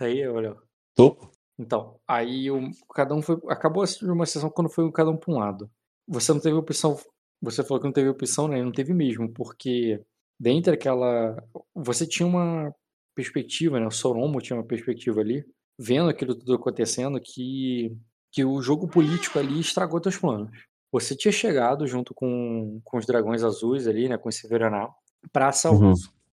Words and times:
Tá 0.00 0.06
aí, 0.06 0.26
olha. 0.26 0.56
Tô. 0.94 1.14
Então, 1.58 2.00
aí 2.08 2.50
o, 2.50 2.70
cada 2.94 3.14
um 3.14 3.20
foi. 3.20 3.38
Acabou 3.50 3.84
uma 4.04 4.24
sessão 4.24 4.48
quando 4.48 4.70
foi 4.70 4.90
cada 4.90 5.10
um 5.10 5.16
pra 5.18 5.30
um 5.30 5.38
lado. 5.38 5.70
Você 6.08 6.32
não 6.32 6.40
teve 6.40 6.56
opção. 6.56 6.98
Você 7.42 7.62
falou 7.62 7.78
que 7.80 7.86
não 7.86 7.92
teve 7.92 8.08
opção, 8.08 8.48
né? 8.48 8.62
Não 8.62 8.72
teve 8.72 8.94
mesmo, 8.94 9.30
porque 9.30 10.00
dentro 10.40 10.72
daquela. 10.72 11.36
Você 11.74 12.06
tinha 12.06 12.26
uma 12.26 12.74
perspectiva, 13.14 13.78
né? 13.78 13.86
O 13.86 13.90
Soromo 13.90 14.40
tinha 14.40 14.56
uma 14.56 14.64
perspectiva 14.64 15.20
ali, 15.20 15.44
vendo 15.78 16.08
aquilo 16.08 16.34
tudo 16.34 16.54
acontecendo, 16.54 17.20
que, 17.20 17.94
que 18.32 18.42
o 18.42 18.62
jogo 18.62 18.88
político 18.88 19.38
ali 19.38 19.60
estragou 19.60 20.00
teus 20.00 20.16
planos. 20.16 20.50
Você 20.90 21.14
tinha 21.14 21.30
chegado 21.30 21.86
junto 21.86 22.14
com, 22.14 22.80
com 22.82 22.96
os 22.96 23.04
dragões 23.04 23.44
azuis 23.44 23.86
ali, 23.86 24.08
né? 24.08 24.16
Com 24.16 24.30
esse 24.30 24.48
Veraná, 24.48 24.88
pra, 25.30 25.50
Uhum. 25.66 25.92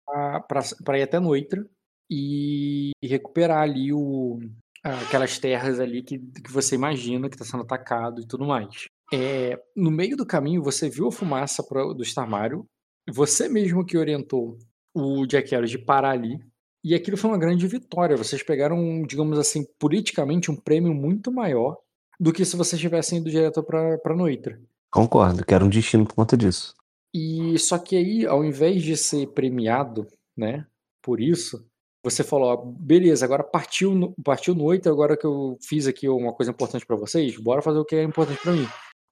pra, 0.05 0.39
pra, 0.41 0.61
pra 0.83 0.99
ir 0.99 1.03
até 1.03 1.17
Noitra 1.17 1.65
e, 2.09 2.91
recuperar 3.03 3.61
ali 3.61 3.93
o, 3.93 4.39
aquelas 4.83 5.39
terras 5.39 5.79
ali 5.79 6.03
que, 6.03 6.19
que 6.19 6.51
você 6.51 6.75
imagina 6.75 7.29
que 7.29 7.35
está 7.35 7.45
sendo 7.45 7.63
atacado 7.63 8.21
e 8.21 8.27
tudo 8.27 8.45
mais. 8.45 8.87
É, 9.13 9.59
no 9.75 9.91
meio 9.91 10.17
do 10.17 10.25
caminho, 10.25 10.63
você 10.63 10.89
viu 10.89 11.07
a 11.07 11.11
fumaça 11.11 11.63
pro, 11.63 11.93
do 11.93 12.03
Starmário, 12.03 12.65
você 13.09 13.47
mesmo 13.47 13.85
que 13.85 13.97
orientou 13.97 14.57
o 14.95 15.25
Jack 15.25 15.51
Harris 15.51 15.71
de 15.71 15.77
parar 15.77 16.11
ali, 16.11 16.39
e 16.83 16.93
aquilo 16.93 17.15
foi 17.15 17.29
uma 17.31 17.37
grande 17.37 17.65
vitória. 17.67 18.17
Vocês 18.17 18.43
pegaram, 18.43 19.03
digamos 19.03 19.39
assim, 19.39 19.65
politicamente 19.79 20.51
um 20.51 20.55
prêmio 20.55 20.93
muito 20.93 21.31
maior 21.31 21.77
do 22.19 22.33
que 22.33 22.43
se 22.43 22.57
vocês 22.57 22.81
tivessem 22.81 23.19
ido 23.19 23.29
direto 23.29 23.63
para 23.63 24.15
Noitra. 24.15 24.59
Concordo, 24.91 25.45
que 25.45 25.53
era 25.53 25.63
um 25.63 25.69
destino 25.69 26.05
por 26.05 26.13
conta 26.13 26.35
disso. 26.35 26.75
E 27.13 27.57
só 27.57 27.77
que 27.77 27.95
aí, 27.95 28.25
ao 28.25 28.43
invés 28.43 28.83
de 28.83 28.97
ser 28.97 29.27
premiado, 29.27 30.07
né, 30.35 30.65
por 31.01 31.21
isso, 31.21 31.65
você 32.03 32.23
falou, 32.23 32.49
ó, 32.49 32.55
beleza, 32.57 33.25
agora 33.25 33.43
partiu, 33.43 33.95
no- 33.95 34.13
partiu 34.23 34.53
noite, 34.53 34.89
agora 34.89 35.15
que 35.17 35.25
eu 35.25 35.57
fiz 35.61 35.87
aqui 35.87 36.07
uma 36.09 36.33
coisa 36.33 36.51
importante 36.51 36.85
pra 36.85 36.95
vocês, 36.95 37.37
bora 37.37 37.61
fazer 37.61 37.79
o 37.79 37.85
que 37.85 37.95
é 37.95 38.03
importante 38.03 38.41
pra 38.41 38.51
mim. 38.51 38.67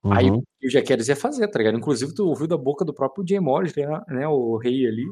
Aí 0.05 0.29
Uhum. 0.29 0.37
o 0.63 0.67
Jack 0.67 0.89
Harris 0.89 1.07
ia 1.07 1.15
fazer, 1.15 1.47
tá 1.47 1.59
ligado? 1.59 1.77
Inclusive, 1.77 2.13
tu 2.13 2.27
ouviu 2.27 2.47
da 2.47 2.57
boca 2.57 2.83
do 2.83 2.93
próprio 2.93 3.25
Jay 3.27 3.39
Morris, 3.39 3.73
né, 3.75 3.85
né, 4.09 4.27
o 4.27 4.57
rei 4.57 4.85
ali, 4.87 5.05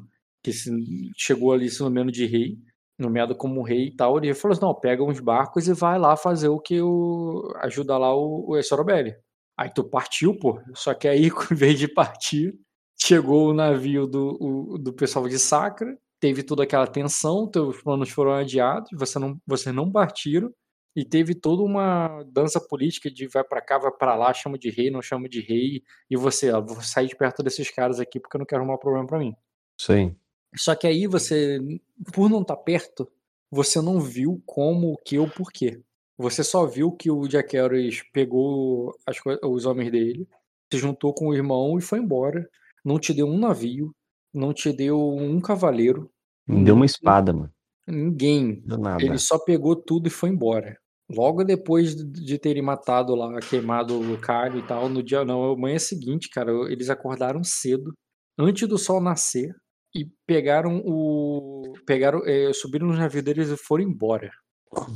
que 0.43 0.51
se- 0.51 0.71
chegou 1.15 1.53
ali 1.53 1.69
se 1.69 1.79
nomeando 1.81 2.11
de 2.11 2.25
rei, 2.25 2.57
nomeado 2.97 3.35
como 3.35 3.61
rei 3.63 3.87
e 3.87 3.95
tal, 3.95 4.17
ele 4.17 4.33
falou 4.33 4.53
assim, 4.53 4.65
não, 4.65 4.73
pega 4.73 5.03
uns 5.03 5.19
barcos 5.19 5.67
e 5.67 5.73
vai 5.73 5.97
lá 5.99 6.17
fazer 6.17 6.49
o 6.49 6.59
que 6.59 6.81
o... 6.81 7.49
ajuda 7.61 7.97
lá 7.97 8.13
o, 8.15 8.45
o 8.51 8.61
Sorobelli. 8.63 9.15
Aí 9.57 9.69
tu 9.73 9.83
partiu, 9.83 10.37
pô, 10.37 10.59
só 10.73 10.93
que 10.93 11.07
aí, 11.07 11.27
em 11.51 11.55
vez 11.55 11.77
de 11.79 11.87
partir, 11.87 12.53
chegou 12.99 13.49
o 13.49 13.53
navio 13.53 14.05
do, 14.07 14.37
o- 14.41 14.77
do 14.77 14.91
pessoal 14.91 15.27
de 15.29 15.37
Sacra, 15.39 15.95
teve 16.19 16.43
toda 16.43 16.63
aquela 16.63 16.87
tensão, 16.87 17.47
teus 17.47 17.81
planos 17.81 18.09
foram 18.09 18.33
adiados, 18.33 18.89
você 18.93 19.17
não, 19.17 19.39
vocês 19.45 19.73
não 19.73 19.91
partiram, 19.91 20.53
e 20.95 21.05
teve 21.05 21.33
toda 21.35 21.63
uma 21.63 22.23
dança 22.23 22.59
política 22.59 23.09
de 23.09 23.27
vai 23.27 23.43
pra 23.43 23.61
cá, 23.61 23.77
vai 23.77 23.91
pra 23.91 24.15
lá, 24.15 24.33
chama 24.33 24.57
de 24.57 24.69
rei, 24.69 24.89
não 24.89 25.01
chama 25.01 25.29
de 25.29 25.39
rei, 25.39 25.83
e 26.09 26.17
você, 26.17 26.51
ó, 26.51 26.61
vou 26.61 26.81
sair 26.81 27.07
de 27.07 27.15
perto 27.15 27.41
desses 27.41 27.69
caras 27.71 27.99
aqui 27.99 28.19
porque 28.19 28.35
eu 28.35 28.39
não 28.39 28.45
quero 28.45 28.61
arrumar 28.61 28.77
problema 28.77 29.07
pra 29.07 29.19
mim. 29.19 29.33
Aí. 29.77 30.15
Só 30.55 30.75
que 30.75 30.87
aí 30.87 31.07
você, 31.07 31.59
por 32.13 32.29
não 32.29 32.41
estar 32.41 32.57
perto, 32.57 33.09
você 33.51 33.81
não 33.81 33.99
viu 33.99 34.41
como, 34.45 34.93
o 34.93 34.97
que 34.97 35.17
ou 35.17 35.29
porquê. 35.29 35.81
Você 36.17 36.43
só 36.43 36.65
viu 36.65 36.91
que 36.91 37.09
o 37.09 37.27
Jack 37.27 37.55
Harris 37.55 38.03
pegou 38.11 38.93
as 39.05 39.17
os 39.43 39.65
homens 39.65 39.91
dele, 39.91 40.27
se 40.71 40.77
juntou 40.77 41.13
com 41.13 41.27
o 41.27 41.33
irmão 41.33 41.77
e 41.77 41.81
foi 41.81 41.99
embora. 41.99 42.49
Não 42.83 42.99
te 42.99 43.13
deu 43.13 43.27
um 43.27 43.37
navio, 43.37 43.95
não 44.33 44.53
te 44.53 44.71
deu 44.73 44.99
um 45.15 45.39
cavaleiro, 45.39 46.09
Me 46.47 46.63
deu 46.63 46.75
uma 46.75 46.85
espada, 46.85 47.33
mano. 47.33 47.51
ninguém. 47.87 48.61
Deu 48.65 48.77
nada. 48.77 49.03
Ele 49.03 49.17
só 49.17 49.37
pegou 49.39 49.75
tudo 49.75 50.07
e 50.07 50.11
foi 50.11 50.29
embora. 50.29 50.77
Logo 51.11 51.43
depois 51.43 51.95
de- 51.95 52.37
terem 52.37 52.61
matado 52.61 53.15
lá, 53.15 53.39
queimado 53.39 53.99
o 53.99 54.17
Caio 54.19 54.59
e 54.59 54.61
tal, 54.61 54.87
no 54.89 55.01
dia 55.01 55.25
não, 55.25 55.55
manhã 55.57 55.79
seguinte, 55.79 56.29
cara, 56.29 56.51
eles 56.71 56.89
acordaram 56.89 57.43
cedo, 57.43 57.93
antes 58.37 58.67
do 58.67 58.77
sol 58.77 59.01
nascer, 59.01 59.55
e 59.95 60.05
pegaram 60.27 60.83
o. 60.85 61.73
pegaram, 61.87 62.21
eh, 62.27 62.53
subiram 62.53 62.85
no 62.85 62.93
navio 62.95 63.23
deles 63.23 63.49
e 63.49 63.57
foram 63.57 63.83
embora. 63.85 64.29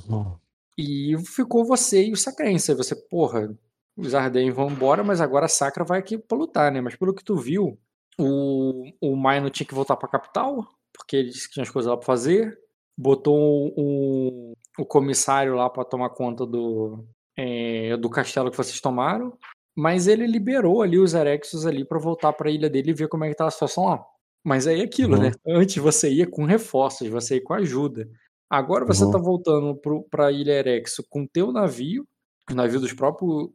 Uhum. 0.08 0.36
E 0.78 1.16
ficou 1.36 1.66
você 1.66 2.06
e 2.06 2.12
o 2.12 2.16
Sacrense. 2.16 2.76
Você, 2.76 2.96
porra, 3.10 3.52
os 3.98 4.14
Arden 4.14 4.52
vão 4.52 4.70
embora, 4.70 5.04
mas 5.04 5.20
agora 5.20 5.46
a 5.46 5.50
Sacra 5.50 5.84
vai 5.84 5.98
aqui 6.00 6.16
pra 6.18 6.38
lutar, 6.38 6.72
né? 6.72 6.80
Mas 6.80 6.96
pelo 6.96 7.14
que 7.14 7.24
tu 7.24 7.36
viu, 7.36 7.76
o, 8.20 8.92
o 9.02 9.16
Maino 9.16 9.50
tinha 9.50 9.68
que 9.68 9.74
voltar 9.74 9.96
pra 9.98 10.08
capital, 10.10 10.68
porque 10.96 11.16
ele 11.18 11.30
disse 11.30 11.48
que 11.48 11.54
tinha 11.56 11.64
as 11.64 11.70
coisas 11.70 11.90
lá 11.90 11.98
pra 11.98 12.06
fazer. 12.06 12.58
Botou 12.98 13.74
o, 13.76 14.54
o 14.78 14.86
comissário 14.86 15.56
lá 15.56 15.70
pra 15.70 15.84
tomar 15.84 16.10
conta 16.12 16.46
do, 16.46 17.04
eh, 17.38 17.98
do 17.98 18.10
castelo 18.10 18.52
que 18.52 18.58
vocês 18.58 18.80
tomaram. 18.80 19.38
Mas 19.76 20.08
ele 20.08 20.28
liberou 20.28 20.84
ali 20.84 21.00
os 21.00 21.16
Erexos 21.16 21.66
ali 21.66 21.84
pra 21.84 21.98
voltar 21.98 22.32
pra 22.34 22.52
ilha 22.52 22.70
dele 22.70 22.92
e 22.92 22.94
ver 22.94 23.08
como 23.08 23.24
é 23.24 23.30
que 23.30 23.36
tá 23.36 23.48
a 23.48 23.52
situação 23.52 23.86
lá. 23.86 24.06
Mas 24.46 24.68
aí 24.68 24.82
é 24.82 24.84
aquilo, 24.84 25.16
Uhum. 25.16 25.22
né? 25.24 25.32
Antes 25.48 25.78
você 25.78 26.12
ia 26.12 26.28
com 26.30 26.46
reforços, 26.46 27.08
você 27.08 27.36
ia 27.38 27.44
com 27.44 27.54
ajuda. 27.56 28.08
Agora 28.50 28.86
você 28.86 29.04
Uhum. 29.04 29.12
tá 29.12 29.18
voltando 29.18 29.76
pro, 29.76 30.04
pra 30.12 30.32
Ilha 30.32 30.52
Erexo 30.52 31.04
com 31.10 31.26
teu 31.26 31.52
navio, 31.52 32.06
o 32.52 32.54
navio 32.54 32.80
dos 32.80 32.94
próprios, 32.94 33.50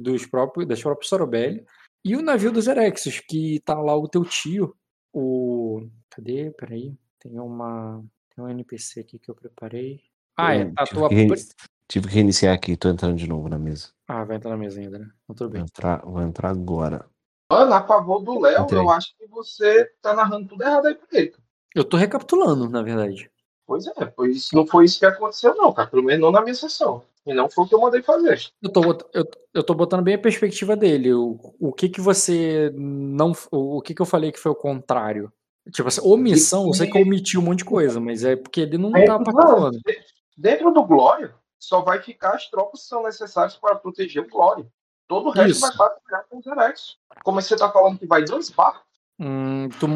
dos 0.00 0.24
próprios, 0.24 0.66
das 0.66 0.80
próprias 0.82 1.08
Sorobelli, 1.10 1.62
e 2.04 2.16
o 2.16 2.22
navio 2.22 2.52
dos 2.52 2.66
Erexos, 2.66 3.20
que 3.20 3.60
tá 3.60 3.74
lá 3.78 3.96
o 3.96 4.08
teu 4.08 4.24
tio, 4.24 4.74
o... 5.12 5.88
Cadê? 6.10 6.50
Peraí. 6.52 6.96
Tem 7.18 7.38
uma... 7.38 8.04
Tem 8.34 8.44
um 8.44 8.48
NPC 8.48 9.00
aqui 9.00 9.18
que 9.18 9.30
eu 9.30 9.34
preparei. 9.34 10.00
Ah, 10.36 10.54
é. 10.54 10.72
A 10.76 10.84
tive, 10.84 11.00
tua... 11.00 11.08
que 11.08 11.44
tive 11.88 12.08
que 12.08 12.14
reiniciar 12.14 12.54
aqui, 12.54 12.76
tô 12.76 12.88
entrando 12.88 13.16
de 13.16 13.28
novo 13.28 13.48
na 13.48 13.58
mesa. 13.58 13.88
Ah, 14.06 14.24
vai 14.24 14.36
entrar 14.36 14.50
na 14.50 14.56
mesa 14.56 14.80
ainda, 14.80 14.98
né? 14.98 15.10
Então, 15.24 15.34
tudo 15.34 15.48
Vou 15.48 15.52
bem. 15.54 15.62
entrar, 15.62 16.04
vou 16.04 16.22
entrar 16.22 16.50
agora. 16.50 17.04
Mano, 17.50 17.72
a 17.72 17.82
favor 17.82 18.20
do 18.20 18.38
Léo, 18.38 18.64
Entrei. 18.64 18.78
eu 18.78 18.90
acho 18.90 19.16
que 19.16 19.26
você 19.26 19.86
tá 20.02 20.14
narrando 20.14 20.48
tudo 20.48 20.62
errado 20.62 20.86
aí 20.86 20.94
pra 20.94 21.06
ele. 21.18 21.34
Eu 21.74 21.84
tô 21.84 21.96
recapitulando, 21.96 22.68
na 22.68 22.82
verdade. 22.82 23.30
Pois 23.66 23.86
é, 23.86 24.06
pois 24.06 24.48
não 24.52 24.66
foi 24.66 24.84
isso 24.84 24.98
que 24.98 25.06
aconteceu, 25.06 25.54
não, 25.54 25.72
cara. 25.72 25.88
Pelo 25.88 26.02
menos 26.02 26.20
não 26.20 26.30
na 26.30 26.40
minha 26.42 26.54
sessão. 26.54 27.02
E 27.28 27.34
não 27.34 27.48
foi 27.50 27.64
o 27.64 27.68
que 27.68 27.74
eu 27.74 27.80
mandei 27.80 28.02
fazer. 28.02 28.40
Eu 28.62 28.70
tô, 28.72 28.82
eu, 29.12 29.24
eu 29.54 29.62
tô 29.62 29.74
botando 29.74 30.02
bem 30.02 30.14
a 30.14 30.18
perspectiva 30.18 30.74
dele. 30.74 31.12
O, 31.12 31.38
o 31.60 31.72
que 31.72 31.88
que 31.88 32.00
você 32.00 32.72
não. 32.74 33.32
O, 33.50 33.76
o 33.78 33.82
que 33.82 33.94
que 33.94 34.00
eu 34.02 34.06
falei 34.06 34.32
que 34.32 34.38
foi 34.38 34.50
o 34.52 34.56
contrário? 34.56 35.30
Tipo 35.72 35.88
assim, 35.88 36.00
omissão, 36.02 36.66
eu 36.66 36.72
sei 36.72 36.90
que 36.90 36.96
eu 36.96 37.02
omiti 37.02 37.36
um 37.36 37.42
monte 37.42 37.58
de 37.58 37.64
coisa, 37.66 38.00
mas 38.00 38.24
é 38.24 38.34
porque 38.34 38.62
ele 38.62 38.78
não 38.78 38.90
tá 38.90 38.98
Dentro, 39.00 39.24
participando. 39.24 39.60
não, 39.62 39.70
de- 39.72 40.00
dentro 40.36 40.70
do 40.70 40.82
Glória, 40.82 41.34
só 41.58 41.82
vai 41.82 42.00
ficar 42.00 42.30
as 42.36 42.48
tropas 42.48 42.80
que 42.80 42.86
são 42.88 43.02
necessárias 43.02 43.54
para 43.56 43.74
proteger 43.76 44.22
o 44.24 44.28
Glória. 44.30 44.66
Todo 45.06 45.28
o 45.28 45.30
resto 45.30 45.50
Isso. 45.50 45.60
vai 45.60 45.76
batalhar 45.76 46.24
com 46.30 46.38
os 46.38 46.46
Erexos. 46.46 46.98
Como 47.22 47.42
você 47.42 47.54
tá 47.56 47.70
falando 47.70 47.98
que 47.98 48.06
vai 48.06 48.24
dois 48.24 48.48
barcos? 48.48 48.80
Hum, 49.20 49.68
tu, 49.78 49.86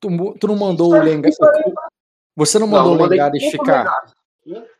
tu, 0.00 0.38
tu 0.40 0.46
não 0.48 0.56
mandou 0.56 0.92
o 0.92 0.96
Isso 0.96 1.04
aí- 1.04 1.10
Lengar. 1.10 1.88
Você 2.36 2.58
não 2.58 2.66
mandou 2.66 2.96
não 2.96 3.04
o 3.04 3.08
Lengares 3.08 3.44
ficar? 3.52 4.12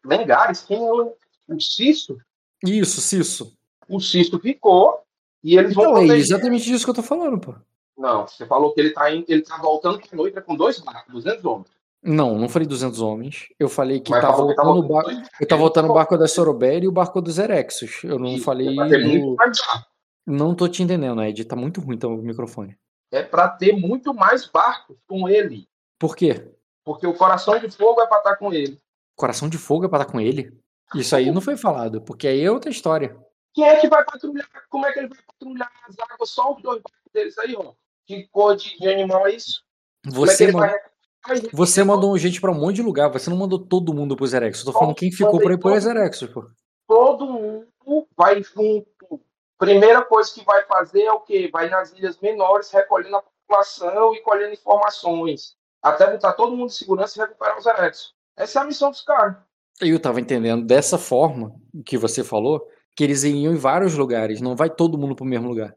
Lengares? 0.04 0.62
Quem- 0.62 0.84
é 0.84 1.12
o, 1.48 1.60
Cisto? 1.60 2.18
Isso, 2.64 3.00
Cisso. 3.00 3.56
O 3.88 4.00
Cisto 4.00 4.38
ficou 4.38 5.00
e 5.42 5.56
eles 5.56 5.74
vão 5.74 5.84
Então, 5.84 5.96
é 5.96 5.98
proteger. 6.06 6.20
exatamente 6.20 6.64
disso 6.64 6.84
que 6.84 6.90
eu 6.90 6.94
tô 6.94 7.02
falando, 7.02 7.38
pô. 7.38 7.54
Não, 7.96 8.26
você 8.26 8.44
falou 8.46 8.72
que 8.72 8.80
ele 8.80 8.90
tá, 8.90 9.10
ele 9.10 9.42
tá 9.42 9.56
voltando 9.58 9.98
pra 10.00 10.16
noite 10.16 10.40
com 10.42 10.56
dois 10.56 10.78
barcos, 10.80 11.12
200 11.12 11.44
homens. 11.44 11.68
Não, 12.02 12.36
não 12.38 12.48
falei 12.48 12.66
200 12.68 13.00
homens. 13.00 13.46
Eu 13.58 13.68
falei 13.68 14.00
que 14.00 14.10
Mas 14.10 14.20
tá 14.20 14.30
que 14.30 14.36
voltando 14.36 14.52
o 14.52 14.82
tava 14.82 14.82
barco. 14.92 15.10
com 15.10 15.26
Eu 15.40 15.48
tá 15.48 15.56
voltando 15.56 15.90
o 15.90 15.94
barco 15.94 16.18
da 16.18 16.28
Sorobel 16.28 16.82
e 16.82 16.88
o 16.88 16.92
barco 16.92 17.20
dos 17.22 17.38
Erexos. 17.38 18.02
Eu 18.04 18.18
não 18.18 18.34
Isso, 18.34 18.44
falei 18.44 18.68
É 18.68 18.74
mais 18.74 18.90
barco. 18.90 19.86
Não 20.26 20.54
tô 20.54 20.68
te 20.68 20.82
entendendo, 20.82 21.22
Ed. 21.22 21.44
Tá 21.44 21.54
muito 21.56 21.80
ruim 21.80 21.96
então, 21.96 22.14
o 22.14 22.22
microfone. 22.22 22.76
É 23.10 23.22
pra 23.22 23.48
ter 23.48 23.72
muito 23.72 24.12
mais 24.12 24.46
barcos 24.46 24.96
com 25.06 25.28
ele. 25.28 25.66
Por 25.98 26.16
quê? 26.16 26.50
Porque 26.84 27.06
o 27.06 27.14
coração 27.14 27.58
de 27.58 27.70
fogo 27.70 28.00
é 28.02 28.06
pra 28.06 28.18
estar 28.18 28.36
com 28.36 28.52
ele. 28.52 28.78
Coração 29.16 29.48
de 29.48 29.56
fogo 29.56 29.84
é 29.86 29.88
pra 29.88 30.00
estar 30.00 30.10
com 30.12 30.20
ele? 30.20 30.52
Isso 30.94 31.16
aí 31.16 31.30
não 31.30 31.40
foi 31.40 31.56
falado, 31.56 32.00
porque 32.02 32.28
aí 32.28 32.42
é 32.42 32.50
outra 32.50 32.70
história. 32.70 33.16
Quem 33.52 33.64
é 33.64 33.80
que 33.80 33.88
vai 33.88 34.04
patrulhar? 34.04 34.48
Como 34.68 34.86
é 34.86 34.92
que 34.92 34.98
ele 34.98 35.08
vai 35.08 35.18
patrulhar 35.26 35.70
as 35.88 35.96
águas? 35.98 36.30
Só 36.30 36.54
os 36.54 36.62
dois 36.62 36.82
deles 37.12 37.38
aí, 37.38 37.54
ó. 37.56 37.72
Que 38.06 38.28
cor 38.28 38.56
de, 38.56 38.76
de 38.78 38.88
animal 38.88 39.26
é 39.26 39.34
isso? 39.34 39.62
É 40.06 40.10
Você, 40.10 40.44
ele 40.44 40.52
mandou, 40.52 40.68
vai... 40.68 40.78
Ai, 41.26 41.40
você 41.52 41.82
mandou 41.82 42.18
gente 42.18 42.40
pra 42.40 42.50
um 42.50 42.54
monte 42.54 42.76
de 42.76 42.82
lugar, 42.82 43.10
você 43.10 43.30
não 43.30 43.36
mandou 43.36 43.58
todo 43.58 43.94
mundo 43.94 44.16
pros 44.16 44.34
Erexos. 44.34 44.66
Eu 44.66 44.72
tô 44.72 44.78
falando 44.78 44.94
quem 44.94 45.10
ficou 45.10 45.38
pra 45.40 45.54
ir 45.54 45.58
pros 45.58 45.86
Erexos, 45.86 46.28
pô. 46.28 46.44
todo 46.86 47.26
mundo 47.26 47.66
vai 48.16 48.42
junto. 48.42 48.86
Primeira 49.56 50.04
coisa 50.04 50.32
que 50.34 50.44
vai 50.44 50.64
fazer 50.64 51.02
é 51.02 51.12
o 51.12 51.20
quê? 51.20 51.48
Vai 51.50 51.70
nas 51.70 51.92
ilhas 51.92 52.18
menores, 52.18 52.70
recolhendo 52.70 53.16
a 53.16 53.22
população 53.22 54.14
e 54.14 54.20
colhendo 54.20 54.52
informações. 54.52 55.56
Até 55.80 56.10
botar 56.10 56.32
todo 56.32 56.56
mundo 56.56 56.70
em 56.70 56.74
segurança 56.74 57.18
e 57.18 57.22
recuperar 57.22 57.58
os 57.58 57.66
eretos. 57.66 58.14
Essa 58.36 58.58
é 58.58 58.62
a 58.62 58.66
missão 58.66 58.90
dos 58.90 59.02
caras. 59.02 59.36
Eu 59.80 59.98
tava 60.00 60.20
entendendo 60.20 60.64
dessa 60.64 60.96
forma 60.98 61.54
que 61.84 61.98
você 61.98 62.22
falou, 62.22 62.66
que 62.96 63.02
eles 63.02 63.24
iriam 63.24 63.52
em 63.52 63.56
vários 63.56 63.94
lugares, 63.94 64.40
não 64.40 64.54
vai 64.54 64.70
todo 64.70 64.98
mundo 64.98 65.16
pro 65.16 65.24
mesmo 65.24 65.48
lugar. 65.48 65.76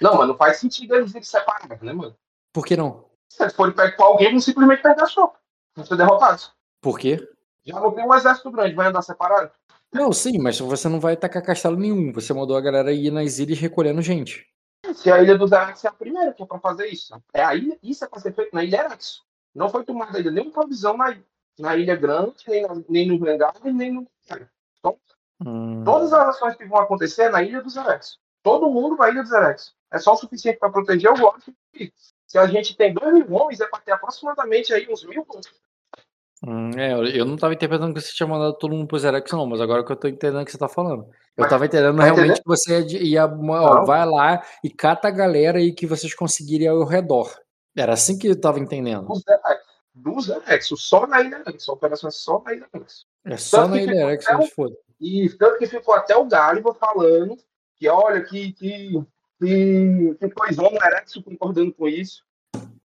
Não, 0.00 0.16
mas 0.16 0.28
não 0.28 0.36
faz 0.36 0.58
sentido 0.58 0.94
eles 0.94 1.10
irem 1.10 1.22
separados, 1.22 1.80
né, 1.80 1.92
mano? 1.92 2.16
Por 2.52 2.64
que 2.64 2.76
não? 2.76 3.08
Se 3.28 3.42
eles 3.42 3.54
forem 3.54 3.74
perto 3.74 3.96
com 3.96 4.04
alguém, 4.04 4.30
vão 4.30 4.40
simplesmente 4.40 4.82
perder 4.82 5.02
a 5.02 5.06
tropa. 5.06 5.38
Vão 5.74 5.84
ser 5.84 5.96
derrotados. 5.96 6.52
Por 6.80 6.98
quê? 6.98 7.28
Já 7.64 7.80
não 7.80 7.92
tem 7.92 8.04
um 8.04 8.14
exército 8.14 8.50
grande, 8.50 8.74
vai 8.74 8.86
andar 8.86 9.02
separado? 9.02 9.50
Não, 9.92 10.12
sim, 10.12 10.38
mas 10.38 10.58
você 10.58 10.88
não 10.88 11.00
vai 11.00 11.14
atacar 11.14 11.42
castelo 11.42 11.76
nenhum. 11.76 12.12
Você 12.12 12.32
mandou 12.32 12.56
a 12.56 12.60
galera 12.60 12.92
ir 12.92 13.10
nas 13.10 13.38
ilhas 13.38 13.58
recolhendo 13.58 14.02
gente. 14.02 14.46
Se 14.94 15.10
a 15.10 15.22
Ilha 15.22 15.36
dos 15.36 15.52
Erex 15.52 15.84
é 15.84 15.88
a 15.88 15.92
primeira 15.92 16.32
que 16.32 16.42
é 16.42 16.46
pra 16.46 16.58
fazer 16.58 16.86
isso. 16.86 17.14
É 17.32 17.42
a 17.42 17.54
ilha, 17.54 17.78
isso 17.82 18.04
é 18.04 18.08
pra 18.08 18.20
ser 18.20 18.32
feito 18.32 18.54
na 18.54 18.62
Ilha 18.62 18.84
Erex. 18.84 19.22
Não 19.54 19.68
foi 19.68 19.84
tomada 19.84 20.16
ainda 20.16 20.30
nenhuma 20.30 20.52
provisão 20.52 20.96
na, 20.96 21.16
na 21.58 21.76
Ilha 21.76 21.96
Grande, 21.96 22.34
nem, 22.46 22.62
na, 22.62 22.74
nem 22.88 23.08
no 23.08 23.18
Vanguard, 23.18 23.62
nem 23.64 23.92
no. 23.92 24.06
Então, 24.78 24.96
Hum, 25.44 25.84
todas 25.84 26.12
as 26.12 26.28
ações 26.36 26.56
que 26.56 26.64
vão 26.66 26.78
acontecer 26.80 27.22
é 27.24 27.28
na 27.30 27.42
Ilha 27.42 27.62
dos 27.62 27.76
Erex. 27.76 28.18
Todo 28.42 28.70
mundo 28.70 28.96
vai 28.96 29.10
à 29.10 29.12
Ilha 29.12 29.22
dos 29.22 29.32
Erex. 29.32 29.72
É 29.92 29.98
só 29.98 30.12
o 30.14 30.16
suficiente 30.16 30.58
para 30.58 30.70
proteger 30.70 31.10
o 31.10 31.14
Gork. 31.16 31.52
Se 32.26 32.36
a 32.38 32.46
gente 32.46 32.76
tem 32.76 32.92
dois 32.92 33.14
mil 33.14 33.32
homens, 33.32 33.60
é 33.60 33.66
para 33.66 33.80
ter 33.80 33.92
aproximadamente 33.92 34.72
aí 34.74 34.86
uns 34.90 35.04
mil 35.04 35.24
hum, 36.46 36.70
é, 36.76 36.92
eu- 37.18 37.24
não 37.24 37.36
tava 37.36 37.54
interpretando 37.54 37.94
que 37.94 38.00
você 38.00 38.12
tinha 38.12 38.26
mandado 38.28 38.54
todo 38.58 38.74
mundo 38.74 38.86
pro 38.86 38.98
Xerox, 38.98 39.30
não, 39.32 39.46
mas 39.46 39.60
agora 39.60 39.84
que 39.84 39.90
eu 39.92 39.96
tô 39.96 40.08
entendendo 40.08 40.42
o 40.42 40.44
que 40.44 40.52
você 40.52 40.58
tá 40.58 40.68
falando. 40.68 41.04
Eu 41.36 41.42
Mas- 41.42 41.50
tava 41.50 41.66
entendendo 41.66 41.96
tá 41.96 42.04
realmente 42.04 42.40
que 42.42 42.46
você 42.46 42.80
ia, 43.00 43.24
ó, 43.26 43.84
vai 43.84 44.04
lá 44.06 44.42
e 44.62 44.68
cata 44.70 45.08
a 45.08 45.10
galera 45.12 45.58
aí 45.58 45.72
que 45.72 45.86
vocês 45.86 46.14
conseguirem 46.14 46.68
ao 46.68 46.84
redor. 46.84 47.32
Era 47.76 47.92
assim 47.92 48.18
que 48.18 48.26
eu 48.28 48.40
tava 48.40 48.58
entendendo. 48.58 49.06
dos 49.06 49.22
Erex. 49.26 49.67
Dos 50.02 50.28
Erex, 50.28 50.66
só 50.76 51.06
na 51.06 51.20
Ilha 51.20 51.42
Erex. 51.46 51.68
A 51.68 51.72
operação 51.72 52.08
é 52.08 52.10
só 52.10 52.42
na 52.44 52.54
Ilha 52.54 52.68
Erex. 52.74 53.04
É 53.24 53.36
só 53.36 53.62
Tanto 53.62 53.70
na 53.70 53.76
que 53.78 53.82
Ilha 53.84 53.92
ficou 53.92 54.08
Erex 54.08 54.26
até 54.26 54.36
que 54.36 54.42
o- 54.42 54.46
se 54.46 54.54
foda. 54.54 54.76
E 55.00 55.28
tanto 55.38 55.58
que 55.58 55.66
ficou 55.66 55.94
até 55.94 56.16
o 56.16 56.24
Gáliba 56.26 56.74
falando 56.74 57.36
que, 57.76 57.88
olha, 57.88 58.20
que, 58.24 58.52
que, 58.52 59.02
que, 59.40 60.14
que 60.18 60.30
coisão 60.30 60.66
o 60.72 60.84
Erex 60.84 61.14
concordando 61.24 61.72
com 61.72 61.88
isso. 61.88 62.24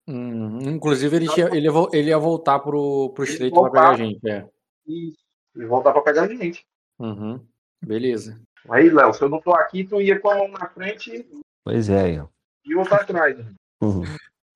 Hum, 0.06 0.58
inclusive, 0.62 1.14
ele, 1.16 1.28
tinha- 1.28 1.48
ele, 1.48 1.68
ia, 1.68 1.88
ele 1.92 2.08
ia 2.10 2.18
voltar 2.18 2.58
pro, 2.60 3.10
pro 3.14 3.24
Ele 3.24 3.32
estreito 3.32 3.52
pra 3.54 3.62
voltar. 3.62 3.80
pegar 3.80 3.90
a 3.90 3.96
gente. 3.96 4.28
É. 4.28 4.48
E, 4.86 5.12
e 5.56 5.64
voltar 5.66 5.92
para 5.92 6.02
pegar 6.02 6.22
a 6.22 6.28
gente. 6.28 6.66
Uhum. 6.98 7.40
Beleza. 7.84 8.40
Aí, 8.70 8.88
Léo, 8.90 9.12
se 9.12 9.22
eu 9.22 9.28
não 9.28 9.40
tô 9.40 9.52
aqui, 9.52 9.84
tu 9.84 10.00
ia 10.00 10.18
com 10.18 10.30
a 10.30 10.36
mão 10.38 10.48
na 10.48 10.68
frente 10.68 11.26
Pois 11.64 11.88
é, 11.88 12.20
ó. 12.22 12.26
e 12.64 12.74
outra 12.74 12.96
atrás. 12.96 13.36
Uhum. 13.82 14.02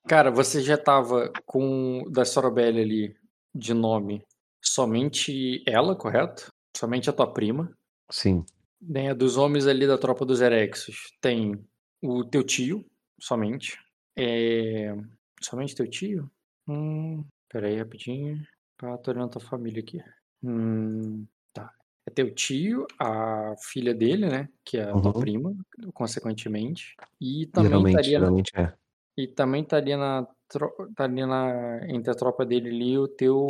Cara, 0.09 0.31
você 0.31 0.61
já 0.61 0.77
tava 0.77 1.33
com 1.47 2.05
da 2.11 2.25
Sorobelli 2.25 2.81
ali 2.81 3.17
de 3.55 3.73
nome 3.73 4.25
somente 4.61 5.63
ela, 5.67 5.95
correto? 5.95 6.53
Somente 6.77 7.09
a 7.09 7.13
tua 7.13 7.33
prima. 7.33 7.73
Sim. 8.11 8.45
Né, 8.81 9.15
dos 9.15 9.37
homens 9.37 9.67
ali 9.67 9.87
da 9.87 9.97
tropa 9.97 10.25
dos 10.25 10.41
Erexos, 10.41 11.13
tem 11.21 11.65
o 12.03 12.25
teu 12.25 12.43
tio, 12.43 12.85
somente. 13.21 13.79
É... 14.17 14.95
Somente 15.41 15.75
teu 15.75 15.89
tio? 15.89 16.31
Hum, 16.67 17.25
peraí, 17.49 17.79
rapidinho. 17.79 18.43
Ah, 18.83 18.97
tô 18.99 19.13
olhando 19.13 19.31
tua 19.31 19.41
família 19.41 19.81
aqui. 19.83 20.01
Hum, 20.43 21.25
tá. 21.53 21.73
É 22.07 22.11
teu 22.11 22.35
tio, 22.35 22.87
a 22.99 23.55
filha 23.61 23.95
dele, 23.95 24.27
né? 24.29 24.49
Que 24.65 24.79
é 24.79 24.83
a 24.83 24.93
tua 24.93 25.13
Uhum. 25.15 25.21
prima, 25.21 25.57
consequentemente. 25.95 26.97
E 27.21 27.47
também 27.47 27.69
Geralmente, 27.71 27.95
estaria 28.01 28.19
na- 28.19 28.25
geralmente 28.27 28.53
é. 28.57 28.75
E 29.17 29.27
também 29.29 29.63
estaria 29.63 29.97
na, 29.97 30.27
tro- 30.49 30.75
estaria 30.91 31.27
na 31.27 31.81
entre 31.89 32.11
a 32.11 32.15
tropa 32.15 32.45
dele 32.47 32.69
ali 32.71 32.99
o 32.99 33.09
teu 33.09 33.47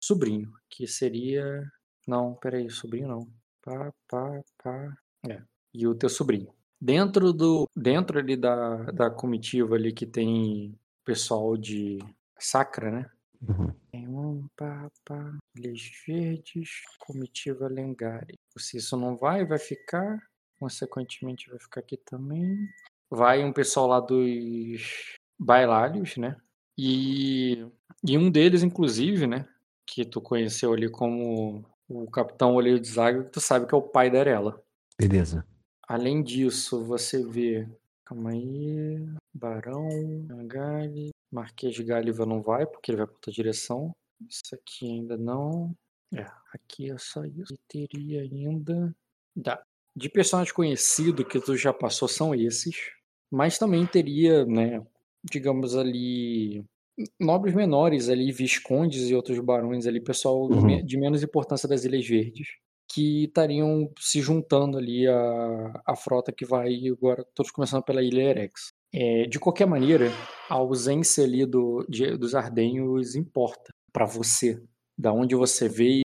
sobrinho, 0.00 0.52
que 0.68 0.86
seria. 0.86 1.70
Não, 2.06 2.34
peraí, 2.34 2.70
sobrinho 2.70 3.08
não. 3.08 3.28
Pá, 3.62 3.92
pá, 4.08 4.42
pá. 4.62 4.96
É. 5.28 5.42
E 5.72 5.86
o 5.86 5.94
teu 5.94 6.08
sobrinho. 6.08 6.52
Dentro 6.80 7.32
do. 7.32 7.68
Dentro 7.76 8.18
ali 8.18 8.36
da, 8.36 8.84
da 8.90 9.10
comitiva 9.10 9.74
ali 9.74 9.92
que 9.92 10.06
tem 10.06 10.78
pessoal 11.04 11.56
de 11.56 11.98
Sacra, 12.38 12.90
né? 12.90 13.10
Uhum. 13.46 13.72
Tem 13.92 14.08
um, 14.08 14.48
pá. 14.56 14.90
Ilhas 15.56 15.80
Verdes, 16.06 16.70
comitiva 16.98 17.68
Lengari. 17.68 18.38
Se 18.56 18.78
isso 18.78 18.96
não 18.96 19.16
vai, 19.16 19.44
vai 19.44 19.58
ficar. 19.58 20.18
Consequentemente, 20.58 21.48
vai 21.48 21.58
ficar 21.58 21.80
aqui 21.80 21.96
também. 21.96 22.68
Vai 23.10 23.44
um 23.44 23.52
pessoal 23.52 23.86
lá 23.86 24.00
dos 24.00 25.16
bailários, 25.38 26.16
né? 26.16 26.36
E, 26.78 27.66
e 28.04 28.16
um 28.16 28.30
deles, 28.30 28.62
inclusive, 28.62 29.26
né? 29.26 29.48
Que 29.86 30.04
tu 30.04 30.20
conheceu 30.20 30.72
ali 30.72 30.88
como 30.88 31.64
o 31.88 32.10
Capitão 32.10 32.54
Olheiro 32.54 32.78
de 32.78 32.88
Zaga, 32.88 33.24
que 33.24 33.30
tu 33.30 33.40
sabe 33.40 33.66
que 33.66 33.74
é 33.74 33.78
o 33.78 33.82
pai 33.82 34.10
da 34.10 34.20
Arela. 34.20 34.62
Beleza. 34.98 35.44
Além 35.88 36.22
disso, 36.22 36.84
você 36.84 37.26
vê. 37.26 37.68
Calma 38.04 38.30
aí. 38.30 39.04
Barão, 39.34 39.88
Gali, 40.46 41.10
Marquês 41.32 41.74
de 41.74 41.82
Gáliva 41.82 42.26
não 42.26 42.42
vai, 42.42 42.66
porque 42.66 42.90
ele 42.90 42.98
vai 42.98 43.06
para 43.06 43.16
outra 43.16 43.32
direção. 43.32 43.92
Isso 44.28 44.54
aqui 44.54 44.86
ainda 44.86 45.16
não. 45.16 45.74
É, 46.14 46.26
aqui 46.52 46.90
é 46.90 46.98
só 46.98 47.24
isso. 47.24 47.52
E 47.52 47.58
teria 47.68 48.22
ainda. 48.22 48.94
Dá. 49.34 49.62
De 49.96 50.08
personagem 50.08 50.54
conhecido 50.54 51.24
que 51.24 51.40
tu 51.40 51.56
já 51.56 51.72
passou 51.72 52.06
são 52.06 52.34
esses. 52.34 52.92
Mas 53.30 53.58
também 53.58 53.86
teria, 53.86 54.44
né? 54.44 54.82
Digamos 55.24 55.76
ali. 55.76 56.64
Nobres 57.18 57.54
menores 57.54 58.08
ali, 58.08 58.30
viscondes 58.32 59.08
e 59.08 59.14
outros 59.14 59.38
barões 59.38 59.86
ali, 59.86 60.00
pessoal 60.00 60.48
de 60.48 60.54
Uhum. 60.56 60.84
de 60.84 60.98
menos 60.98 61.22
importância 61.22 61.68
das 61.68 61.84
Ilhas 61.84 62.06
Verdes 62.06 62.48
que 62.92 63.24
estariam 63.26 63.88
se 64.00 64.20
juntando 64.20 64.76
ali 64.76 65.06
à, 65.06 65.80
à 65.86 65.94
frota 65.94 66.32
que 66.32 66.44
vai 66.44 66.88
agora, 66.88 67.24
todos 67.36 67.52
começando 67.52 67.84
pela 67.84 68.02
Ilha 68.02 68.22
Erex. 68.30 68.72
É, 68.92 69.26
de 69.26 69.38
qualquer 69.38 69.64
maneira, 69.66 70.06
a 70.48 70.54
ausência 70.54 71.22
ali 71.22 71.46
do, 71.46 71.86
de- 71.88 72.16
dos 72.16 72.34
Ardenhos 72.34 73.14
importa 73.14 73.70
para 73.92 74.04
você, 74.04 74.60
da 74.98 75.12
onde 75.12 75.36
você 75.36 75.68
veio, 75.68 76.02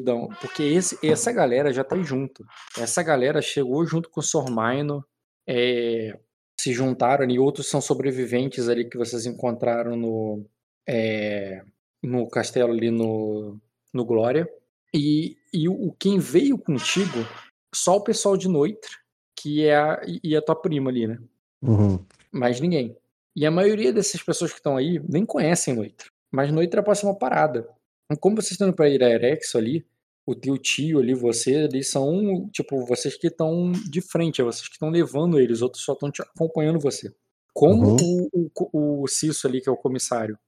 da, 0.00 0.14
porque 0.40 0.62
esse, 0.62 0.96
essa 1.04 1.32
galera 1.32 1.72
já 1.72 1.82
tá 1.82 2.00
junto. 2.00 2.44
Essa 2.78 3.02
galera 3.02 3.42
chegou 3.42 3.84
junto 3.84 4.08
com 4.08 4.20
o 4.20 4.22
Sormaino, 4.22 5.04
é, 5.44 6.16
se 6.62 6.72
juntaram 6.72 7.24
ali, 7.24 7.40
outros 7.40 7.66
são 7.68 7.80
sobreviventes 7.80 8.68
ali 8.68 8.88
que 8.88 8.96
vocês 8.96 9.26
encontraram 9.26 9.96
no, 9.96 10.46
é, 10.88 11.64
no 12.00 12.28
castelo 12.28 12.72
ali 12.72 12.88
no, 12.88 13.58
no 13.92 14.04
Glória. 14.04 14.48
E, 14.94 15.36
e 15.52 15.68
o 15.68 15.90
quem 15.98 16.20
veio 16.20 16.56
contigo, 16.56 17.26
só 17.74 17.96
o 17.96 18.04
pessoal 18.04 18.36
de 18.36 18.46
Noitra, 18.46 18.92
que 19.36 19.64
é 19.66 19.74
a, 19.74 20.00
e 20.22 20.36
a 20.36 20.42
tua 20.42 20.54
prima 20.54 20.88
ali, 20.88 21.08
né? 21.08 21.18
Uhum. 21.60 21.98
Mais 22.30 22.60
ninguém. 22.60 22.96
E 23.34 23.44
a 23.44 23.50
maioria 23.50 23.92
dessas 23.92 24.22
pessoas 24.22 24.52
que 24.52 24.58
estão 24.58 24.76
aí 24.76 25.02
nem 25.08 25.26
conhecem 25.26 25.74
Noitra. 25.74 26.06
Mas 26.30 26.52
Noitra 26.52 26.80
pode 26.80 27.00
ser 27.00 27.06
uma 27.06 27.18
parada. 27.18 27.68
Então, 28.04 28.20
Como 28.20 28.36
vocês 28.36 28.52
estão 28.52 28.68
indo 28.68 28.76
pra 28.76 28.88
Irerexo 28.88 29.58
ali, 29.58 29.84
o 30.26 30.34
teu 30.34 30.56
tio 30.58 30.98
ali, 31.00 31.14
você 31.14 31.56
ali, 31.56 31.82
são, 31.82 32.48
tipo, 32.52 32.84
vocês 32.86 33.16
que 33.16 33.26
estão 33.26 33.72
de 33.72 34.00
frente, 34.00 34.40
é 34.40 34.44
vocês 34.44 34.68
que 34.68 34.74
estão 34.74 34.88
levando 34.90 35.38
eles, 35.40 35.58
os 35.58 35.62
outros 35.62 35.84
só 35.84 35.92
estão 35.94 36.10
te 36.10 36.22
acompanhando 36.22 36.78
você. 36.78 37.12
Como 37.54 37.96
Uhum. 38.00 38.28
o, 38.32 38.50
o, 38.72 39.02
o 39.02 39.08
Cisso 39.08 39.46
ali, 39.46 39.60
que 39.60 39.68
é 39.68 39.72
o 39.72 39.76
comissário, 39.76 40.38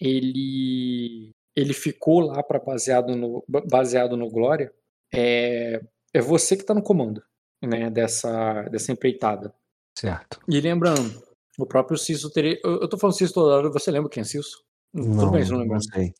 ele 0.00 1.30
ele 1.56 1.72
ficou 1.72 2.18
lá 2.20 2.42
para 2.42 2.58
baseado 2.58 3.14
no 3.14 3.44
ba- 3.48 3.62
baseado 3.70 4.16
no 4.16 4.28
Glória, 4.28 4.72
é, 5.12 5.80
é 6.12 6.20
você 6.20 6.56
que 6.56 6.62
está 6.62 6.74
no 6.74 6.82
comando, 6.82 7.22
né, 7.62 7.90
dessa 7.90 8.62
dessa 8.64 8.90
empreitada. 8.92 9.54
Certo. 9.96 10.40
E 10.48 10.60
lembrando, 10.60 11.22
o 11.58 11.66
próprio 11.66 11.96
Cisso 11.96 12.30
teria, 12.30 12.58
eu, 12.64 12.80
eu 12.80 12.88
tô 12.88 12.98
falando 12.98 13.16
Cisso 13.16 13.34
toda 13.34 13.54
hora, 13.54 13.70
você 13.70 13.90
lembra 13.90 14.10
quem 14.10 14.22
é 14.22 14.24
Cisso? 14.24 14.64
Tudo 14.92 15.06
Não, 15.16 15.30
bem, 15.30 15.44
se 15.44 15.50
não 15.50 15.58
não 15.58 15.62
lembrar. 15.64 15.80
sei. 15.82 16.12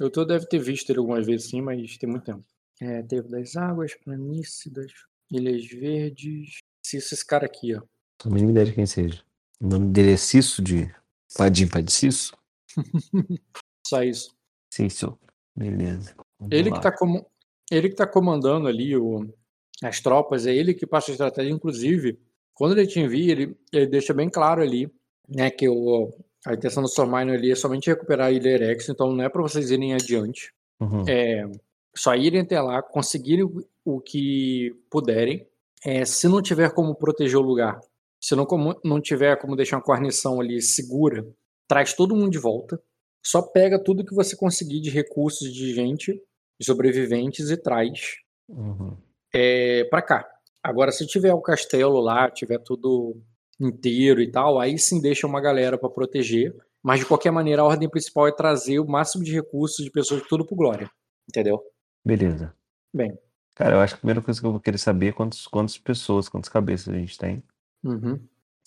Eu 0.00 0.10
tô, 0.10 0.24
deve 0.24 0.46
ter 0.46 0.58
visto 0.58 0.90
ele 0.90 0.98
algumas 0.98 1.26
vezes 1.26 1.48
sim, 1.50 1.60
mas 1.62 1.96
tem 1.98 2.08
muito 2.08 2.24
tempo. 2.24 2.44
É, 2.82 3.00
Trevo 3.02 3.28
das 3.28 3.54
Águas, 3.54 3.94
Planícidas, 3.94 4.92
Ilhas 5.30 5.64
Verdes. 5.66 6.58
Cisso, 6.84 7.14
esse 7.14 7.24
cara 7.24 7.46
aqui, 7.46 7.76
ó. 7.76 7.78
Não 7.78 7.86
tenho 8.18 8.32
a 8.32 8.34
mínima 8.34 8.50
ideia 8.50 8.66
de 8.66 8.72
quem 8.72 8.86
seja. 8.86 9.22
O 9.60 9.68
nome 9.68 9.92
dele 9.92 10.14
é 10.14 10.16
Cisso 10.16 10.60
de 10.60 10.92
Padim 11.36 11.68
Padicisso? 11.68 12.36
Só 13.86 14.02
isso. 14.02 14.34
Cisso. 14.68 15.16
Beleza. 15.56 16.16
Vamos 16.40 16.52
Ele 16.52 16.70
lá. 16.70 16.76
que, 16.76 16.82
tá 16.82 16.90
como, 16.90 17.24
ele 17.70 17.88
que 17.88 17.94
tá 17.94 18.06
comandando 18.06 18.66
ali 18.66 18.96
o, 18.96 19.32
as 19.80 20.00
tropas, 20.00 20.44
é 20.46 20.52
ele 20.52 20.74
que 20.74 20.84
passa 20.84 21.12
a 21.12 21.12
estratégia. 21.12 21.52
Inclusive, 21.52 22.18
quando 22.52 22.76
ele 22.76 22.88
te 22.88 22.98
envia, 22.98 23.30
ele, 23.30 23.56
ele 23.72 23.86
deixa 23.86 24.12
bem 24.12 24.28
claro 24.28 24.60
ali 24.60 24.92
né, 25.28 25.50
que 25.50 25.68
o, 25.68 26.12
a 26.44 26.54
intenção 26.54 26.82
do 26.82 26.88
Sormine 26.88 27.30
ali 27.30 27.52
é 27.52 27.54
somente 27.54 27.88
recuperar 27.88 28.26
a 28.26 28.32
Ilha 28.32 28.50
Erex, 28.50 28.88
então 28.88 29.12
não 29.12 29.22
é 29.22 29.28
para 29.28 29.42
vocês 29.42 29.70
irem 29.70 29.94
adiante. 29.94 30.52
Uhum. 30.80 31.04
É, 31.06 31.48
só 31.94 32.14
irem 32.14 32.40
até 32.40 32.60
lá, 32.60 32.82
conseguirem 32.82 33.44
o- 33.84 34.00
que 34.00 34.74
puderem. 34.90 35.46
É, 35.84 36.04
se 36.04 36.28
não 36.28 36.40
tiver 36.40 36.72
como 36.72 36.94
proteger 36.94 37.36
o 37.38 37.42
lugar, 37.42 37.80
se 38.20 38.34
não, 38.36 38.46
como- 38.46 38.78
não 38.84 39.00
tiver 39.00 39.36
como 39.36 39.56
deixar 39.56 39.76
uma 39.78 39.82
guarnição 39.84 40.40
ali 40.40 40.60
segura, 40.62 41.26
traz 41.68 41.92
todo 41.94 42.14
mundo 42.14 42.30
de 42.30 42.38
volta. 42.38 42.80
Só 43.24 43.42
pega 43.42 43.82
tudo 43.82 44.04
que 44.04 44.14
você 44.14 44.36
conseguir 44.36 44.80
de 44.80 44.90
recursos 44.90 45.52
de 45.52 45.74
gente, 45.74 46.12
de 46.60 46.66
sobreviventes 46.66 47.50
e 47.50 47.56
traz 47.56 48.16
Uhum. 48.48 48.96
é, 49.34 49.84
para 49.84 50.02
cá. 50.02 50.28
Agora, 50.62 50.92
se 50.92 51.06
tiver 51.06 51.32
o 51.34 51.40
castelo 51.40 51.98
lá, 52.00 52.30
tiver 52.30 52.58
tudo 52.58 53.20
inteiro 53.60 54.20
e 54.20 54.30
tal, 54.30 54.60
aí 54.60 54.78
sim 54.78 55.00
deixa 55.00 55.26
uma 55.26 55.40
galera 55.40 55.76
para 55.78 55.88
proteger. 55.90 56.54
Mas 56.82 57.00
de 57.00 57.06
qualquer 57.06 57.30
maneira, 57.32 57.62
a 57.62 57.64
ordem 57.64 57.88
principal 57.88 58.26
é 58.28 58.32
trazer 58.32 58.78
o 58.80 58.86
máximo 58.88 59.22
de 59.24 59.32
recursos 59.32 59.84
de 59.84 59.90
pessoas 59.90 60.22
tudo 60.28 60.44
pro 60.46 60.56
Glória. 60.56 60.90
Entendeu? 61.28 61.62
Beleza. 62.04 62.54
Bem. 62.92 63.16
Cara, 63.54 63.76
eu 63.76 63.80
acho 63.80 63.94
que 63.94 63.98
a 63.98 64.00
primeira 64.00 64.22
coisa 64.22 64.40
que 64.40 64.46
eu 64.46 64.50
vou 64.50 64.60
querer 64.60 64.78
saber 64.78 65.08
é 65.08 65.12
quantos, 65.12 65.46
quantas 65.46 65.78
pessoas, 65.78 66.28
quantas 66.28 66.48
cabeças 66.48 66.92
a 66.92 66.96
gente 66.96 67.18
tem. 67.18 67.42
Uhum. 67.84 68.18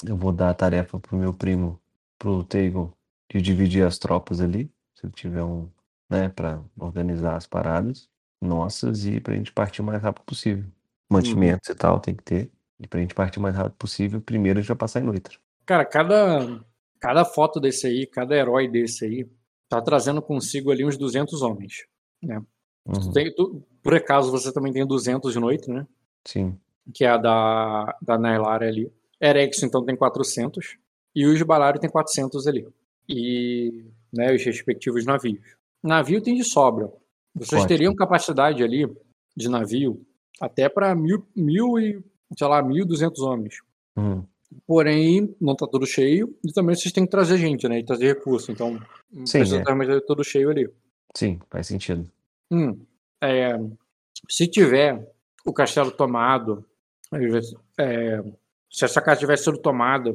Eu 0.06 0.16
vou 0.16 0.32
dar 0.32 0.50
a 0.50 0.54
tarefa 0.54 1.00
pro 1.00 1.18
meu 1.18 1.34
primo, 1.34 1.80
pro 2.20 2.44
Teigo, 2.44 2.96
de 3.32 3.42
dividir 3.42 3.86
as 3.86 3.98
tropas 3.98 4.40
ali, 4.40 4.72
se 4.94 5.06
ele 5.06 5.14
tiver 5.14 5.44
um, 5.44 5.70
né, 6.10 6.30
pra 6.30 6.62
organizar 6.78 7.36
as 7.36 7.48
paradas 7.48 8.10
nossas 8.42 9.06
e 9.06 9.20
pra 9.20 9.36
gente 9.36 9.52
partir 9.52 9.82
o 9.82 9.86
mais 9.86 10.02
rápido 10.02 10.24
possível. 10.24 10.66
Mantimentos 11.10 11.70
e 11.70 11.76
tal, 11.76 12.00
tem 12.00 12.16
que 12.16 12.24
ter. 12.24 12.52
E 12.80 12.88
pra 12.88 13.00
gente 13.00 13.16
partir 13.16 13.40
o 13.40 13.42
mais 13.42 13.56
rápido 13.56 13.76
possível, 13.76 14.22
primeiro 14.22 14.60
a 14.60 14.62
gente 14.62 14.68
vai 14.68 14.78
passar 14.78 15.00
em 15.00 15.04
Noitra. 15.04 15.38
Cara, 15.66 15.86
cada, 15.86 16.64
cada 17.00 17.26
foto 17.26 17.60
desse 17.60 17.88
aí, 17.88 18.06
cada 18.06 18.36
herói 18.36 18.68
desse 18.68 19.06
aí, 19.06 19.30
tá 19.70 19.82
trazendo 19.82 20.22
consigo 20.22 20.72
ali 20.72 20.86
uns 20.86 20.98
200 20.98 21.42
homens, 21.42 21.86
né? 22.22 22.42
Tu 22.92 23.00
Uhum. 23.00 23.12
tem- 23.12 23.34
tu- 23.34 23.64
por 23.82 23.94
acaso 23.96 24.32
você 24.32 24.52
também 24.54 24.72
tem 24.72 24.86
200 24.86 25.34
de 25.34 25.40
noite, 25.40 25.70
né? 25.70 25.86
Sim. 26.24 26.58
Que 26.94 27.04
é 27.04 27.10
a 27.10 27.18
da, 27.18 27.98
da 28.02 28.18
Nailara 28.18 28.68
ali. 28.68 28.92
Erex, 29.20 29.64
então, 29.64 29.84
tem 29.84 29.96
400. 29.96 30.78
E 31.16 31.26
os 31.26 31.42
Balari 31.42 31.80
tem 31.80 31.90
400 31.90 32.46
ali. 32.48 32.68
E 33.10 33.86
né, 34.14 34.34
os 34.34 34.44
respectivos 34.44 35.06
navios. 35.06 35.56
Navio 35.84 36.22
tem 36.22 36.36
de 36.36 36.44
sobra. 36.44 36.92
Vocês 37.34 37.66
teriam 37.66 37.94
capacidade 37.96 38.64
ali 38.64 38.88
de 39.36 39.50
navio 39.50 40.02
até 40.40 40.70
para 40.70 40.96
mil, 40.96 41.26
mil 41.36 41.78
e, 41.80 42.02
sei 42.38 42.48
lá, 42.48 42.62
1.200 42.64 43.20
homens. 43.22 43.56
Uhum. 43.98 44.24
Porém, 44.66 45.36
não 45.40 45.56
tá 45.56 45.68
tudo 45.68 45.86
cheio. 45.86 46.36
E 46.46 46.52
também 46.54 46.76
vocês 46.76 46.92
têm 46.94 47.04
que 47.06 47.12
trazer 47.12 47.38
gente, 47.38 47.68
né? 47.68 47.80
E 47.80 47.84
trazer 47.86 48.08
recurso. 48.16 48.52
Então, 48.52 48.80
Sim, 49.26 49.40
precisa 49.40 49.58
é. 49.58 49.60
estar 49.60 49.76
mais 49.76 49.90
todo 50.06 50.24
cheio 50.24 50.50
ali. 50.50 50.70
Sim, 51.16 51.40
faz 51.50 51.68
sentido. 51.68 52.10
Hum, 52.52 52.86
é, 53.22 53.58
se 54.30 54.48
tiver 54.48 55.00
o 55.46 55.54
castelo 55.54 55.92
tomado, 55.92 56.66
é, 57.80 58.22
se 58.70 58.86
essa 58.86 59.02
casa 59.02 59.20
tiver 59.20 59.38
sido 59.38 59.58
tomada 59.58 60.14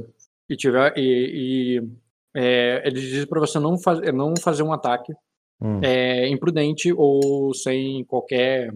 e 0.48 0.56
tiver 0.56 0.92
e, 0.96 1.78
e, 1.78 1.88
é, 2.34 2.86
eles 2.86 3.02
dizem 3.02 3.26
para 3.26 3.40
você 3.40 3.58
não, 3.58 3.78
faz, 3.78 4.00
não 4.12 4.34
fazer 4.36 4.62
um 4.62 4.72
ataque 4.72 5.12
Hum. 5.62 5.80
é, 5.82 6.26
imprudente 6.28 6.92
ou 6.96 7.52
sem 7.52 8.02
qualquer 8.04 8.72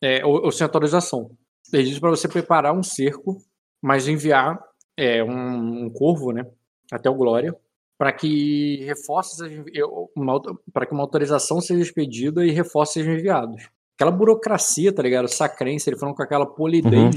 é, 0.00 0.24
ou, 0.24 0.44
ou 0.44 0.52
sem 0.52 0.64
autorização. 0.64 1.30
Eles 1.72 1.86
dizem 1.86 2.00
para 2.00 2.10
você 2.10 2.28
preparar 2.28 2.72
um 2.72 2.82
cerco, 2.82 3.36
mas 3.82 4.06
enviar 4.06 4.58
é, 4.96 5.22
um, 5.22 5.86
um 5.86 5.90
corvo, 5.90 6.32
né, 6.32 6.46
até 6.92 7.10
o 7.10 7.14
Glória, 7.14 7.54
para 7.98 8.12
que 8.12 8.84
reforços 8.84 9.38
para 10.72 10.86
que 10.86 10.92
uma 10.94 11.02
autorização 11.02 11.60
seja 11.60 11.82
expedida 11.82 12.46
e 12.46 12.50
reforços 12.52 12.94
sejam 12.94 13.12
enviados. 13.14 13.68
Aquela 13.96 14.12
burocracia, 14.12 14.92
tá 14.92 15.02
ligado? 15.02 15.26
Sacrense, 15.28 15.90
ele 15.90 15.98
falando 15.98 16.14
com 16.14 16.22
aquela 16.22 16.46
polidez 16.46 17.16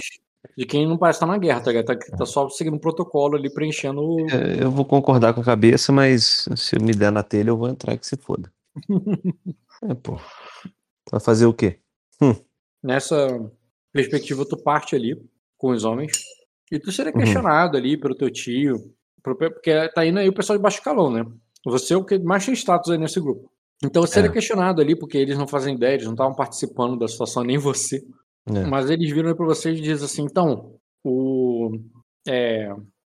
de 0.58 0.66
quem 0.66 0.88
não 0.88 0.98
parece 0.98 1.18
estar 1.18 1.28
na 1.28 1.38
guerra, 1.38 1.62
tá 1.62 1.72
ligado? 1.72 1.86
Tá, 1.86 2.18
tá 2.18 2.26
só 2.26 2.50
seguindo 2.50 2.74
um 2.74 2.80
protocolo 2.80 3.36
ali, 3.38 3.54
preenchendo. 3.54 4.02
o- 4.02 4.28
É, 4.32 4.64
Eu 4.64 4.72
vou 4.72 4.84
concordar 4.84 5.34
com 5.36 5.42
a 5.42 5.46
cabeça, 5.46 5.92
mas 5.92 6.48
se 6.56 6.80
me 6.80 6.94
der 6.94 7.12
na 7.12 7.22
telha, 7.22 7.50
eu 7.52 7.58
vou 7.58 7.70
entrar 7.70 7.96
que 7.98 8.08
se 8.08 8.18
foda. 8.18 8.52
É, 9.84 9.94
pô. 9.96 10.20
Vai 11.12 11.20
fazer 11.20 11.48
o 11.48 11.54
quê? 11.54 11.80
Nessa 12.84 13.50
perspectiva, 13.92 14.46
tu 14.46 14.58
parte 14.58 14.96
ali 14.96 15.20
com 15.58 15.72
os 15.72 15.84
homens 15.84 16.12
e 16.72 16.80
tu 16.80 16.92
seria 16.92 17.12
Uhum. 17.12 17.20
questionado 17.20 17.78
ali 17.78 17.98
pelo 17.98 18.16
teu 18.16 18.30
tio, 18.32 18.94
porque 19.24 19.90
tá 19.90 20.06
indo 20.06 20.20
aí 20.20 20.28
o 20.28 20.34
pessoal 20.34 20.58
de 20.58 20.64
baixo 20.64 20.82
calão, 20.82 21.12
né? 21.12 21.26
Você 21.66 21.94
é 21.94 21.98
o 21.98 22.04
que 22.04 22.18
mais 22.20 22.46
tem 22.46 22.54
status 22.54 22.92
aí 22.92 22.98
nesse 22.98 23.20
grupo. 23.20 23.52
Então 23.84 24.02
você 24.02 24.20
É. 24.20 24.30
questionado 24.30 24.82
ali, 24.82 24.96
porque 24.96 25.18
eles 25.18 25.38
não 25.38 25.48
fazem 25.48 25.76
ideia, 25.76 25.94
eles 25.94 26.06
não 26.06 26.14
estavam 26.14 26.36
participando 26.36 26.98
da 26.98 27.08
situação, 27.08 27.44
nem 27.44 27.58
você. 27.58 28.04
É. 28.48 28.66
Mas 28.66 28.90
eles 28.90 29.12
viram 29.12 29.30
aí 29.30 29.36
pra 29.36 29.46
vocês 29.46 29.78
e 29.78 29.82
dizem 29.82 30.06
assim, 30.06 30.24
então, 30.24 30.76
o. 31.04 31.72
É, 32.28 32.72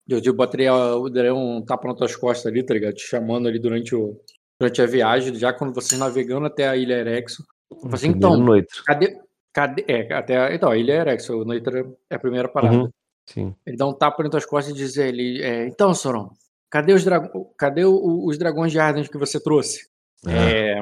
eu, 0.09 0.21
eu 0.25 0.35
botaria 0.35 0.69
eu 0.69 1.09
daria 1.11 1.35
um 1.35 1.63
tapa 1.65 1.89
nas 1.89 1.97
tuas 1.97 2.17
costas 2.17 2.47
ali, 2.47 2.63
tá 2.65 2.75
ligado? 2.75 2.95
Te 2.95 3.07
chamando 3.07 3.49
ali 3.49 3.59
durante, 3.59 3.95
o, 3.95 4.21
durante 4.61 4.83
a 4.83 4.87
viagem, 4.87 5.35
já 5.35 5.53
quando 5.53 5.75
vocês 5.75 5.99
navegando 5.99 6.47
até 6.47 6.69
a 6.69 6.77
ilha 6.77 6.95
Erexo. 6.95 7.45
Assim, 7.91 8.09
então. 8.09 8.45
Cadê. 8.87 9.19
Cadê. 9.53 9.85
É, 9.89 10.13
até 10.13 10.37
a, 10.37 10.55
então, 10.55 10.71
a 10.71 10.77
ilha 10.77 10.93
Erexo, 10.93 11.41
o 11.41 11.45
Noitra 11.45 11.87
é 12.11 12.15
a 12.15 12.19
primeira 12.19 12.49
parada. 12.49 12.77
Uhum. 12.77 12.91
Sim. 13.27 13.55
Ele 13.67 13.77
dá 13.77 13.87
um 13.87 13.93
tapa 13.93 14.23
nas 14.23 14.31
tuas 14.31 14.45
costas 14.47 14.75
e 14.75 14.77
diz 14.77 14.97
ele: 14.97 15.43
é, 15.43 15.67
Então, 15.67 15.95
Soron, 15.95 16.31
cadê 16.71 16.93
os, 16.93 17.05
dra 17.05 17.31
cadê 17.57 17.85
o- 17.85 18.27
os 18.27 18.37
dragões 18.39 18.73
de 18.73 18.79
Ardent 18.79 19.09
que 19.09 19.19
você 19.19 19.41
trouxe? 19.41 19.89
Ah, 20.27 20.31
É, 20.33 20.81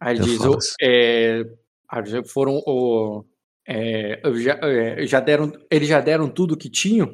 aí 0.00 0.16
ele 0.16 0.24
diz: 0.24 0.40
o- 0.40 0.58
é, 0.80 1.42
foram 2.26 2.62
o. 2.66 3.24
é, 3.66 4.20
já, 4.36 4.54
é, 4.62 5.06
já 5.06 5.20
deram, 5.20 5.52
eles 5.70 5.88
já 5.88 6.00
deram 6.00 6.28
tudo 6.28 6.56
que 6.56 6.70
tinham? 6.70 7.12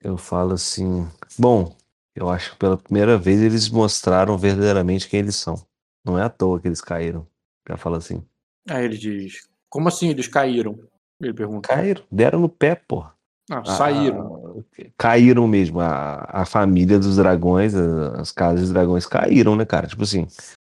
Eu 0.00 0.16
falo 0.16 0.52
assim. 0.54 1.08
Bom, 1.38 1.76
eu 2.14 2.28
acho 2.28 2.52
que 2.52 2.58
pela 2.58 2.76
primeira 2.76 3.16
vez 3.18 3.40
eles 3.42 3.68
mostraram 3.68 4.36
verdadeiramente 4.38 5.08
quem 5.08 5.20
eles 5.20 5.36
são. 5.36 5.56
Não 6.04 6.18
é 6.18 6.22
à 6.22 6.28
toa 6.28 6.60
que 6.60 6.68
eles 6.68 6.80
caíram. 6.80 7.26
Já 7.68 7.76
fala 7.76 7.96
assim. 7.98 8.24
Aí 8.68 8.84
ele 8.84 8.96
diz: 8.96 9.48
Como 9.68 9.88
assim 9.88 10.08
eles 10.10 10.28
caíram? 10.28 10.78
Ele 11.20 11.34
pergunta. 11.34 11.68
Caíram, 11.68 12.04
deram 12.12 12.38
no 12.40 12.48
pé, 12.48 12.74
porra. 12.76 13.12
Ah, 13.50 13.62
Ah, 13.66 13.76
saíram. 13.76 14.64
caíram 14.96 15.46
mesmo. 15.48 15.80
A, 15.80 16.24
a 16.42 16.44
família 16.44 16.98
dos 16.98 17.16
dragões, 17.16 17.74
a- 17.74 18.20
as 18.20 18.30
casas 18.30 18.60
dos 18.62 18.70
dragões 18.72 19.06
caíram, 19.06 19.56
né, 19.56 19.64
cara? 19.64 19.86
Tipo 19.86 20.02
assim, 20.02 20.26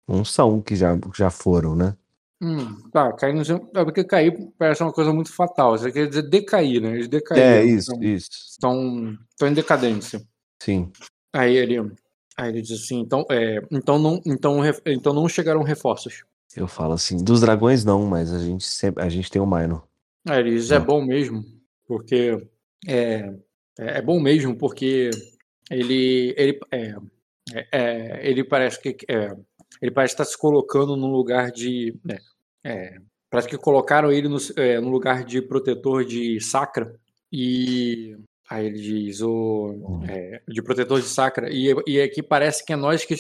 não 0.06 0.24
são 0.24 0.60
que 0.60 0.76
já, 0.76 0.98
já 1.16 1.30
foram, 1.30 1.74
né? 1.74 1.96
Hum, 2.40 2.88
tá, 2.92 3.12
cair 3.14 3.34
no 3.34 3.44
chão- 3.44 3.68
É 3.74 3.84
porque 3.84 4.04
cair 4.04 4.32
parece 4.58 4.82
uma 4.82 4.92
coisa 4.92 5.12
muito 5.12 5.32
fatal. 5.32 5.76
Você 5.76 5.90
quer 5.90 6.06
dizer 6.08 6.22
decair, 6.28 6.80
né? 6.80 6.90
Eles 6.92 7.08
decaíram. 7.08 7.44
É, 7.46 7.64
isso, 7.64 7.90
Estão, 7.92 8.02
isso. 8.02 8.30
estão, 8.50 9.18
estão 9.30 9.48
em 9.48 9.54
decadência. 9.54 10.22
Sim. 10.62 10.92
Aí 11.32 11.56
ele, 11.56 11.78
aí 12.36 12.48
ele 12.50 12.62
diz 12.62 12.82
assim, 12.84 13.00
então, 13.00 13.24
é, 13.30 13.60
então, 13.70 13.98
não, 13.98 14.20
então, 14.24 14.58
então 14.86 15.12
não 15.12 15.28
chegaram 15.28 15.62
reforços. 15.62 16.22
Eu 16.56 16.68
falo 16.68 16.92
assim, 16.94 17.16
dos 17.22 17.40
dragões 17.40 17.84
não, 17.84 18.06
mas 18.06 18.32
a 18.32 18.38
gente 18.38 18.64
sempre, 18.64 19.02
a 19.04 19.08
gente 19.08 19.30
tem 19.30 19.40
o 19.42 19.46
Minor. 19.46 19.84
Aí 20.28 20.38
ele 20.40 20.50
diz, 20.52 20.70
é 20.70 20.76
Ah. 20.76 20.80
bom 20.80 21.04
mesmo, 21.04 21.44
porque 21.86 22.46
é, 22.86 23.32
é 23.78 23.98
é 23.98 24.02
bom 24.02 24.20
mesmo, 24.20 24.56
porque 24.56 25.10
ele, 25.70 26.34
ele, 26.36 26.58
é, 26.70 26.94
é, 27.52 27.68
é, 27.72 28.28
ele 28.28 28.44
parece 28.44 28.80
que 28.80 28.96
é, 29.08 29.34
ele 29.80 29.90
parece 29.90 30.14
estar 30.14 30.24
se 30.24 30.36
colocando 30.36 30.96
num 30.96 31.12
lugar 31.12 31.50
de, 31.50 31.94
é, 32.08 32.18
é, 32.64 32.98
parece 33.30 33.48
que 33.48 33.56
colocaram 33.56 34.10
ele 34.10 34.28
no, 34.28 34.38
no 34.82 34.88
lugar 34.90 35.24
de 35.24 35.40
protetor 35.40 36.04
de 36.04 36.40
Sacra 36.40 36.94
e 37.30 38.16
aí 38.50 38.66
ele 38.66 38.80
diz 38.80 39.20
o 39.20 40.00
é, 40.08 40.42
de 40.48 40.62
protetor 40.62 41.00
de 41.00 41.06
Sacra 41.06 41.48
e, 41.50 41.74
e 41.86 42.00
aqui 42.00 42.22
parece 42.22 42.64
que 42.64 42.72
é 42.72 42.76
nós 42.76 43.04
que 43.04 43.14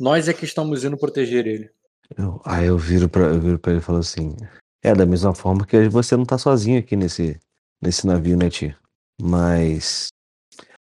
nós 0.00 0.28
é 0.28 0.32
que 0.32 0.44
estamos 0.44 0.84
indo 0.84 0.96
proteger 0.96 1.46
ele. 1.46 1.70
Eu, 2.16 2.40
aí 2.44 2.66
eu 2.66 2.76
viro 2.76 3.08
pra, 3.08 3.24
eu 3.24 3.40
viro 3.40 3.58
pra 3.58 3.72
ele 3.72 3.80
e 3.80 3.84
falo 3.84 3.98
assim, 3.98 4.34
é 4.82 4.94
da 4.94 5.06
mesma 5.06 5.34
forma 5.34 5.64
que 5.64 5.88
você 5.88 6.16
não 6.16 6.24
tá 6.24 6.36
sozinho 6.36 6.78
aqui 6.80 6.96
nesse, 6.96 7.38
nesse 7.80 8.06
navio, 8.06 8.36
né, 8.36 8.50
tia? 8.50 8.76
Mas, 9.24 10.08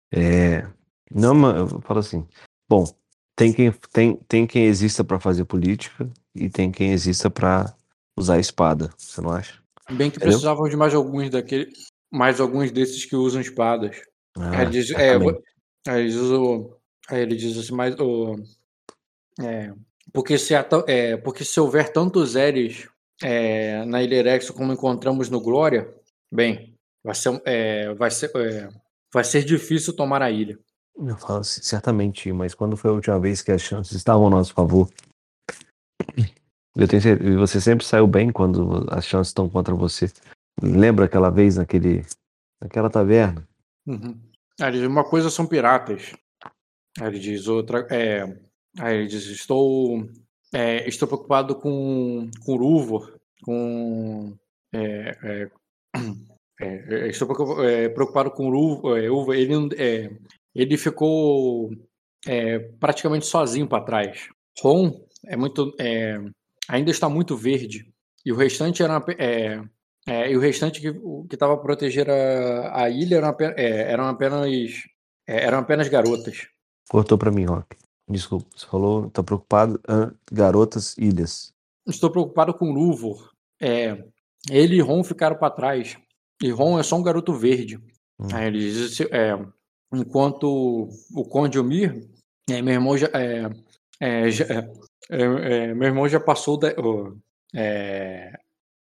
é, 0.09 0.65
não, 1.13 1.35
mas 1.35 1.57
eu 1.57 1.81
falo 1.81 1.99
assim, 1.99 2.25
bom, 2.69 2.85
tem 3.35 3.51
quem, 3.51 3.73
tem, 3.91 4.15
tem 4.15 4.47
quem 4.47 4.67
exista 4.67 5.03
pra 5.03 5.19
fazer 5.19 5.43
política 5.43 6.09
e 6.33 6.49
tem 6.49 6.71
quem 6.71 6.93
exista 6.93 7.29
pra 7.29 7.75
usar 8.17 8.35
a 8.35 8.39
espada, 8.39 8.89
você 8.97 9.19
não 9.19 9.31
acha? 9.31 9.61
Bem 9.89 10.09
que 10.09 10.15
Entendeu? 10.15 10.29
precisavam 10.29 10.69
de 10.69 10.77
mais 10.77 10.93
alguns 10.93 11.29
daquele, 11.29 11.73
mais 12.09 12.39
alguns 12.39 12.71
desses 12.71 13.03
que 13.03 13.17
usam 13.17 13.41
espadas. 13.41 14.01
Ah, 14.37 14.59
Aí 14.59 14.61
ele 14.61 14.71
diz, 14.71 14.91
é, 14.91 15.17
aí 15.89 16.01
ele 16.01 16.09
diz, 16.09 16.21
o, 16.21 16.77
aí 17.09 17.21
ele 17.21 17.35
diz 17.35 17.57
assim, 17.57 17.73
mas 17.73 17.99
o, 17.99 18.37
é, 19.41 19.73
porque 20.13 20.37
se 20.37 20.53
é, 20.53 21.17
porque 21.17 21.43
se 21.43 21.59
houver 21.59 21.91
tantos 21.91 22.37
Eres 22.37 22.87
é, 23.21 23.83
na 23.83 24.01
Ilha 24.01 24.15
Erex 24.15 24.49
como 24.51 24.71
encontramos 24.71 25.29
no 25.29 25.41
Glória, 25.41 25.93
bem, 26.31 26.70
vai 27.03 27.15
ser, 27.15 27.41
é, 27.45 27.93
vai 27.93 28.11
ser, 28.11 28.31
é, 28.35 28.69
vai 29.13 29.23
ser 29.23 29.43
difícil 29.43 29.95
tomar 29.95 30.21
a 30.21 30.31
ilha. 30.31 30.57
Eu 30.95 31.17
falo 31.17 31.43
certamente, 31.43 32.31
mas 32.31 32.53
quando 32.53 32.77
foi 32.77 32.91
a 32.91 32.93
última 32.93 33.19
vez 33.19 33.41
que 33.41 33.51
as 33.51 33.61
chances 33.61 33.93
estavam 33.93 34.27
a 34.27 34.29
nosso 34.29 34.53
favor? 34.53 34.89
Eu 36.75 36.87
tenho 36.87 37.01
certeza, 37.01 37.37
você 37.37 37.59
sempre 37.59 37.85
saiu 37.85 38.07
bem 38.07 38.31
quando 38.31 38.85
as 38.89 39.05
chances 39.05 39.29
estão 39.29 39.49
contra 39.49 39.73
você. 39.75 40.11
Lembra 40.61 41.05
aquela 41.05 41.29
vez 41.29 41.57
naquele, 41.57 42.05
naquela 42.61 42.89
taverna? 42.89 43.47
Uhum. 43.85 44.19
Aí 44.59 44.67
ele 44.67 44.79
diz, 44.79 44.87
uma 44.87 45.03
coisa 45.03 45.29
são 45.29 45.45
piratas. 45.45 46.13
Aí 46.99 47.07
ele 47.07 47.19
diz 47.19 47.47
outra. 47.47 47.87
É, 47.89 48.23
aí 48.79 48.97
ele 48.97 49.07
diz, 49.07 49.25
estou. 49.25 50.07
é, 50.53 50.87
estou 50.87 51.07
preocupado 51.07 51.55
com, 51.55 52.29
com 52.45 52.55
Ruvor, 52.55 53.19
com. 53.43 54.37
é, 54.73 55.17
é, 55.23 55.51
é, 56.61 57.05
é, 57.05 57.07
estou 57.09 57.27
preocupa- 57.27 57.65
é, 57.65 57.89
preocupado 57.89 58.31
com 58.31 58.47
é, 58.95 59.07
Ruvor, 59.07 59.35
ele, 59.35 59.53
é, 59.77 60.09
ele 60.53 60.77
ficou 60.77 61.71
é, 62.27 62.59
praticamente 62.79 63.25
sozinho 63.25 63.67
para 63.67 63.83
trás. 63.83 64.29
Ron 64.61 64.91
é 65.25 65.35
muito. 65.35 65.73
é, 65.79 66.19
ainda 66.67 66.91
está 66.91 67.09
muito 67.09 67.35
verde. 67.35 67.91
e 68.25 68.31
o 68.31 68.35
restante 68.35 68.83
era 68.83 69.03
é, 69.17 69.61
é, 70.07 70.31
e 70.31 70.37
o 70.37 70.39
restante 70.39 70.81
que 70.81 70.91
que 70.93 71.35
estava 71.35 71.57
proteger 71.57 72.09
a, 72.09 72.83
a 72.83 72.89
ilha 72.89 73.17
eram, 73.17 73.29
apenas, 73.29 73.55
é, 73.57 73.91
eram 73.91 74.05
apenas 74.07 74.47
é, 75.27 75.43
eram 75.45 75.59
apenas 75.59 75.87
garotas. 75.87 76.47
Cortou 76.89 77.17
para 77.17 77.31
mim, 77.31 77.45
Rock. 77.45 77.77
Desculpa, 78.09 78.47
você 78.53 78.65
falou, 78.65 79.09
tá 79.09 79.23
preocupado? 79.23 79.79
Ah, 79.87 80.11
garotas, 80.31 80.97
ilhas. 80.97 81.53
Estou 81.87 82.11
preocupado 82.11 82.53
com 82.53 82.73
Luvor. 82.73 83.31
É, 83.61 84.03
ele 84.49 84.75
e 84.75 84.81
Ron 84.81 85.03
ficaram 85.03 85.37
para 85.37 85.53
trás. 85.53 85.97
E 86.41 86.49
Ron 86.49 86.79
é 86.79 86.83
só 86.83 86.97
um 86.97 87.03
garoto 87.03 87.33
verde. 87.33 87.77
Hum. 88.19 88.27
Aí 88.33 88.47
ele 88.47 88.59
diz, 88.59 88.99
é, 89.01 89.37
enquanto 89.93 90.89
o 91.13 91.25
Conde 91.25 91.59
Omir, 91.59 92.07
é, 92.49 92.61
meu 92.61 92.73
irmão 92.73 92.97
já, 92.97 93.07
é, 93.13 93.49
é, 93.99 94.31
já 94.31 94.45
é, 94.45 94.71
é, 95.09 95.73
meu 95.73 95.87
irmão 95.87 96.07
já 96.07 96.19
passou 96.19 96.57
da, 96.57 96.69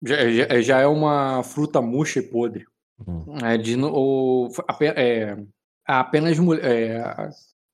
já, 0.02 0.32
já, 0.32 0.62
já, 0.62 0.80
é 0.80 0.88
uma 0.88 1.44
fruta 1.44 1.82
murcha 1.82 2.20
e 2.20 2.24
podre. 2.24 2.66
Hum. 3.06 3.38
É, 3.44 3.58
de, 3.58 3.76
o, 3.78 4.50
é, 4.96 5.38
apenas 5.86 6.38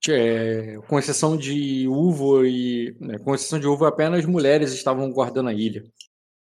é, 0.08 0.78
com 0.86 0.98
exceção 0.98 1.36
de 1.36 1.88
uva 1.88 2.46
e 2.46 2.96
né, 3.00 3.18
com 3.18 3.34
exceção 3.34 3.58
de 3.58 3.66
uva 3.66 3.88
apenas 3.88 4.24
mulheres 4.24 4.72
estavam 4.72 5.10
guardando 5.10 5.48
a 5.48 5.52
ilha. 5.52 5.84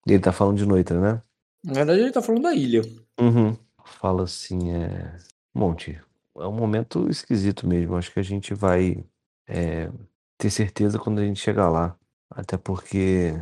Ele 0.06 0.18
tá 0.18 0.32
falando 0.32 0.58
de 0.58 0.66
noite, 0.66 0.92
né? 0.92 1.22
Na 1.64 1.74
verdade 1.74 2.00
ele 2.00 2.10
tá 2.10 2.20
falando 2.20 2.42
da 2.42 2.54
ilha. 2.54 2.82
Uhum. 3.20 3.56
Fala 3.84 4.24
assim, 4.24 4.72
é 4.72 5.18
Monte, 5.54 6.00
é 6.38 6.46
um 6.46 6.52
momento 6.52 7.08
esquisito 7.10 7.66
mesmo. 7.66 7.96
Acho 7.96 8.12
que 8.12 8.20
a 8.20 8.24
gente 8.24 8.54
vai 8.54 9.04
é, 9.46 9.90
ter 10.38 10.50
certeza 10.50 10.98
quando 10.98 11.20
a 11.20 11.24
gente 11.24 11.40
chegar 11.40 11.68
lá. 11.68 11.96
Até 12.30 12.56
porque. 12.56 13.32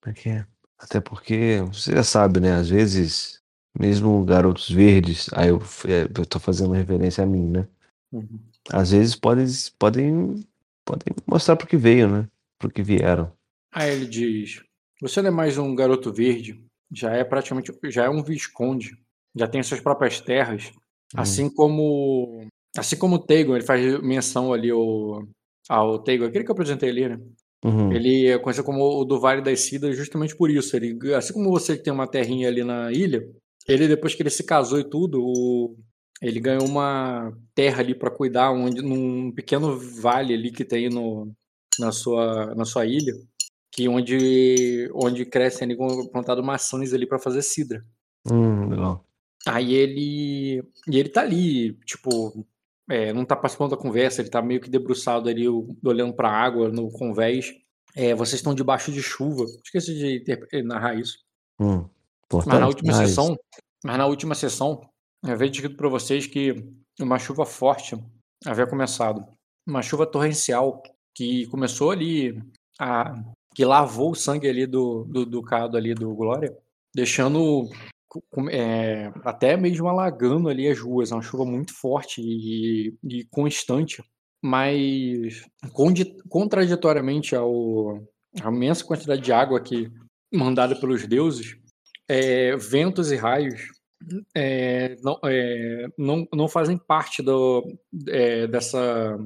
Como 0.00 0.10
é 0.10 0.12
que 0.12 0.28
é? 0.30 0.46
Até 0.78 1.00
porque, 1.00 1.60
você 1.66 1.92
já 1.92 2.02
sabe, 2.02 2.40
né? 2.40 2.54
Às 2.54 2.70
vezes, 2.70 3.40
mesmo 3.78 4.24
garotos 4.24 4.70
verdes, 4.70 5.28
aí 5.34 5.48
eu, 5.48 5.58
é, 5.86 6.04
eu 6.04 6.26
tô 6.26 6.40
fazendo 6.40 6.72
referência 6.72 7.22
a 7.22 7.26
mim, 7.26 7.50
né? 7.50 7.68
Uhum. 8.10 8.40
Às 8.70 8.90
vezes 8.90 9.14
podem, 9.14 9.46
podem, 9.78 10.44
podem 10.84 11.14
mostrar 11.26 11.56
pro 11.56 11.66
que 11.66 11.76
veio, 11.76 12.08
né? 12.08 12.28
Pro 12.58 12.70
que 12.70 12.82
vieram. 12.82 13.32
Aí 13.72 13.90
ele 13.92 14.06
diz: 14.06 14.62
Você 15.00 15.22
não 15.22 15.28
é 15.28 15.30
mais 15.30 15.58
um 15.58 15.74
garoto 15.74 16.12
verde, 16.12 16.64
já 16.90 17.12
é 17.12 17.22
praticamente. 17.22 17.72
já 17.84 18.04
é 18.04 18.08
um 18.08 18.22
visconde, 18.22 18.98
já 19.36 19.46
tem 19.46 19.62
suas 19.62 19.80
próprias 19.80 20.20
terras, 20.20 20.72
Uhum. 21.14 21.20
Assim 21.20 21.50
como. 21.50 22.46
Assim 22.76 22.96
como 22.96 23.16
o 23.16 23.18
Tegon, 23.18 23.56
ele 23.56 23.64
faz 23.64 24.00
menção 24.00 24.52
ali 24.52 24.70
ao, 24.70 25.24
ao 25.68 25.98
Tegon, 25.98 26.26
aquele 26.26 26.44
que 26.44 26.50
eu 26.50 26.54
apresentei 26.54 26.90
ali, 26.90 27.08
né? 27.08 27.20
Uhum. 27.64 27.92
Ele 27.92 28.28
é 28.28 28.38
conhecido 28.38 28.64
como 28.64 28.82
o 28.84 29.04
do 29.04 29.18
Vale 29.18 29.42
das 29.42 29.60
Cidas 29.60 29.96
justamente 29.96 30.36
por 30.36 30.48
isso. 30.48 30.76
Ele, 30.76 30.96
assim 31.14 31.32
como 31.32 31.50
você 31.50 31.76
tem 31.76 31.92
uma 31.92 32.06
terrinha 32.06 32.48
ali 32.48 32.62
na 32.62 32.92
ilha, 32.92 33.28
ele 33.66 33.88
depois 33.88 34.14
que 34.14 34.22
ele 34.22 34.30
se 34.30 34.44
casou 34.44 34.78
e 34.78 34.88
tudo, 34.88 35.20
o, 35.20 35.76
ele 36.22 36.38
ganhou 36.38 36.64
uma 36.64 37.36
terra 37.54 37.80
ali 37.80 37.92
para 37.92 38.10
cuidar, 38.10 38.52
onde, 38.52 38.80
num 38.80 39.32
pequeno 39.32 39.76
vale 39.76 40.32
ali 40.32 40.52
que 40.52 40.64
tem 40.64 40.88
no, 40.88 41.32
na, 41.78 41.90
sua, 41.90 42.54
na 42.54 42.64
sua 42.64 42.86
ilha, 42.86 43.12
que 43.72 43.88
onde, 43.88 44.88
onde 44.94 45.26
crescem 45.26 45.66
ali 45.66 45.76
plantado 46.10 46.42
maçãs 46.42 46.94
ali 46.94 47.06
para 47.06 47.18
fazer 47.18 47.42
cidra. 47.42 47.84
Hum, 48.30 48.68
legal. 48.68 49.04
Aí 49.46 49.74
ele. 49.74 50.62
E 50.88 50.98
ele 50.98 51.08
tá 51.08 51.22
ali, 51.22 51.72
tipo, 51.84 52.46
é, 52.88 53.12
não 53.12 53.24
tá 53.24 53.36
participando 53.36 53.70
da 53.70 53.76
conversa, 53.76 54.20
ele 54.20 54.30
tá 54.30 54.42
meio 54.42 54.60
que 54.60 54.68
debruçado 54.68 55.28
ali, 55.28 55.46
olhando 55.84 56.12
pra 56.12 56.30
água 56.30 56.68
no 56.68 56.90
convés. 56.90 57.54
É, 57.94 58.14
vocês 58.14 58.40
estão 58.40 58.54
debaixo 58.54 58.92
de 58.92 59.02
chuva. 59.02 59.44
Esqueci 59.64 59.94
de 59.94 60.24
eh, 60.52 60.62
narrar 60.62 60.94
isso. 60.94 61.18
Hum, 61.58 61.88
mas 62.32 62.46
na 62.46 62.66
última 62.66 62.92
sessão, 62.92 63.38
mas 63.84 63.98
na 63.98 64.06
última 64.06 64.34
sessão, 64.34 64.80
eu 65.24 65.32
havia 65.32 65.50
dito 65.50 65.76
para 65.76 65.88
vocês 65.88 66.26
que 66.26 66.54
uma 67.00 67.18
chuva 67.18 67.44
forte 67.44 67.96
havia 68.46 68.66
começado. 68.66 69.26
Uma 69.66 69.82
chuva 69.82 70.06
torrencial 70.06 70.82
que 71.14 71.46
começou 71.46 71.90
ali 71.90 72.40
a 72.78 73.14
que 73.54 73.64
lavou 73.64 74.12
o 74.12 74.14
sangue 74.14 74.48
ali 74.48 74.64
do, 74.64 75.04
do, 75.04 75.26
do 75.26 75.42
cado 75.42 75.76
ali 75.76 75.92
do 75.92 76.14
Glória, 76.14 76.56
deixando 76.94 77.68
é, 78.50 79.12
até 79.24 79.56
mesmo 79.56 79.88
alagando 79.88 80.48
ali 80.48 80.68
as 80.68 80.78
ruas, 80.78 81.10
é 81.10 81.14
uma 81.14 81.22
chuva 81.22 81.44
muito 81.44 81.74
forte 81.74 82.20
e, 82.20 82.94
e 83.04 83.24
constante, 83.30 84.02
mas 84.42 85.46
contraditoriamente 86.28 87.36
ao, 87.36 87.98
à 88.42 88.48
imensa 88.48 88.84
quantidade 88.84 89.20
de 89.20 89.32
água 89.32 89.60
que 89.60 89.90
mandada 90.32 90.74
pelos 90.74 91.06
deuses, 91.06 91.56
é, 92.08 92.56
ventos 92.56 93.12
e 93.12 93.16
raios 93.16 93.60
é, 94.34 94.96
não, 95.02 95.18
é, 95.24 95.86
não, 95.98 96.26
não 96.32 96.48
fazem 96.48 96.78
parte 96.78 97.22
do, 97.22 97.62
é, 98.08 98.46
dessa, 98.46 99.18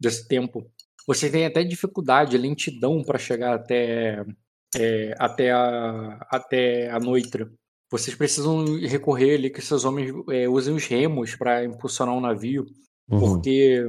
desse 0.00 0.26
tempo. 0.26 0.70
Você 1.06 1.30
tem 1.30 1.44
até 1.44 1.62
dificuldade, 1.64 2.38
lentidão 2.38 3.02
para 3.02 3.18
chegar 3.18 3.54
até, 3.54 4.24
é, 4.76 5.14
até, 5.18 5.50
a, 5.50 6.26
até 6.30 6.90
a 6.90 6.98
Noitra. 6.98 7.50
Vocês 7.92 8.16
precisam 8.16 8.64
recorrer 8.80 9.34
ali 9.34 9.50
que 9.50 9.60
seus 9.60 9.84
homens 9.84 10.10
é, 10.30 10.48
usem 10.48 10.74
os 10.74 10.86
remos 10.86 11.36
para 11.36 11.62
impulsionar 11.62 12.14
o 12.14 12.18
um 12.18 12.22
navio, 12.22 12.64
uhum. 13.06 13.20
porque 13.20 13.86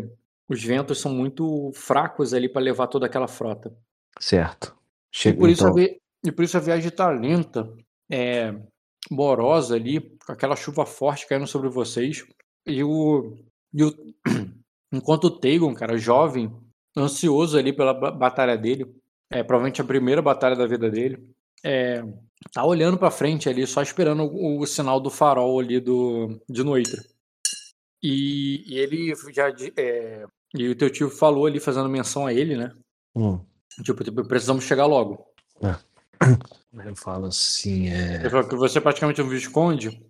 os 0.50 0.62
ventos 0.62 1.00
são 1.00 1.14
muito 1.14 1.72
fracos 1.74 2.34
ali 2.34 2.50
para 2.50 2.62
levar 2.62 2.88
toda 2.88 3.06
aquela 3.06 3.30
frota. 3.30 3.74
Certo. 4.20 4.76
Chega, 5.10 5.38
e, 5.38 5.40
por 5.40 5.50
então... 5.50 5.70
isso 5.70 5.80
a, 5.80 6.28
e 6.28 6.32
por 6.34 6.44
isso 6.44 6.58
a 6.58 6.60
viagem 6.60 6.90
está 6.90 7.10
lenta, 7.10 7.74
é, 8.12 8.54
morosa 9.10 9.76
ali, 9.76 10.02
com 10.26 10.34
aquela 10.34 10.58
chuva 10.58 10.86
forte 10.86 11.26
caindo 11.26 11.48
sobre 11.48 11.70
vocês. 11.70 12.26
E 12.68 12.84
o, 12.84 13.38
e 13.74 13.86
o 13.86 13.94
enquanto 14.92 15.26
o 15.26 15.40
Tegon, 15.40 15.74
cara, 15.74 15.98
jovem, 15.98 16.54
ansioso 16.98 17.58
ali 17.58 17.72
pela 17.72 17.94
batalha 17.94 18.58
dele, 18.58 18.94
é 19.32 19.44
provavelmente 19.44 19.80
a 19.80 19.86
primeira 19.86 20.22
batalha 20.22 20.58
da 20.58 20.68
vida 20.68 20.92
dele, 20.92 21.26
é, 21.64 22.04
tá 22.52 22.66
olhando 22.66 22.98
para 22.98 23.12
frente 23.12 23.48
ali, 23.48 23.66
só 23.66 23.82
esperando 23.82 24.24
o, 24.24 24.60
o, 24.60 24.68
sinal 24.68 25.00
do 25.00 25.10
farol 25.10 25.60
ali 25.60 25.80
do, 25.80 26.40
de 26.50 26.64
noite. 26.64 26.98
E, 28.02 28.64
e 28.68 28.78
ele 28.78 29.14
já. 29.34 29.50
É, 29.78 30.26
e 30.54 30.70
o 30.70 30.76
teu 30.76 30.90
tio 30.90 31.10
falou 31.10 31.46
ali, 31.46 31.60
fazendo 31.60 31.90
menção 31.90 32.26
a 32.26 32.34
ele, 32.34 32.58
né? 32.58 32.72
Hum. 33.16 33.40
Tipo, 33.84 34.04
tipo, 34.04 34.28
precisamos 34.28 34.64
chegar 34.64 34.86
logo. 34.86 35.26
É. 35.62 35.76
Eu 36.74 36.96
falo 36.96 37.28
assim, 37.28 37.90
é. 37.90 38.16
Ele 38.16 38.30
falou 38.32 38.50
que 38.50 38.56
você 38.56 38.80
é 38.80 38.82
praticamente 38.82 39.22
um 39.22 39.30
Visconde, 39.30 40.02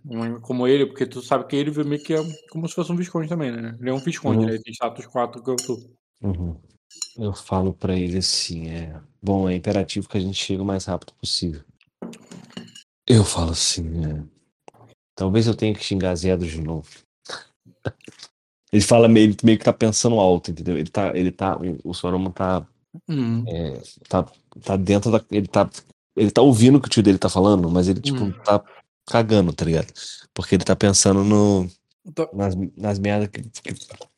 como 0.41 0.65
ele, 0.65 0.85
porque 0.85 1.05
tu 1.05 1.21
sabe 1.21 1.45
que 1.45 1.57
ele 1.57 1.83
meio 1.83 2.01
que 2.01 2.13
é 2.13 2.19
como 2.49 2.67
se 2.69 2.73
fosse 2.73 2.89
um 2.89 2.95
Visconde 2.95 3.27
também, 3.27 3.51
né? 3.51 3.77
Ele 3.81 3.89
é 3.89 3.93
um 3.93 3.99
Visconde, 3.99 4.45
uhum. 4.45 4.49
ele 4.49 4.63
tem 4.63 4.71
status 4.71 5.05
4 5.05 5.43
que 5.43 5.49
eu 5.49 5.55
tô. 5.57 5.77
Uhum. 6.21 6.55
Eu 7.17 7.33
falo 7.33 7.73
para 7.73 7.97
ele 7.97 8.19
assim, 8.19 8.69
é. 8.69 8.97
Bom, 9.21 9.49
é 9.49 9.55
imperativo 9.55 10.07
que 10.07 10.17
a 10.17 10.21
gente 10.21 10.41
chegue 10.41 10.61
o 10.61 10.65
mais 10.65 10.85
rápido 10.85 11.13
possível. 11.19 11.61
Eu 13.07 13.23
falo 13.23 13.51
assim, 13.51 14.05
é. 14.05 14.23
Talvez 15.15 15.45
eu 15.47 15.55
tenha 15.55 15.73
que 15.73 15.83
xingar 15.83 16.15
Zedro 16.15 16.47
de 16.47 16.61
novo. 16.61 16.87
ele 18.71 18.81
fala 18.81 19.07
meio, 19.07 19.27
ele 19.29 19.37
meio 19.43 19.57
que 19.57 19.65
tá 19.65 19.73
pensando 19.73 20.19
alto, 20.19 20.51
entendeu? 20.51 20.77
Ele 20.77 20.89
tá, 20.89 21.15
ele 21.15 21.31
tá, 21.31 21.57
o 21.83 21.93
Soromo 21.93 22.31
tá, 22.31 22.65
uhum. 23.07 23.43
é, 23.47 23.81
tá, 24.09 24.25
tá 24.63 24.75
dentro 24.75 25.11
da, 25.11 25.23
ele 25.29 25.47
tá, 25.47 25.69
ele 26.15 26.31
tá 26.31 26.41
ouvindo 26.41 26.77
o 26.77 26.81
que 26.81 26.87
o 26.87 26.89
tio 26.89 27.03
dele 27.03 27.19
tá 27.19 27.29
falando, 27.29 27.69
mas 27.69 27.87
ele 27.87 28.01
tipo 28.01 28.23
uhum. 28.23 28.31
tá 28.43 28.63
cagando, 29.05 29.53
tá 29.53 29.65
ligado? 29.65 29.93
Porque 30.33 30.55
ele 30.55 30.63
tá 30.63 30.75
pensando 30.75 31.23
no 31.23 31.69
nas, 32.33 32.55
nas 32.75 32.99
merdas 32.99 33.29
que, 33.29 33.43
que, 33.43 33.75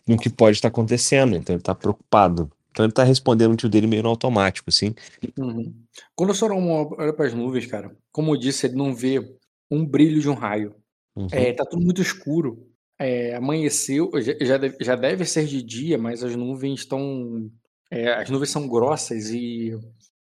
no 0.08 0.18
que 0.18 0.30
pode 0.30 0.58
estar 0.58 0.70
acontecendo, 0.70 1.36
então 1.36 1.56
ele 1.56 1.64
tá 1.64 1.76
preocupado. 1.76 2.52
Então 2.76 2.86
ele 2.86 2.92
tá 2.92 3.06
respondendo 3.06 3.54
o 3.54 3.56
tio 3.56 3.70
dele 3.70 3.88
meio 3.88 4.04
no 4.04 4.10
automático, 4.10 4.70
assim. 4.70 4.94
Uhum. 5.40 5.74
Quando 6.14 6.32
o 6.32 6.36
Soromo 6.36 6.94
olha 7.00 7.14
para 7.14 7.26
as 7.26 7.34
nuvens, 7.34 7.66
cara, 7.66 7.96
como 8.12 8.34
eu 8.34 8.38
disse, 8.38 8.68
ele 8.68 8.76
não 8.76 8.94
vê 8.94 9.38
um 9.72 9.86
brilho 9.86 10.20
de 10.20 10.28
um 10.28 10.34
raio. 10.34 10.76
Uhum. 11.16 11.28
É, 11.32 11.54
tá 11.54 11.64
tudo 11.64 11.82
muito 11.82 12.02
escuro. 12.02 12.68
É, 13.00 13.34
amanheceu, 13.34 14.12
já 14.42 14.58
deve, 14.58 14.76
já 14.82 14.96
deve 14.98 15.24
ser 15.24 15.46
de 15.46 15.64
dia, 15.64 15.98
mas 15.98 16.22
as 16.22 16.36
nuvens 16.36 16.82
estão. 16.82 17.50
É, 17.90 18.14
as 18.16 18.30
nuvens 18.30 18.50
são 18.50 18.68
grossas 18.68 19.30
e, 19.30 19.72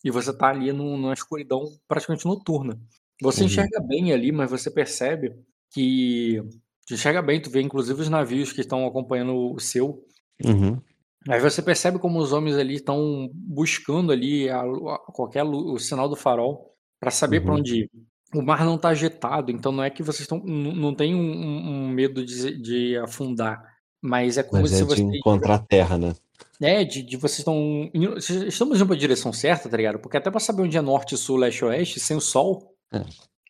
e 0.04 0.10
você 0.12 0.32
tá 0.32 0.50
ali 0.50 0.72
no, 0.72 0.96
numa 0.96 1.12
escuridão 1.12 1.64
praticamente 1.88 2.24
noturna. 2.24 2.78
Você 3.20 3.40
uhum. 3.40 3.46
enxerga 3.46 3.80
bem 3.80 4.12
ali, 4.12 4.30
mas 4.30 4.48
você 4.48 4.70
percebe 4.70 5.34
que. 5.72 6.40
Você 6.86 6.94
enxerga 6.94 7.20
bem, 7.20 7.42
tu 7.42 7.50
vê 7.50 7.62
inclusive 7.62 8.00
os 8.00 8.08
navios 8.08 8.52
que 8.52 8.60
estão 8.60 8.86
acompanhando 8.86 9.52
o 9.52 9.58
seu. 9.58 10.06
Uhum. 10.44 10.80
Aí 11.28 11.40
você 11.40 11.62
percebe 11.62 11.98
como 11.98 12.18
os 12.18 12.32
homens 12.32 12.56
ali 12.56 12.74
estão 12.74 13.30
buscando 13.32 14.12
ali 14.12 14.48
a, 14.48 14.60
a, 14.60 14.98
qualquer 15.12 15.42
o 15.42 15.78
sinal 15.78 16.08
do 16.08 16.16
farol 16.16 16.74
para 17.00 17.10
saber 17.10 17.38
uhum. 17.38 17.44
para 17.44 17.54
onde 17.54 17.76
ir. 17.80 17.90
O 18.34 18.42
mar 18.42 18.64
não 18.64 18.74
está 18.74 18.88
agitado, 18.88 19.50
então 19.50 19.70
não 19.70 19.82
é 19.82 19.90
que 19.90 20.02
vocês 20.02 20.22
estão 20.22 20.38
não 20.44 20.94
tem 20.94 21.14
um, 21.14 21.20
um 21.20 21.88
medo 21.88 22.24
de, 22.24 22.60
de, 22.60 22.96
afundar, 22.98 23.62
mas 24.02 24.36
é 24.36 24.42
como 24.42 24.62
mas 24.62 24.72
se 24.72 24.82
é 24.82 24.84
você 24.84 24.96
de 24.96 25.18
encontrar 25.18 25.60
terra, 25.60 25.96
né? 25.96 26.14
É, 26.60 26.84
de, 26.84 27.02
de 27.02 27.16
vocês 27.16 27.38
estão 27.38 27.90
estamos 27.94 28.76
indo 28.76 28.86
para 28.86 28.96
a 28.96 28.98
direção 28.98 29.32
certa, 29.32 29.68
tá 29.68 29.76
ligado? 29.76 29.98
Porque 29.98 30.16
até 30.16 30.30
para 30.30 30.40
saber 30.40 30.62
onde 30.62 30.76
é 30.76 30.80
norte, 30.80 31.16
sul, 31.16 31.36
leste, 31.36 31.64
oeste, 31.64 32.00
sem 32.00 32.16
o 32.16 32.20
sol, 32.20 32.74
É. 32.92 33.02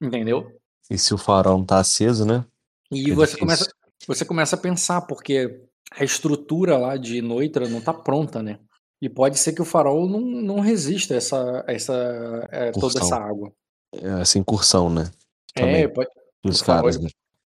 Entendeu? 0.02 0.52
E 0.90 0.98
se 0.98 1.14
o 1.14 1.18
farol 1.18 1.58
não 1.58 1.64
tá 1.64 1.78
aceso, 1.78 2.26
né? 2.26 2.44
E 2.90 3.10
É 3.10 3.14
você 3.14 3.32
difícil. 3.32 3.38
começa, 3.38 3.70
você 4.06 4.24
começa 4.24 4.56
a 4.56 4.58
pensar, 4.58 5.00
porque 5.02 5.62
a 5.98 6.04
estrutura 6.04 6.76
lá 6.76 6.96
de 6.96 7.20
Noitra 7.22 7.68
não 7.68 7.80
tá 7.80 7.92
pronta, 7.92 8.42
né? 8.42 8.58
E 9.00 9.08
pode 9.08 9.38
ser 9.38 9.52
que 9.52 9.60
o 9.62 9.64
farol 9.66 10.08
não, 10.08 10.20
não 10.20 10.60
resista 10.60 11.14
a 11.14 11.16
essa, 11.16 11.64
essa, 11.68 12.48
é, 12.50 12.70
toda 12.72 12.98
essa 12.98 13.16
água. 13.16 13.52
É, 13.94 14.20
Essa 14.22 14.38
incursão, 14.38 14.88
né? 14.90 15.10
É, 15.54 15.60
Também. 15.60 15.92
pode, 15.92 16.08
Dos 16.42 16.60
o 16.60 16.64
farol- 16.64 16.82
caras, 16.82 17.00
né? 17.00 17.08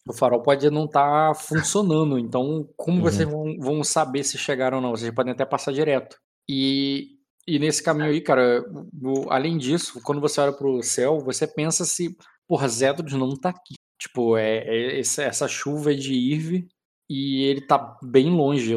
o 0.09 0.13
farol 0.13 0.43
pode 0.43 0.69
não 0.71 0.85
estar 0.87 1.35
funcionando. 1.37 2.19
Então, 2.19 2.69
como 2.77 2.99
Uhum. 2.99 3.03
vocês 3.05 3.29
vão, 3.29 3.57
vão 3.59 3.85
saber 3.85 4.25
se 4.25 4.37
chegaram 4.37 4.79
ou 4.79 4.83
não? 4.83 4.91
Vocês 4.91 5.15
podem 5.15 5.33
até 5.33 5.45
passar 5.47 5.73
direto. 5.73 6.17
E, 6.49 7.13
e 7.47 7.59
nesse 7.59 7.83
caminho 7.83 8.11
aí, 8.11 8.21
cara, 8.21 8.63
o- 9.03 9.31
além 9.31 9.57
disso, 9.57 10.01
quando 10.03 10.21
você 10.21 10.41
olha 10.41 10.53
pro 10.53 10.83
céu, 10.83 11.19
você 11.21 11.47
pensa 11.47 11.85
se, 11.85 12.15
porra, 12.49 12.69
Zedros 12.69 13.13
não 13.15 13.35
tá 13.39 13.51
aqui. 13.51 13.75
Tipo, 13.99 14.37
é, 14.37 14.59
é- 14.59 14.99
essa, 15.01 15.23
chuva 15.49 15.93
é 15.93 15.95
de 15.95 16.13
Irve 16.13 16.67
e 17.09 17.43
ele 17.45 17.61
tá 17.63 17.97
bem 18.03 18.31
longe. 18.31 18.75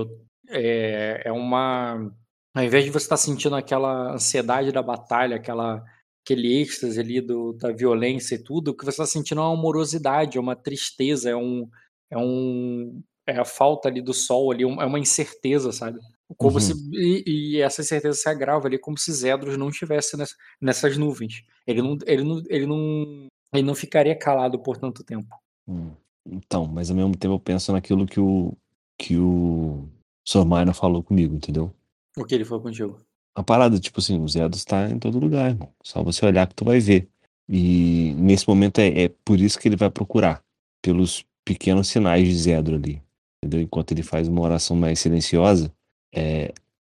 É, 0.50 1.22
é 1.26 1.32
uma. 1.32 2.12
Ao 2.56 2.63
invés 2.63 2.84
de 2.86 2.90
você 2.92 3.06
estar 3.06 3.18
sentindo 3.18 3.56
aquela 3.56 4.13
ansiedade 4.13 4.72
da 4.72 4.82
batalha, 4.82 5.36
aquela, 5.36 5.84
aquele 6.26 6.60
êxtase 6.62 7.00
ali 7.00 7.22
do, 7.22 7.54
da 7.54 7.72
violência 7.72 8.36
e 8.36 8.44
tudo, 8.44 8.70
o 8.70 8.74
que 8.74 8.84
você 8.84 8.92
está 9.02 9.06
sentindo 9.06 9.42
é 9.42 9.44
uma 9.44 9.54
amorosidade, 9.54 10.38
é 10.38 10.42
uma 10.42 10.56
tristeza, 10.56 11.30
é 11.30 11.36
um. 11.36 11.68
É 12.10 12.18
um. 12.18 13.02
É 13.30 13.38
a 13.38 13.44
falta 13.46 13.90
ali 13.90 14.02
do 14.02 14.13
sol 14.13 14.52
ali, 14.52 14.63
é 14.63 14.66
uma 14.86 15.00
incerteza, 15.00 15.72
sabe? 15.74 16.00
Como 16.38 16.56
Uhum. 16.56 16.60
se, 16.62 16.74
e, 16.94 17.24
e 17.58 17.62
essa 17.62 17.82
incerteza 17.82 18.18
se 18.18 18.30
agrava 18.30 18.68
ali, 18.68 18.78
como 18.80 18.98
se 18.98 19.12
Zedros 19.12 19.58
não 19.58 19.68
estivesse 19.70 20.16
ness- 20.18 20.36
nessas 20.62 20.96
nuvens. 20.98 21.44
Ele 21.66 21.82
não, 21.82 21.98
ele, 22.06 22.24
não, 22.24 22.42
ele, 22.48 22.66
não, 22.66 23.28
ele 23.54 23.63
não 23.63 23.76
ficaria 23.76 24.18
calado 24.18 24.58
por 24.63 24.78
tanto 24.78 25.04
tempo. 25.04 25.28
Hum. 25.68 25.92
Então, 26.30 26.68
mas 26.68 26.90
ao 26.90 26.96
mesmo 26.96 27.16
tempo 27.16 27.36
eu 27.36 27.40
penso 27.40 27.72
naquilo 27.72 28.06
que 28.06 28.20
o 28.20 28.54
que 28.98 29.18
o 29.18 29.88
Sormaina 30.26 30.74
falou 30.74 31.04
comigo, 31.04 31.36
entendeu? 31.36 31.72
O 32.18 32.26
que 32.26 32.34
ele 32.34 32.44
falou 32.44 32.63
contigo? 32.63 33.00
A 33.36 33.44
parada, 33.44 33.80
tipo 33.80 34.00
assim, 34.00 34.20
o 34.20 34.28
Zedos 34.28 34.66
tá 34.66 34.90
em 34.90 34.98
todo 34.98 35.20
lugar, 35.20 35.52
irmão. 35.52 35.72
Só 35.84 36.02
você 36.02 36.26
olhar 36.26 36.48
que 36.48 36.56
tu 36.56 36.66
vai 36.66 36.80
ver. 36.80 37.08
E 37.48 38.13
nesse 38.18 38.48
momento 38.48 38.80
é, 38.80 39.04
é 39.04 39.10
por 39.24 39.40
isso 39.40 39.60
que 39.60 39.68
ele 39.68 39.76
vai 39.76 39.92
procurar. 39.92 40.44
Pelos 40.82 41.24
pequenos 41.46 41.88
sinais 41.88 42.28
de 42.28 42.36
Zedro 42.36 42.76
ali. 42.76 43.02
Entendeu? 43.38 43.62
Enquanto 43.62 43.92
ele 43.92 44.02
faz 44.02 44.28
uma 44.28 44.42
oração 44.42 44.76
mais 44.76 45.00
silenciosa, 45.00 45.72
é, 46.13 46.52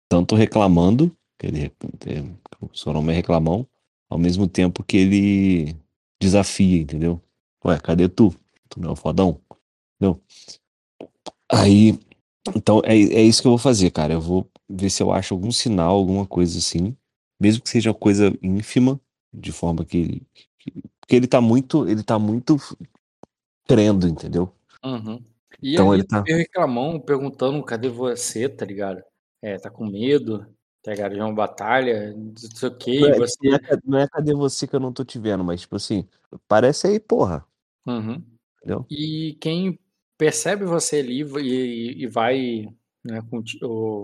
tanto 0.09 0.35
reclamando, 0.35 1.17
que 1.39 1.47
ele, 1.47 1.73
é, 2.07 2.23
o 2.61 2.69
Soroma 2.73 3.13
é 3.13 3.15
reclamão, 3.15 3.67
ao 4.11 4.19
mesmo 4.19 4.49
tempo 4.49 4.83
que 4.83 4.97
ele 4.97 5.77
desafia, 6.21 6.83
entendeu? 6.83 7.21
Ué, 7.65 7.79
cadê 7.79 8.09
tu? 8.09 8.35
Tu 8.73 8.81
não 8.81 8.93
é 8.93 8.97
fodão? 8.97 9.39
Entendeu? 10.01 10.21
Aí, 11.51 11.99
então 12.57 12.81
é, 12.85 12.95
é 12.95 13.23
isso 13.23 13.43
que 13.43 13.47
eu 13.47 13.53
vou 13.53 13.59
fazer, 13.59 13.91
cara. 13.91 14.15
Eu 14.15 14.21
vou 14.21 14.49
ver 14.69 14.89
se 14.91 15.03
eu 15.03 15.13
acho 15.13 15.35
algum 15.35 15.53
sinal, 15.53 15.95
alguma 15.95 16.27
coisa 16.27 16.59
assim, 16.59 16.97
mesmo 17.39 17.63
que 17.63 17.69
seja 17.69 17.93
coisa 17.93 18.33
ínfima, 18.43 18.99
de 19.33 19.53
forma 19.53 19.85
que 19.85 19.99
ele, 19.99 20.23
que- 20.59 20.73
porque 21.01 21.17
ele 21.17 21.27
tá 21.27 21.41
muito, 21.41 21.87
ele 21.87 22.03
tá 22.03 22.19
muito 22.19 22.57
crendo, 23.67 24.09
entendeu? 24.09 24.51
Uhum. 24.83 25.23
E 25.63 25.75
Então 25.75 25.93
ali 25.93 26.01
ele 26.01 26.09
tá- 26.09 26.25
reclamão 26.27 26.99
perguntando 26.99 27.63
cadê 27.63 27.89
você, 27.91 28.49
tá 28.49 28.65
ligado? 28.65 29.03
É, 29.43 29.59
tá 29.59 29.69
com 29.71 29.85
medo, 29.87 30.47
tá 30.83 30.93
ligado? 30.93 31.15
De 31.15 31.21
uma 31.21 31.35
batalha, 31.35 32.15
não 32.17 32.33
sei 32.37 32.69
o 32.69 32.79
que, 32.79 33.01
Não 33.01 33.09
é, 33.09 33.19
você. 33.19 33.37
é 33.55 33.77
não 33.85 33.99
é 33.99 34.09
cadê 34.09 34.35
você 34.35 34.67
que 34.67 34.75
eu 34.75 34.81
não 34.81 34.93
tô 34.93 35.05
te 35.05 35.19
vendo, 35.19 35.45
mas 35.45 35.61
tipo 35.61 35.77
assim, 35.77 36.09
parece 36.49 36.87
aí, 36.87 36.99
porra, 36.99 37.45
Uhum. 37.87 38.23
Entendeu? 38.63 38.87
E 38.91 39.37
quem 39.41 39.79
percebe 40.17 40.65
você 40.65 40.97
ali 40.99 41.23
e, 41.41 42.03
e 42.05 42.07
vai, 42.07 42.67
né, 43.05 43.21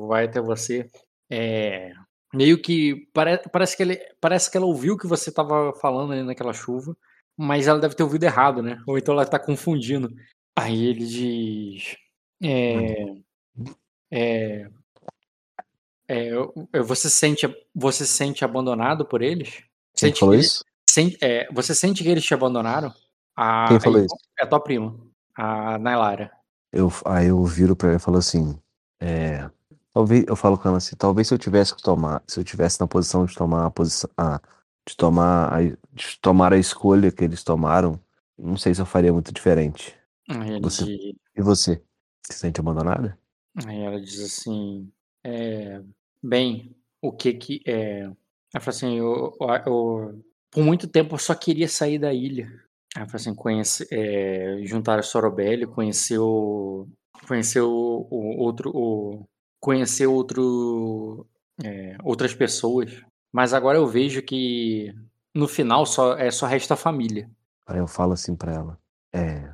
vai 0.09 0.25
até 0.25 0.41
você, 0.41 0.91
é, 1.31 1.93
meio 2.35 2.61
que 2.61 3.07
pare, 3.13 3.39
parece 3.53 3.77
que 3.77 3.83
ele, 3.83 3.97
parece 4.21 4.51
que 4.51 4.57
ela 4.57 4.67
ouviu 4.67 4.95
o 4.95 4.99
que 4.99 5.07
você 5.07 5.31
tava 5.31 5.73
falando 5.81 6.13
ali 6.13 6.23
naquela 6.23 6.53
chuva, 6.53 6.97
mas 7.37 7.69
ela 7.69 7.79
deve 7.79 7.95
ter 7.95 8.03
ouvido 8.03 8.25
errado, 8.25 8.63
né? 8.63 8.83
Ou 8.87 8.99
então 8.99 9.15
ela 9.15 9.25
tá 9.25 9.39
confundindo. 9.39 10.13
Aí 10.57 10.87
ele 10.87 11.07
diz, 11.07 11.97
é, 12.43 13.15
é, 14.11 14.69
é, 16.09 16.29
eu- 16.33 16.53
você 16.85 17.09
sente, 17.09 17.47
você 17.75 18.05
se 18.05 18.13
sente 18.13 18.45
abandonado 18.45 19.05
por 19.07 19.23
eles? 19.23 19.51
Quem 19.51 20.09
Sente 20.09 20.21
falou 20.21 20.33
que 20.33 20.39
ele- 20.39 20.47
isso? 20.47 20.65
Sen- 20.91 21.17
é, 21.21 21.47
você 21.53 21.75
sente 21.75 22.03
que 22.03 22.09
eles 22.09 22.25
te 22.25 22.35
abandonaram? 22.35 22.93
A, 23.41 23.69
Quem 23.69 23.79
falou 23.79 24.01
isso? 24.01 24.17
É 24.41 24.43
a 24.45 24.47
tua 24.49 24.59
prima, 24.59 24.99
a 25.37 25.79
Nailara. 25.79 26.33
Eu, 26.73 26.91
aí 27.05 27.29
eu 27.29 27.45
viro 27.45 27.77
pra 27.77 27.91
ela 27.91 27.97
e 27.97 28.01
falo 28.01 28.17
assim, 28.19 28.61
é, 29.01 29.49
talvez, 29.95 30.25
eu 30.27 30.35
falo 30.35 30.59
com 30.59 30.67
ela 30.69 30.79
assim, 30.79 30.97
talvez 30.97 31.29
se 31.29 31.35
eu 31.35 31.39
tivesse 31.39 31.73
que 31.73 31.81
tomar, 31.81 32.21
se 32.27 32.41
eu 32.41 32.43
tivesse 32.43 32.81
na 32.81 32.89
posição 32.89 33.25
de 33.25 33.35
tomar 33.37 33.67
a 33.67 33.71
posição, 33.71 34.11
ah, 34.17 34.41
de 34.85 34.97
tomar, 34.97 35.55
a, 35.55 35.63
de 35.63 36.19
tomar 36.21 36.53
a 36.53 36.59
escolha 36.59 37.13
que 37.13 37.23
eles 37.23 37.45
tomaram, 37.45 38.01
não 38.37 38.57
sei 38.57 38.75
se 38.75 38.81
eu 38.81 38.87
faria 38.87 39.13
muito 39.13 39.33
diferente. 39.33 39.97
Ele 40.29 40.59
Você- 40.61 41.15
E 41.37 41.41
você? 41.41 41.81
Se 42.27 42.33
sente 42.41 42.59
abandonada? 42.61 43.17
aí 43.67 43.81
ela 43.83 44.01
diz 44.01 44.21
assim, 44.21 44.91
é, 45.25 45.81
bem, 46.21 46.77
o 47.01 47.13
que 47.13 47.33
que 47.35 47.63
é... 47.65 48.01
Ela 48.03 48.61
fala 48.61 48.77
assim, 48.77 48.97
eu, 48.97 49.33
eu- 49.41 49.49
eu- 49.67 50.25
por 50.51 50.65
muito 50.65 50.89
tempo 50.89 51.15
eu 51.15 51.19
só 51.19 51.37
queria 51.37 51.69
sair 51.69 52.01
da 52.01 52.13
ilha. 52.13 52.51
Ela 52.99 53.07
fala 53.07 53.17
assim, 53.17 53.35
conhece, 53.35 53.87
é, 53.93 54.59
juntar 54.65 54.99
a 54.99 55.03
Sorobelli, 55.03 55.67
conhecer 55.67 56.19
o... 56.19 56.89
Conhecer 57.27 57.61
o, 57.61 58.07
outro... 58.11 58.71
O, 58.75 59.25
conhecer 59.61 60.07
outro... 60.07 61.25
é, 61.63 61.97
outras 62.03 62.35
pessoas. 62.35 63.01
Mas 63.33 63.55
agora 63.55 63.79
eu 63.79 63.87
vejo 63.87 64.21
que 64.23 64.93
no 65.35 65.47
final 65.47 65.87
só, 65.87 66.17
é, 66.17 66.31
só 66.31 66.47
resta 66.47 66.75
a 66.75 66.77
família. 66.77 67.31
Aí 67.67 67.79
eu 67.79 67.87
falo 67.87 68.15
assim 68.15 68.35
pra 68.35 68.53
ela, 68.53 68.79
é, 69.13 69.53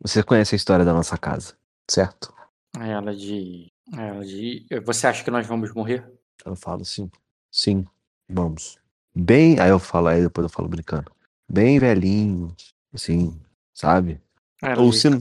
você 0.00 0.22
conhece 0.22 0.54
a 0.54 0.56
história 0.56 0.84
da 0.84 0.94
nossa 0.94 1.16
casa, 1.18 1.54
certo? 1.88 2.32
Aí 2.76 2.90
ela 2.90 3.10
aí 3.10 3.70
ela 3.92 4.24
diz, 4.24 4.66
você 4.84 5.06
acha 5.06 5.22
que 5.22 5.30
nós 5.30 5.46
vamos 5.46 5.72
morrer? 5.72 6.10
Eu 6.44 6.56
falo 6.56 6.82
assim, 6.82 7.10
sim, 7.52 7.84
vamos. 8.28 8.78
Bem, 9.14 9.60
aí 9.60 9.68
eu 9.70 9.78
falo, 9.78 10.08
aí 10.08 10.22
depois 10.22 10.44
eu 10.44 10.50
falo 10.50 10.68
brincando, 10.68 11.12
bem 11.48 11.78
velhinho, 11.78 12.54
assim, 12.92 13.40
sabe? 13.74 14.20
Aí 14.62 14.72
ela 14.72 14.82
Ou 14.82 14.90
diz, 14.90 15.00
se 15.00 15.10
não, 15.10 15.20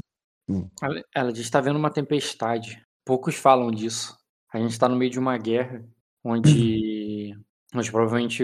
ela, 0.82 1.04
ela 1.14 1.34
diz, 1.34 1.44
está 1.44 1.62
vendo 1.62 1.78
uma 1.78 1.92
tempestade. 1.92 2.82
Poucos 3.06 3.36
falam 3.36 3.72
disso. 3.72 4.18
A 4.54 4.60
gente 4.60 4.72
está 4.72 4.88
no 4.88 4.96
meio 4.96 5.12
de 5.12 5.20
uma 5.20 5.38
guerra 5.38 5.84
onde 6.24 7.36
nós 7.74 7.90
provavelmente 7.90 8.44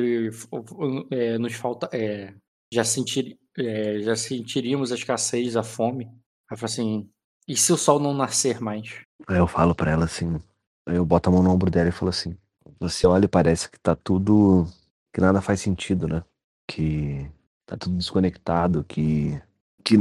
é, 1.12 1.38
nos 1.38 1.54
falta, 1.54 1.90
é, 1.94 2.34
já, 2.72 2.84
sentir, 2.84 3.38
é, 3.58 4.00
já 4.02 4.16
sentiríamos 4.16 4.92
a 4.92 4.96
escassez, 4.96 5.56
a 5.56 5.64
fome. 5.64 6.06
Ela 6.50 6.58
fala 6.58 6.66
assim, 6.66 7.10
e 7.48 7.56
se 7.56 7.72
o 7.72 7.78
sol 7.78 8.00
não 8.00 8.14
nascer 8.14 8.62
mais? 8.62 9.02
Aí 9.28 9.38
eu 9.38 9.48
falo 9.48 9.74
pra 9.74 9.92
ela 9.92 10.06
assim, 10.06 10.40
eu 10.86 11.06
boto 11.06 11.30
a 11.30 11.32
mão 11.32 11.42
no 11.42 11.52
ombro 11.52 11.72
dela 11.72 11.90
e 11.90 11.94
falo 11.94 12.10
assim, 12.10 12.38
você 12.80 13.08
olha 13.08 13.26
e 13.26 13.30
parece 13.30 13.70
que 13.70 13.80
tá 13.80 13.96
tudo, 13.96 14.68
que 15.14 15.22
nada 15.22 15.42
faz 15.42 15.62
sentido, 15.62 16.08
né? 16.08 16.24
Que 16.68 17.30
tá 17.66 17.78
tudo 17.78 17.98
desconectado, 17.98 18.84
que, 18.86 19.42
que, 19.84 19.96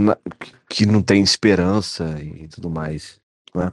que- 0.68 0.87
não 0.87 1.03
tem 1.03 1.22
esperança 1.22 2.20
e 2.22 2.48
tudo 2.48 2.70
mais, 2.70 3.20
né? 3.55 3.72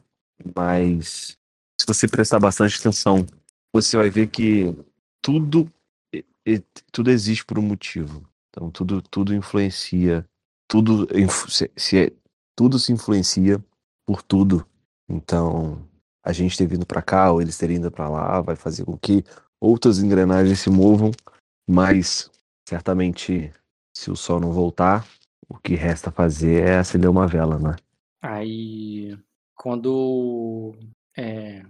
Mas 0.56 1.38
se 1.80 1.88
você 1.88 2.08
prestar 2.08 2.40
bastante 2.40 2.80
atenção, 2.80 3.26
você 3.74 3.98
vai 3.98 4.10
ver 4.10 4.28
que 4.28 4.76
tudo, 5.22 5.72
tudo 6.92 7.12
existe 7.12 7.46
por 7.46 7.60
um 7.60 7.64
motivo. 7.64 8.28
Então 8.50 8.72
tudo, 8.72 9.02
tudo 9.02 9.34
influencia, 9.36 10.26
tudo, 10.68 11.08
se, 11.50 11.72
se 11.76 11.98
é- 11.98 12.12
tudo 12.56 12.80
se 12.80 12.92
influencia 12.92 13.64
por 14.06 14.22
tudo. 14.24 14.66
Então, 15.10 15.88
a 16.24 16.32
gente 16.32 16.58
ter 16.58 16.68
vindo 16.68 16.86
para 16.86 17.02
cá 17.02 17.32
ou 17.32 17.42
eles 17.42 17.58
terem 17.58 17.78
ido 17.78 17.92
para 17.92 18.10
lá 18.10 18.42
vai 18.42 18.56
fazer 18.56 18.86
com 18.86 18.98
que 18.98 19.24
outras 19.60 20.00
engrenagens 20.00 20.60
se 20.60 20.70
movam, 20.70 21.12
mas 21.70 22.30
certamente 22.68 23.52
se 24.00 24.10
o 24.10 24.16
sol 24.16 24.40
não 24.40 24.54
voltar, 24.54 25.06
o 25.50 25.58
que 25.58 25.76
resta 25.76 26.10
fazer 26.10 26.66
é 26.66 26.78
acender 26.78 27.10
uma 27.10 27.28
vela, 27.28 27.60
né? 27.60 27.76
Aí, 28.22 29.18
quando. 29.54 30.74
É, 31.18 31.64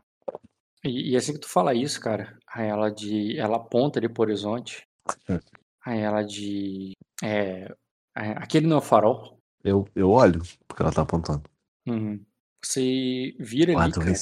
e, 0.84 1.12
e 1.12 1.18
assim 1.18 1.34
que 1.34 1.40
tu 1.40 1.50
fala 1.50 1.74
isso, 1.74 2.00
cara, 2.00 2.38
aí 2.48 2.68
ela 2.68 2.92
de, 2.92 3.36
ela 3.40 3.58
aponta 3.58 3.98
ali 3.98 4.08
pro 4.08 4.22
horizonte. 4.22 4.88
É. 5.28 5.40
Aí 5.84 6.00
ela 6.02 6.22
de, 6.22 6.92
é, 7.24 7.74
é, 8.16 8.32
aquele 8.38 8.68
não 8.68 8.76
é 8.76 8.80
o 8.80 8.84
farol. 8.84 9.40
Eu, 9.64 9.88
eu 9.96 10.12
olho, 10.12 10.44
porque 10.68 10.84
ela 10.84 10.92
tá 10.92 11.02
apontando. 11.02 11.50
Uhum. 11.88 12.24
Você 12.64 13.36
vira 13.40 13.76
ali, 13.76 13.92
cara. 13.92 14.14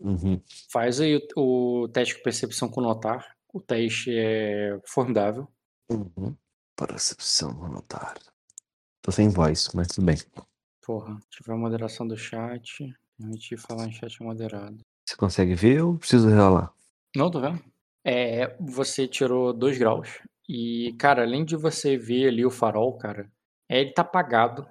Uhum. 0.00 0.42
faz 0.72 1.00
aí 1.00 1.16
o, 1.36 1.82
o 1.84 1.88
teste 1.88 2.16
de 2.16 2.22
percepção 2.24 2.68
com 2.68 2.80
notar. 2.80 3.36
O 3.54 3.60
teste 3.60 4.10
é 4.12 4.80
formidável. 4.84 5.46
Uhum. 5.88 6.34
Percepção 6.76 7.52
notar. 7.68 8.14
Tô 9.02 9.10
sem 9.10 9.28
voz, 9.28 9.68
mas 9.74 9.88
tudo 9.88 10.06
bem. 10.06 10.16
Porra, 10.84 11.18
tiver 11.30 11.54
moderação 11.54 12.06
do 12.06 12.16
chat. 12.16 12.94
Permitir 13.16 13.56
falar 13.56 13.86
em 13.86 13.92
chat 13.92 14.22
moderado. 14.22 14.78
Você 15.06 15.16
consegue 15.16 15.54
ver 15.54 15.82
ou 15.82 15.98
preciso 15.98 16.28
relar? 16.28 16.72
Não, 17.14 17.30
tô 17.30 17.40
vendo. 17.40 17.62
É, 18.04 18.56
você 18.60 19.06
tirou 19.06 19.52
dois 19.52 19.78
graus. 19.78 20.20
E, 20.48 20.94
cara, 20.98 21.22
além 21.22 21.44
de 21.44 21.56
você 21.56 21.96
ver 21.96 22.28
ali 22.28 22.44
o 22.44 22.50
farol, 22.50 22.96
cara, 22.96 23.30
é, 23.68 23.80
ele 23.80 23.92
tá 23.92 24.02
apagado. 24.02 24.66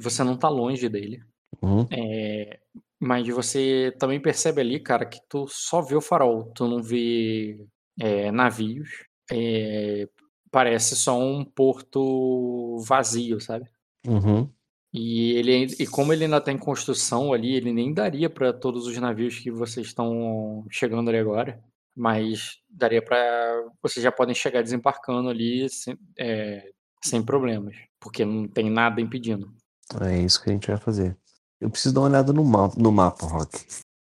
Você 0.00 0.22
não 0.22 0.36
tá 0.36 0.48
longe 0.48 0.88
dele. 0.88 1.22
Uhum. 1.62 1.86
É, 1.90 2.60
mas 2.98 3.26
você 3.28 3.94
também 3.98 4.20
percebe 4.20 4.60
ali, 4.60 4.80
cara, 4.80 5.06
que 5.06 5.20
tu 5.28 5.46
só 5.48 5.80
vê 5.80 5.96
o 5.96 6.00
farol. 6.00 6.52
Tu 6.54 6.66
não 6.66 6.82
vê 6.82 7.58
é, 7.98 8.30
navios. 8.30 9.04
É, 9.30 10.08
parece 10.50 10.96
só 10.96 11.18
um 11.18 11.44
porto 11.44 12.78
vazio, 12.86 13.40
sabe? 13.40 13.68
Uhum. 14.06 14.48
E 14.92 15.32
ele 15.32 15.66
e 15.78 15.86
como 15.86 16.12
ele 16.12 16.24
ainda 16.24 16.38
está 16.38 16.50
em 16.50 16.58
construção 16.58 17.32
ali, 17.32 17.54
ele 17.54 17.72
nem 17.72 17.92
daria 17.92 18.30
para 18.30 18.52
todos 18.52 18.86
os 18.86 18.96
navios 18.96 19.38
que 19.38 19.50
vocês 19.50 19.88
estão 19.88 20.64
chegando 20.70 21.10
ali 21.10 21.18
agora, 21.18 21.62
mas 21.94 22.58
daria 22.68 23.02
para 23.02 23.64
vocês 23.82 24.02
já 24.02 24.10
podem 24.10 24.34
chegar 24.34 24.62
desembarcando 24.62 25.28
ali 25.28 25.68
sem, 25.68 25.98
é, 26.18 26.70
sem 27.04 27.22
problemas, 27.22 27.76
porque 28.00 28.24
não 28.24 28.48
tem 28.48 28.70
nada 28.70 29.00
impedindo. 29.00 29.52
É 30.00 30.18
isso 30.18 30.42
que 30.42 30.50
a 30.50 30.52
gente 30.52 30.68
vai 30.68 30.78
fazer. 30.78 31.16
Eu 31.60 31.70
preciso 31.70 31.94
dar 31.94 32.00
uma 32.00 32.08
olhada 32.08 32.32
no 32.32 32.44
mapa, 32.44 32.74
no 32.78 32.92
mapa 32.92 33.26
Rock. 33.26 33.66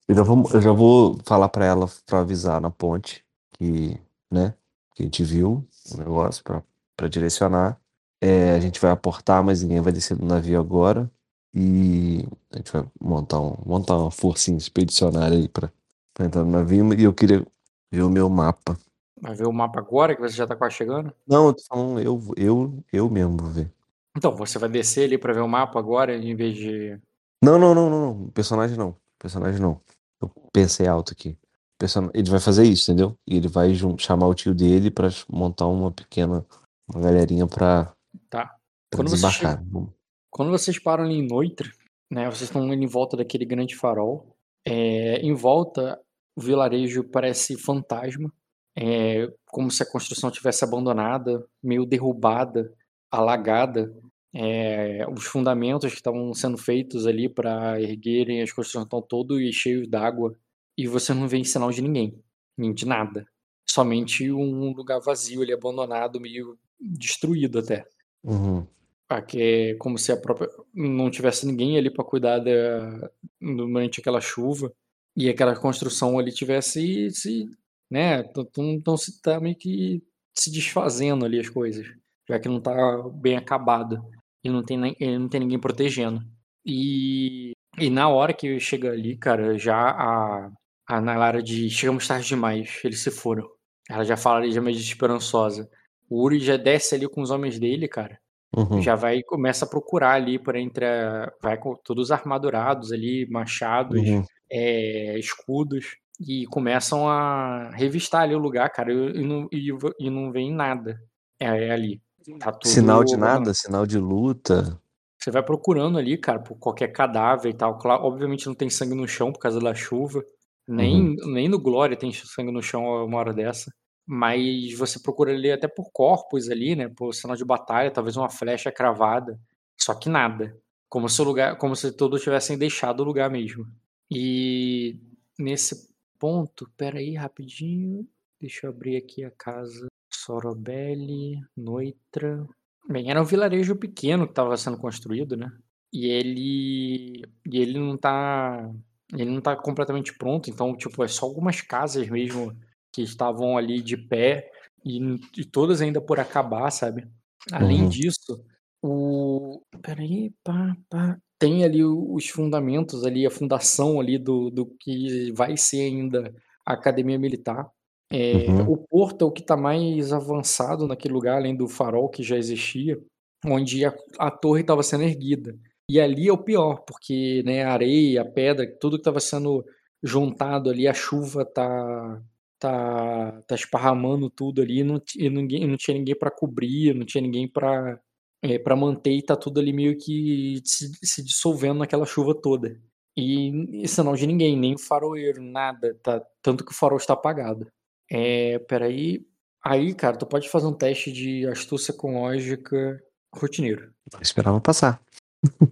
Eu 0.09 0.15
já 0.15 0.23
vou, 0.23 0.51
eu 0.53 0.63
já 0.63 0.73
vou 0.73 1.19
falar 1.25 1.49
pra 1.49 1.65
ela 1.65 1.89
pra 2.07 2.21
avisar 2.21 2.61
na 2.61 2.71
ponte 2.71 3.25
que, 3.59 3.99
né, 4.33 4.55
que 4.97 5.03
a 5.03 5.07
gente 5.07 5.23
viu 5.23 5.69
o 5.93 5.97
negócio 5.99 6.43
pra, 6.43 6.63
pra 6.97 7.07
direcionar. 7.07 7.79
É, 8.19 8.53
a 8.53 8.61
gente 8.61 8.81
vai 8.81 8.91
aportar, 8.91 9.45
mas 9.45 9.63
ninguém 9.63 9.83
vai 9.83 9.93
descer 9.93 10.17
do 10.17 10.25
navio 10.25 10.59
agora. 10.59 11.11
E 11.55 12.27
a 12.53 12.57
gente 12.57 12.73
vai 12.73 12.85
montar, 12.99 13.41
um, 13.41 13.57
montar 13.65 13.99
uma 13.99 14.11
forcinha 14.11 14.57
expedicionária 14.57 15.37
aí 15.37 15.49
pra, 15.49 15.71
pra 16.15 16.25
entrar 16.25 16.43
no 16.43 16.51
navio. 16.51 16.95
E 16.95 17.05
eu 17.05 17.13
queria 17.13 17.47
ver 17.93 18.03
o 18.03 18.11
meu 18.11 18.29
mapa. 18.31 18.77
Vai 19.21 19.35
ver 19.35 19.47
o 19.47 19.53
mapa 19.53 19.79
agora 19.79 20.15
que 20.15 20.21
você 20.21 20.35
já 20.35 20.45
está 20.45 20.57
quase 20.57 20.75
chegando? 20.75 21.13
Não, 21.27 21.49
eu 21.49 21.55
tô 21.55 21.63
falando, 21.69 22.01
eu, 22.01 22.21
eu, 22.37 22.85
eu 22.91 23.11
mesmo 23.11 23.37
vou 23.37 23.51
ver. 23.51 23.71
Então, 24.17 24.35
você 24.35 24.59
vai 24.59 24.69
descer 24.69 25.05
ali 25.05 25.19
para 25.19 25.35
ver 25.35 25.41
o 25.41 25.49
mapa 25.49 25.79
agora 25.79 26.17
em 26.17 26.35
vez 26.35 26.57
de 26.57 26.99
Não, 27.43 27.59
não, 27.59 27.75
não, 27.75 27.91
não, 27.91 28.15
não. 28.15 28.29
Personagem 28.31 28.79
não. 28.79 28.97
Personagem 29.19 29.61
não. 29.61 29.79
Eu 30.23 30.31
pensei 30.53 30.87
alto 30.87 31.13
aqui. 31.13 31.37
Person... 31.79 32.11
Ele 32.15 32.31
vai 32.31 32.41
fazer 32.41 32.65
isso, 32.65 32.91
entendeu? 32.91 33.17
E 33.27 33.37
ele 33.37 33.49
vai 33.49 33.73
chamar 33.99 34.27
o 34.29 34.35
tio 34.35 34.55
dele 34.55 34.91
pra 34.91 35.09
montar 35.29 35.67
uma 35.67 35.91
pequena. 35.91 36.45
Uma 36.89 37.03
galerinha 37.03 37.47
pra, 37.47 37.93
tá. 38.31 38.47
pra 38.47 38.97
Quando 38.97 39.09
desembarcar. 39.09 39.63
Vamos- 39.65 39.91
Quando 40.31 40.51
vocês 40.51 40.79
param 40.79 41.05
ali 41.05 41.15
em 41.17 41.27
Noitre, 41.27 41.71
né, 42.11 42.27
vocês 42.27 42.43
estão 42.43 42.65
indo 42.65 42.83
em 42.83 42.87
volta 42.87 43.17
daquele 43.17 43.45
grande 43.45 43.75
farol. 43.75 44.37
É, 44.65 45.17
em 45.21 45.35
volta, 45.35 46.01
o 46.37 46.41
vilarejo 46.41 47.03
parece 47.05 47.57
fantasma, 47.57 48.33
é, 48.77 49.29
como 49.47 49.71
se 49.71 49.83
a 49.83 49.91
construção 49.91 50.31
tivesse 50.31 50.65
abandonada, 50.65 51.45
meio 51.63 51.85
derrubada, 51.85 52.73
alagada. 53.11 53.93
É, 54.35 55.07
os 55.09 55.25
fundamentos 55.25 55.91
que 55.91 55.97
estavam 55.99 56.33
sendo 56.35 56.59
feitos 56.59 57.07
ali 57.07 57.29
para 57.29 57.81
erguerem 57.81 58.43
as 58.43 58.53
construções 58.53 58.85
estão 58.85 59.01
todos 59.03 59.43
cheios 59.55 59.89
d'água 59.89 60.37
e 60.77 60.87
você 60.87 61.15
não 61.15 61.29
vê 61.29 61.43
sinal 61.45 61.71
de 61.71 61.83
ninguém, 61.83 62.23
nem 62.57 62.73
de 62.73 62.87
nada. 62.87 63.27
Somente 63.69 64.31
um 64.31 64.73
lugar 64.73 65.01
vazio 65.01 65.43
ali, 65.43 65.53
abandonado, 65.53 66.21
meio 66.21 66.59
destruído 66.81 67.59
até. 67.59 67.85
Uhum. 68.23 68.67
Ah, 69.09 69.23
que 69.23 69.41
é 69.41 69.75
como 69.77 69.97
se 69.99 70.11
a 70.11 70.17
própria 70.17 70.49
não 70.75 71.11
tivesse 71.11 71.47
ninguém 71.47 71.77
ali 71.79 71.91
para 71.91 72.05
cuidar 72.05 72.41
da, 72.41 73.11
durante 73.41 74.01
aquela 74.01 74.21
chuva 74.21 74.73
e 75.17 75.29
aquela 75.29 75.55
construção 75.57 76.19
ali 76.19 76.33
tivesse 76.33 77.11
se, 77.13 77.49
né, 77.91 78.25
então 78.57 78.97
se 78.97 79.21
tá 79.23 79.41
meio 79.41 79.55
que 79.57 80.03
se 80.35 80.51
desfazendo 80.51 81.25
ali 81.25 81.39
as 81.39 81.49
coisas, 81.49 81.87
já 82.29 82.39
que 82.41 82.49
não 82.49 82.61
tá 82.61 82.75
bem 83.15 83.37
acabado 83.37 84.05
e 84.45 84.51
não 84.51 84.63
tem 84.65 84.77
nem- 84.77 84.97
não 85.19 85.29
tem 85.29 85.41
ninguém 85.41 85.59
protegendo. 85.61 86.21
E 86.65 87.53
e 87.79 87.91
na 87.91 88.09
hora 88.09 88.33
que 88.33 88.59
chega 88.59 88.91
ali, 88.91 89.17
cara, 89.17 89.59
já 89.59 89.77
a 89.91 90.51
a 90.87 91.01
Nailara 91.01 91.43
diz, 91.43 91.73
chegamos 91.73 92.07
tarde 92.07 92.29
demais, 92.29 92.81
eles 92.85 93.01
se 93.01 93.11
foram. 93.11 93.49
Ela 93.89 94.05
já 94.05 94.17
fala 94.17 94.39
ali 94.39 94.53
já 94.53 94.61
meio 94.61 94.77
desesperançosa. 94.77 95.69
O 96.09 96.23
Uri 96.23 96.39
já 96.41 96.57
desce 96.57 96.95
ali 96.95 97.09
com 97.09 97.21
os 97.23 97.31
homens 97.31 97.59
dele, 97.59 97.89
cara 97.89 98.19
Uhum. 98.57 98.81
já 98.81 98.95
vai 98.95 99.19
e 99.19 99.25
começa 99.25 99.65
a 99.67 99.69
procurar 99.69 100.13
ali 100.13 100.39
por 100.39 100.57
entre 100.57 100.87
a, 100.87 101.31
vai 101.43 101.59
com 101.59 101.75
todos 101.75 102.11
armadurados 102.11 102.91
ali, 102.91 103.29
machados, 103.29 104.01
Uhum. 104.01 104.25
é, 104.51 105.19
escudos 105.19 105.97
e 106.19 106.47
começam 106.47 107.07
a 107.07 107.71
revistar 107.75 108.23
ali 108.23 108.35
o 108.35 108.39
lugar, 108.39 108.71
cara, 108.71 108.91
e, 108.93 109.23
não, 109.23 109.47
e, 109.53 109.69
e 110.01 110.09
não 110.09 110.33
vem 110.33 110.51
nada 110.53 110.99
é, 111.39 111.67
é 111.67 111.71
ali. 111.71 112.01
Tá 112.39 112.51
tudo 112.51 112.69
Sinal 112.71 113.05
de 113.05 113.17
nada, 113.17 113.53
sinal 113.53 113.87
de 113.87 113.99
luta. 113.99 114.81
Você 115.19 115.31
vai 115.31 115.43
procurando 115.43 115.99
ali, 115.99 116.17
cara, 116.17 116.39
por 116.41 116.57
qualquer 116.57 116.89
cadáver 116.89 117.51
e 117.51 117.55
tal. 117.55 117.79
Claro, 117.79 118.05
obviamente 118.05 118.47
não 118.47 118.55
tem 118.55 118.71
sangue 118.71 118.95
no 118.95 119.07
chão 119.07 119.33
por 119.33 119.39
causa 119.39 119.61
da 119.61 119.75
chuva. 119.75 120.25
Nem, 120.67 121.15
nem 121.17 121.49
no 121.49 121.61
Glória 121.61 121.97
tem 121.97 122.13
sangue 122.13 122.51
no 122.51 122.63
chão 122.63 122.83
uma 123.05 123.19
hora 123.19 123.33
dessa. 123.33 123.73
Mas 124.05 124.73
você 124.75 125.01
procura 125.01 125.33
ali 125.33 125.51
até 125.51 125.67
por 125.67 125.91
corpos 125.93 126.49
ali, 126.49 126.77
né? 126.77 126.89
Por 126.89 127.13
sinal 127.13 127.37
de 127.37 127.45
batalha, 127.45 127.91
talvez 127.91 128.17
uma 128.17 128.31
flecha 128.31 128.71
cravada. 128.71 129.39
Só 129.77 129.95
que 129.95 130.09
nada. 130.09 130.57
Como 130.89 131.09
se 131.09 131.21
o 131.21 131.25
lugar, 131.25 131.57
como 131.59 131.75
se 131.75 131.93
todos 131.93 132.23
tivessem 132.23 132.57
deixado 132.57 133.01
o 133.01 133.05
lugar 133.05 133.31
mesmo. 133.31 133.67
E 134.11 134.99
nesse 135.39 135.93
ponto, 136.19 136.71
peraí, 136.77 137.15
rapidinho. 137.15 138.07
Deixa 138.41 138.67
eu 138.67 138.71
abrir 138.71 138.97
aqui 138.97 139.25
a 139.25 139.31
casa. 139.31 139.87
Sorobelli, 140.13 141.41
Noitra. 141.57 142.47
Bem, 142.89 143.11
era 143.11 143.21
um 143.21 143.25
vilarejo 143.25 143.75
pequeno 143.77 144.27
que 144.27 144.33
estava 144.33 144.57
sendo 144.57 144.79
construído, 144.79 145.37
né? 145.37 145.51
E 145.93 146.07
ele 146.07 147.23
e 147.45 147.59
ele 147.59 147.79
não 147.79 147.97
tá 147.97 148.71
ele 149.13 149.31
não 149.31 149.41
tá 149.41 149.57
completamente 149.57 150.17
pronto, 150.17 150.51
então 150.51 150.77
tipo 150.77 151.03
é 151.05 151.09
só 151.09 151.27
algumas 151.27 151.61
casas 151.61 152.09
mesmo 152.09 152.53
que 152.93 153.03
estavam 153.03 153.57
ali 153.57 153.81
de 153.83 153.97
pé 153.97 154.51
e, 154.85 154.99
e 155.39 155.45
todas 155.45 155.81
ainda 155.83 156.01
por 156.01 156.19
acabar, 156.21 156.71
sabe? 156.71 157.07
Além 157.53 157.83
Uhum. 157.83 157.89
disso, 157.89 158.45
o 158.83 159.61
peraí, 159.83 160.33
pá, 160.45 160.77
pá, 160.89 161.19
tem 161.39 161.65
ali 161.65 161.85
os 161.85 162.29
fundamentos 162.29 163.05
ali, 163.05 163.27
a 163.27 163.31
fundação 163.31 164.01
ali 164.01 164.19
do, 164.19 164.51
do 164.51 164.67
que 164.81 165.33
vai 165.33 165.57
ser 165.57 165.83
ainda 165.83 166.35
a 166.65 166.73
academia 166.75 167.19
militar. 167.19 167.69
É, 168.13 168.47
Uhum. 168.49 168.71
O 168.71 168.77
porto 168.79 169.23
é 169.25 169.29
o 169.29 169.33
que 169.33 169.41
está 169.43 169.57
mais 169.57 170.13
avançado 170.13 170.87
naquele 170.87 171.15
lugar, 171.15 171.37
além 171.37 171.57
do 171.57 171.69
farol 171.69 172.09
que 172.09 172.23
já 172.23 172.37
existia, 172.37 172.99
onde 173.45 173.85
a, 173.85 173.95
a 174.19 174.31
torre 174.31 174.61
estava 174.63 174.83
sendo 174.83 175.03
erguida. 175.05 175.57
E 175.89 176.01
ali 176.01 176.29
é 176.29 176.33
o 176.33 176.39
pior, 176.39 176.81
porque 176.81 177.43
né, 177.45 177.65
a 177.65 177.73
areia, 177.73 178.23
a 178.23 178.25
pedra, 178.25 178.67
tudo 178.81 178.97
que 178.97 179.03
estava 179.03 179.21
sendo 179.21 179.65
juntado 180.03 180.69
ali, 180.69 180.89
a 180.89 180.95
chuva 180.95 181.45
tá, 181.45 182.23
tá, 182.59 183.43
tá 183.47 183.55
esparramando 183.55 184.29
tudo 184.29 184.61
ali, 184.61 184.83
não, 184.83 185.01
e 185.17 185.31
ninguém, 185.31 185.67
não 185.67 185.77
tinha 185.77 185.97
ninguém 185.97 186.17
para 186.17 186.31
cobrir, 186.31 186.95
não 186.95 187.07
tinha 187.07 187.23
ninguém 187.23 187.49
para 187.49 188.01
é, 188.43 188.59
para 188.59 188.77
manter, 188.77 189.13
e 189.13 189.23
tá 189.23 189.35
tudo 189.37 189.61
ali 189.61 189.73
meio 189.73 189.97
que 189.99 190.61
se, 190.65 190.93
se 191.03 191.23
dissolvendo 191.25 191.79
naquela 191.79 192.07
chuva 192.07 192.35
toda. 192.35 192.79
E, 193.17 193.83
e 193.83 193.89
sinal 193.89 194.15
de 194.15 194.27
ninguém, 194.27 194.57
nem 194.57 194.75
o 194.75 194.79
faroeiro, 194.79 195.43
nada, 195.43 195.99
tá, 196.03 196.23
tanto 196.43 196.65
que 196.65 196.71
o 196.73 196.75
farol 196.75 196.99
está 196.99 197.15
apagado. 197.15 197.67
É, 198.11 198.59
peraí. 198.61 199.27
Aí, 199.65 199.95
cara, 199.95 200.17
tu 200.17 200.27
pode 200.27 200.49
fazer 200.49 200.67
um 200.67 200.73
teste 200.73 201.11
de 201.11 201.47
astúcia 201.49 201.95
com 201.95 202.21
lógica 202.21 203.03
rotineiro. 203.35 203.93
Esperava 204.21 204.61
passar. 204.61 205.01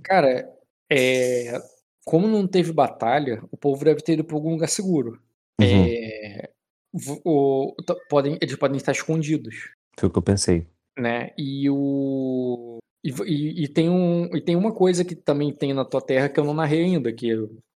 Cara, 0.03 0.49
é, 0.91 1.61
como 2.05 2.27
não 2.29 2.47
teve 2.47 2.73
batalha, 2.73 3.43
o 3.51 3.57
povo 3.57 3.85
deve 3.85 4.01
ter 4.03 4.15
ido 4.15 4.25
para 4.25 4.37
algum 4.37 4.51
lugar 4.53 4.69
seguro. 4.69 5.21
Uhum. 5.61 5.85
É, 5.87 6.51
o- 7.25 7.75
podem, 8.09 8.39
eles 8.41 8.57
podem 8.57 8.77
estar 8.77 8.93
escondidos, 8.93 9.71
Foi 9.99 10.09
o 10.09 10.13
que 10.13 10.19
eu 10.19 10.23
pensei. 10.23 10.67
né? 10.99 11.31
E 11.39 11.69
o 11.71 12.79
e, 13.05 13.11
e- 13.27 13.65
e 13.65 13.69
tem 13.69 13.89
um 13.91 14.25
e 14.35 14.41
tem 14.41 14.57
uma 14.57 14.73
coisa 14.73 15.05
que 15.05 15.15
também 15.15 15.53
tem 15.53 15.73
na 15.75 15.85
tua 15.85 16.01
terra 16.01 16.29
que 16.29 16.39
eu 16.41 16.45
não 16.45 16.55
narrei 16.55 16.85
ainda, 16.85 17.13
que 17.13 17.31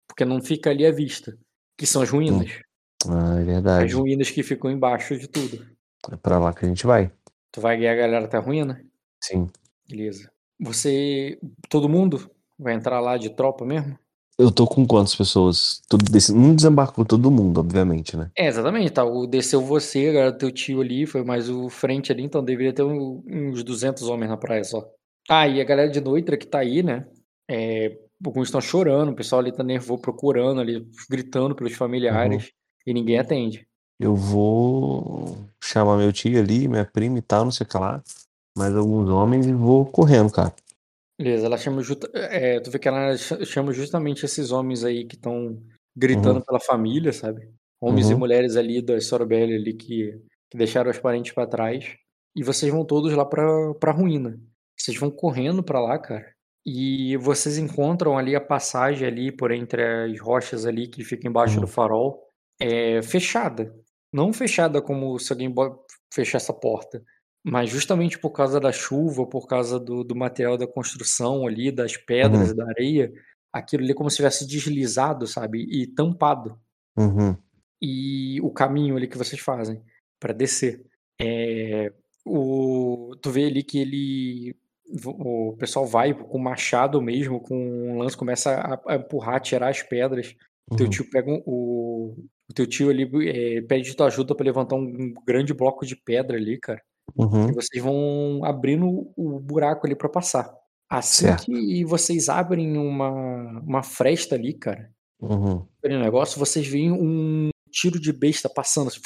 porque 0.07 0.23
não 0.25 0.41
fica 0.41 0.69
ali 0.69 0.85
à 0.85 0.91
vista, 0.91 1.37
que 1.77 1.85
são 1.85 2.01
as 2.01 2.09
ruínas. 2.09 2.59
Ah, 3.07 3.35
é 3.37 3.41
As 3.41 3.45
verdade. 3.45 3.93
ruínas 3.93 4.31
que 4.31 4.41
ficam 4.43 4.71
embaixo 4.71 5.17
de 5.17 5.27
tudo. 5.27 5.65
É 6.11 6.15
pra 6.15 6.39
lá 6.39 6.53
que 6.53 6.65
a 6.65 6.67
gente 6.67 6.85
vai. 6.85 7.11
Tu 7.51 7.61
vai 7.61 7.77
guiar 7.77 7.93
a 7.93 7.97
galera 7.99 8.25
até 8.25 8.37
a 8.37 8.39
ruína? 8.39 8.83
Sim. 9.23 9.47
Beleza. 9.89 10.31
Você. 10.59 11.39
Todo 11.69 11.89
mundo 11.89 12.29
vai 12.57 12.73
entrar 12.73 12.99
lá 12.99 13.17
de 13.17 13.29
tropa 13.29 13.65
mesmo? 13.65 13.97
Eu 14.39 14.51
tô 14.51 14.67
com 14.67 14.85
quantas 14.85 15.15
pessoas? 15.15 15.81
Tudo 15.89 16.05
desse... 16.11 16.31
Não 16.31 16.53
desembarcou 16.55 17.03
todo 17.03 17.31
mundo, 17.31 17.59
obviamente, 17.59 18.15
né? 18.15 18.29
É, 18.37 18.45
exatamente, 18.45 18.91
tá. 18.91 19.03
O, 19.03 19.25
desceu 19.25 19.61
você, 19.61 20.09
agora 20.09 20.31
teu 20.31 20.51
tio 20.51 20.79
ali, 20.79 21.07
foi 21.07 21.23
mais 21.23 21.49
o 21.49 21.69
frente 21.69 22.11
ali, 22.11 22.23
então 22.23 22.43
deveria 22.43 22.71
ter 22.71 22.83
um- 22.83 23.23
uns 23.25 23.63
200 23.63 24.03
homens 24.03 24.29
na 24.29 24.37
praia 24.37 24.63
só. 24.63 24.87
Ah, 25.27 25.47
e 25.47 25.59
a 25.59 25.63
galera 25.63 25.89
de 25.89 25.99
Noitra 25.99 26.37
que 26.37 26.45
tá 26.45 26.59
aí, 26.59 26.83
né? 26.83 27.07
É, 27.49 27.97
alguns 28.23 28.47
estão 28.47 28.61
chorando, 28.61 29.09
o 29.09 29.15
pessoal 29.15 29.41
ali 29.41 29.51
tá 29.51 29.63
nervoso, 29.63 30.01
procurando 30.03 30.61
ali, 30.61 30.87
gritando 31.09 31.55
pelos 31.55 31.73
familiares, 31.73 32.51
e 32.85 32.93
ninguém 32.93 33.17
atende. 33.17 33.67
Eu 33.99 34.15
vou 34.15 35.35
chamar 35.63 35.97
meu 35.97 36.13
tio 36.13 36.39
ali, 36.39 36.67
minha 36.67 36.85
prima 36.85 37.17
e 37.17 37.21
tal, 37.23 37.43
não 37.43 37.51
sei 37.51 37.65
o 37.65 37.69
que 37.69 37.77
lá. 37.77 38.03
Mais 38.57 38.75
alguns 38.75 39.09
homens 39.09 39.45
e 39.45 39.53
vou 39.53 39.85
correndo, 39.85 40.31
cara. 40.31 40.53
Beleza, 41.19 41.45
ela 41.45 41.57
chama 41.57 41.81
justa, 41.81 42.09
é, 42.13 42.59
tu 42.59 42.69
vê 42.69 42.77
que 42.79 42.87
ela 42.87 43.15
ch- 43.17 43.45
chama 43.45 43.71
justamente 43.73 44.23
esses 44.25 44.51
homens 44.51 44.83
aí 44.83 45.05
que 45.05 45.15
estão 45.15 45.61
gritando 45.95 46.39
Uhum. 46.39 46.45
pela 46.45 46.59
família, 46.59 47.11
sabe? 47.11 47.49
Homens 47.81 48.09
e 48.09 48.13
Uhum. 48.13 48.19
mulheres 48.19 48.55
ali 48.55 48.81
da 48.81 48.99
Sorobelli 49.01 49.55
ali 49.55 49.73
que, 49.73 50.19
que 50.51 50.57
deixaram 50.57 50.91
os 50.91 50.99
parentes 50.99 51.31
pra 51.33 51.47
trás. 51.47 51.95
E 52.35 52.43
vocês 52.43 52.71
vão 52.71 52.85
todos 52.85 53.13
lá 53.13 53.25
pra, 53.25 53.73
pra 53.79 53.91
ruína. 53.91 54.39
Vocês 54.79 54.97
vão 54.97 55.09
correndo 55.09 55.63
pra 55.63 55.79
lá, 55.79 55.97
cara. 55.97 56.25
E 56.65 57.17
vocês 57.17 57.57
encontram 57.57 58.15
ali 58.17 58.35
a 58.35 58.41
passagem 58.41 59.07
ali 59.07 59.31
por 59.31 59.51
entre 59.51 59.83
as 60.11 60.19
rochas 60.19 60.65
ali 60.65 60.87
que 60.87 61.03
fica 61.03 61.27
embaixo 61.27 61.55
Uhum. 61.55 61.61
do 61.61 61.67
farol, 61.67 62.21
é, 62.59 63.01
fechada. 63.01 63.73
Não 64.13 64.31
fechada 64.31 64.81
como 64.81 65.17
se 65.17 65.31
alguém 65.33 65.49
bo- 65.49 65.83
fechasse 66.13 66.51
a 66.51 66.53
porta, 66.53 67.01
mas 67.47 67.69
justamente 67.69 68.19
por 68.19 68.31
causa 68.31 68.59
da 68.59 68.71
chuva, 68.71 69.25
por 69.25 69.47
causa 69.47 69.79
do, 69.79 70.03
do 70.03 70.15
material 70.15 70.57
da 70.57 70.67
construção 70.67 71.47
ali, 71.47 71.71
das 71.71 71.95
pedras, 71.97 72.49
Uhum. 72.49 72.55
da 72.55 72.67
areia, 72.67 73.11
aquilo 73.53 73.83
ali 73.83 73.91
é 73.91 73.95
como 73.95 74.09
se 74.09 74.17
tivesse 74.17 74.45
deslizado, 74.47 75.25
sabe? 75.25 75.59
E 75.69 75.87
tampado. 75.87 76.59
Uhum. 76.97 77.35
E 77.81 78.39
o 78.41 78.51
caminho 78.51 78.95
ali 78.97 79.07
que 79.07 79.17
vocês 79.17 79.41
fazem 79.41 79.81
para 80.19 80.33
descer. 80.33 80.83
É, 81.21 81.91
o, 82.25 83.15
tu 83.21 83.29
vê 83.31 83.45
ali 83.45 83.63
que 83.63 83.79
ele. 83.79 84.55
O 85.05 85.55
pessoal 85.59 85.85
vai 85.85 86.13
com 86.13 86.37
machado 86.39 87.01
mesmo, 87.01 87.41
com 87.41 87.55
um 87.55 87.97
lance, 87.97 88.15
começa 88.15 88.51
a, 88.55 88.93
a 88.93 88.95
empurrar, 88.95 89.39
tirar 89.41 89.69
as 89.69 89.81
pedras. 89.83 90.33
Teu 90.77 90.85
Uhum. 90.85 90.89
tio 90.91 91.09
pega 91.09 91.29
um- 91.31 91.43
o, 91.45 92.15
o 92.49 92.53
teu 92.53 92.65
tio 92.65 92.89
ali 92.89 93.03
é, 93.29 93.61
pede 93.61 93.95
tua 93.95 94.07
ajuda 94.07 94.33
para 94.35 94.45
levantar 94.45 94.75
um 94.75 95.13
grande 95.25 95.53
bloco 95.53 95.85
de 95.85 95.95
pedra 95.95 96.37
ali, 96.37 96.57
cara. 96.57 96.81
E 97.15 97.21
Uhum. 97.23 97.51
vocês 97.53 97.83
vão 97.83 98.41
abrindo 98.43 99.11
o 99.15 99.39
buraco 99.39 99.85
ali 99.85 99.95
para 99.95 100.09
passar. 100.09 100.53
Assim 100.89 101.25
Certo. 101.25 101.45
que 101.45 101.83
vocês 101.85 102.29
abrem 102.29 102.77
uma, 102.77 103.59
uma 103.61 103.83
fresta 103.83 104.35
ali, 104.35 104.53
cara, 104.53 104.91
Uhum. 105.21 105.65
aquele 105.79 105.99
negócio, 105.99 106.39
vocês 106.39 106.65
veem 106.67 106.91
um 106.91 107.49
tiro 107.71 107.99
de 107.99 108.13
besta 108.13 108.47
passando, 108.49 108.87
assim, 108.87 108.99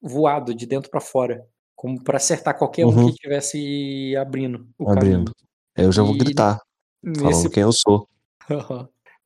voado 0.00 0.54
de 0.54 0.66
dentro 0.66 0.90
para 0.90 1.00
fora, 1.00 1.46
como 1.76 2.02
para 2.02 2.16
acertar 2.16 2.56
qualquer 2.58 2.84
um 2.86 2.88
Uhum. 2.88 3.04
que 3.06 3.10
estivesse 3.12 4.16
abrindo 4.16 4.68
o 4.78 4.90
Abrindo. 4.90 5.32
Aí 5.76 5.84
eu 5.84 5.92
já 5.92 6.02
vou 6.02 6.14
E 6.14 6.18
gritar, 6.18 6.58
caminho. 7.02 7.18
falando 7.20 7.34
Nesse 7.36 7.50
quem 7.50 7.62
eu 7.62 7.72
sou. 7.72 8.08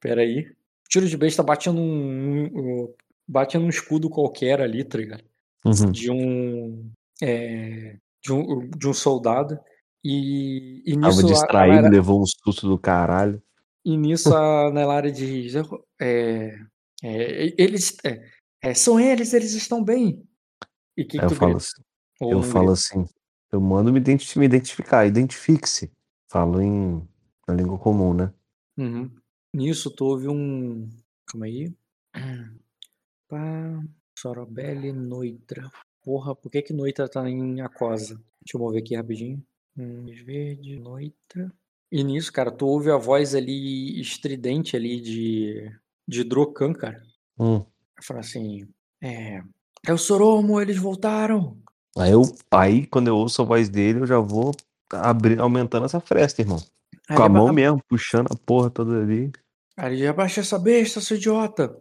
Pera 0.00 0.20
aí. 0.22 0.50
Tiro 0.88 1.08
de 1.08 1.16
besta 1.16 1.42
bate 1.42 1.68
num, 1.70 2.48
num- 2.50 2.94
bate 3.26 3.56
num 3.58 3.68
escudo 3.68 4.08
qualquer 4.10 4.60
ali, 4.60 4.84
tá 4.84 4.98
ligado? 4.98 5.24
Uhum. 5.64 5.90
De 5.90 6.10
um, 6.10 6.90
é, 7.22 7.96
de 8.22 8.32
um 8.32 8.68
de 8.70 8.88
um 8.88 8.92
soldado. 8.94 9.58
E, 10.04 10.82
e 10.86 10.94
Tava 10.94 11.06
nisso 11.06 11.26
a, 11.26 11.30
a 11.30 11.32
distraído, 11.32 11.74
Lara- 11.76 11.88
levou 11.88 12.22
um 12.22 12.26
susto 12.26 12.68
do 12.68 12.78
caralho. 12.78 13.42
E 13.84 13.96
nisso 13.96 14.34
a 14.34 14.70
Nelara 14.72 15.10
diz: 15.10 15.54
é, 16.00 16.56
é, 17.02 17.54
eles 17.60 17.96
é, 18.04 18.30
é, 18.62 18.74
são 18.74 18.98
eles, 19.00 19.32
eles 19.32 19.52
estão 19.54 19.82
bem. 19.82 20.22
E 20.96 21.02
o 21.02 21.08
que, 21.08 21.18
que 21.18 21.24
eu 21.24 21.28
tu 21.28 21.34
falo 21.34 21.52
grita? 21.54 21.66
assim, 21.66 21.82
Ou 22.20 22.32
eu 22.32 22.42
falo 22.42 22.66
grita? 22.66 22.72
assim, 22.72 23.04
eu 23.52 23.60
mando 23.60 23.92
me, 23.92 23.98
identi- 24.00 24.38
me 24.38 24.44
identificar, 24.46 25.06
identifique-se. 25.06 25.92
Falo 26.30 26.60
em 26.60 27.06
na 27.46 27.54
língua 27.54 27.78
comum, 27.78 28.12
né? 28.12 28.32
Uhum. 28.76 29.10
Nisso 29.54 29.90
tu 29.90 30.04
ouve 30.04 30.28
um. 30.28 30.88
Calma 31.26 31.46
aí. 31.46 31.72
Pá, 33.28 33.82
Sorobelli 34.18 34.92
Noitra. 34.92 35.70
Porra, 36.06 36.36
por 36.36 36.52
que 36.52 36.62
que 36.62 36.72
Noitra 36.72 37.08
tá 37.08 37.28
em 37.28 37.60
Aquosa? 37.60 38.14
Deixa 38.40 38.54
eu 38.54 38.60
mover 38.60 38.80
aqui 38.80 38.94
rapidinho. 38.94 39.42
Hum, 39.76 40.06
verde, 40.24 40.78
Noitra. 40.78 41.52
E 41.90 42.04
nisso, 42.04 42.32
cara, 42.32 42.52
tu 42.52 42.64
ouve 42.64 42.92
a 42.92 42.96
voz 42.96 43.34
ali 43.34 44.00
estridente 44.00 44.76
ali 44.76 45.00
de, 45.00 45.68
de 46.06 46.22
Drokan, 46.22 46.72
cara. 46.74 47.02
Hum. 47.36 47.64
Fala 48.00 48.20
assim: 48.20 48.68
É. 49.02 49.42
É 49.84 49.92
o 49.92 49.98
Soromo, 49.98 50.60
eles 50.60 50.78
voltaram. 50.78 51.58
Aí 51.98 52.12
eu, 52.12 52.22
aí 52.52 52.86
quando 52.86 53.08
eu 53.08 53.16
ouço 53.16 53.42
a 53.42 53.44
voz 53.44 53.68
dele, 53.68 53.98
eu 53.98 54.06
já 54.06 54.20
vou 54.20 54.54
abrir, 54.92 55.40
aumentando 55.40 55.86
essa 55.86 55.98
fresta, 55.98 56.40
irmão. 56.40 56.62
Aí 57.08 57.16
Com 57.16 57.22
a 57.24 57.28
mão 57.28 57.52
mesmo, 57.52 57.82
puxando 57.88 58.28
a 58.30 58.36
porra 58.36 58.70
toda 58.70 59.02
ali. 59.02 59.32
Aí 59.76 59.94
ele 59.94 60.06
abaixa 60.06 60.40
essa 60.40 60.56
besta, 60.56 61.00
seu 61.00 61.16
idiota. 61.16 61.76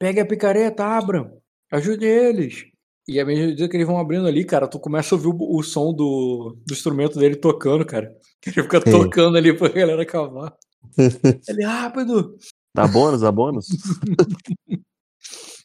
Pegue 0.00 0.18
a 0.18 0.26
picareta, 0.26 0.84
abram. 0.84 1.40
Ajude 1.70 2.04
eles. 2.04 2.71
E 3.08 3.18
à 3.18 3.24
medida 3.24 3.68
que 3.68 3.76
eles 3.76 3.86
vão 3.86 3.98
abrindo 3.98 4.26
ali, 4.26 4.44
cara, 4.44 4.68
tu 4.68 4.78
começa 4.78 5.14
a 5.14 5.18
ouvir 5.18 5.28
o, 5.28 5.58
o 5.58 5.62
som 5.62 5.92
do, 5.92 6.56
do 6.64 6.72
instrumento 6.72 7.18
dele 7.18 7.36
tocando, 7.36 7.84
cara. 7.84 8.16
Ele 8.46 8.62
fica 8.62 8.80
Sim. 8.80 8.90
tocando 8.90 9.36
ali 9.36 9.56
pra 9.56 9.68
galera 9.68 10.06
cavar. 10.06 10.56
Ele, 11.48 11.64
rápido! 11.64 12.36
Dá 12.74 12.86
bônus, 12.86 13.20
dá 13.20 13.30
bônus? 13.30 13.66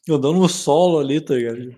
Eu 0.07 0.17
dando 0.17 0.39
um 0.39 0.47
solo 0.47 0.99
ali, 0.99 1.19
tá 1.19 1.35
ligado? 1.35 1.75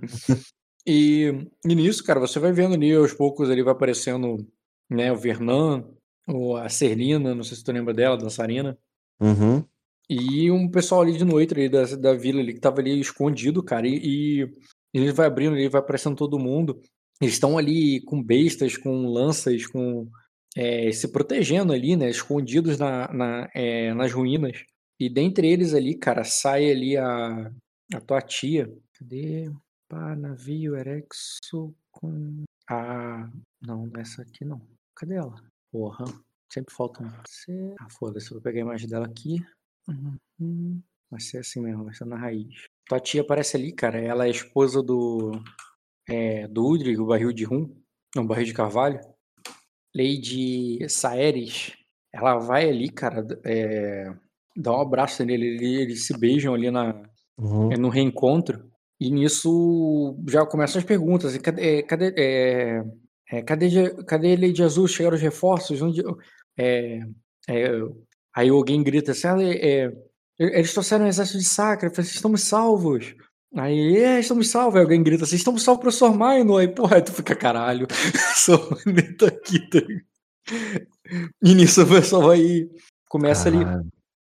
E, 0.85 1.47
e 1.65 1.75
nisso, 1.75 2.03
cara, 2.03 2.19
você 2.19 2.39
vai 2.39 2.51
vendo 2.51 2.75
ali 2.75 2.93
aos 2.93 3.13
poucos 3.13 3.49
ali 3.49 3.63
vai 3.63 3.73
aparecendo, 3.73 4.47
né, 4.89 5.11
o 5.11 5.15
Vernan, 5.15 5.83
o, 6.27 6.55
a 6.55 6.69
Serlina, 6.69 7.33
não 7.33 7.43
sei 7.43 7.57
se 7.57 7.63
tu 7.63 7.71
lembra 7.71 7.93
dela, 7.93 8.15
a 8.15 8.17
dançarina. 8.17 8.77
Uhum. 9.19 9.63
E 10.09 10.49
um 10.49 10.69
pessoal 10.69 11.01
ali 11.01 11.17
de 11.17 11.25
noite 11.25 11.53
ali 11.53 11.69
da, 11.69 11.83
da 11.95 12.13
vila 12.13 12.39
ali 12.39 12.53
que 12.53 12.59
tava 12.59 12.81
ali 12.81 12.99
escondido, 12.99 13.61
cara. 13.61 13.87
E, 13.87 13.99
e 14.03 14.55
ele 14.93 15.11
vai 15.11 15.27
abrindo, 15.27 15.55
ele 15.55 15.69
vai 15.69 15.79
aparecendo 15.81 16.15
todo 16.15 16.39
mundo. 16.39 16.81
Eles 17.21 17.33
estão 17.35 17.57
ali 17.57 18.01
com 18.05 18.23
bestas, 18.23 18.77
com 18.77 19.07
lanças, 19.07 19.67
com 19.67 20.09
é, 20.55 20.91
se 20.91 21.07
protegendo 21.11 21.73
ali, 21.73 21.95
né? 21.95 22.09
Escondidos 22.09 22.77
na, 22.79 23.11
na, 23.13 23.49
é, 23.53 23.93
nas 23.93 24.11
ruínas. 24.11 24.63
E 24.99 25.09
dentre 25.09 25.47
eles 25.47 25.73
ali, 25.73 25.95
cara, 25.97 26.23
sai 26.23 26.71
ali 26.71 26.97
a, 26.97 27.51
a 27.93 28.01
tua 28.01 28.21
tia. 28.21 28.71
Cadê? 28.97 29.51
Pá, 29.87 30.15
navio 30.15 30.75
Erexo 30.75 31.73
com. 31.91 32.43
Ah, 32.69 33.29
não, 33.61 33.87
não 33.87 33.97
é 33.97 34.01
essa 34.01 34.21
aqui 34.21 34.45
não. 34.45 34.61
Cadê 34.95 35.15
ela? 35.15 35.35
Porra, 35.71 36.05
sempre 36.51 36.73
falta 36.73 37.03
um. 37.03 37.09
Você- 37.27 37.75
Ah, 37.79 37.89
foda-se, 37.89 38.27
eu 38.29 38.35
vou 38.35 38.41
pegar 38.41 38.59
a 38.59 38.61
imagem 38.61 38.87
dela 38.87 39.05
aqui. 39.05 39.37
Uhum. 39.87 40.81
Vai 41.09 41.19
ser 41.19 41.39
assim 41.39 41.61
mesmo, 41.61 41.85
vai 41.85 41.93
ser 41.93 42.05
na 42.05 42.17
raiz. 42.17 42.67
Tua 42.89 42.99
tia 42.99 43.21
aparece 43.21 43.55
ali, 43.55 43.71
cara. 43.71 43.99
Ela 44.01 44.25
é 44.25 44.29
esposa 44.31 44.81
do. 44.83 45.31
É, 46.09 46.47
do 46.47 46.65
Udrig, 46.67 46.99
o 46.99 47.05
barril 47.05 47.31
de 47.31 47.43
rum. 47.45 47.73
Não, 48.15 48.25
barril 48.25 48.45
de 48.45 48.53
carvalho. 48.53 48.99
Lady 49.95 50.87
Saeres. 50.89 51.73
Ela 52.13 52.37
vai 52.39 52.67
ali, 52.67 52.89
cara. 52.89 53.25
É, 53.45 54.11
dá 54.57 54.71
um 54.75 54.81
abraço 54.81 55.23
nele. 55.23 55.45
ele- 55.47 55.81
Eles 55.81 56.05
se 56.07 56.17
beijam 56.17 56.53
ali 56.53 56.71
na, 56.71 57.01
Uhum. 57.37 57.71
é, 57.71 57.77
no 57.77 57.89
reencontro. 57.89 58.67
E 58.99 59.09
nisso 59.09 60.17
já 60.27 60.45
começam 60.45 60.79
as 60.79 60.85
perguntas. 60.85 61.37
Cadê, 61.37 61.83
cadê, 61.83 62.13
é, 62.17 62.83
é, 63.31 63.41
cadê, 63.43 64.03
cadê 64.05 64.35
Lady 64.35 64.61
Azul? 64.63 64.87
Chegaram 64.87 65.15
os 65.15 65.21
reforços? 65.21 65.81
Onde, 65.81 66.01
é, 66.57 66.99
é, 67.47 67.69
aí 68.35 68.49
alguém 68.49 68.83
grita 68.83 69.11
assim: 69.11 69.27
"Ah, 69.27 69.41
é, 69.41 69.85
é, 69.85 69.93
eles 70.39 70.71
trouxeram 70.73 71.05
um 71.05 71.07
exército 71.07 71.37
de 71.37 71.43
Sacra. 71.45 71.89
Falei, 71.89 72.05
"Vocês 72.05 72.15
estamos 72.15 72.41
salvos. 72.43 73.13
Aí, 73.55 73.97
é, 73.97 74.19
estamos 74.19 74.49
salvos. 74.49 74.75
Aí 74.75 74.81
alguém 74.83 75.03
grita 75.03 75.23
assim: 75.23 75.35
estamos 75.35 75.63
salvos 75.63 75.81
para 75.81 75.91
Sor 75.91 76.15
Maino. 76.15 76.57
Aí, 76.57 76.67
porra, 76.67 76.97
aí 76.97 77.01
tu 77.01 77.11
fica 77.11 77.35
caralho. 77.35 77.87
Maino 78.37 79.17
tá 79.17 79.27
aqui. 79.27 79.59
Tá? 79.69 79.79
E 81.43 81.53
nisso 81.55 81.83
o 81.83 81.87
pessoal 81.87 82.23
vai. 82.27 82.69
Começa 83.09 83.49
ali 83.49 83.59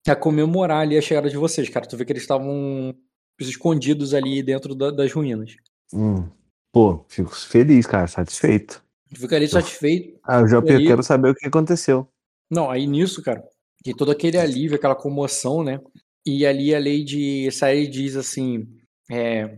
a 0.07 0.15
comemorar 0.15 0.81
ali 0.81 0.97
a 0.97 1.01
chegada 1.01 1.29
de 1.29 1.35
vocês, 1.37 1.67
cara. 1.69 1.85
Tu 1.85 1.97
vê 1.97 2.05
que 2.05 2.13
eles 2.13 2.23
estavam 2.23 2.95
escondidos 3.39 4.13
ali 4.13 4.41
dentro 4.41 4.73
da- 4.73 4.91
das 4.91 5.11
ruínas. 5.11 5.55
Hum. 5.93 6.27
Pô, 6.71 7.05
fico 7.09 7.35
feliz, 7.35 7.85
cara, 7.85 8.07
satisfeito. 8.07 8.81
Tu 9.13 9.19
fica 9.19 9.35
ali 9.35 9.47
satisfeito. 9.47 10.17
Ah, 10.23 10.39
eu 10.39 10.47
já 10.47 10.59
aí- 10.59 10.87
quero 10.87 11.03
saber 11.03 11.29
o 11.31 11.35
que 11.35 11.47
aconteceu. 11.47 12.07
Não, 12.49 12.69
aí 12.71 12.87
nisso, 12.87 13.21
cara, 13.21 13.43
tem 13.83 13.93
todo 13.93 14.11
aquele 14.11 14.37
alívio, 14.37 14.77
aquela 14.77 14.95
comoção, 14.95 15.63
né? 15.63 15.79
E 16.27 16.45
ali 16.45 16.75
a 16.75 16.79
Lady 16.79 17.49
Sae 17.51 17.87
diz 17.87 18.17
assim, 18.17 18.67
é, 19.09 19.57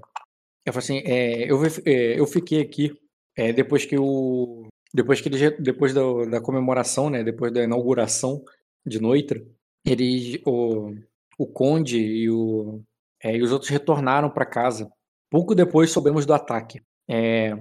eu 0.63 0.73
assim, 0.77 0.99
é, 1.03 1.51
eu, 1.51 1.59
é, 1.83 2.19
eu 2.19 2.27
fiquei 2.27 2.61
aqui 2.61 2.95
é, 3.35 3.51
depois 3.51 3.85
que 3.85 3.97
o 3.97 4.67
depois 4.93 5.19
que 5.19 5.29
eles, 5.29 5.57
depois 5.59 5.93
da, 5.93 6.01
da 6.29 6.41
comemoração, 6.41 7.09
né? 7.09 7.23
Depois 7.23 7.51
da 7.51 7.63
inauguração 7.63 8.43
de 8.85 8.99
Noitra, 8.99 9.43
eles 9.85 10.39
o, 10.45 10.93
o 11.39 11.47
conde 11.47 11.97
e, 11.97 12.29
o, 12.29 12.81
é, 13.23 13.35
e 13.35 13.41
os 13.41 13.51
outros 13.51 13.69
retornaram 13.69 14.29
para 14.29 14.45
casa. 14.45 14.91
Pouco 15.31 15.55
depois 15.55 15.91
soubemos 15.91 16.25
do 16.25 16.33
ataque. 16.33 16.81
É, 17.09 17.53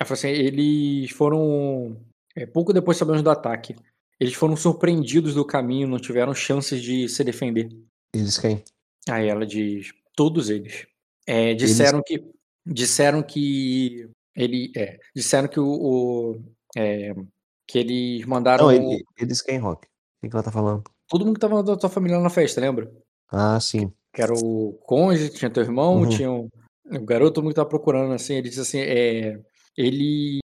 assim, 0.00 0.28
eles 0.28 1.10
foram. 1.10 2.00
É, 2.34 2.46
pouco 2.46 2.72
depois 2.72 2.96
sabemos 2.96 3.22
do 3.22 3.30
ataque. 3.30 3.74
Eles 4.18 4.34
foram 4.34 4.56
surpreendidos 4.56 5.34
do 5.34 5.44
caminho, 5.44 5.88
não 5.88 5.98
tiveram 5.98 6.34
chances 6.34 6.82
de 6.82 7.08
se 7.08 7.22
defender. 7.24 7.68
Eles 8.14 8.38
quem? 8.38 8.62
Aí 9.08 9.28
ela 9.28 9.44
diz: 9.44 9.92
todos 10.14 10.48
eles. 10.48 10.86
É, 11.26 11.54
disseram 11.54 12.02
eles... 12.06 12.24
que. 12.24 12.34
Disseram 12.66 13.22
que. 13.22 14.08
Ele. 14.34 14.72
É, 14.76 14.98
disseram 15.14 15.48
que 15.48 15.60
o. 15.60 15.66
o 15.66 16.42
é, 16.76 17.12
que 17.66 17.78
eles 17.78 18.24
mandaram. 18.26 18.66
Não, 18.66 18.72
ele, 18.72 19.04
eles 19.18 19.42
quem, 19.42 19.58
Rock? 19.58 19.86
O 20.22 20.28
que 20.28 20.34
ela 20.34 20.42
tá 20.42 20.50
falando? 20.50 20.84
Todo 21.08 21.24
mundo 21.24 21.34
que 21.34 21.40
tava 21.40 21.62
da 21.62 21.76
tua 21.76 21.90
família 21.90 22.18
na 22.18 22.30
festa, 22.30 22.60
lembra? 22.60 22.90
Ah, 23.30 23.58
sim. 23.60 23.92
Que 24.12 24.22
era 24.22 24.32
o 24.32 24.72
cônjuge, 24.84 25.30
tinha 25.30 25.50
teu 25.50 25.62
irmão, 25.62 26.00
uhum. 26.00 26.08
tinha 26.08 26.30
um, 26.30 26.48
o 26.86 27.04
garoto, 27.04 27.34
todo 27.34 27.44
mundo 27.44 27.52
que 27.52 27.56
tava 27.56 27.68
procurando, 27.68 28.12
assim, 28.12 28.34
ele 28.34 28.48
disse 28.48 28.60
assim, 28.60 28.78
é, 28.78 29.40
ele, 29.76 30.38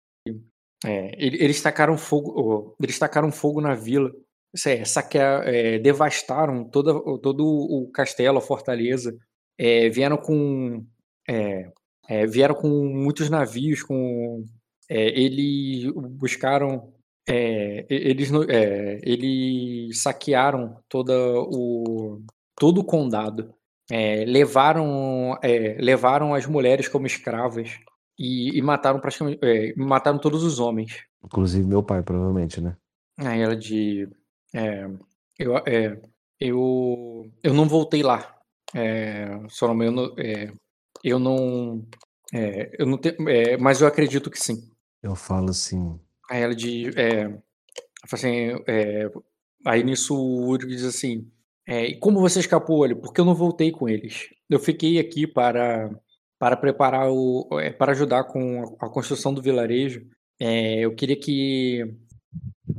é, 0.84 1.12
ele, 1.18 1.42
eles 1.42 1.60
tacaram 1.60 1.98
fogo, 1.98 2.76
eles 2.80 2.98
tacaram 2.98 3.32
fogo 3.32 3.60
na 3.60 3.74
vila, 3.74 4.12
é, 4.64 4.84
saquear, 4.84 5.46
é, 5.46 5.78
devastaram 5.78 6.64
toda, 6.64 6.92
todo 7.18 7.44
o 7.46 7.90
castelo, 7.92 8.38
a 8.38 8.42
fortaleza, 8.42 9.16
é, 9.58 9.88
vieram 9.88 10.16
com 10.16 10.84
é, 11.28 11.70
é, 12.08 12.26
vieram 12.26 12.54
com 12.54 12.68
muitos 12.68 13.28
navios, 13.28 13.82
com 13.82 14.44
é, 14.88 15.08
eles 15.20 15.92
buscaram 15.92 16.92
eles 17.88 18.30
eles 19.02 20.00
saquearam 20.00 20.76
toda 20.88 21.12
o 21.40 22.22
todo 22.54 22.80
o 22.80 22.84
condado 22.84 23.52
é, 23.90 24.24
levaram, 24.24 25.38
é, 25.42 25.76
levaram 25.80 26.34
as 26.34 26.46
mulheres 26.46 26.88
como 26.88 27.06
escravas 27.06 27.78
e, 28.18 28.56
e 28.56 28.62
mataram 28.62 29.00
praticamente 29.00 29.38
é, 29.42 29.74
mataram 29.76 30.18
todos 30.18 30.42
os 30.42 30.58
homens. 30.58 31.04
Inclusive 31.24 31.66
meu 31.66 31.82
pai, 31.82 32.02
provavelmente, 32.02 32.60
né? 32.60 32.76
Aí 33.18 33.40
ela 33.40 33.56
de 33.56 34.08
eu, 35.38 35.54
eu 36.40 37.32
eu 37.42 37.54
não 37.54 37.68
voltei 37.68 38.02
lá. 38.02 38.34
É, 38.74 39.28
só 39.48 39.68
eu 39.68 39.92
não, 39.92 40.14
eu 41.04 41.18
não 41.18 41.86
eu 42.78 42.86
não 42.86 42.98
te, 42.98 43.16
mas 43.60 43.80
eu 43.80 43.86
acredito 43.86 44.30
que 44.30 44.38
sim. 44.38 44.70
Eu 45.02 45.14
falo 45.14 45.50
assim. 45.50 46.00
Aí 46.30 46.42
ela 46.42 46.54
de 46.54 46.90
assim, 48.12 48.52
aí 49.64 49.82
nisso 49.84 50.14
o 50.14 50.48
Uri 50.48 50.66
diz 50.66 50.84
assim 50.84 51.30
é, 51.66 51.86
e 51.86 51.98
como 51.98 52.20
você 52.20 52.38
escapou, 52.40 52.84
ali? 52.84 52.94
Porque 52.94 53.20
eu 53.20 53.24
não 53.24 53.34
voltei 53.34 53.72
com 53.72 53.88
eles. 53.88 54.28
Eu 54.48 54.60
fiquei 54.60 54.98
aqui 54.98 55.26
para 55.26 55.90
para 56.38 56.56
preparar 56.56 57.10
o 57.10 57.48
é, 57.60 57.70
para 57.72 57.92
ajudar 57.92 58.24
com 58.24 58.76
a, 58.80 58.88
construção 58.90 59.34
do 59.34 59.42
vilarejo. 59.42 60.06
É, 60.40 60.80
eu 60.80 60.94
queria 60.94 61.16
que 61.18 61.82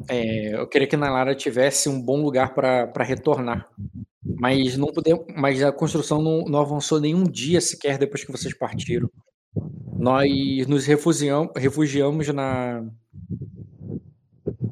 é, 0.09 0.55
eu 0.55 0.67
queria 0.67 0.87
que 0.87 0.97
Nalara 0.97 1.35
tivesse 1.35 1.89
um 1.89 2.01
bom 2.01 2.21
lugar 2.21 2.53
para 2.53 3.03
retornar. 3.03 3.69
Mas 4.23 4.77
não 4.77 4.87
podemos, 4.87 5.25
mas 5.35 5.63
a 5.63 5.71
construção 5.71 6.21
não, 6.21 6.43
não 6.45 6.59
avançou 6.59 6.99
nenhum 6.99 7.23
dia 7.23 7.61
sequer 7.61 7.97
depois 7.97 8.23
que 8.23 8.31
vocês 8.31 8.53
partiram. 8.53 9.09
Nós 9.97 10.67
nos 10.67 10.85
refugiamos, 10.85 11.51
refugiamos 11.55 12.27
na 12.27 12.85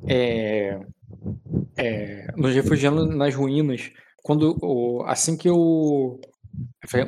é, 0.07 0.79
é, 1.77 2.27
nos 2.35 2.53
refugiamos 2.53 3.15
nas 3.15 3.33
ruínas 3.33 3.91
quando 4.21 5.03
assim 5.07 5.35
que 5.35 5.49
eu 5.49 6.19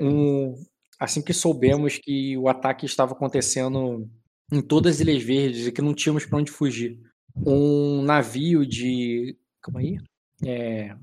um, 0.01 0.55
assim 0.99 1.21
que 1.21 1.33
soubemos 1.33 1.97
que 1.97 2.37
o 2.37 2.47
ataque 2.47 2.85
estava 2.85 3.13
acontecendo 3.13 4.09
em 4.51 4.61
todas 4.61 4.95
as 4.95 4.99
Ilhas 5.01 5.23
Verdes 5.23 5.67
e 5.67 5.71
que 5.71 5.81
não 5.81 5.93
tínhamos 5.93 6.25
para 6.25 6.39
onde 6.39 6.51
fugir, 6.51 6.99
um 7.45 8.01
navio 8.01 8.65
de 8.65 9.37
calma 9.61 9.79
aí, 9.79 9.97
é, 10.45 10.95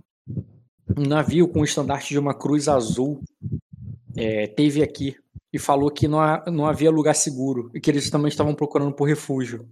um 0.97 1.07
navio 1.07 1.49
com 1.49 1.61
o 1.61 1.65
estandarte 1.65 2.09
de 2.09 2.19
uma 2.19 2.35
cruz 2.35 2.69
azul 2.69 3.21
é, 4.17 4.47
teve 4.47 4.83
aqui 4.83 5.17
e 5.53 5.59
falou 5.59 5.91
que 5.91 6.09
não, 6.09 6.19
não 6.47 6.67
havia 6.67 6.91
lugar 6.91 7.15
seguro 7.15 7.71
e 7.75 7.81
que 7.81 7.91
eles 7.91 8.11
também 8.11 8.29
estavam 8.29 8.55
procurando 8.55 8.93
por 8.93 9.09
refúgio. 9.09 9.69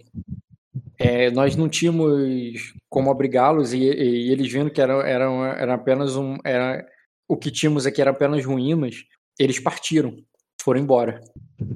É, 0.98 1.30
nós 1.30 1.56
não 1.56 1.68
tínhamos 1.68 2.74
como 2.88 3.10
abrigá-los 3.10 3.72
e, 3.72 3.78
e, 3.78 4.30
eles 4.30 4.50
vendo 4.52 4.70
que 4.70 4.80
era, 4.80 4.94
era, 5.08 5.24
era 5.58 5.74
apenas 5.74 6.16
um. 6.16 6.36
Era, 6.44 6.86
o 7.26 7.36
que 7.36 7.50
tínhamos 7.50 7.86
aqui 7.86 8.00
era 8.00 8.10
apenas 8.10 8.44
ruínas, 8.44 9.04
eles 9.38 9.58
partiram, 9.58 10.16
foram 10.62 10.80
embora. 10.80 11.20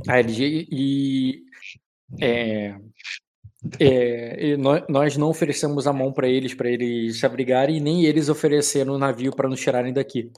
Aí, 0.06 0.24
e, 0.28 0.68
e, 0.70 2.24
é, 2.24 2.76
é, 3.80 4.56
nós 4.88 5.16
não 5.16 5.28
oferecemos 5.28 5.86
a 5.86 5.92
mão 5.92 6.12
para 6.12 6.28
eles, 6.28 6.54
para 6.54 6.70
eles 6.70 7.18
se 7.18 7.26
abrigarem, 7.26 7.76
e 7.76 7.80
nem 7.80 8.04
eles 8.04 8.28
ofereceram 8.28 8.94
o 8.94 8.98
navio 8.98 9.34
para 9.34 9.48
nos 9.48 9.60
tirarem 9.60 9.92
daqui. 9.92 10.30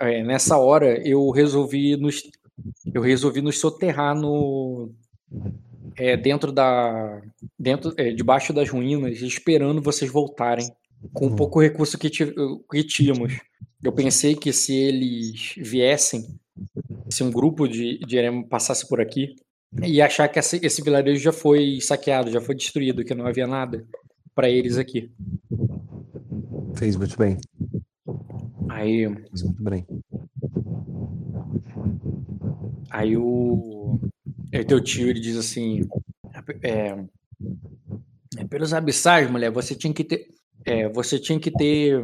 É, 0.00 0.22
nessa 0.22 0.56
hora, 0.56 0.96
eu 1.06 1.28
resolvi 1.30 1.96
nos, 1.96 2.22
eu 2.92 3.02
resolvi 3.02 3.42
nos 3.42 3.58
soterrar 3.58 4.14
no, 4.14 4.90
é, 5.96 6.16
dentro 6.16 6.52
da. 6.52 7.20
dentro 7.58 7.92
é, 7.96 8.12
debaixo 8.12 8.52
das 8.52 8.70
ruínas, 8.70 9.20
esperando 9.20 9.82
vocês 9.82 10.10
voltarem. 10.10 10.68
Com 11.12 11.26
uhum. 11.26 11.36
pouco 11.36 11.60
recurso 11.60 11.96
que, 11.96 12.10
que 12.10 12.84
tínhamos. 12.84 13.38
Eu 13.82 13.92
pensei 13.92 14.34
que 14.34 14.52
se 14.52 14.74
eles 14.74 15.54
viessem, 15.56 16.26
se 17.08 17.22
um 17.22 17.30
grupo 17.30 17.68
de, 17.68 17.98
de 18.00 18.16
Erema 18.16 18.44
passasse 18.44 18.88
por 18.88 19.00
aqui, 19.00 19.36
e 19.82 20.00
achar 20.00 20.28
que 20.28 20.38
esse, 20.38 20.58
esse 20.64 20.82
vilarejo 20.82 21.22
já 21.22 21.32
foi 21.32 21.80
saqueado, 21.80 22.30
já 22.30 22.40
foi 22.40 22.54
destruído, 22.54 23.04
que 23.04 23.14
não 23.14 23.26
havia 23.26 23.46
nada 23.46 23.86
para 24.34 24.48
eles 24.48 24.78
aqui. 24.78 25.10
Fez 26.76 26.96
muito 26.96 27.16
bem. 27.18 27.38
Aí. 28.68 29.08
Fez 29.28 29.42
muito 29.42 29.62
bem. 29.62 29.86
Aí 32.90 33.16
o. 33.16 33.98
É 34.52 34.64
teu 34.64 34.80
tio, 34.82 35.10
ele 35.10 35.20
diz 35.20 35.36
assim: 35.36 35.86
é, 36.62 36.96
é, 38.38 38.44
pelos 38.44 38.72
abissais, 38.72 39.30
mulher, 39.30 39.50
você 39.50 39.74
tinha 39.74 39.92
que 39.92 40.04
ter. 40.04 40.26
É, 40.64 40.88
você 40.88 41.18
tinha 41.18 41.38
que 41.38 41.50
ter 41.50 42.00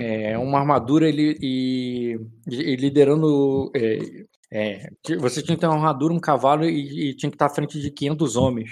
é, 0.00 0.36
uma 0.38 0.58
armadura 0.58 1.08
e, 1.08 1.36
e, 1.40 2.20
e 2.48 2.76
liderando. 2.76 3.70
É, 4.54 4.88
é, 5.10 5.16
você 5.16 5.42
tinha 5.42 5.56
que 5.56 5.60
ter 5.60 5.66
uma 5.66 5.74
armadura, 5.74 6.14
um 6.14 6.20
cavalo 6.20 6.64
e, 6.64 7.10
e, 7.10 7.14
tinha 7.14 7.28
que 7.28 7.34
estar 7.34 7.46
à 7.46 7.50
frente 7.50 7.80
de 7.80 7.90
500 7.90 8.36
homens. 8.36 8.70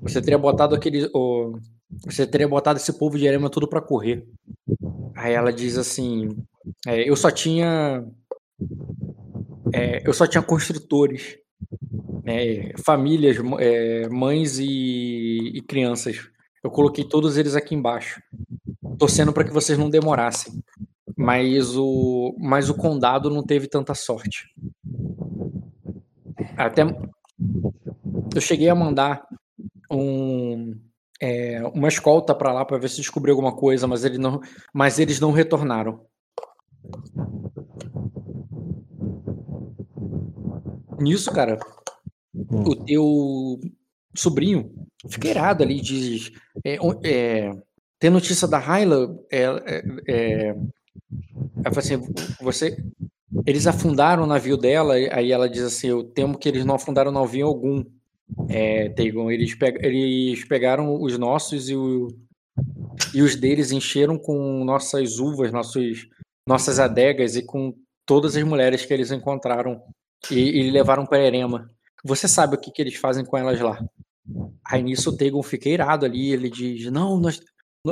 Você 0.00 0.20
teria 0.22 0.38
botado 0.38 0.74
aquele. 0.74 1.10
Você 2.06 2.26
teria 2.26 2.48
botado 2.48 2.78
esse 2.78 2.98
povo 2.98 3.18
de 3.18 3.26
Erema 3.26 3.50
tudo 3.50 3.68
para 3.68 3.82
correr. 3.82 4.26
Aí 5.14 5.34
ela 5.34 5.52
diz 5.52 5.76
assim: 5.76 6.28
eu 6.86 7.14
só 7.14 7.30
tinha 7.30 8.02
é, 9.72 10.06
eu 10.06 10.12
só 10.12 10.26
tinha 10.26 10.42
construtores, 10.42 11.36
né, 12.24 12.72
famílias, 12.84 13.36
é, 13.58 14.08
mães 14.08 14.58
e, 14.58 15.52
e, 15.54 15.60
crianças. 15.62 16.28
Eu 16.62 16.70
coloquei 16.70 17.04
todos 17.04 17.36
eles 17.36 17.56
aqui 17.56 17.74
embaixo, 17.74 18.22
torcendo 18.98 19.32
para 19.32 19.44
que 19.44 19.52
vocês 19.52 19.78
não 19.78 19.90
demorassem. 19.90 20.62
Mas 21.22 21.76
o, 21.76 22.34
mas 22.38 22.68
o 22.68 22.74
condado 22.74 23.30
não 23.30 23.42
teve 23.42 23.68
tanta 23.68 23.94
sorte. 23.94 24.48
Até 26.56 26.82
eu 28.34 28.40
cheguei 28.40 28.68
a 28.68 28.74
mandar 28.74 29.26
um, 29.90 30.74
é, 31.20 31.62
uma 31.74 31.88
escolta 31.88 32.34
para 32.34 32.52
lá 32.52 32.64
para 32.64 32.78
ver 32.78 32.88
se 32.88 32.96
descobriu 32.96 33.34
alguma 33.34 33.54
coisa, 33.54 33.86
mas, 33.86 34.04
ele 34.04 34.18
não, 34.18 34.40
mas 34.72 34.98
eles 34.98 35.20
não 35.20 35.30
retornaram. 35.30 36.04
Nisso, 40.98 41.32
cara, 41.32 41.58
hum. 42.34 42.62
o 42.62 42.76
teu 42.76 43.60
sobrinho 44.14 44.72
fica 45.08 45.28
irado 45.28 45.62
ali, 45.62 45.80
diz. 45.80 46.30
É, 46.64 46.78
é, 47.04 47.50
tem 47.98 48.10
notícia 48.10 48.48
da 48.48 48.58
Hyla, 48.58 49.16
é, 49.30 50.54
é, 51.64 51.78
assim, 51.78 52.02
você, 52.40 52.76
eles 53.46 53.66
afundaram 53.66 54.24
o 54.24 54.26
navio 54.26 54.56
dela, 54.56 54.94
aí 54.94 55.32
ela 55.32 55.48
diz 55.48 55.62
assim, 55.62 55.88
eu 55.88 56.04
temo 56.04 56.38
que 56.38 56.48
eles 56.48 56.64
não 56.64 56.74
afundaram 56.74 57.10
navio 57.10 57.46
algum, 57.46 57.84
é, 58.48 58.88
Tegon, 58.90 59.30
eles, 59.30 59.54
pe 59.54 59.74
eles 59.80 60.44
pegaram 60.44 61.00
os 61.00 61.18
nossos 61.18 61.68
e, 61.68 61.76
o, 61.76 62.08
e 63.14 63.22
os 63.22 63.36
deles 63.36 63.72
encheram 63.72 64.18
com 64.18 64.64
nossas 64.64 65.18
uvas, 65.18 65.52
nossos, 65.52 66.08
nossas 66.46 66.78
adegas 66.78 67.36
e 67.36 67.42
com 67.42 67.74
todas 68.06 68.36
as 68.36 68.42
mulheres 68.42 68.84
que 68.84 68.92
eles 68.92 69.10
encontraram 69.10 69.82
e, 70.30 70.38
e 70.38 70.70
levaram 70.70 71.06
para 71.06 71.22
Erema. 71.22 71.68
Você 72.04 72.26
sabe 72.26 72.56
o 72.56 72.58
que, 72.58 72.70
que 72.70 72.82
eles 72.82 72.96
fazem 72.96 73.24
com 73.24 73.36
elas 73.36 73.60
lá? 73.60 73.78
Aí 74.64 74.82
nisso 74.82 75.10
o 75.10 75.16
Tegon 75.16 75.42
fica 75.42 75.68
irado 75.68 76.06
ali, 76.06 76.32
ele 76.32 76.48
diz: 76.48 76.90
Não, 76.90 77.18
nós. 77.18 77.40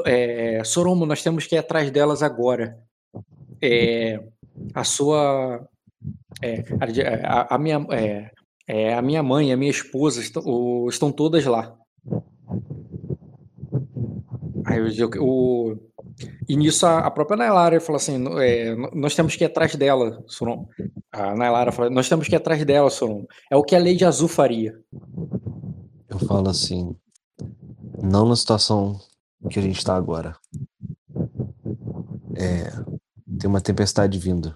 É, 0.06 0.62
Soromo, 0.64 1.04
nós 1.04 1.22
temos 1.22 1.46
que 1.46 1.56
ir 1.56 1.58
atrás 1.58 1.90
delas 1.90 2.22
agora. 2.22 2.78
É, 3.62 4.22
a 4.74 4.84
sua. 4.84 5.66
É, 6.42 6.64
a, 7.24 7.54
a, 7.54 7.58
minha, 7.58 7.86
é, 7.90 8.30
é, 8.66 8.94
a 8.94 9.02
minha 9.02 9.22
mãe 9.22 9.52
a 9.52 9.56
minha 9.56 9.70
esposa 9.70 10.20
estão, 10.20 10.42
o, 10.46 10.88
estão 10.88 11.12
todas 11.12 11.44
lá. 11.44 11.76
Aí 14.64 14.98
eu, 14.98 15.11
o, 15.18 15.76
e 16.48 16.56
nisso 16.56 16.86
a, 16.86 17.00
a 17.00 17.11
própria 17.11 17.36
Nailara 17.36 17.80
falou 17.80 17.96
assim: 17.96 18.22
é, 18.38 18.74
nós 18.94 19.14
temos 19.14 19.36
que 19.36 19.44
ir 19.44 19.46
atrás 19.46 19.74
dela, 19.74 20.22
Soron. 20.26 20.68
A 21.12 21.34
Nailara 21.34 21.72
falou: 21.72 21.90
nós 21.90 22.08
temos 22.08 22.28
que 22.28 22.34
ir 22.34 22.36
atrás 22.36 22.64
dela, 22.64 22.90
Soron. 22.90 23.26
É 23.50 23.56
o 23.56 23.62
que 23.62 23.74
a 23.74 23.78
Lady 23.78 24.04
Azul 24.04 24.28
faria. 24.28 24.78
Eu 26.08 26.18
falo 26.20 26.48
assim: 26.48 26.94
não 28.02 28.26
na 28.26 28.36
situação 28.36 28.98
que 29.48 29.58
a 29.58 29.62
gente 29.62 29.78
está 29.78 29.94
agora. 29.94 30.36
É, 32.36 32.72
tem 33.41 33.49
uma 33.49 33.61
tempestade 33.61 34.18
vindo. 34.18 34.55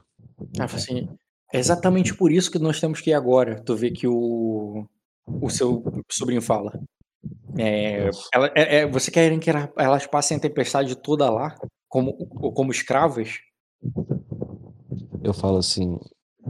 Ah, 0.58 0.64
assim, 0.64 1.08
é 1.52 1.58
exatamente 1.58 2.14
por 2.14 2.30
isso 2.30 2.50
que 2.50 2.58
nós 2.58 2.78
temos 2.78 3.00
que 3.00 3.10
ir 3.10 3.14
agora. 3.14 3.60
Tu 3.62 3.74
vê 3.74 3.90
que 3.90 4.06
o, 4.06 4.86
o 5.26 5.50
seu 5.50 5.82
sobrinho 6.10 6.42
fala. 6.42 6.78
É, 7.58 8.10
ela, 8.32 8.52
é, 8.54 8.76
é, 8.78 8.86
você 8.86 9.10
quer 9.10 9.36
que 9.38 9.50
elas 9.50 10.06
passem 10.06 10.36
a 10.36 10.40
tempestade 10.40 10.94
toda 10.96 11.30
lá, 11.30 11.56
como, 11.88 12.14
como 12.52 12.70
escravas? 12.70 13.38
Eu 15.22 15.32
falo 15.32 15.58
assim, 15.58 15.98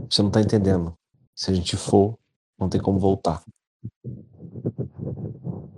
você 0.09 0.21
não 0.21 0.29
tá 0.29 0.41
entendendo. 0.41 0.93
Se 1.33 1.51
a 1.51 1.53
gente 1.53 1.77
for, 1.77 2.17
não 2.59 2.67
tem 2.67 2.81
como 2.81 2.99
voltar. 2.99 3.41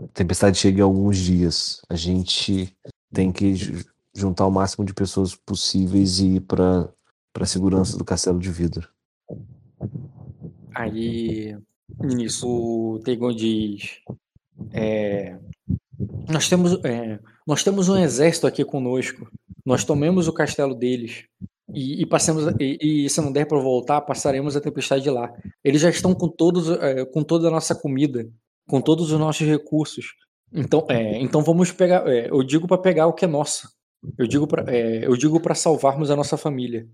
A 0.03 0.07
tempestade 0.13 0.57
chega 0.57 0.79
em 0.79 0.83
alguns 0.83 1.17
dias. 1.17 1.81
A 1.89 1.95
gente 1.95 2.75
tem 3.13 3.31
que 3.31 3.53
juntar 4.19 4.45
o 4.45 4.51
máximo 4.51 4.85
de 4.85 4.93
pessoas 4.93 5.35
possíveis 5.35 6.19
e 6.19 6.35
ir 6.35 6.41
para 6.41 6.89
para 7.37 7.45
segurança 7.45 7.95
do 7.95 8.03
castelo 8.03 8.39
de 8.39 8.49
vidro. 8.49 8.89
Aí 10.73 11.55
nisso 11.99 12.47
o 12.47 12.99
Tegon 13.03 13.31
diz: 13.31 13.99
é, 14.71 15.37
nós, 16.27 16.49
temos, 16.49 16.83
é, 16.83 17.19
nós 17.45 17.63
temos 17.63 17.89
um 17.89 17.97
exército 17.97 18.47
aqui 18.47 18.65
conosco. 18.65 19.29
Nós 19.63 19.83
tomemos 19.83 20.27
o 20.27 20.33
castelo 20.33 20.73
deles. 20.73 21.25
E, 21.71 22.01
e 22.01 22.05
passemos 22.05 22.55
e, 22.59 23.05
e, 23.05 23.09
se 23.09 23.21
não 23.21 23.31
der 23.31 23.45
para 23.45 23.59
voltar, 23.59 24.01
passaremos 24.01 24.55
a 24.55 24.61
tempestade 24.61 25.07
lá. 25.09 25.31
Eles 25.63 25.81
já 25.81 25.89
estão 25.89 26.15
com 26.15 26.29
todos 26.29 26.69
é, 26.69 27.05
com 27.05 27.21
toda 27.21 27.49
a 27.49 27.51
nossa 27.51 27.75
comida, 27.75 28.27
com 28.67 28.81
todos 28.81 29.11
os 29.11 29.19
nossos 29.19 29.45
recursos. 29.45 30.15
Então, 30.51 30.87
é, 30.89 31.21
então 31.21 31.43
vamos 31.43 31.71
pegar. 31.71 32.07
É, 32.07 32.31
eu 32.31 32.41
digo 32.41 32.67
para 32.67 32.77
pegar 32.77 33.05
o 33.05 33.13
que 33.13 33.25
é 33.25 33.27
nosso. 33.27 33.76
Eu 34.17 34.27
digo 34.27 34.47
para 34.47 34.71
é, 34.73 35.05
eu 35.05 35.15
digo 35.15 35.39
para 35.39 35.55
salvarmos 35.55 36.09
a 36.09 36.15
nossa 36.15 36.37
família. 36.37 36.87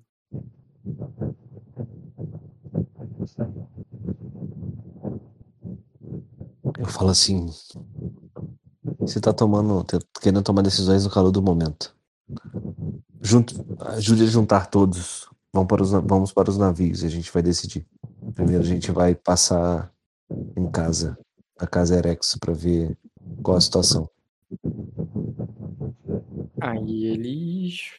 Eu 6.77 6.85
falo 6.87 7.09
assim. 7.09 7.49
Você 8.99 9.19
tá 9.19 9.33
tomando. 9.33 9.83
Tá 9.83 9.99
querendo 10.21 10.43
tomar 10.43 10.61
decisões 10.61 11.03
no 11.03 11.11
calor 11.11 11.31
do 11.31 11.41
momento. 11.41 11.95
Junto, 13.21 13.65
ajude 13.79 14.23
a 14.23 14.27
juntar 14.27 14.67
todos. 14.67 15.29
Vamos 15.53 15.67
para, 15.67 15.83
os, 15.83 15.91
vamos 15.91 16.33
para 16.33 16.49
os 16.49 16.57
navios 16.57 17.03
e 17.03 17.05
a 17.05 17.09
gente 17.09 17.31
vai 17.31 17.43
decidir. 17.43 17.85
Primeiro 18.33 18.63
a 18.63 18.65
gente 18.65 18.91
vai 18.91 19.13
passar 19.13 19.93
em 20.57 20.69
casa, 20.71 21.17
a 21.59 21.67
casa 21.67 21.95
Erex, 21.95 22.35
para 22.39 22.53
ver 22.53 22.97
qual 23.43 23.57
a 23.57 23.61
situação. 23.61 24.09
Aí 26.69 27.05
eles 27.05 27.91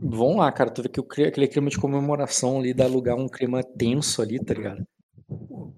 vão 0.00 0.36
lá, 0.36 0.50
cara. 0.52 0.70
Tu 0.70 0.82
vê 0.82 0.88
que 0.88 1.22
aquele 1.22 1.48
clima 1.48 1.70
de 1.70 1.78
comemoração 1.78 2.58
ali 2.58 2.72
dá 2.72 2.86
lugar 2.86 3.12
a 3.12 3.20
um 3.20 3.28
clima 3.28 3.62
tenso 3.62 4.22
ali, 4.22 4.38
tá 4.38 4.54
ligado? 4.54 4.86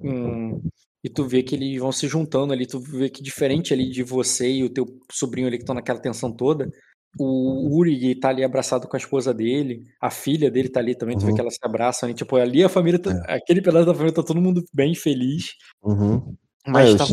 Um, 0.01 0.61
e 1.03 1.09
tu 1.09 1.25
vê 1.25 1.43
que 1.43 1.55
eles 1.55 1.79
vão 1.79 1.93
se 1.93 2.09
juntando 2.09 2.53
ali, 2.53 2.67
tu 2.67 2.81
vê 2.81 3.09
que 3.09 3.23
diferente 3.23 3.73
ali 3.73 3.91
de 3.91 4.03
você 4.03 4.51
e 4.51 4.65
o 4.65 4.71
teu 4.71 4.87
sobrinho 5.11 5.47
ali 5.47 5.57
que 5.57 5.63
estão 5.63 5.75
naquela 5.75 5.99
tensão 5.99 6.33
toda, 6.33 6.71
o 7.19 7.77
Uri 7.77 8.15
tá 8.17 8.31
ali 8.31 8.43
abraçado 8.43 8.89
com 8.89 8.97
a 8.97 8.99
esposa 8.99 9.33
dele, 9.33 9.85
a 10.01 10.11
filha 10.11 10.51
dele 10.51 10.69
tá 10.69 10.81
ali 10.81 10.95
também, 10.95 11.17
tu 11.17 11.25
vê 11.25 11.31
uhum. 11.31 11.35
que 11.35 11.41
elas 11.41 11.55
se 11.55 11.61
abraçam 11.63 12.09
ali, 12.09 12.15
tipo, 12.15 12.37
ali 12.37 12.65
a 12.65 12.69
família, 12.69 12.99
tá, 12.99 13.11
é. 13.29 13.35
aquele 13.35 13.63
pedaço 13.63 13.87
da 13.87 13.95
família 13.95 14.15
tá 14.15 14.23
todo 14.23 14.41
mundo 14.41 14.65
bem 14.73 14.95
feliz. 14.95 15.55
Uhum. 15.83 16.35
Mas 16.67 16.95
é, 16.95 16.97
tá, 16.97 17.05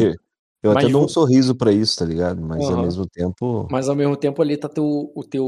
eu 0.63 0.73
mas 0.73 0.83
até 0.83 0.91
dou 0.91 1.05
um 1.05 1.07
sorriso 1.07 1.55
para 1.55 1.71
isso, 1.71 1.97
tá 1.97 2.05
ligado? 2.05 2.41
Mas 2.41 2.63
uhum. 2.63 2.75
ao 2.75 2.81
mesmo 2.83 3.07
tempo. 3.07 3.67
Mas 3.69 3.89
ao 3.89 3.95
mesmo 3.95 4.15
tempo 4.15 4.41
ali 4.41 4.57
tá 4.57 4.69
teu, 4.69 5.11
o 5.15 5.23
teu. 5.23 5.45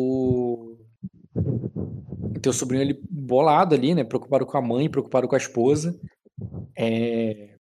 O 1.36 2.39
teu 2.41 2.53
sobrinho 2.53 2.84
ali 2.84 2.99
bolado 3.09 3.76
ali, 3.76 3.95
né? 3.95 4.03
Preocupado 4.03 4.45
com 4.45 4.57
a 4.57 4.61
mãe, 4.61 4.89
preocupado 4.89 5.28
com 5.28 5.36
a 5.36 5.38
esposa. 5.38 5.95
É 6.78 7.53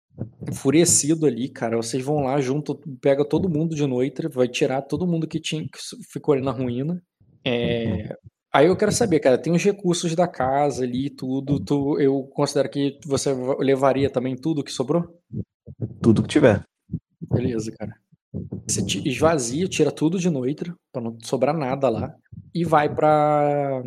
enfurecido 0.49 1.27
ali, 1.27 1.49
cara. 1.49 1.77
Vocês 1.77 2.05
vão 2.05 2.25
lá 2.25 2.41
junto, 2.41 2.79
pega 3.01 3.25
todo 3.25 3.49
mundo 3.49 3.75
de 3.75 3.87
noite, 3.87 4.29
vai 4.29 4.49
tirar 4.49 4.83
todo 4.83 5.07
mundo 5.07 5.27
que 5.27 5.41
tinha 5.41 5.63
que 5.63 5.79
ficou 6.11 6.35
ali 6.35 6.43
na 6.43 6.51
ruína. 6.51 7.03
É... 7.45 8.15
Aí 8.53 8.67
eu 8.67 8.77
quero 8.77 8.93
saber, 8.93 9.21
cara, 9.21 9.39
tem 9.39 9.53
os 9.53 9.65
recursos 9.65 10.15
da 10.15 10.29
casa 10.29 10.85
ali, 10.85 11.09
tudo. 11.09 11.59
Tu, 11.59 12.01
eu 12.01 12.25
considero 12.35 12.69
que 12.69 12.99
você 13.07 13.33
levaria 13.59 14.11
também 14.11 14.37
tudo 14.37 14.63
que 14.63 14.71
sobrou? 14.71 15.05
Tudo 16.03 16.23
que 16.23 16.29
tiver. 16.29 16.63
Beleza, 17.31 17.73
cara. 17.73 17.95
Você 18.67 18.81
esvazia, 19.05 19.69
tira 19.69 19.91
tudo 19.91 20.19
de 20.19 20.31
noite, 20.31 20.73
para 20.91 21.03
não 21.03 21.19
sobrar 21.23 21.57
nada 21.57 21.89
lá, 21.89 22.15
e 22.55 22.65
vai 22.65 22.93
para 22.93 23.83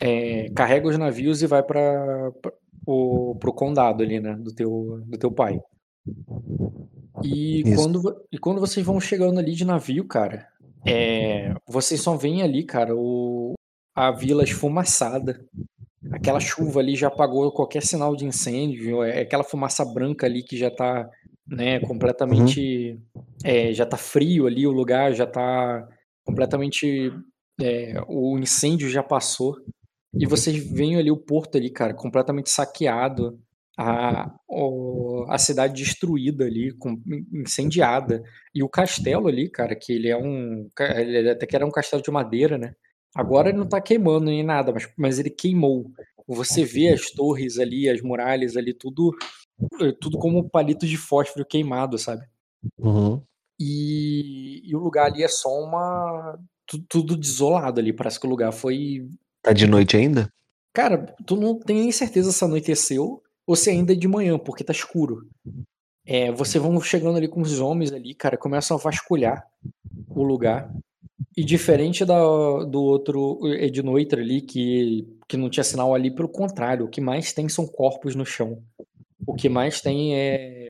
é, 0.00 0.48
carrega 0.50 0.88
os 0.88 0.98
navios 0.98 1.42
e 1.42 1.46
vai 1.46 1.62
para 1.62 2.32
o, 2.86 3.34
pro 3.40 3.52
condado 3.52 4.02
ali, 4.02 4.20
né? 4.20 4.34
Do 4.36 4.54
teu, 4.54 5.02
do 5.06 5.18
teu 5.18 5.32
pai. 5.32 5.60
E 7.24 7.64
quando, 7.74 8.24
e 8.30 8.38
quando 8.38 8.60
vocês 8.60 8.84
vão 8.84 9.00
chegando 9.00 9.40
ali 9.40 9.54
de 9.54 9.64
navio, 9.64 10.06
cara, 10.06 10.46
é, 10.86 11.54
vocês 11.66 12.00
só 12.00 12.16
veem 12.16 12.42
ali, 12.42 12.62
cara, 12.62 12.94
o, 12.94 13.54
a 13.94 14.10
vila 14.10 14.44
esfumaçada. 14.44 15.44
Aquela 16.12 16.38
chuva 16.38 16.78
ali 16.78 16.94
já 16.94 17.08
apagou 17.08 17.50
qualquer 17.50 17.82
sinal 17.82 18.14
de 18.14 18.24
incêndio. 18.24 19.02
É 19.02 19.22
aquela 19.22 19.42
fumaça 19.42 19.84
branca 19.84 20.26
ali 20.26 20.42
que 20.42 20.56
já 20.56 20.70
tá, 20.70 21.10
né, 21.46 21.80
completamente. 21.80 22.98
Uhum. 23.14 23.22
É, 23.44 23.72
já 23.72 23.86
tá 23.86 23.96
frio 23.96 24.46
ali 24.46 24.66
o 24.66 24.72
lugar, 24.72 25.12
já 25.12 25.26
tá 25.26 25.88
completamente. 26.24 27.12
É, 27.60 27.94
o 28.08 28.38
incêndio 28.38 28.88
já 28.88 29.02
passou. 29.02 29.56
E 30.18 30.26
vocês 30.26 30.56
veem 30.70 30.96
ali 30.96 31.10
o 31.10 31.16
porto 31.16 31.58
ali, 31.58 31.70
cara, 31.70 31.92
completamente 31.92 32.48
saqueado, 32.48 33.38
a, 33.78 34.34
a 35.28 35.38
cidade 35.38 35.82
destruída 35.82 36.44
ali, 36.46 36.72
com, 36.72 37.00
incendiada. 37.32 38.22
E 38.54 38.62
o 38.62 38.68
castelo 38.68 39.28
ali, 39.28 39.50
cara, 39.50 39.76
que 39.76 39.92
ele 39.92 40.08
é 40.08 40.16
um. 40.16 40.68
Ele 40.78 41.30
até 41.30 41.46
que 41.46 41.54
era 41.54 41.66
um 41.66 41.70
castelo 41.70 42.02
de 42.02 42.10
madeira, 42.10 42.56
né? 42.56 42.74
Agora 43.14 43.48
ele 43.48 43.58
não 43.58 43.68
tá 43.68 43.80
queimando 43.80 44.26
nem 44.26 44.42
nada, 44.42 44.72
mas, 44.72 44.88
mas 44.96 45.18
ele 45.18 45.30
queimou. 45.30 45.90
Você 46.26 46.64
vê 46.64 46.88
as 46.88 47.10
torres 47.10 47.58
ali, 47.58 47.88
as 47.88 48.02
muralhas 48.02 48.56
ali, 48.56 48.74
tudo, 48.74 49.14
tudo 50.00 50.18
como 50.18 50.48
palito 50.48 50.86
de 50.86 50.96
fósforo 50.96 51.46
queimado, 51.46 51.98
sabe? 51.98 52.24
Uhum. 52.78 53.22
E, 53.58 54.62
e, 54.64 54.76
o 54.76 54.78
lugar 54.78 55.06
ali 55.06 55.22
é 55.22 55.28
só 55.28 55.48
uma. 55.48 56.38
Tudo, 56.66 56.84
tudo 56.88 57.16
desolado 57.16 57.80
ali. 57.80 57.92
Parece 57.92 58.20
que 58.20 58.26
o 58.26 58.30
lugar 58.30 58.52
foi 58.52 59.08
Tá 59.46 59.52
de 59.52 59.64
noite 59.64 59.96
ainda? 59.96 60.28
Cara, 60.74 61.14
tu 61.24 61.36
não 61.36 61.56
tem 61.56 61.76
nem 61.76 61.92
certeza 61.92 62.32
se 62.32 62.44
anoiteceu 62.44 63.22
ou 63.46 63.54
se 63.54 63.70
ainda 63.70 63.92
é 63.92 63.96
de 63.96 64.08
manhã, 64.08 64.36
porque 64.36 64.64
tá 64.64 64.72
escuro. 64.72 65.24
É, 66.04 66.32
vocês 66.32 66.60
vão 66.60 66.80
chegando 66.80 67.16
ali 67.16 67.28
com 67.28 67.40
os 67.40 67.60
homens 67.60 67.92
ali, 67.92 68.12
cara, 68.12 68.36
começam 68.36 68.76
a 68.76 68.80
vasculhar 68.80 69.46
o 70.08 70.24
lugar. 70.24 70.68
E 71.36 71.44
diferente 71.44 72.04
da, 72.04 72.18
do 72.64 72.82
outro 72.82 73.38
é 73.54 73.68
de 73.68 73.84
noite 73.84 74.16
ali, 74.16 74.40
que, 74.40 75.06
que 75.28 75.36
não 75.36 75.48
tinha 75.48 75.62
sinal 75.62 75.94
ali, 75.94 76.10
pelo 76.10 76.28
contrário, 76.28 76.84
o 76.84 76.90
que 76.90 77.00
mais 77.00 77.32
tem 77.32 77.48
são 77.48 77.68
corpos 77.68 78.16
no 78.16 78.26
chão. 78.26 78.60
O 79.26 79.34
que 79.34 79.48
mais 79.48 79.80
tem 79.80 80.14
é, 80.14 80.68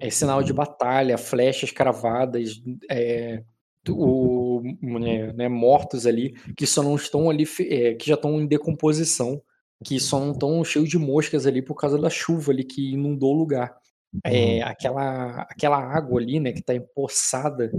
é 0.00 0.10
sinal 0.10 0.42
de 0.42 0.52
batalha, 0.52 1.16
flechas 1.16 1.70
cravadas, 1.70 2.62
é, 2.90 3.42
o, 3.88 4.62
né, 4.80 5.32
né, 5.32 5.48
mortos 5.48 6.06
ali, 6.06 6.32
que 6.56 6.66
só 6.66 6.82
não 6.82 6.96
estão 6.96 7.30
ali, 7.30 7.44
é, 7.60 7.94
que 7.94 8.08
já 8.08 8.14
estão 8.14 8.40
em 8.40 8.46
decomposição, 8.46 9.40
que 9.84 10.00
só 10.00 10.18
não 10.18 10.32
estão 10.32 10.64
cheios 10.64 10.88
de 10.88 10.98
moscas 10.98 11.46
ali 11.46 11.60
por 11.60 11.74
causa 11.74 11.98
da 11.98 12.08
chuva 12.08 12.52
ali 12.52 12.64
que 12.64 12.92
inundou 12.92 13.34
o 13.34 13.38
lugar. 13.38 13.76
É, 14.22 14.62
uhum. 14.62 14.68
aquela, 14.68 15.40
aquela 15.42 15.78
água 15.78 16.20
ali, 16.20 16.38
né, 16.38 16.52
que 16.52 16.60
está 16.60 16.74
empoçada 16.74 17.72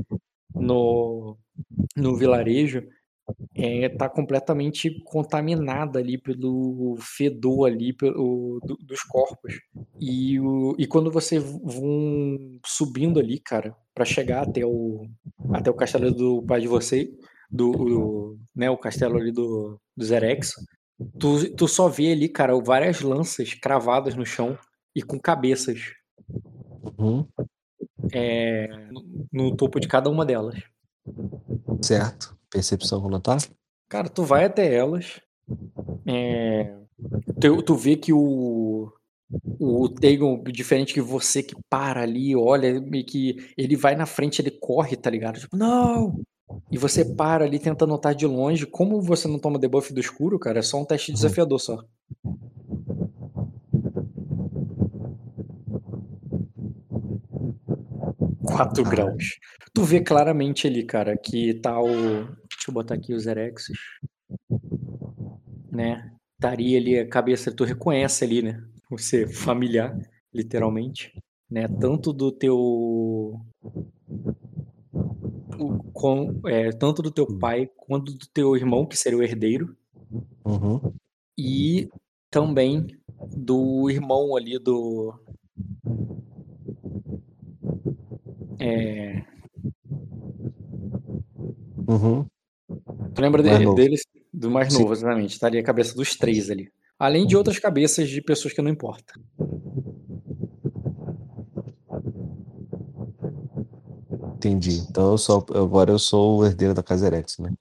no, 0.54 1.38
no 1.96 2.16
vilarejo, 2.16 2.86
está 3.56 4.06
é, 4.06 4.10
completamente 4.10 5.02
contaminada 5.04 6.00
ali 6.00 6.18
pelo 6.18 6.96
fedor 7.00 7.68
ali 7.68 7.94
pelo, 7.94 8.60
do, 8.64 8.78
dos 8.78 9.02
corpos. 9.04 9.54
E, 10.00 10.40
o, 10.40 10.76
e 10.78 10.86
quando 10.86 11.12
você 11.12 11.40
vão 11.40 12.60
subindo 12.66 13.20
ali, 13.20 13.40
cara, 13.40 13.76
para 13.94 14.06
chegar 14.06 14.44
até 14.44 14.66
o, 14.66 15.08
até 15.54 15.70
o 15.70 15.76
castelo 15.76 16.12
do 16.12 16.44
pai 16.44 16.62
de 16.62 16.68
você, 16.68 17.12
do, 17.50 17.72
do 17.72 18.40
né, 18.56 18.70
o 18.70 18.78
castelo 18.78 19.18
ali 19.18 19.32
do, 19.32 19.80
do 19.96 20.06
Zerex, 20.06 20.54
tu, 21.20 21.50
tu 21.56 21.68
só 21.68 21.88
vê 21.88 22.12
ali, 22.12 22.30
cara, 22.30 22.56
várias 22.60 23.02
lanças 23.02 23.54
cravadas 23.54 24.16
no 24.16 24.26
chão 24.26 24.58
e 24.96 25.02
com 25.02 25.20
cabeças 25.20 25.94
Uhum. 26.98 27.28
é, 28.12 28.68
no, 28.92 29.28
no 29.32 29.56
topo 29.56 29.80
de 29.80 29.88
cada 29.88 30.10
uma 30.10 30.26
delas. 30.26 30.56
Certo. 31.82 32.35
Percepção 32.50 33.02
vou 33.02 33.10
notar? 33.10 33.38
Cara, 33.90 34.10
tu 34.10 34.24
vai 34.24 34.46
até 34.46 34.74
elas. 34.74 35.20
é, 36.06 36.76
tu, 37.40 37.62
tu 37.62 37.76
vê 37.76 37.96
que 37.96 38.14
o. 38.14 38.92
O 39.60 39.90
Tegon, 39.90 40.44
diferente 40.44 40.94
que 40.94 41.02
você 41.02 41.42
que 41.42 41.56
para 41.68 42.04
ali, 42.04 42.36
olha, 42.36 42.80
meio 42.80 43.04
que 43.04 43.36
ele 43.58 43.76
vai 43.76 43.96
na 43.96 44.06
frente, 44.06 44.40
ele 44.40 44.52
corre, 44.52 44.96
tá 44.96 45.10
ligado? 45.10 45.40
Tipo, 45.40 45.58
não! 45.58 46.22
E 46.72 46.78
você 46.78 47.04
para 47.04 47.44
ali, 47.44 47.58
tenta 47.58 47.88
notar 47.88 48.14
de 48.14 48.28
longe. 48.28 48.68
Como 48.68 49.02
você 49.02 49.28
não 49.28 49.40
toma 49.40 49.58
debuff 49.58 49.92
do 49.92 50.00
escuro, 50.00 50.38
cara, 50.38 50.60
é 50.60 50.62
só 50.62 50.80
um 50.80 50.86
teste 50.86 51.12
desafiador 51.12 51.60
só. 51.60 51.84
Quatro 58.46 58.84
Ah. 58.86 58.90
graus. 58.90 59.40
Tu 59.74 59.84
vê 59.84 60.00
claramente 60.02 60.68
ali, 60.68 60.84
cara, 60.86 61.18
que 61.18 61.54
tá 61.56 61.80
o. 61.82 61.88
Deixa 61.90 62.70
eu 62.70 62.74
botar 62.74 62.96
aqui 62.96 63.14
os 63.14 63.26
Erexes. 63.26 63.78
Né? 65.72 66.12
Estaria 66.40 66.78
ali 66.78 67.00
a 67.00 67.08
cabeça, 67.08 67.52
tu 67.52 67.64
reconhece 67.64 68.24
ali, 68.24 68.42
né? 68.42 68.64
Você 68.90 69.28
familiar, 69.28 69.98
literalmente. 70.34 71.12
Né? 71.50 71.68
Tanto 71.68 72.14
do 72.14 72.32
teu. 72.32 72.58
o- 75.58 75.84
com, 75.94 76.42
é, 76.48 76.70
tanto 76.72 77.02
do 77.02 77.10
teu 77.12 77.26
pai 77.40 77.70
quanto 77.78 78.12
do 78.14 78.26
teu 78.34 78.56
irmão, 78.58 78.86
que 78.86 78.98
seria 78.98 79.18
o 79.18 79.24
herdeiro, 79.24 79.76
Uhum. 80.46 80.92
e 81.38 81.88
também 82.30 82.86
do 83.36 83.90
irmão 83.90 84.36
ali 84.36 84.60
do. 84.60 85.14
É, 88.60 89.24
Uhum. 91.88 92.26
Tu 93.14 93.22
lembra 93.22 93.44
Mais 93.44 93.60
dele, 93.60 93.76
deles? 93.76 94.02
Do 94.34 94.50
mais 94.50 94.74
Sim. 94.74 94.82
novo, 94.82 94.94
exatamente. 94.94 95.34
Estaria 95.34 95.62
a 95.62 95.64
cabeça 95.64 95.96
dos 95.96 96.16
três 96.16 96.50
ali. 96.50 96.70
Além 96.98 97.28
de 97.28 97.38
outras 97.38 97.60
cabeças 97.60 98.10
de 98.10 98.22
pessoas 98.22 98.54
que 98.54 98.62
não 98.62 98.72
importa. 98.72 99.14
Entendi. 104.36 104.84
Então 104.90 105.12
eu 105.12 105.18
sou, 105.18 105.46
agora 105.54 105.92
eu 105.92 106.00
sou 106.00 106.40
o 106.40 106.46
herdeiro 106.46 106.74
da 106.74 106.84
Casa 106.84 107.08
Erex, 107.08 107.38
né? 107.40 107.52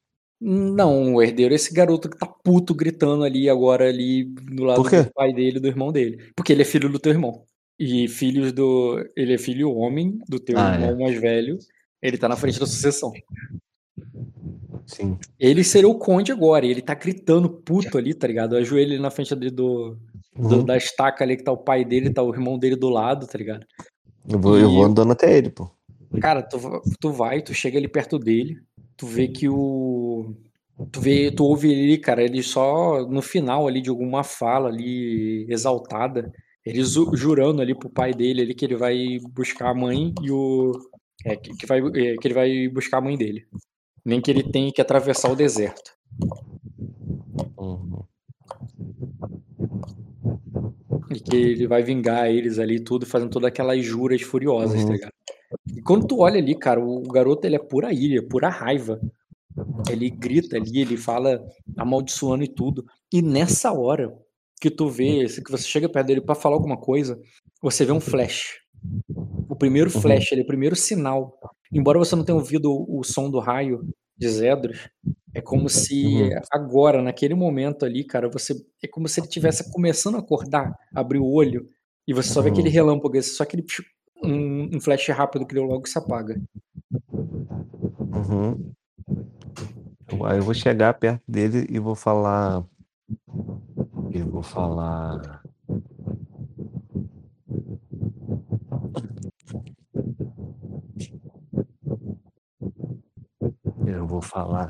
Não, 0.40 1.14
o 1.14 1.22
herdeiro 1.22 1.55
é 1.55 1.57
esse 1.57 1.72
garoto 1.72 2.11
que 2.11 2.18
tá 2.18 2.26
puto 2.26 2.74
gritando 2.74 3.24
ali 3.24 3.49
agora 3.49 3.88
ali 3.88 4.24
do 4.24 4.64
lado 4.64 4.82
do 4.82 5.12
pai 5.14 5.32
dele 5.32 5.57
e 5.57 5.61
do 5.61 5.68
irmão 5.68 5.90
dele. 5.90 6.32
Porque 6.36 6.53
ele 6.53 6.62
é 6.62 6.66
filho 6.66 6.88
do 6.88 6.99
teu 6.99 7.12
irmão. 7.12 7.45
E 7.79 8.07
filhos 8.09 8.53
do. 8.53 9.05
Ele 9.16 9.35
é 9.35 9.39
filho 9.39 9.72
homem 9.75 10.18
do 10.29 10.39
teu 10.39 10.59
Ah, 10.59 10.75
irmão 10.75 10.91
é. 10.91 10.95
mais 11.05 11.20
velho. 11.20 11.59
Ele 12.01 12.16
tá 12.18 12.29
na 12.29 12.37
frente 12.37 12.61
da 12.61 12.66
sucessão. 12.66 13.12
Sim. 14.87 15.18
Ele 15.41 15.64
seria 15.64 15.89
o 15.89 15.99
conde 15.99 16.31
agora. 16.31 16.66
E 16.66 16.70
ele 16.70 16.83
tá 16.83 16.95
gritando 16.95 17.49
puto 17.49 17.97
ali, 17.97 18.12
tá 18.14 18.27
ligado? 18.27 18.57
Ajoelha 18.57 18.93
ele 18.95 19.03
na 19.03 19.11
frente 19.11 19.33
ali 19.33 19.51
do, 19.51 19.97
do- 20.37 20.57
Uhum. 20.59 20.64
da 20.64 20.77
estaca 20.77 21.25
ali 21.25 21.37
que 21.37 21.43
tá 21.45 21.53
o 21.53 21.57
pai 21.57 21.85
dele, 21.85 22.11
tá 22.12 22.22
o 22.22 22.33
irmão 22.33 22.59
dele 22.59 22.77
do 22.77 22.89
lado, 22.89 23.27
tá 23.27 23.39
ligado? 23.39 23.64
Eu, 24.29 24.39
vou, 24.39 24.59
eu 24.59 24.68
E- 24.70 24.72
vou 24.75 24.85
andando 24.85 25.12
até 25.12 25.37
ele, 25.37 25.51
pô. 25.51 25.70
Cara, 26.20 26.43
tu, 26.43 26.59
tu 27.01 27.11
vai, 27.11 27.41
tu 27.43 27.53
chega 27.55 27.79
ali 27.79 27.89
perto 27.89 28.18
dele, 28.18 28.59
tu 28.97 29.07
vê 29.07 29.27
que 29.29 29.49
o. 29.49 30.35
Tu 30.93 31.01
vê, 31.01 31.31
tu 31.31 31.45
ouve 31.45 31.72
ele, 31.72 31.99
cara, 31.99 32.22
ele 32.22 32.43
só 32.43 33.07
no 33.09 33.22
final 33.22 33.66
ali 33.66 33.81
de 33.81 33.91
alguma 33.91 34.22
fala 34.25 34.68
ali 34.68 35.47
exaltada, 35.49 36.33
ele 36.65 36.83
jurando 36.83 37.61
ali 37.61 37.75
pro 37.75 37.91
pai 37.91 38.15
dele 38.15 38.41
ali 38.41 38.55
que 38.55 38.65
ele 38.65 38.77
vai 38.77 39.19
buscar 39.35 39.71
a 39.71 39.75
mãe 39.75 40.15
e 40.23 40.31
o. 40.31 40.73
É, 41.25 41.37
que, 41.37 41.67
vai, 41.67 41.79
é, 41.81 42.17
que 42.17 42.27
ele 42.27 42.35
vai 42.35 42.69
buscar 42.69 42.99
a 42.99 43.01
mãe 43.01 43.17
dele. 43.17 43.47
Nem 44.05 44.21
que 44.21 44.31
ele 44.31 44.43
tenha 44.43 44.73
que 44.73 44.81
atravessar 44.81 45.31
o 45.31 45.37
deserto. 45.37 45.93
Uhum. 47.59 48.03
E 51.11 51.21
que 51.21 51.37
ele 51.37 51.67
vai 51.67 51.83
vingar 51.83 52.31
eles 52.31 52.59
ali 52.59 52.77
e 52.77 52.85
tudo, 52.85 53.07
fazendo 53.07 53.31
todas 53.31 53.49
aquelas 53.49 53.83
juras 53.85 54.23
furiosas, 54.23 54.81
Uhum. 54.81 54.87
tá 54.87 54.93
ligado? 54.93 55.12
E 55.75 55.83
quando 55.83 56.07
tu 56.07 56.19
olha 56.21 56.39
ali, 56.39 56.55
cara, 56.55 56.81
o 56.81 57.03
garoto 57.03 57.47
ele 57.47 57.57
é 57.57 57.59
pura 57.59 57.93
ira, 57.93 58.23
pura 58.27 58.49
raiva. 58.49 59.01
Ele 59.89 60.11
grita 60.11 60.57
ali, 60.57 60.81
ele 60.81 60.97
fala 60.97 61.43
amaldiçoando 61.77 62.43
e 62.43 62.49
tudo. 62.49 62.85
E 63.12 63.23
nessa 63.23 63.73
hora 63.73 64.12
que 64.65 64.71
tu 64.71 64.89
vê, 64.89 65.27
que 65.27 65.51
você 65.51 65.69
chega 65.69 65.91
perto 65.91 66.07
dele 66.07 66.23
pra 66.23 66.35
falar 66.35 66.57
alguma 66.57 66.79
coisa, 66.79 67.21
você 67.61 67.85
vê 67.85 67.93
um 67.93 68.01
flash. 68.01 68.61
O 69.47 69.55
primeiro 69.55 69.91
Uhum. 69.95 70.01
flash, 70.01 70.33
ele, 70.33 70.41
o 70.41 70.47
primeiro 70.47 70.75
sinal. 70.75 71.39
Embora 71.71 71.99
você 71.99 72.17
não 72.17 72.25
tenha 72.25 72.35
ouvido 72.39 72.73
o, 72.73 73.01
o 73.01 73.05
som 73.05 73.29
do 73.31 73.39
raio 73.41 73.87
de 74.17 74.27
Zedros, 74.27 74.89
é 75.35 75.43
como 75.43 75.69
se 75.69 76.23
Uhum. 76.23 76.31
agora, 76.51 77.03
naquele 77.03 77.35
momento 77.35 77.85
ali, 77.85 78.05
cara, 78.05 78.27
você 78.31 78.55
é 78.83 78.89
como 78.89 79.07
se 79.07 79.21
ele 79.21 79.29
tivesse 79.29 79.71
começando 79.71 80.15
a 80.15 80.21
acordar, 80.21 80.75
abrir 80.95 81.19
o 81.19 81.31
olho, 81.31 81.69
e 82.09 82.15
você 82.15 82.33
só 82.33 82.41
vê 82.41 82.49
Uhum. 82.49 82.55
aquele 82.55 82.71
relâmpago, 82.71 83.23
só 83.23 83.43
aquele 83.43 83.62
um, 84.23 84.77
um 84.77 84.81
flash 84.81 85.07
rápido 85.11 85.47
que 85.47 85.55
ele 85.55 85.67
logo 85.67 85.87
se 85.87 85.99
apaga. 85.99 86.41
Uhum. 88.17 88.73
Eu 90.35 90.43
vou 90.43 90.55
chegar 90.55 90.95
perto 90.95 91.23
dele 91.29 91.67
e 91.69 91.79
vou 91.79 91.95
falar. 91.95 92.65
Eu 94.15 94.27
vou 94.31 94.43
falar. 94.43 95.43
Eu 103.87 104.07
vou 104.07 104.23
falar. 104.23 104.69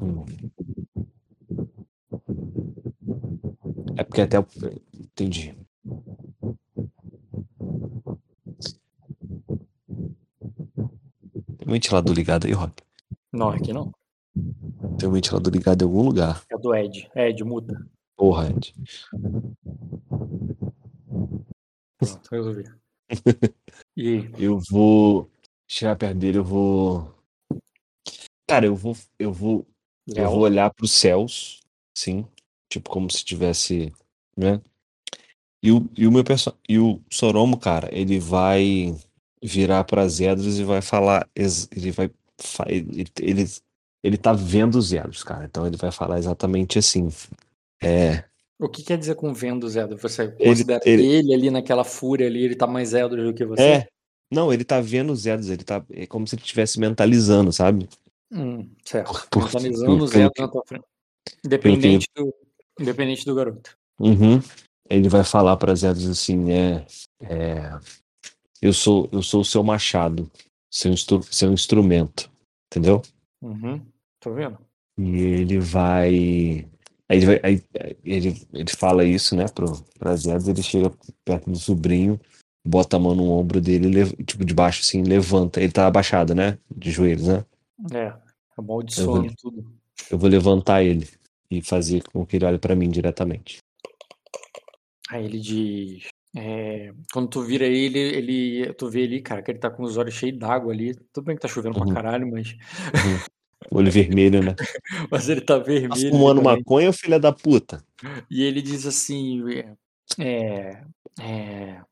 Hum. 0.00 0.24
É 3.96 4.04
porque 4.04 4.20
até. 4.22 4.38
o- 4.38 4.46
Entendi. 4.94 5.54
Tem 11.58 11.68
um 11.68 11.72
ventilador 11.72 12.14
ligado 12.14 12.46
aí, 12.46 12.52
Rock? 12.52 12.82
Não, 13.32 13.48
aqui 13.50 13.72
não. 13.72 13.92
Tem 14.98 15.08
um 15.08 15.12
ventilador 15.12 15.52
ligado 15.52 15.82
em 15.82 15.84
algum 15.84 16.02
lugar. 16.02 16.42
É 16.50 16.58
do 16.58 16.74
Ed. 16.74 17.10
Ed, 17.14 17.44
muta. 17.44 17.86
Porra, 18.16 18.50
Ed. 18.50 18.74
Pronto, 21.98 22.28
resolvi. 22.30 22.64
E? 23.96 24.30
Eu 24.38 24.58
vou 24.70 25.30
chegar 25.68 25.96
perto 25.96 26.16
dele, 26.16 26.38
eu 26.38 26.44
vou. 26.44 27.14
Cara, 28.48 28.64
eu 28.64 28.74
vou. 28.74 28.96
Eu 29.18 29.32
vou. 29.32 29.66
Eu 30.06 30.30
vou 30.30 30.40
olhar 30.40 30.72
para 30.72 30.84
os 30.84 30.92
céus, 30.92 31.60
sim. 31.96 32.26
Tipo, 32.70 32.90
como 32.90 33.10
se 33.10 33.24
tivesse. 33.24 33.92
Né? 34.36 34.60
E 35.62 35.70
o, 35.70 35.88
e 35.96 36.06
o 36.06 36.12
meu 36.12 36.24
perso... 36.24 36.56
E 36.68 36.78
o 36.78 37.00
Soromo, 37.10 37.56
cara, 37.56 37.88
ele 37.92 38.18
vai 38.18 38.96
virar 39.42 39.84
para 39.84 40.08
Zedros 40.08 40.58
e 40.58 40.64
vai 40.64 40.80
falar. 40.80 41.28
Ele 41.36 41.90
vai. 41.92 42.10
Ele, 42.66 43.06
ele, 43.20 43.44
ele 44.02 44.16
tá 44.16 44.32
vendo 44.32 44.76
os 44.76 44.88
Zedros, 44.88 45.22
cara. 45.22 45.44
Então 45.44 45.66
ele 45.66 45.76
vai 45.76 45.90
falar 45.92 46.18
exatamente 46.18 46.78
assim. 46.78 47.08
É. 47.82 48.24
O 48.60 48.68
que 48.68 48.82
quer 48.82 48.96
dizer 48.96 49.16
com 49.16 49.34
vendo 49.34 49.68
Zedro? 49.68 49.98
Você 49.98 50.22
Ele- 50.22 50.32
considera 50.50 50.80
ele- 50.86 51.02
que 51.02 51.08
ele 51.08 51.34
ali 51.34 51.50
naquela 51.50 51.82
fúria 51.84 52.26
ali, 52.26 52.44
ele 52.44 52.54
tá 52.56 52.66
mais 52.66 52.90
Zedro 52.90 53.24
do 53.24 53.34
que 53.34 53.44
você? 53.44 53.62
É. 53.62 53.88
Não, 54.30 54.52
ele 54.52 54.64
tá 54.64 54.80
vendo 54.80 55.12
os 55.12 55.20
Zedros, 55.22 55.50
ele 55.50 55.64
tá. 55.64 55.84
É 55.90 56.06
como 56.06 56.26
se 56.26 56.34
ele 56.36 56.42
estivesse 56.42 56.78
mentalizando, 56.78 57.52
sabe? 57.52 57.88
Hum, 58.30 58.68
certo. 58.84 59.12
Por- 59.12 59.28
por- 59.28 59.44
Mentalizando 59.44 60.06
Zedro 60.06 60.32
que- 60.32 60.40
na 60.40 60.48
tua 60.48 60.62
frente. 60.66 60.84
Independente 61.44 62.06
do, 62.16 62.32
independente 62.80 63.24
do 63.26 63.34
garoto. 63.34 63.76
Uhum. 63.98 64.40
Ele 64.88 65.08
vai 65.08 65.24
falar 65.24 65.56
para 65.56 65.74
Zedros 65.74 66.08
assim, 66.08 66.50
é, 66.50 66.86
é, 67.20 67.78
eu 68.60 68.72
sou 68.72 69.08
eu 69.12 69.22
sou 69.22 69.40
o 69.40 69.44
seu 69.44 69.62
machado, 69.62 70.30
seu, 70.70 70.92
instru, 70.92 71.22
seu 71.24 71.52
instrumento, 71.52 72.30
entendeu? 72.70 73.02
Uhum. 73.42 73.80
Tô 74.22 74.32
vendo? 74.32 74.58
E 74.98 75.20
ele 75.20 75.58
vai, 75.58 76.08
aí 77.08 77.16
ele 77.16 77.26
vai, 77.26 77.40
aí, 77.42 77.62
ele, 78.04 78.46
ele 78.52 78.70
fala 78.76 79.04
isso, 79.04 79.34
né, 79.34 79.46
pro 79.48 79.72
para 79.98 80.14
Zedros, 80.16 80.48
ele 80.48 80.62
chega 80.62 80.92
perto 81.24 81.50
do 81.50 81.58
sobrinho, 81.58 82.20
bota 82.64 82.96
a 82.96 83.00
mão 83.00 83.14
no 83.14 83.30
ombro 83.30 83.60
dele, 83.60 84.06
tipo 84.24 84.44
de 84.44 84.54
baixo 84.54 84.82
assim, 84.82 85.02
levanta, 85.02 85.60
ele 85.60 85.72
tá 85.72 85.86
abaixado, 85.86 86.34
né, 86.34 86.58
de 86.74 86.90
joelhos, 86.90 87.26
né? 87.26 87.44
É. 87.92 88.14
Amaldiçoando 88.56 89.26
Eu 89.26 89.34
tudo. 89.36 89.72
Eu 90.10 90.18
vou 90.18 90.28
levantar 90.28 90.82
ele 90.84 91.08
e 91.50 91.62
fazer 91.62 92.02
com 92.12 92.24
que 92.24 92.36
ele 92.36 92.44
olhe 92.44 92.58
para 92.58 92.76
mim 92.76 92.90
diretamente. 92.90 93.58
Aí 95.10 95.24
ele 95.24 95.40
diz: 95.40 96.06
É, 96.36 96.92
quando 97.12 97.28
tu 97.28 97.42
vira 97.42 97.64
ele, 97.66 97.98
ele. 97.98 98.72
Tu 98.74 98.88
vê 98.88 99.04
ali, 99.04 99.20
cara, 99.22 99.42
que 99.42 99.50
ele 99.50 99.58
tá 99.58 99.70
com 99.70 99.82
os 99.82 99.96
olhos 99.96 100.14
cheios 100.14 100.38
d'água 100.38 100.72
ali. 100.72 100.94
Tudo 101.12 101.24
bem 101.24 101.36
que 101.36 101.42
tá 101.42 101.48
chovendo 101.48 101.78
Uhum. 101.78 101.86
pra 101.86 101.94
caralho, 101.94 102.30
mas. 102.30 102.52
Uhum. 102.52 103.18
Olho 103.70 103.90
vermelho, 103.90 104.42
né? 104.42 104.54
mas 105.10 105.28
ele 105.28 105.40
tá 105.40 105.58
Tá 105.58 105.64
vermelho. 105.64 106.10
fumando 106.10 106.42
também. 106.42 106.56
maconha, 106.58 106.92
filha 106.92 107.18
da 107.18 107.32
puta? 107.32 107.84
E 108.30 108.42
ele 108.42 108.62
diz 108.62 108.86
assim: 108.86 109.42
é, 109.52 109.74
é, 110.20 110.84
é, 111.20 111.82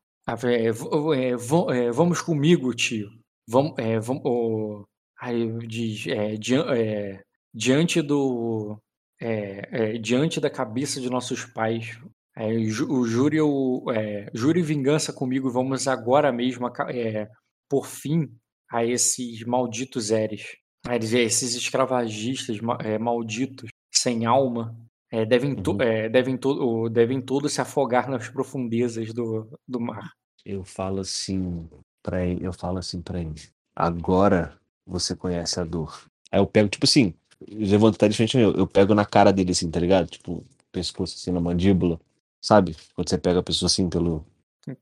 é, 0.67 0.67
é, 0.69 1.91
vamos 1.91 2.21
comigo, 2.21 2.73
tio. 2.73 3.09
Vamos, 3.47 3.73
é, 3.77 3.99
vamos, 3.99 4.21
o- 4.25 4.85
aí 5.19 5.47
diz, 5.67 6.07
é, 6.07 6.37
é, 6.75 7.23
diante 7.53 8.01
do, 8.01 8.77
é, 9.19 9.93
é, 9.95 9.97
diante 9.97 10.39
da 10.39 10.49
cabeça 10.49 10.99
de 11.01 11.09
nossos 11.09 11.45
pais, 11.45 11.97
é, 12.35 12.47
o 12.47 13.05
júri, 13.05 13.41
o, 13.41 13.83
é, 13.93 14.29
júri 14.33 14.61
vingança 14.61 15.11
comigo. 15.13 15.49
Vamos 15.51 15.87
agora 15.87 16.31
mesmo, 16.31 16.67
é, 16.89 17.27
por 17.69 17.85
fim, 17.87 18.29
a 18.71 18.85
esses 18.85 19.43
malditos 19.45 20.11
Eres. 20.11 20.43
Aí 20.87 20.93
ele 20.95 20.99
diz, 20.99 21.13
"É, 21.13 21.21
esses 21.21 21.53
escravagistas 21.55 22.57
é, 22.83 22.97
malditos, 22.97 23.69
sem 23.91 24.25
alma, 24.25 24.75
é, 25.11 25.25
devem, 25.25 25.55
to- 25.55 25.71
Uhum. 25.73 25.81
é, 25.81 26.09
devem, 26.09 26.37
to- 26.37 26.49
o- 26.83 26.89
devem 26.89 27.21
todos 27.21 27.53
se 27.53 27.61
afogar 27.61 28.09
nas 28.09 28.27
profundezas 28.29 29.13
do, 29.13 29.47
do 29.67 29.79
mar. 29.79 30.11
Eu 30.45 30.63
falo 30.63 31.01
assim 31.01 31.69
pra 32.01 32.25
ele, 32.25 32.45
eu 32.45 32.53
falo 32.53 32.77
assim 32.79 33.01
pra 33.01 33.19
ele. 33.19 33.35
Agora 33.75 34.57
você 34.85 35.15
conhece 35.15 35.59
a 35.59 35.63
dor. 35.63 36.03
Aí 36.31 36.39
eu 36.39 36.47
pego, 36.47 36.67
tipo 36.69 36.85
assim, 36.85 37.13
eu 37.47 37.59
levanto 37.59 37.97
tá 37.97 38.07
de 38.07 38.15
frente 38.17 38.35
meu, 38.37 38.51
eu 38.53 38.65
pego 38.65 38.95
na 38.95 39.05
cara 39.05 39.31
dele 39.31 39.51
assim, 39.51 39.69
tá 39.69 39.79
ligado? 39.79 40.07
Tipo, 40.09 40.43
pescoço 40.71 41.15
assim 41.15 41.31
na 41.31 41.39
mandíbula. 41.39 41.99
Sabe? 42.41 42.75
Quando 42.95 43.07
você 43.09 43.17
pega 43.19 43.39
a 43.39 43.43
pessoa 43.43 43.67
assim 43.67 43.87
pelo. 43.87 44.25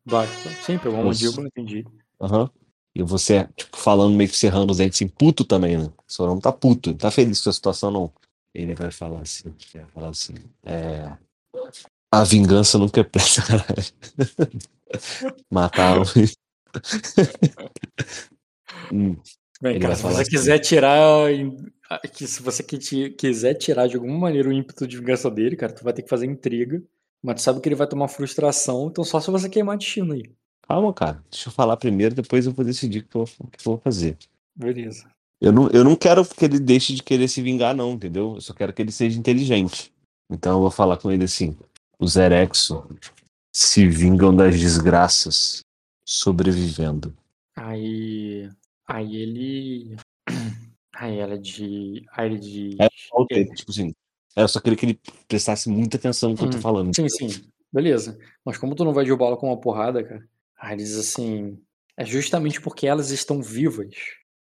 Vai, 0.06 0.28
sim, 0.64 0.78
pegou 0.78 1.00
Os- 1.06 1.22
mandíbula, 1.22 1.47
entendi. 1.47 1.86
Aham. 2.22 2.50
E 2.96 3.04
você, 3.04 3.48
tipo, 3.56 3.78
falando 3.78 4.16
meio 4.16 4.30
que 4.30 4.38
cerrando 4.38 4.72
os 4.72 4.78
dentes 4.78 4.98
assim, 4.98 5.08
puto 5.08 5.46
também, 5.46 5.78
né? 5.78 5.86
O 5.86 6.12
seu 6.12 6.26
nome 6.26 6.42
tá 6.42 6.52
puto, 6.52 6.92
não 6.92 6.98
tá 6.98 7.12
feliz 7.12 7.42
com 7.42 7.50
a 7.50 7.54
situação, 7.54 7.92
não. 7.92 8.12
Ele 8.54 8.74
vai 8.76 8.92
falar 8.92 9.22
assim, 9.22 9.54
vai 9.74 9.86
falar 9.88 10.10
assim, 10.10 10.36
é. 10.66 11.16
A 12.12 12.24
vingança 12.24 12.78
nunca 12.78 13.02
é 13.02 13.04
pressa, 13.04 13.42
caralho. 13.44 13.84
Matar 15.52 16.00
um. 16.00 16.04
Hum, 18.92 19.16
Bem, 19.62 19.76
Ele 19.76 19.82
cara, 19.82 19.96
se 19.96 20.04
você 20.04 20.22
assim. 20.22 20.32
quiser 20.32 20.60
tirar. 20.60 21.30
que 22.14 22.28
Se 22.28 22.42
você 22.42 22.64
quiser 22.64 23.56
tirar 23.56 23.88
de 23.88 23.96
alguma 23.96 24.18
maneira 24.18 24.50
o 24.50 24.54
ímpeto 24.54 24.88
de 24.88 24.98
vingança 24.98 25.30
dele, 25.30 25.56
cara, 25.56 25.74
tu 25.74 25.84
vai 25.84 25.94
ter 25.94 26.02
que 26.04 26.10
fazer 26.10 26.26
intriga. 26.26 26.82
Mas 27.22 27.36
tu 27.36 27.42
sabe 27.42 27.60
que 27.60 27.68
ele 27.68 27.76
vai 27.76 27.88
tomar 27.88 28.08
frustração, 28.08 28.88
então 28.90 29.04
só 29.04 29.20
se 29.20 29.30
você 29.30 29.50
queimar 29.50 29.78
destino 29.78 30.14
aí. 30.14 30.24
Calma, 30.70 30.93
cara. 30.93 31.24
Deixa 31.32 31.49
eu 31.49 31.51
falar 31.51 31.76
primeiro, 31.78 32.13
depois 32.13 32.45
eu 32.45 32.51
vou 32.51 32.63
decidir 32.63 32.99
o 32.99 33.03
que 33.03 33.15
eu, 33.15 33.26
vou 33.65 33.80
fazer. 33.80 34.15
Beleza. 34.55 35.09
Eu 35.41 35.51
não, 35.51 35.67
eu 35.70 35.84
não 35.84 35.95
quero 35.95 36.24
que 36.24 36.45
ele 36.45 36.59
deixe 36.59 36.93
de 36.93 37.01
querer 37.01 37.28
se 37.28 37.41
vingar, 37.41 37.76
não, 37.76 37.93
entendeu? 37.93 38.36
Eu 38.36 38.41
só 38.41 38.53
quero 38.53 38.72
que 38.72 38.80
ele 38.80 38.91
seja 38.91 39.17
inteligente. 39.17 39.91
Então 40.30 40.57
eu 40.57 40.61
vou 40.61 40.70
falar 40.70 40.97
com 40.97 41.11
ele 41.11 41.24
assim: 41.24 41.57
os 41.97 42.17
Erexo 42.17 42.88
se 43.51 43.88
vingam 43.88 44.36
das 44.36 44.59
desgraças 44.59 45.61
sobrevivendo. 46.05 47.15
Aí. 47.55 48.47
Aí 48.88 49.15
ele. 49.15 49.95
Aí 50.95 51.17
ela 51.17 51.39
de. 51.39 52.05
Aí 52.11 52.28
ele 52.28 52.38
diz. 52.38 52.76
É, 52.80 52.88
Falta, 53.09 53.43
tipo 53.55 53.72
assim, 53.72 53.91
eu 54.36 54.47
só 54.47 54.59
queria 54.59 54.78
que 54.78 54.86
ele 54.86 54.99
prestasse 55.28 55.67
muita 55.67 55.97
atenção 55.97 56.30
no 56.30 56.38
que 56.38 56.43
eu 56.43 56.49
tô 56.51 56.57
Hum, 56.57 56.61
falando. 56.61 56.95
Sim, 56.95 57.09
sim. 57.09 57.28
Beleza. 57.74 58.20
Mas 58.45 58.57
como 58.59 58.76
tu 58.76 58.86
não 58.86 58.93
vai 58.93 59.03
derrubá-la 59.03 59.36
com 59.36 59.47
uma 59.47 59.59
porrada, 59.59 60.03
cara? 60.03 60.28
Aí 60.60 60.76
diz 60.78 60.97
assim. 60.97 61.57
É 61.95 62.05
justamente 62.05 62.62
porque 62.62 62.88
elas 62.88 63.12
estão 63.12 63.41
vivas 63.41 63.93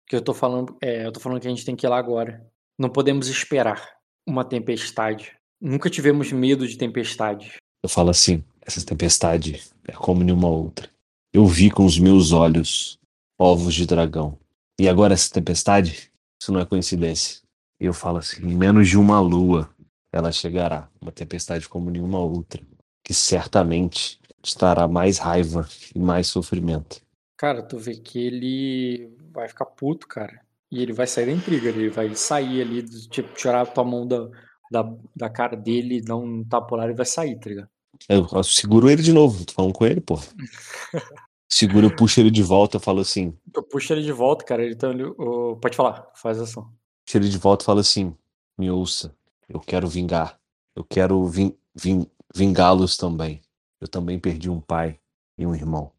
que 0.08 0.16
eu 0.16 0.22
tô 0.22 0.34
falando. 0.34 0.78
É, 0.82 1.06
eu 1.06 1.12
tô 1.12 1.20
falando 1.20 1.42
que 1.42 1.48
a 1.48 1.50
gente 1.50 1.66
tem 1.66 1.76
que 1.76 1.86
ir 1.86 1.90
lá 1.90 1.98
agora. 1.98 2.46
Não 2.78 2.90
podemos 2.90 3.28
esperar 3.28 3.90
uma 4.28 4.44
tempestade. 4.44 5.34
Nunca 5.60 5.90
tivemos 5.90 6.32
medo 6.32 6.68
de 6.68 6.78
tempestades. 6.78 7.56
Eu 7.84 7.90
falo 7.90 8.10
assim: 8.10 8.44
essa 8.62 8.86
tempestade 8.86 9.62
é 9.88 9.94
como 9.94 10.24
nenhuma 10.24 10.50
outra. 10.50 10.90
Eu 11.34 11.46
vi 11.46 11.72
com 11.72 11.86
os 11.86 11.98
meus 11.98 12.32
olhos 12.32 13.00
ovos 13.40 13.74
de 13.74 13.86
dragão. 13.86 14.38
E 14.80 14.88
agora 14.88 15.14
essa 15.14 15.34
tempestade, 15.34 16.12
isso 16.42 16.52
não 16.52 16.60
é 16.60 16.66
coincidência. 16.66 17.42
Eu 17.80 17.94
falo 17.94 18.18
assim: 18.18 18.46
em 18.46 18.56
menos 18.56 18.88
de 18.88 18.98
uma 18.98 19.20
lua 19.20 19.70
ela 20.12 20.32
chegará. 20.32 20.90
Uma 21.02 21.12
tempestade 21.12 21.68
como 21.68 21.90
nenhuma 21.90 22.20
outra. 22.20 22.62
Que 23.04 23.14
certamente 23.14 24.21
te 24.42 24.58
trará 24.58 24.88
mais 24.88 25.18
raiva 25.18 25.68
e 25.94 26.00
mais 26.00 26.28
sofrimento. 26.28 27.02
Cara, 27.38 27.64
tu 27.64 27.78
vê 27.78 27.96
que 27.96 28.20
ele 28.20 29.16
vai 29.34 29.48
ficar 29.48 29.66
puto, 29.66 30.08
cara. 30.08 30.42
E 30.72 30.82
ele 30.82 30.94
vai 30.94 31.08
sair 31.08 31.26
da 31.26 31.32
intriga. 31.32 31.70
Ele 31.70 31.90
vai 31.90 32.14
sair 32.16 32.62
ali, 32.62 32.84
tipo, 33.10 33.34
tirar 33.34 33.62
a 33.62 33.66
tua 33.66 33.84
mão 33.84 34.08
da, 34.08 34.30
da, 34.72 34.94
da 35.16 35.30
cara 35.30 35.56
dele, 35.56 36.02
dar 36.02 36.18
um 36.18 36.44
tapa 36.44 36.76
lá 36.76 36.90
e 36.90 36.94
vai 36.94 37.06
sair, 37.06 37.40
tá 37.40 37.50
ligado? 37.50 37.70
Eu, 38.08 38.28
eu 38.32 38.44
seguro 38.44 38.90
ele 38.90 39.02
de 39.02 39.14
novo. 39.14 39.46
Tô 39.46 39.54
falando 39.54 39.74
com 39.74 39.86
ele, 39.86 40.02
pô. 40.02 40.16
Seguro, 41.54 41.88
eu 41.88 41.96
puxo 41.96 42.22
ele 42.22 42.32
de 42.32 42.42
volta. 42.42 42.78
Eu 42.78 42.82
falo 42.82 43.02
assim: 43.02 43.38
Tu 43.52 43.62
puxa 43.64 43.94
ele 43.94 44.04
de 44.04 44.14
volta, 44.14 44.46
cara. 44.46 44.64
Ele 44.64 44.74
tá 44.74 44.90
ali. 44.90 45.04
ô, 45.04 45.58
pode 45.58 45.76
falar, 45.76 46.10
faz 46.16 46.40
ação. 46.40 46.64
puxo 47.06 47.18
ele 47.18 47.28
de 47.28 47.38
volta 47.38 47.64
e 47.64 47.66
falo 47.66 47.80
assim: 47.82 48.16
me 48.58 48.72
ouça. 48.72 49.14
Eu 49.50 49.60
quero 49.60 49.86
vingar. 49.88 50.40
Eu 50.74 50.86
quero 50.86 51.26
vin, 51.28 51.54
vin, 51.76 52.08
vingá-los 52.34 52.96
também. 52.96 53.42
Eu 53.82 53.88
também 53.88 54.20
perdi 54.20 54.50
um 54.50 54.62
pai 54.62 55.00
e 55.38 55.46
um 55.46 55.56
irmão. 55.56 55.92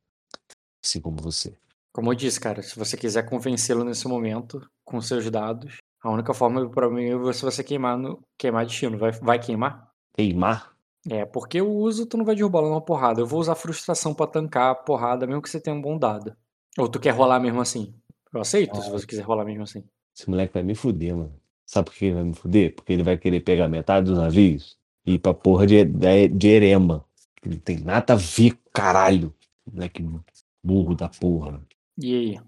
Assim 0.83 1.01
como 1.01 1.21
você. 1.21 1.55
Como 1.93 2.11
eu 2.11 2.15
disse, 2.15 2.41
cara, 2.41 2.63
se 2.63 2.79
você 2.79 2.97
quiser 2.97 3.29
convencê-lo 3.29 3.85
nesse 3.85 4.07
momento, 4.07 4.67
com 4.85 5.01
seus 5.01 5.29
dados, 5.29 5.77
a 6.01 6.11
única 6.11 6.33
forma 6.33 6.71
pra 6.71 6.89
mim 6.89 7.11
é 7.11 7.17
você, 7.17 7.45
você 7.45 7.63
queimar 7.63 7.99
no 7.99 8.23
queimar 8.39 8.65
destino. 8.65 8.97
Vai, 8.97 9.11
vai 9.13 9.39
queimar? 9.39 9.93
Queimar? 10.15 10.73
É, 11.11 11.25
porque 11.25 11.61
o 11.61 11.71
uso 11.71 12.07
tu 12.07 12.17
não 12.17 12.25
vai 12.25 12.35
derrubá-lo 12.35 12.69
numa 12.69 12.81
porrada. 12.81 13.21
Eu 13.21 13.27
vou 13.27 13.41
usar 13.41 13.57
frustração 13.57 14.15
pra 14.15 14.27
tancar 14.27 14.71
a 14.71 14.75
porrada, 14.75 15.27
mesmo 15.27 15.43
que 15.43 15.51
você 15.51 15.61
tenha 15.61 15.77
um 15.77 15.83
bom 15.83 15.99
dado. 15.99 16.35
Ou 16.79 16.89
tu 16.89 17.01
quer 17.01 17.11
rolar 17.11 17.41
mesmo 17.41 17.61
assim? 17.61 17.93
Eu 18.33 18.41
aceito 18.41 18.81
se 18.81 18.91
você 18.91 19.07
quiser 19.07 19.23
rolar 19.23 19.45
mesmo 19.45 19.65
assim. 19.65 19.85
Esse 20.17 20.31
moleque 20.31 20.55
vai 20.55 20.63
me 20.63 20.75
fuder, 20.75 21.17
mano. 21.17 21.35
Sabe 21.67 21.91
por 21.91 21.97
que 21.97 22.07
ele 22.07 22.15
vai 22.15 22.25
me 22.25 22.35
fuder? 22.35 22.75
Porque 22.75 22.93
ele 22.93 23.03
vai 23.03 23.17
querer 23.19 23.41
pegar 23.41 23.69
metade 23.69 24.07
dos 24.07 24.19
navios 24.19 24.79
e 25.05 25.15
ir 25.15 25.19
pra 25.19 25.35
porra 25.35 25.67
de, 25.67 25.85
de, 25.85 26.29
de 26.29 26.49
Erema. 26.49 27.05
Que 27.43 27.49
Não 27.49 27.59
tem 27.59 27.79
nada 27.81 28.15
a 28.15 28.17
ver, 28.17 28.57
caralho. 28.73 29.35
Moleque 29.71 30.05
burro 30.63 30.95
da 30.95 31.09
porra. 31.09 31.61
E 31.99 32.15
aí? 32.15 32.41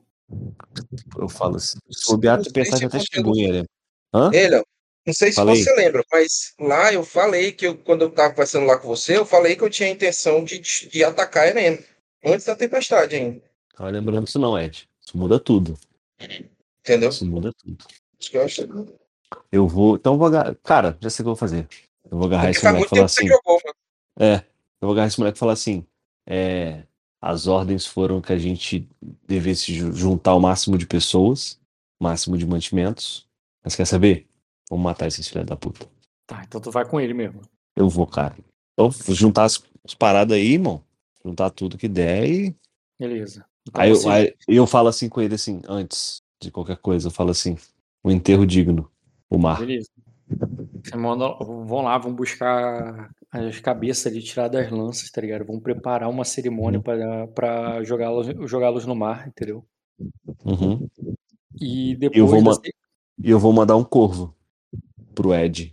Eu 1.18 1.28
falo 1.28 1.56
assim. 1.56 1.78
O 2.08 2.16
Beato 2.16 2.44
Não 2.46 2.52
pensar 2.52 2.76
se 2.76 2.80
que 2.80 2.86
até 2.86 3.00
chegou 3.00 3.36
em 3.36 3.44
Erema. 3.44 3.68
Hã? 4.12 4.30
Ei, 4.32 4.48
Léo, 4.48 4.64
não 5.06 5.12
sei 5.12 5.30
se 5.30 5.36
Falei. 5.36 5.62
você 5.62 5.74
lembra, 5.74 6.04
mas 6.10 6.54
lá 6.58 6.92
eu 6.92 7.04
falei 7.04 7.52
que 7.52 7.66
eu, 7.66 7.76
quando 7.76 8.02
eu 8.02 8.10
tava 8.10 8.30
conversando 8.30 8.66
lá 8.66 8.78
com 8.78 8.88
você, 8.88 9.16
eu 9.16 9.26
falei 9.26 9.56
que 9.56 9.62
eu 9.62 9.70
tinha 9.70 9.88
a 9.88 9.92
intenção 9.92 10.44
de, 10.44 10.58
de 10.60 11.04
atacar 11.04 11.48
Erema. 11.48 11.78
Antes 12.24 12.46
da 12.46 12.56
tempestade 12.56 13.16
ainda. 13.16 13.42
Tava 13.76 13.90
lembrando 13.90 14.26
isso 14.26 14.38
não, 14.38 14.58
Ed. 14.58 14.88
Isso 15.04 15.18
muda 15.18 15.38
tudo. 15.38 15.76
Entendeu? 16.80 17.10
Isso 17.10 17.26
muda 17.26 17.52
tudo. 17.52 17.84
Isso 18.18 18.30
que 18.30 18.38
eu 18.38 18.44
acho. 18.44 18.62
Eu 19.52 19.68
vou. 19.68 19.96
Então 19.96 20.14
eu 20.14 20.18
vou 20.18 20.28
agarrar. 20.28 20.54
Cara, 20.62 20.96
já 21.00 21.10
sei 21.10 21.22
o 21.22 21.24
que 21.24 21.28
eu 21.28 21.34
vou 21.34 21.36
fazer. 21.36 21.68
Eu 22.10 22.16
vou 22.16 22.26
agarrar 22.26 22.44
Porque 22.44 22.56
esse 22.56 22.60
faz 22.62 22.74
moleque 22.74 22.94
muito 22.94 22.94
e 22.94 22.96
falar 22.96 23.08
tempo 23.08 23.14
que 23.14 23.14
você 23.14 23.20
assim. 23.20 23.28
jogou, 23.28 23.60
mano. 23.64 23.76
É. 24.32 24.53
Eu 24.84 24.88
vou 24.88 24.92
agarrar 24.92 25.08
esse 25.08 25.18
moleque 25.18 25.38
e 25.38 25.40
falar 25.40 25.54
assim. 25.54 25.86
É. 26.28 26.82
As 27.22 27.46
ordens 27.46 27.86
foram 27.86 28.20
que 28.20 28.34
a 28.34 28.38
gente 28.38 28.86
devesse 29.26 29.72
ju- 29.72 29.92
juntar 29.94 30.34
o 30.34 30.40
máximo 30.40 30.76
de 30.76 30.86
pessoas, 30.86 31.58
o 31.98 32.04
máximo 32.04 32.36
de 32.36 32.46
mantimentos. 32.46 33.26
Mas 33.64 33.74
quer 33.74 33.86
saber? 33.86 34.26
Vamos 34.68 34.84
matar 34.84 35.06
esses 35.06 35.26
filhos 35.26 35.46
da 35.46 35.56
puta. 35.56 35.88
Tá, 36.26 36.42
então 36.46 36.60
tu 36.60 36.70
vai 36.70 36.86
com 36.86 37.00
ele 37.00 37.14
mesmo. 37.14 37.40
Eu 37.74 37.88
vou, 37.88 38.06
cara. 38.06 38.36
Então, 38.74 38.90
vou 38.90 39.14
juntar 39.14 39.44
as, 39.44 39.62
as 39.82 39.94
paradas 39.94 40.36
aí, 40.36 40.52
irmão. 40.52 40.82
Juntar 41.24 41.48
tudo 41.48 41.78
que 41.78 41.88
der 41.88 42.28
e. 42.28 42.56
Beleza. 43.00 43.46
Então 43.66 43.82
Aí 43.82 43.88
eu, 43.90 43.96
você- 43.96 44.08
aí 44.10 44.34
eu 44.48 44.66
falo 44.66 44.88
assim 44.88 45.08
com 45.08 45.22
ele, 45.22 45.34
assim, 45.34 45.62
antes 45.66 46.20
de 46.42 46.50
qualquer 46.50 46.76
coisa, 46.76 47.06
eu 47.08 47.10
falo 47.10 47.30
assim: 47.30 47.56
um 48.04 48.10
enterro 48.10 48.44
digno, 48.46 48.90
o 49.30 49.38
mar. 49.38 49.60
Beleza. 49.60 49.88
Manda, 50.94 51.26
vão 51.38 51.80
lá, 51.82 51.96
vão 51.96 52.14
buscar 52.14 53.10
as 53.34 53.58
cabeças 53.60 54.06
ali, 54.06 54.22
tirar 54.22 54.48
das 54.48 54.70
lanças, 54.70 55.10
tá 55.10 55.20
ligado? 55.20 55.44
Vão 55.44 55.58
preparar 55.60 56.08
uma 56.08 56.24
cerimônia 56.24 56.78
Uhum. 56.78 56.82
pra, 56.82 57.26
pra 57.28 57.82
jogá-los 57.84 58.28
jogá-los 58.48 58.86
no 58.86 58.94
mar, 58.94 59.26
entendeu? 59.28 59.64
Uhum. 60.44 60.88
E 61.60 61.96
depois 61.96 62.18
Eu 62.18 62.26
vou 62.26 62.42
eu 63.22 63.38
vou 63.38 63.52
mandar 63.52 63.76
um 63.76 63.84
corvo 63.84 64.34
pro 65.14 65.34
Ed, 65.34 65.72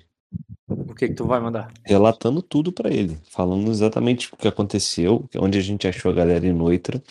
o 0.67 0.93
que 0.93 1.07
que 1.07 1.13
tu 1.13 1.25
vai 1.25 1.39
mandar? 1.39 1.71
relatando 1.85 2.41
tudo 2.41 2.71
pra 2.71 2.89
ele, 2.91 3.17
falando 3.29 3.69
exatamente 3.69 4.31
o 4.33 4.37
que 4.37 4.47
aconteceu, 4.47 5.27
onde 5.37 5.57
a 5.57 5.61
gente 5.61 5.87
achou 5.87 6.11
a 6.11 6.15
galera 6.15 6.45
em 6.45 6.53
Noitra, 6.53 7.01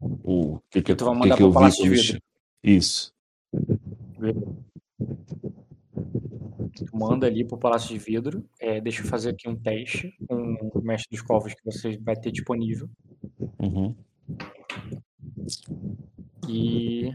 o 0.00 0.58
que, 0.70 0.82
que, 0.82 0.94
tu 0.94 1.04
vai 1.06 1.14
mandar 1.14 1.36
que, 1.36 1.42
que 1.42 1.42
eu 1.42 1.52
vi 1.52 1.70
de 1.70 2.20
Tu 6.74 6.96
manda 6.96 7.26
ali 7.26 7.44
pro 7.44 7.58
Palácio 7.58 7.88
de 7.88 7.98
Vidro. 7.98 8.44
É, 8.60 8.80
deixa 8.80 9.02
eu 9.02 9.06
fazer 9.06 9.30
aqui 9.30 9.48
um 9.48 9.56
teste 9.56 10.14
com 10.26 10.70
o 10.74 10.80
mestre 10.82 11.08
dos 11.10 11.22
covos 11.22 11.54
que 11.54 11.64
você 11.64 11.96
vai 11.98 12.16
ter 12.16 12.30
disponível. 12.30 12.88
Uhum. 13.58 13.94
E. 16.48 17.12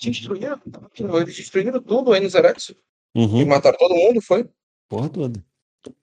destruíram, 0.00 0.60
eles 1.20 1.36
destruíram 1.36 1.80
tudo 1.82 2.12
aí 2.12 2.20
no 2.20 2.30
Zerex. 2.30 2.70
E 3.14 3.20
Uhum. 3.20 3.46
mataram 3.46 3.76
todo 3.76 3.94
mundo, 3.94 4.20
foi? 4.22 4.48
Porra 4.88 5.08
toda. 5.08 5.44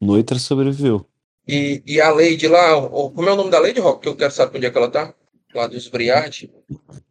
Noitra 0.02 0.38
sobreviveu. 0.38 1.06
E, 1.48 1.82
e 1.86 2.02
a 2.02 2.10
Lady 2.12 2.48
lá, 2.48 2.76
o- 2.78 3.10
como 3.12 3.30
é 3.30 3.32
o 3.32 3.36
nome 3.36 3.50
da 3.50 3.60
Lady, 3.60 3.80
Rock? 3.80 4.02
Que 4.02 4.10
eu 4.10 4.16
quero 4.18 4.32
saber 4.32 4.58
onde 4.58 4.68
é 4.68 4.72
que 4.72 4.78
ela 4.78 4.92
tá. 4.92 5.14
Lá 5.56 5.66
dos 5.66 5.88
Briard. 5.88 6.52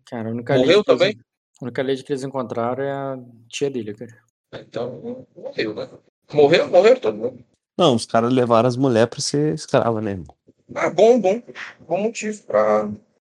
Cara, 0.05 0.29
a 0.29 0.33
única 0.33 0.55
Morreu 0.55 0.85
que 0.85 0.91
eles- 0.91 1.01
também? 1.01 1.19
A 1.61 1.65
única 1.65 1.83
lady 1.83 2.05
que 2.05 2.13
eles 2.13 2.23
encontraram 2.23 2.85
é 2.85 2.93
a 2.93 3.19
tia 3.49 3.71
dele, 3.71 3.95
cara. 3.95 4.15
Então, 4.55 5.27
morreu, 5.35 5.75
né? 5.75 5.89
Morreu, 6.33 6.69
morreu 6.69 7.01
todo 7.01 7.17
mundo. 7.17 7.43
Não, 7.79 7.95
os 7.95 8.05
caras 8.05 8.31
levaram 8.33 8.69
as 8.69 8.77
mulheres 8.77 9.09
pra 9.09 9.21
ser 9.21 9.55
escrava, 9.55 10.01
né, 10.03 10.11
irmão? 10.13 10.37
Ah, 10.75 10.91
bom, 10.91 11.19
bom. 11.19 11.43
Bom 11.89 12.03
motivo 12.03 12.43
pra, 12.43 12.91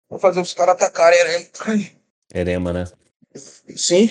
pra 0.10 0.18
fazer 0.20 0.41
os 0.41 0.53
caras 0.56 0.74
atacarem 0.74 1.20
a 1.20 1.24
Erema. 1.24 1.47
Erema, 2.34 2.74
né? 2.74 2.86
Sim. 3.36 4.09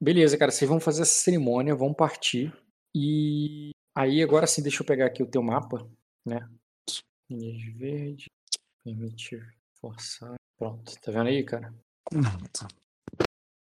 Beleza, 0.00 0.36
cara, 0.36 0.50
vocês 0.50 0.68
vão 0.68 0.80
fazer 0.80 1.02
essa 1.02 1.12
cerimônia, 1.12 1.74
vão 1.74 1.94
partir. 1.94 2.52
E 2.94 3.70
aí, 3.94 4.22
agora 4.22 4.46
sim, 4.46 4.62
deixa 4.62 4.82
eu 4.82 4.86
pegar 4.86 5.06
aqui 5.06 5.22
o 5.22 5.30
teu 5.30 5.42
mapa, 5.42 5.88
né? 6.26 6.48
Energia 7.30 7.74
verde, 7.76 8.30
permitir 8.84 9.46
forçar. 9.80 10.34
Pronto, 10.58 10.92
tá 11.00 11.12
vendo 11.12 11.28
aí, 11.28 11.44
cara? 11.44 11.72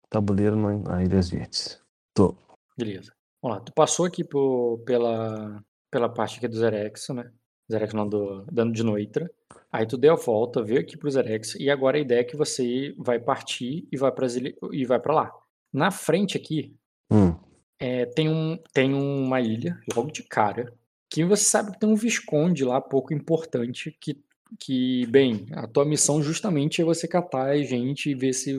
Tabuleiro 0.10 0.56
na 0.56 1.04
Ilhas 1.04 1.30
Verdes. 1.30 1.82
Tô. 2.14 2.36
Beleza. 2.78 3.14
Vamos 3.42 3.58
lá, 3.58 3.64
tu 3.64 3.72
passou 3.74 4.06
aqui 4.06 4.24
por, 4.24 4.80
pela, 4.86 5.64
pela 5.90 6.10
parte 6.10 6.38
aqui 6.38 6.48
do 6.48 6.58
Zerex, 6.58 7.10
né? 7.10 7.32
Zerex 7.72 7.94
não, 7.94 8.08
do 8.08 8.44
dano 8.52 8.72
de 8.72 8.84
Noitra. 8.84 9.30
Aí 9.72 9.86
tu 9.86 9.98
deu 9.98 10.14
a 10.14 10.18
volta, 10.18 10.62
veio 10.62 10.80
aqui 10.82 10.98
pro 10.98 11.10
Zerex, 11.10 11.56
e 11.56 11.70
agora 11.70 11.98
a 11.98 12.02
ideia 12.02 12.20
é 12.20 12.24
que 12.24 12.36
você 12.36 12.94
vai 12.98 13.20
partir 13.20 13.88
e 13.92 13.98
vai 13.98 14.12
pra, 14.12 14.28
e 14.72 14.86
vai 14.86 15.00
pra 15.00 15.14
lá. 15.14 15.32
Na 15.74 15.90
frente 15.92 16.36
aqui, 16.38 16.76
Hum. 17.12 17.36
é, 17.80 18.06
tem, 18.06 18.30
um, 18.30 18.58
tem 18.74 18.94
uma 18.94 19.42
ilha, 19.42 19.78
logo 19.96 20.12
de 20.12 20.24
cara, 20.24 20.74
que 21.10 21.26
você 21.26 21.44
sabe 21.44 21.72
que 21.72 21.80
tem 21.80 21.90
um 21.90 21.96
Visconde 21.96 22.64
lá, 22.64 22.80
pouco 22.80 23.14
importante, 23.14 23.96
que, 24.00 24.18
que 24.60 25.06
bem, 25.08 25.46
a 25.54 25.68
tua 25.68 25.84
missão 25.86 26.22
justamente 26.22 26.82
é 26.82 26.86
você 26.86 27.08
catar 27.08 27.48
a 27.50 27.62
gente 27.64 28.10
e 28.10 28.16
ver 28.16 28.34
se 28.34 28.58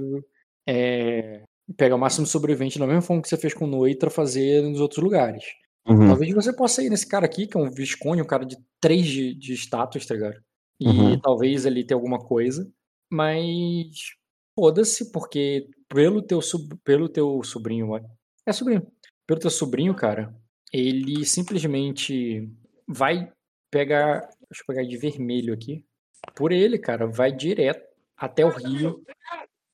é, 0.68 1.42
pegar 1.76 1.96
o 1.96 1.98
máximo 1.98 2.26
sobrevivente 2.26 2.78
da 2.78 2.86
mesma 2.86 3.02
forma 3.02 3.22
que 3.22 3.28
você 3.28 3.36
fez 3.36 3.54
com 3.54 3.66
Noitra, 3.66 4.10
fazer 4.10 4.62
nos 4.62 4.80
outros 4.80 5.02
lugares. 5.02 5.44
Uhum. 5.86 6.08
Talvez 6.08 6.32
você 6.34 6.52
possa 6.54 6.82
ir 6.82 6.90
nesse 6.90 7.06
cara 7.06 7.26
aqui, 7.26 7.46
que 7.46 7.56
é 7.56 7.60
um 7.60 7.70
Visconde, 7.70 8.22
um 8.22 8.26
cara 8.26 8.44
de 8.44 8.56
3 8.80 9.06
de, 9.06 9.34
de 9.34 9.54
status, 9.54 10.06
tá 10.06 10.14
ligado? 10.14 10.40
E 10.80 10.86
Uhum. 10.86 11.20
talvez 11.20 11.64
ele 11.66 11.84
tenha 11.84 11.96
alguma 11.96 12.18
coisa, 12.18 12.70
mas 13.10 14.14
foda-se, 14.58 15.12
porque 15.12 15.68
pelo 15.88 16.22
teu, 16.22 16.40
sub- 16.40 16.76
pelo 16.84 17.08
teu 17.08 17.42
sobrinho, 17.44 17.88
é 18.46 18.52
sobrinho, 18.52 18.86
pelo 19.26 19.40
teu 19.40 19.50
sobrinho, 19.50 19.94
cara, 19.94 20.34
ele 20.72 21.24
simplesmente 21.24 22.48
vai 22.88 23.30
pegar, 23.70 24.20
deixa 24.50 24.62
eu 24.62 24.66
pegar 24.66 24.84
de 24.84 24.96
vermelho 24.96 25.52
aqui, 25.52 25.84
por 26.34 26.52
ele, 26.52 26.78
cara, 26.78 27.06
vai 27.06 27.32
direto 27.32 27.84
até 28.16 28.44
o 28.44 28.50
rio, 28.50 29.02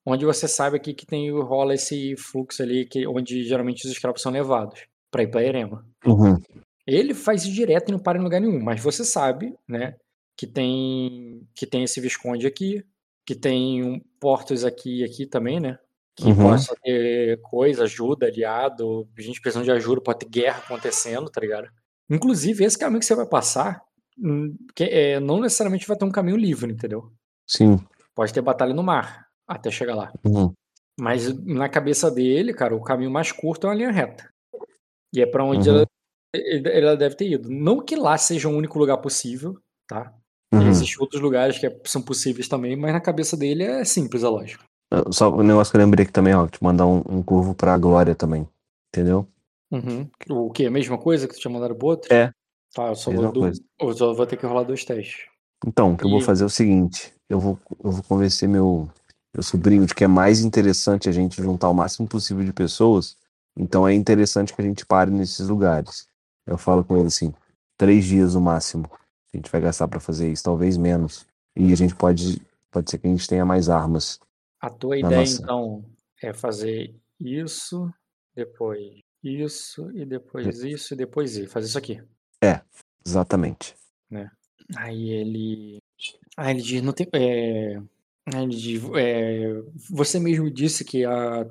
onde 0.04 0.24
você 0.24 0.48
sabe 0.48 0.76
aqui 0.76 0.94
que 0.94 1.06
tem 1.06 1.30
rola 1.30 1.74
esse 1.74 2.16
fluxo 2.16 2.62
ali, 2.62 2.86
que, 2.86 3.06
onde 3.06 3.44
geralmente 3.44 3.84
os 3.84 3.92
escravos 3.92 4.22
são 4.22 4.32
levados, 4.32 4.86
pra 5.10 5.22
ir 5.22 5.28
pra 5.30 5.42
Erema. 5.42 5.86
Uhum. 6.06 6.36
Ele 6.86 7.14
faz 7.14 7.42
isso 7.44 7.52
direto 7.52 7.88
e 7.88 7.92
não 7.92 7.98
para 7.98 8.18
em 8.18 8.22
lugar 8.22 8.40
nenhum, 8.40 8.60
mas 8.62 8.80
você 8.80 9.04
sabe, 9.04 9.54
né, 9.68 9.94
que 10.36 10.46
tem 10.46 11.46
que 11.54 11.66
tem 11.66 11.84
esse 11.84 12.00
Visconde 12.00 12.46
aqui, 12.46 12.82
que 13.26 13.34
tem 13.34 13.82
um 13.84 14.00
portos 14.20 14.64
aqui 14.64 15.00
e 15.00 15.04
aqui 15.04 15.26
também, 15.26 15.60
né, 15.60 15.78
que 16.16 16.24
Uhum. 16.26 16.36
possa 16.36 16.74
ter 16.82 17.40
coisa, 17.42 17.84
ajuda, 17.84 18.26
aliado, 18.26 19.08
gente 19.18 19.40
precisando 19.40 19.64
de 19.64 19.70
ajuda, 19.72 20.00
pode 20.00 20.20
ter 20.20 20.28
guerra 20.28 20.58
acontecendo, 20.58 21.30
tá 21.30 21.40
ligado? 21.40 21.68
Inclusive, 22.10 22.64
esse 22.64 22.78
caminho 22.78 23.00
que 23.00 23.06
você 23.06 23.14
vai 23.14 23.26
passar, 23.26 23.82
hum, 24.18 24.56
que 24.74 24.84
é, 24.84 25.20
não 25.20 25.40
necessariamente 25.40 25.86
vai 25.86 25.96
ter 25.96 26.04
um 26.06 26.10
caminho 26.10 26.36
livre, 26.38 26.72
entendeu? 26.72 27.12
Sim. 27.46 27.78
Pode 28.14 28.32
ter 28.32 28.40
batalha 28.40 28.72
no 28.74 28.82
mar 28.82 29.26
até 29.46 29.70
chegar 29.70 29.94
lá. 29.94 30.10
Uhum. 30.24 30.52
Mas 30.98 31.32
na 31.44 31.68
cabeça 31.68 32.10
dele, 32.10 32.52
cara, 32.54 32.74
o 32.74 32.82
caminho 32.82 33.10
mais 33.10 33.30
curto 33.30 33.66
é 33.66 33.70
uma 33.70 33.76
linha 33.76 33.90
reta. 33.92 34.28
E 35.14 35.20
é 35.20 35.26
pra 35.26 35.44
onde 35.44 35.68
Uhum. 35.70 35.76
ela, 35.76 35.86
ela 36.72 36.96
deve 36.96 37.14
ter 37.16 37.28
ido. 37.30 37.48
Não 37.50 37.80
que 37.84 37.96
lá 37.96 38.16
seja 38.18 38.48
o 38.48 38.52
único 38.56 38.78
lugar 38.78 38.98
possível, 38.98 39.58
tá? 39.86 40.12
Uhum. 40.52 40.68
Existem 40.68 40.98
outros 41.00 41.20
lugares 41.20 41.58
que 41.58 41.66
é- 41.66 41.80
são 41.84 42.00
possíveis 42.02 42.48
também, 42.48 42.76
mas 42.76 42.92
na 42.92 43.00
cabeça 43.00 43.36
dele 43.36 43.62
é 43.64 43.84
simples 43.84 44.24
a 44.24 44.30
lógica. 44.30 44.64
Ah, 44.92 45.04
Só 45.12 45.30
o 45.30 45.42
negócio 45.42 45.70
que 45.70 45.76
eu 45.76 45.80
lembrei 45.82 46.04
aqui 46.04 46.12
também, 46.12 46.34
ó, 46.34 46.46
te 46.46 46.62
mandar 46.62 46.86
um, 46.86 47.02
um 47.08 47.22
curvo 47.22 47.54
pra 47.54 47.76
Glória 47.76 48.14
também. 48.14 48.48
Entendeu? 48.94 49.26
Uhum. 49.70 50.08
O 50.30 50.50
que? 50.50 50.64
A 50.66 50.70
mesma 50.70 50.96
coisa 50.96 51.28
que 51.28 51.34
tu 51.34 51.40
tinha 51.40 51.52
mandado 51.52 51.74
pro 51.74 51.88
outro? 51.88 52.12
É. 52.12 52.32
Tá, 52.74 52.88
eu 52.88 52.94
só, 52.94 53.10
Mesma 53.10 53.30
vou, 53.30 53.42
coisa. 53.42 53.62
eu 53.80 53.92
só 53.94 54.12
vou 54.14 54.26
ter 54.26 54.36
que 54.36 54.46
rolar 54.46 54.62
dois 54.62 54.84
testes. 54.84 55.26
Então, 55.66 55.92
o 55.92 55.96
que 55.96 56.04
eu 56.04 56.10
vou 56.10 56.20
E- 56.20 56.22
fazer 56.24 56.42
é 56.44 56.46
o 56.46 56.50
seguinte: 56.50 57.12
eu 57.28 57.38
vou, 57.40 57.58
eu 57.82 57.90
vou 57.90 58.02
convencer 58.04 58.48
meu, 58.48 58.88
meu 59.34 59.42
sobrinho 59.42 59.84
de 59.84 59.94
que 59.94 60.04
é 60.04 60.06
mais 60.06 60.40
interessante 60.40 61.08
a 61.08 61.12
gente 61.12 61.42
juntar 61.42 61.68
o 61.68 61.74
máximo 61.74 62.06
possível 62.08 62.44
de 62.44 62.52
pessoas. 62.52 63.16
Então 63.58 63.86
é 63.86 63.92
interessante 63.92 64.54
que 64.54 64.62
a 64.62 64.64
gente 64.64 64.86
pare 64.86 65.10
nesses 65.10 65.48
lugares. 65.48 66.06
Eu 66.46 66.56
falo 66.56 66.84
com 66.84 66.96
ele 66.96 67.08
assim: 67.08 67.34
três 67.76 68.04
dias 68.04 68.34
no 68.34 68.40
máximo. 68.40 68.88
A 69.32 69.36
gente 69.36 69.50
vai 69.50 69.60
gastar 69.60 69.88
pra 69.88 70.00
fazer 70.00 70.30
isso, 70.30 70.44
talvez 70.44 70.76
menos. 70.76 71.26
E 71.56 71.72
a 71.72 71.76
gente 71.76 71.94
pode, 71.94 72.40
pode 72.70 72.90
ser 72.90 72.98
que 72.98 73.06
a 73.06 73.10
gente 73.10 73.28
tenha 73.28 73.44
mais 73.44 73.68
armas. 73.68 74.18
A 74.60 74.70
tua 74.70 74.96
ideia, 74.98 75.16
nossa- 75.20 75.42
então, 75.42 75.84
é 76.22 76.32
fazer 76.32 76.94
isso, 77.20 77.92
depois 78.34 79.00
isso, 79.22 79.90
e 79.92 80.04
depois 80.06 80.62
isso, 80.62 80.94
e 80.94 80.96
depois 80.96 81.36
isso. 81.36 81.50
Fazer 81.50 81.66
isso 81.66 81.78
aqui. 81.78 82.00
Exatamente. 83.04 83.74
Aí 84.76 85.08
ele. 85.10 85.78
Aí 86.36 86.50
ele 86.52 86.62
diz, 86.62 86.82
não 86.82 86.92
tem. 86.92 87.06
É... 87.12 87.80
Diz, 88.48 88.82
é, 88.96 89.62
você 89.90 90.18
mesmo 90.20 90.50
disse 90.50 90.84
que, 90.84 91.04
a, 91.04 91.44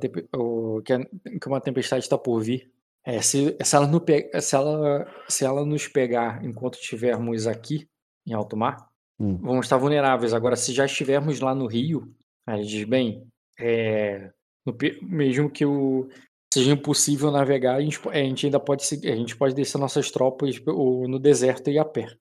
que, 0.83 0.93
a- 0.93 1.05
que 1.39 1.47
uma 1.47 1.61
tempestade 1.61 2.03
está 2.03 2.17
por 2.17 2.39
vir. 2.41 2.71
É, 3.05 3.21
se, 3.21 3.55
se, 3.63 3.75
ela 3.75 3.87
pe- 4.01 4.29
se, 4.41 4.55
ela, 4.55 5.07
se 5.29 5.45
ela 5.45 5.65
nos 5.65 5.87
pegar 5.87 6.43
enquanto 6.43 6.75
estivermos 6.75 7.47
aqui, 7.47 7.87
em 8.25 8.33
alto 8.33 8.57
mar, 8.57 8.87
Hum. 9.19 9.35
vamos 9.37 9.65
estar 9.65 9.77
vulneráveis. 9.77 10.31
Agora, 10.33 10.55
se 10.55 10.71
já 10.73 10.85
estivermos 10.85 11.39
lá 11.39 11.55
no 11.55 11.65
rio, 11.65 12.13
aí 12.45 12.63
diz, 12.63 12.83
bem, 12.83 13.25
é, 13.59 14.29
no 14.63 14.75
mesmo 15.01 15.49
que 15.49 15.65
o, 15.65 16.07
seja 16.53 16.71
impossível 16.71 17.31
navegar, 17.31 17.75
a 17.77 17.81
gente, 17.81 17.99
a 18.09 18.13
gente 18.17 18.45
ainda 18.45 18.59
pode 18.59 18.83
a 18.83 19.15
gente 19.15 19.35
pode 19.35 19.55
descer 19.55 19.79
nossas 19.79 20.11
tropas 20.11 20.59
no 21.07 21.17
deserto 21.17 21.69
e 21.71 21.79
a 21.79 21.85
pé. 21.85 22.15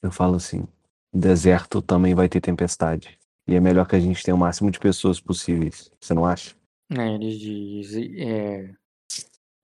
Eu 0.00 0.12
falo 0.12 0.36
assim: 0.36 0.64
deserto 1.12 1.82
também 1.82 2.14
vai 2.14 2.28
ter 2.28 2.40
tempestade. 2.40 3.18
E 3.46 3.54
é 3.54 3.60
melhor 3.60 3.86
que 3.86 3.96
a 3.96 4.00
gente 4.00 4.22
tenha 4.22 4.34
o 4.34 4.38
máximo 4.38 4.70
de 4.70 4.78
pessoas 4.78 5.20
possíveis. 5.20 5.90
Você 6.00 6.14
não 6.14 6.24
acha? 6.24 6.54
Aí 6.90 7.14
ele 7.14 7.36
diz, 7.36 7.94
é, 7.96 8.74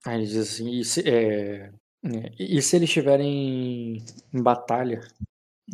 aí 0.05 0.17
ele 0.17 0.27
diz 0.27 0.37
assim, 0.37 0.71
e 0.71 0.85
se, 0.85 1.09
é, 1.09 1.73
é, 2.05 2.33
e 2.39 2.61
se 2.63 2.77
eles 2.77 2.89
estiverem 2.89 4.03
em 4.33 4.43
batalha? 4.43 5.01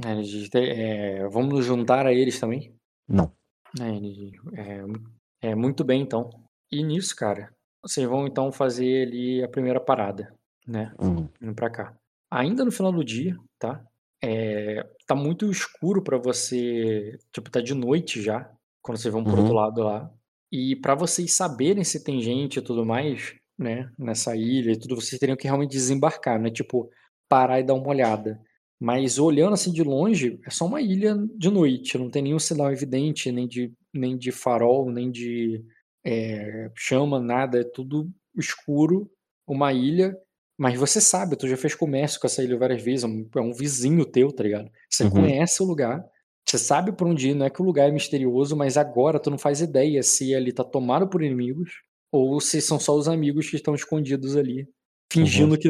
Aí 0.04 0.50
é, 0.54 1.28
vamos 1.28 1.54
nos 1.54 1.64
juntar 1.64 2.06
a 2.06 2.12
eles 2.12 2.40
também? 2.40 2.74
Não. 3.08 3.32
Aí 3.80 4.32
é, 4.54 5.50
é, 5.50 5.54
muito 5.54 5.84
bem 5.84 6.02
então. 6.02 6.30
E 6.70 6.82
nisso, 6.82 7.14
cara, 7.14 7.52
vocês 7.82 8.08
vão 8.08 8.26
então 8.26 8.50
fazer 8.50 9.06
ali 9.06 9.42
a 9.42 9.48
primeira 9.48 9.80
parada, 9.80 10.34
né? 10.66 10.92
Uhum. 10.98 11.28
Indo 11.40 11.54
pra 11.54 11.70
cá. 11.70 11.94
Ainda 12.30 12.64
no 12.64 12.72
final 12.72 12.92
do 12.92 13.04
dia, 13.04 13.36
tá? 13.58 13.84
É, 14.26 14.82
tá 15.06 15.14
muito 15.14 15.50
escuro 15.50 16.02
pra 16.02 16.16
você. 16.18 17.18
Tipo, 17.32 17.50
tá 17.50 17.60
de 17.60 17.74
noite 17.74 18.22
já, 18.22 18.50
quando 18.82 18.98
vocês 18.98 19.12
vão 19.12 19.22
pro 19.24 19.34
Uhum. 19.34 19.38
outro 19.40 19.54
lado 19.54 19.82
lá. 19.82 20.10
E 20.50 20.76
pra 20.76 20.94
vocês 20.94 21.32
saberem 21.32 21.84
se 21.84 22.02
tem 22.02 22.20
gente 22.22 22.58
e 22.58 22.62
tudo 22.62 22.86
mais, 22.86 23.34
né? 23.58 23.90
Nessa 23.98 24.34
ilha 24.36 24.72
e 24.72 24.78
tudo, 24.78 24.94
vocês 24.96 25.18
teriam 25.18 25.36
que 25.36 25.44
realmente 25.46 25.72
desembarcar, 25.72 26.40
né? 26.40 26.50
Tipo, 26.50 26.88
parar 27.28 27.60
e 27.60 27.64
dar 27.64 27.74
uma 27.74 27.88
olhada. 27.88 28.40
Mas 28.80 29.18
olhando 29.18 29.54
assim 29.54 29.72
de 29.72 29.82
longe, 29.82 30.40
é 30.46 30.50
só 30.50 30.66
uma 30.66 30.80
ilha 30.80 31.16
de 31.36 31.50
noite, 31.50 31.98
não 31.98 32.10
tem 32.10 32.22
nenhum 32.22 32.38
sinal 32.38 32.72
evidente, 32.72 33.30
nem 33.32 33.46
de, 33.48 33.72
nem 33.92 34.16
de 34.16 34.30
farol, 34.32 34.90
nem 34.90 35.10
de 35.10 35.64
é, 36.04 36.70
chama, 36.76 37.20
nada, 37.20 37.60
é 37.60 37.64
tudo 37.64 38.10
escuro, 38.36 39.10
uma 39.46 39.72
ilha. 39.72 40.16
Mas 40.58 40.78
você 40.78 41.00
sabe, 41.00 41.36
tu 41.36 41.48
já 41.48 41.56
fez 41.56 41.74
comércio 41.74 42.20
com 42.20 42.26
essa 42.26 42.42
ilha 42.42 42.56
várias 42.56 42.82
vezes, 42.82 43.04
é 43.04 43.06
um, 43.08 43.28
é 43.34 43.40
um 43.40 43.52
vizinho 43.52 44.04
teu, 44.04 44.32
tá 44.32 44.44
ligado? 44.44 44.70
Você 44.88 45.04
Uhum. 45.04 45.10
conhece 45.10 45.62
o 45.62 45.66
lugar, 45.66 46.04
você 46.48 46.58
sabe 46.58 46.92
por 46.92 47.08
onde 47.08 47.30
ir, 47.30 47.34
não 47.34 47.46
é 47.46 47.50
que 47.50 47.60
o 47.60 47.64
lugar 47.64 47.88
é 47.88 47.92
misterioso, 47.92 48.56
mas 48.56 48.76
agora 48.76 49.18
tu 49.18 49.30
não 49.30 49.38
faz 49.38 49.60
ideia 49.60 50.02
se 50.02 50.34
ali 50.34 50.52
tá 50.52 50.62
tomado 50.62 51.08
por 51.08 51.22
inimigos 51.22 51.72
ou 52.12 52.40
se 52.40 52.60
são 52.60 52.78
só 52.78 52.94
os 52.94 53.08
amigos 53.08 53.50
que 53.50 53.56
estão 53.56 53.74
escondidos 53.74 54.36
ali, 54.36 54.68
fingindo 55.10 55.58
que 55.58 55.68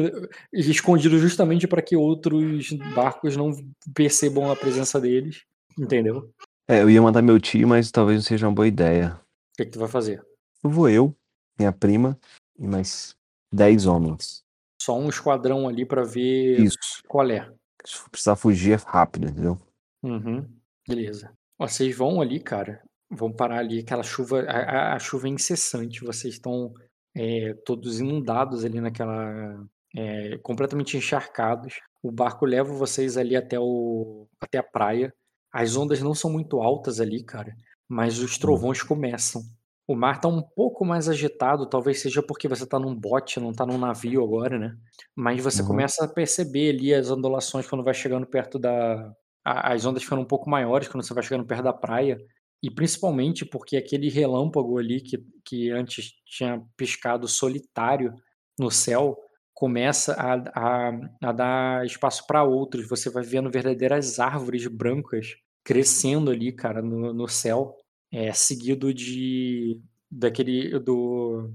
escondidos 0.53 1.19
justamente 1.19 1.67
para 1.67 1.81
que 1.81 1.95
outros 1.95 2.69
barcos 2.93 3.35
não 3.35 3.51
percebam 3.95 4.51
a 4.51 4.55
presença 4.55 5.01
deles, 5.01 5.43
entendeu? 5.79 6.31
É, 6.67 6.81
eu 6.81 6.89
ia 6.89 7.01
mandar 7.01 7.23
meu 7.23 7.39
tio, 7.39 7.67
mas 7.67 7.89
talvez 7.89 8.17
não 8.19 8.23
seja 8.23 8.47
uma 8.47 8.53
boa 8.53 8.67
ideia. 8.67 9.19
O 9.53 9.57
que, 9.57 9.65
que 9.65 9.71
tu 9.71 9.79
vai 9.79 9.87
fazer? 9.87 10.23
Vou 10.61 10.89
eu, 10.89 11.15
minha 11.57 11.71
prima 11.71 12.19
e 12.59 12.67
mais 12.67 13.15
10 13.51 13.85
homens. 13.87 14.44
Só 14.85 14.97
um 14.97 15.09
esquadrão 15.09 15.67
ali 15.67 15.85
para 15.85 16.03
ver 16.03 16.59
Isso. 16.59 16.77
qual 17.07 17.29
é. 17.31 17.49
Se 17.85 18.09
precisar 18.09 18.35
fugir 18.35 18.73
é 18.73 18.75
rápido, 18.85 19.27
entendeu? 19.27 19.57
Uhum. 20.03 20.47
Beleza. 20.87 21.31
Ó, 21.59 21.67
Vocês 21.67 21.95
vão 21.97 22.21
ali, 22.21 22.39
cara. 22.39 22.81
Vão 23.09 23.31
parar 23.31 23.59
ali, 23.59 23.79
aquela 23.79 24.03
chuva. 24.03 24.41
A, 24.41 24.57
a- 24.91 24.93
a 24.95 24.99
chuva 24.99 25.27
é 25.27 25.31
incessante. 25.31 26.03
Vocês 26.03 26.35
estão 26.35 26.73
é, 27.15 27.53
todos 27.65 27.99
inundados 27.99 28.63
ali 28.65 28.79
naquela. 28.81 29.63
é, 29.95 30.37
completamente 30.39 30.97
encharcados. 30.97 31.75
O 32.03 32.11
barco 32.11 32.45
leva 32.45 32.71
vocês 32.73 33.17
ali 33.17 33.35
até, 33.35 33.59
o, 33.59 34.27
até 34.41 34.57
a 34.57 34.63
praia. 34.63 35.13
As 35.51 35.75
ondas 35.77 36.01
não 36.01 36.13
são 36.13 36.29
muito 36.29 36.59
altas 36.61 36.99
ali, 36.99 37.23
cara. 37.23 37.55
Mas 37.87 38.19
os 38.19 38.37
trovões 38.37 38.83
começam. 38.83 39.41
O 39.87 39.95
mar 39.95 40.19
tá 40.19 40.27
um 40.27 40.41
pouco 40.41 40.83
mais 40.83 41.07
agitado, 41.07 41.69
talvez 41.69 42.01
seja 42.01 42.23
porque 42.23 42.47
você 42.47 42.65
tá 42.65 42.79
num 42.79 42.95
bote, 42.95 43.39
não 43.39 43.53
tá 43.53 43.65
num 43.65 43.77
navio 43.77 44.23
agora, 44.23 44.57
né? 44.57 44.75
Mas 45.15 45.41
você 45.43 45.61
Uhum. 45.61 45.67
começa 45.67 46.03
a 46.05 46.07
perceber 46.07 46.71
ali 46.75 46.93
as 46.93 47.11
ondulações 47.11 47.67
quando 47.67 47.83
vai 47.83 47.93
chegando 47.93 48.25
perto 48.25 48.57
da, 48.57 49.13
as 49.43 49.85
ondas 49.85 50.03
ficam 50.03 50.19
um 50.19 50.25
pouco 50.25 50.49
maiores 50.49 50.87
quando 50.87 51.03
você 51.05 51.13
vai 51.13 51.23
chegando 51.23 51.45
perto 51.45 51.63
da 51.63 51.73
praia. 51.73 52.17
E 52.63 52.71
principalmente 52.71 53.45
porque 53.45 53.77
aquele 53.77 54.09
relâmpago 54.09 54.77
ali 54.79 55.01
que, 55.01 55.23
que 55.45 55.69
antes 55.69 56.13
tinha 56.25 56.61
piscado 56.75 57.27
solitário 57.27 58.13
no 58.57 58.71
céu 58.71 59.17
começa 59.53 60.13
a, 60.15 60.89
a, 60.89 60.99
a 61.23 61.31
dar 61.31 61.85
espaço 61.85 62.25
para 62.27 62.43
outros. 62.43 62.87
Você 62.89 63.09
vai 63.09 63.23
vendo 63.23 63.51
verdadeiras 63.51 64.19
árvores 64.19 64.65
brancas 64.67 65.35
crescendo 65.63 66.31
ali, 66.31 66.51
cara, 66.51 66.81
no, 66.81 67.13
no 67.13 67.27
céu, 67.27 67.75
é, 68.15 68.31
seguido 68.31 68.93
de 68.93 69.81
daquele 70.09 70.79
do 70.79 71.51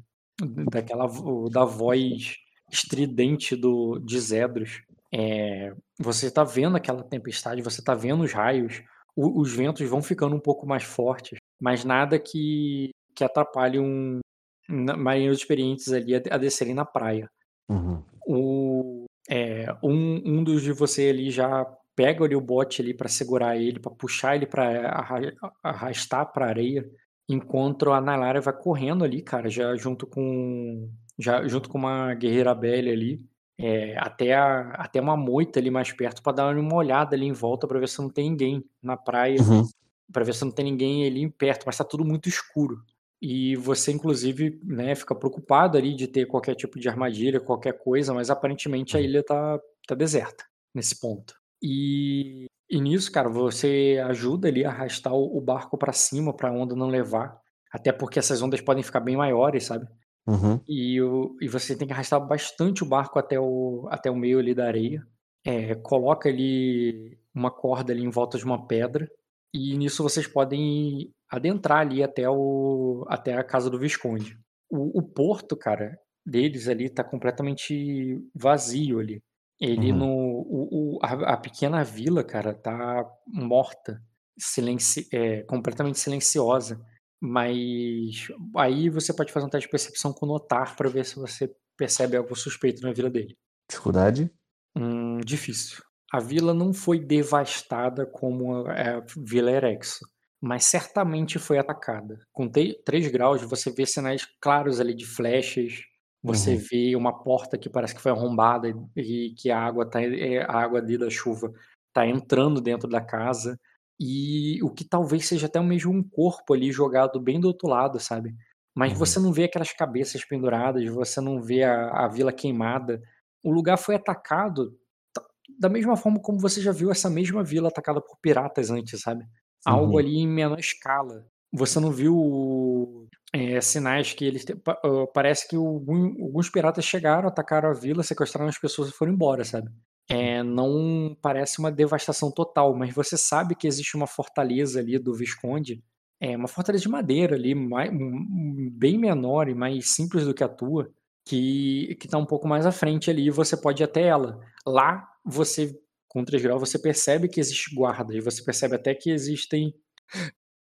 daquela 0.70 1.06
da 1.50 1.64
voz 1.64 2.36
estridente 2.70 3.56
do 3.56 3.98
de 3.98 4.20
Zedros. 4.20 4.82
É, 5.12 5.74
você 5.98 6.26
está 6.26 6.44
vendo 6.44 6.76
aquela 6.76 7.02
tempestade, 7.02 7.62
você 7.62 7.80
está 7.80 7.94
vendo 7.94 8.22
os 8.22 8.32
raios, 8.32 8.82
o- 9.16 9.40
os 9.40 9.52
ventos 9.52 9.88
vão 9.88 10.02
ficando 10.02 10.36
um 10.36 10.40
pouco 10.40 10.66
mais 10.66 10.84
fortes, 10.84 11.38
mas 11.60 11.84
nada 11.84 12.18
que, 12.18 12.90
que 13.14 13.24
atrapalhe 13.24 13.78
um 13.78 14.20
marinheiros 14.68 15.38
experientes 15.38 15.90
ali 15.92 16.14
a, 16.14 16.22
a 16.30 16.38
descerem 16.38 16.74
na 16.74 16.84
praia. 16.84 17.28
Uhum. 17.68 18.02
O, 18.26 19.04
é, 19.28 19.66
um, 19.82 20.38
um 20.38 20.44
dos 20.44 20.62
de 20.62 20.72
você 20.72 21.08
ali 21.08 21.30
já 21.30 21.66
pega 22.00 22.24
ali 22.24 22.34
o 22.34 22.40
bote 22.40 22.80
ali 22.80 22.94
para 22.94 23.10
segurar 23.10 23.58
ele, 23.58 23.78
para 23.78 23.90
puxar 23.90 24.34
ele 24.34 24.46
para 24.46 25.44
arrastar 25.62 26.32
para 26.32 26.46
areia, 26.46 26.90
enquanto 27.28 27.92
a 27.92 28.00
Nailara 28.00 28.40
vai 28.40 28.56
correndo 28.56 29.04
ali, 29.04 29.20
cara, 29.20 29.50
já 29.50 29.76
junto 29.76 30.06
com 30.06 30.88
já 31.18 31.46
junto 31.46 31.68
com 31.68 31.76
uma 31.76 32.14
guerreira 32.14 32.54
Belly 32.54 32.90
ali, 32.90 33.20
é, 33.58 33.98
até 33.98 34.32
a, 34.32 34.70
até 34.78 34.98
uma 34.98 35.14
moita 35.14 35.60
ali 35.60 35.70
mais 35.70 35.92
perto 35.92 36.22
para 36.22 36.32
dar 36.32 36.56
uma 36.56 36.74
olhada 36.74 37.14
ali 37.14 37.26
em 37.26 37.32
volta 37.34 37.68
para 37.68 37.78
ver 37.78 37.86
se 37.90 37.98
não 38.00 38.08
tem 38.08 38.30
ninguém 38.30 38.64
na 38.82 38.96
praia, 38.96 39.36
Uhum. 39.38 39.68
para 40.10 40.24
ver 40.24 40.32
se 40.32 40.42
não 40.42 40.50
tem 40.50 40.64
ninguém 40.64 41.06
ali 41.06 41.28
perto, 41.30 41.64
mas 41.66 41.76
tá 41.76 41.84
tudo 41.84 42.02
muito 42.02 42.30
escuro. 42.30 42.78
E 43.20 43.56
você, 43.56 43.92
inclusive, 43.92 44.58
né, 44.64 44.94
fica 44.94 45.14
preocupado 45.14 45.76
ali 45.76 45.94
de 45.94 46.06
ter 46.08 46.24
qualquer 46.24 46.54
tipo 46.54 46.80
de 46.80 46.88
armadilha, 46.88 47.38
qualquer 47.38 47.74
coisa, 47.74 48.14
mas 48.14 48.30
aparentemente 48.30 48.96
a 48.96 49.00
ilha 49.02 49.22
tá, 49.22 49.60
tá 49.86 49.94
deserta 49.94 50.42
nesse 50.74 50.98
ponto. 50.98 51.39
E, 51.62 52.46
e 52.70 52.80
nisso, 52.80 53.10
cara, 53.12 53.28
você 53.28 54.02
ajuda 54.06 54.48
ali 54.48 54.64
a 54.64 54.70
arrastar 54.70 55.12
o, 55.12 55.36
o 55.36 55.40
barco 55.40 55.76
para 55.76 55.92
cima, 55.92 56.34
para 56.34 56.48
a 56.48 56.52
onda 56.52 56.74
não 56.74 56.88
levar. 56.88 57.38
Até 57.72 57.92
porque 57.92 58.18
essas 58.18 58.42
ondas 58.42 58.60
podem 58.60 58.82
ficar 58.82 59.00
bem 59.00 59.16
maiores, 59.16 59.64
sabe? 59.64 59.86
Uhum. 60.26 60.60
E, 60.68 61.00
o, 61.00 61.36
e 61.40 61.48
você 61.48 61.76
tem 61.76 61.86
que 61.86 61.92
arrastar 61.92 62.24
bastante 62.26 62.82
o 62.82 62.86
barco 62.86 63.18
até 63.18 63.38
o, 63.38 63.86
até 63.90 64.10
o 64.10 64.16
meio 64.16 64.38
ali 64.38 64.54
da 64.54 64.66
areia. 64.66 65.02
É, 65.44 65.74
coloca 65.74 66.28
ali 66.28 67.18
uma 67.34 67.50
corda 67.50 67.92
ali 67.92 68.02
em 68.02 68.10
volta 68.10 68.38
de 68.38 68.44
uma 68.44 68.66
pedra. 68.66 69.08
E 69.52 69.76
nisso 69.76 70.02
vocês 70.02 70.26
podem 70.26 71.12
adentrar 71.28 71.78
ali 71.80 72.02
até, 72.02 72.28
o, 72.28 73.04
até 73.08 73.34
a 73.34 73.44
casa 73.44 73.70
do 73.70 73.78
Visconde. 73.78 74.38
O, 74.68 75.00
o 75.00 75.02
porto, 75.02 75.56
cara, 75.56 75.98
deles 76.24 76.68
ali 76.68 76.88
tá 76.88 77.02
completamente 77.02 78.20
vazio 78.34 79.00
ali. 79.00 79.22
Ele 79.60 79.92
Uhum. 79.92 79.98
no. 79.98 80.06
O, 80.06 80.96
o- 80.96 80.98
a, 81.02 81.34
a 81.34 81.36
pequena 81.36 81.84
vila, 81.84 82.24
cara, 82.24 82.54
tá 82.54 83.04
morta. 83.26 84.02
Silenci, 84.38 85.06
é, 85.12 85.42
completamente 85.42 85.98
silenciosa. 85.98 86.80
Mas 87.22 88.28
aí 88.56 88.88
você 88.88 89.12
pode 89.12 89.32
fazer 89.32 89.46
um 89.46 89.50
teste 89.50 89.66
de 89.66 89.70
percepção 89.70 90.12
com 90.12 90.24
notar 90.26 90.74
para 90.76 90.88
ver 90.88 91.04
se 91.04 91.16
você 91.16 91.54
percebe 91.76 92.16
algo 92.16 92.34
suspeito 92.34 92.82
na 92.82 92.92
vila 92.92 93.10
dele. 93.10 93.36
Dificuldade? 93.68 94.30
Hum, 94.76 95.18
difícil. 95.18 95.82
A 96.12 96.18
vila 96.18 96.52
não 96.54 96.72
foi 96.72 96.98
devastada 96.98 98.04
como 98.06 98.66
a, 98.66 98.72
a 98.98 99.04
Vila 99.16 99.50
Erexo, 99.50 100.04
mas 100.40 100.64
certamente 100.64 101.38
foi 101.38 101.58
atacada. 101.58 102.18
Com 102.32 102.48
3 102.48 103.08
graus, 103.12 103.42
você 103.42 103.70
vê 103.70 103.86
sinais 103.86 104.26
claros 104.40 104.80
ali 104.80 104.94
de 104.94 105.06
flechas, 105.06 105.80
você 106.22 106.54
Uhum. 106.54 106.60
vê 106.70 106.94
uma 106.96 107.22
porta 107.22 107.58
que 107.58 107.68
parece 107.70 107.94
que 107.94 108.00
foi 108.00 108.12
arrombada 108.12 108.68
e, 108.96 109.00
e 109.30 109.34
que 109.34 109.50
a 109.50 109.58
água, 109.60 109.88
tá, 109.88 110.02
é, 110.02 110.42
a 110.42 110.52
água 110.52 110.78
ali 110.80 110.98
da 110.98 111.08
chuva 111.10 111.52
está 111.88 112.06
entrando 112.06 112.60
dentro 112.60 112.88
da 112.88 113.00
casa. 113.00 113.58
E 113.98 114.62
o 114.62 114.70
que 114.70 114.84
talvez 114.84 115.26
seja 115.28 115.46
até 115.46 115.60
mesmo 115.60 115.92
um 115.92 116.02
corpo 116.02 116.54
ali 116.54 116.72
jogado 116.72 117.20
bem 117.20 117.38
do 117.40 117.48
outro 117.48 117.68
lado, 117.68 117.98
sabe? 118.00 118.34
Mas 118.74 118.92
Uhum. 118.92 118.98
você 118.98 119.18
não 119.20 119.32
vê 119.32 119.44
aquelas 119.44 119.72
cabeças 119.72 120.24
penduradas, 120.24 120.84
você 120.90 121.20
não 121.20 121.40
vê 121.42 121.64
a, 121.64 122.04
a 122.06 122.08
vila 122.08 122.32
queimada. 122.32 123.00
O 123.42 123.50
lugar 123.52 123.76
foi 123.76 123.94
atacado 123.96 124.78
ta- 125.12 125.26
da 125.58 125.68
mesma 125.68 125.96
forma 125.96 126.20
como 126.20 126.38
você 126.38 126.60
já 126.60 126.72
viu 126.72 126.90
essa 126.90 127.10
mesma 127.10 127.42
vila 127.44 127.68
atacada 127.68 128.00
por 128.00 128.16
piratas 128.22 128.70
antes, 128.70 129.00
sabe? 129.00 129.24
Algo 129.64 129.98
Uhum. 129.98 129.98
ali 129.98 130.16
em 130.18 130.28
menor 130.28 130.58
escala. 130.58 131.26
Você 131.52 131.80
não 131.80 131.90
viu 131.90 133.08
é, 133.32 133.60
sinais 133.60 134.12
que 134.12 134.24
eles. 134.24 134.44
te- 134.44 134.56
ah, 134.66 135.06
Parece 135.14 135.48
que 135.48 135.56
algum- 135.56 136.22
alguns 136.22 136.48
piratas 136.50 136.84
chegaram, 136.84 137.28
atacaram 137.28 137.70
a 137.70 137.74
vila, 137.74 138.02
sequestraram 138.02 138.48
as 138.48 138.58
pessoas 138.58 138.88
e 138.88 138.92
foram 138.92 139.12
embora, 139.12 139.44
sabe? 139.44 139.70
É, 140.08 140.42
não 140.42 141.16
parece 141.22 141.60
uma 141.60 141.70
devastação 141.70 142.32
total, 142.32 142.74
mas 142.76 142.92
você 142.92 143.16
sabe 143.16 143.54
que 143.54 143.68
existe 143.68 143.96
uma 143.96 144.08
fortaleza 144.08 144.80
ali 144.80 144.98
do 144.98 145.14
Visconde, 145.14 145.82
é 146.20 146.36
uma 146.36 146.48
fortaleza 146.48 146.82
de 146.82 146.88
madeira 146.88 147.36
ali, 147.36 147.54
mai- 147.54 147.90
um- 147.90 148.68
bem 148.72 148.98
menor 148.98 149.48
e 149.48 149.54
mais 149.54 149.90
simples 149.94 150.24
do 150.26 150.34
que 150.34 150.42
a 150.44 150.48
tua, 150.48 150.90
que 151.24 151.96
está 152.04 152.18
um 152.18 152.26
pouco 152.26 152.48
mais 152.48 152.66
à 152.66 152.72
frente 152.72 153.08
ali 153.10 153.26
e 153.26 153.30
você 153.30 153.56
pode 153.56 153.82
ir 153.82 153.84
até 153.84 154.02
ela. 154.02 154.40
Lá, 154.66 155.06
você, 155.24 155.72
com 156.08 156.24
3 156.24 156.42
graus, 156.42 156.60
você 156.60 156.78
percebe 156.78 157.28
que 157.28 157.38
existe 157.38 157.72
guarda 157.74 158.12
e 158.14 158.20
você 158.20 158.42
percebe 158.42 158.74
até 158.74 158.92
que 158.94 159.10
existem 159.10 159.72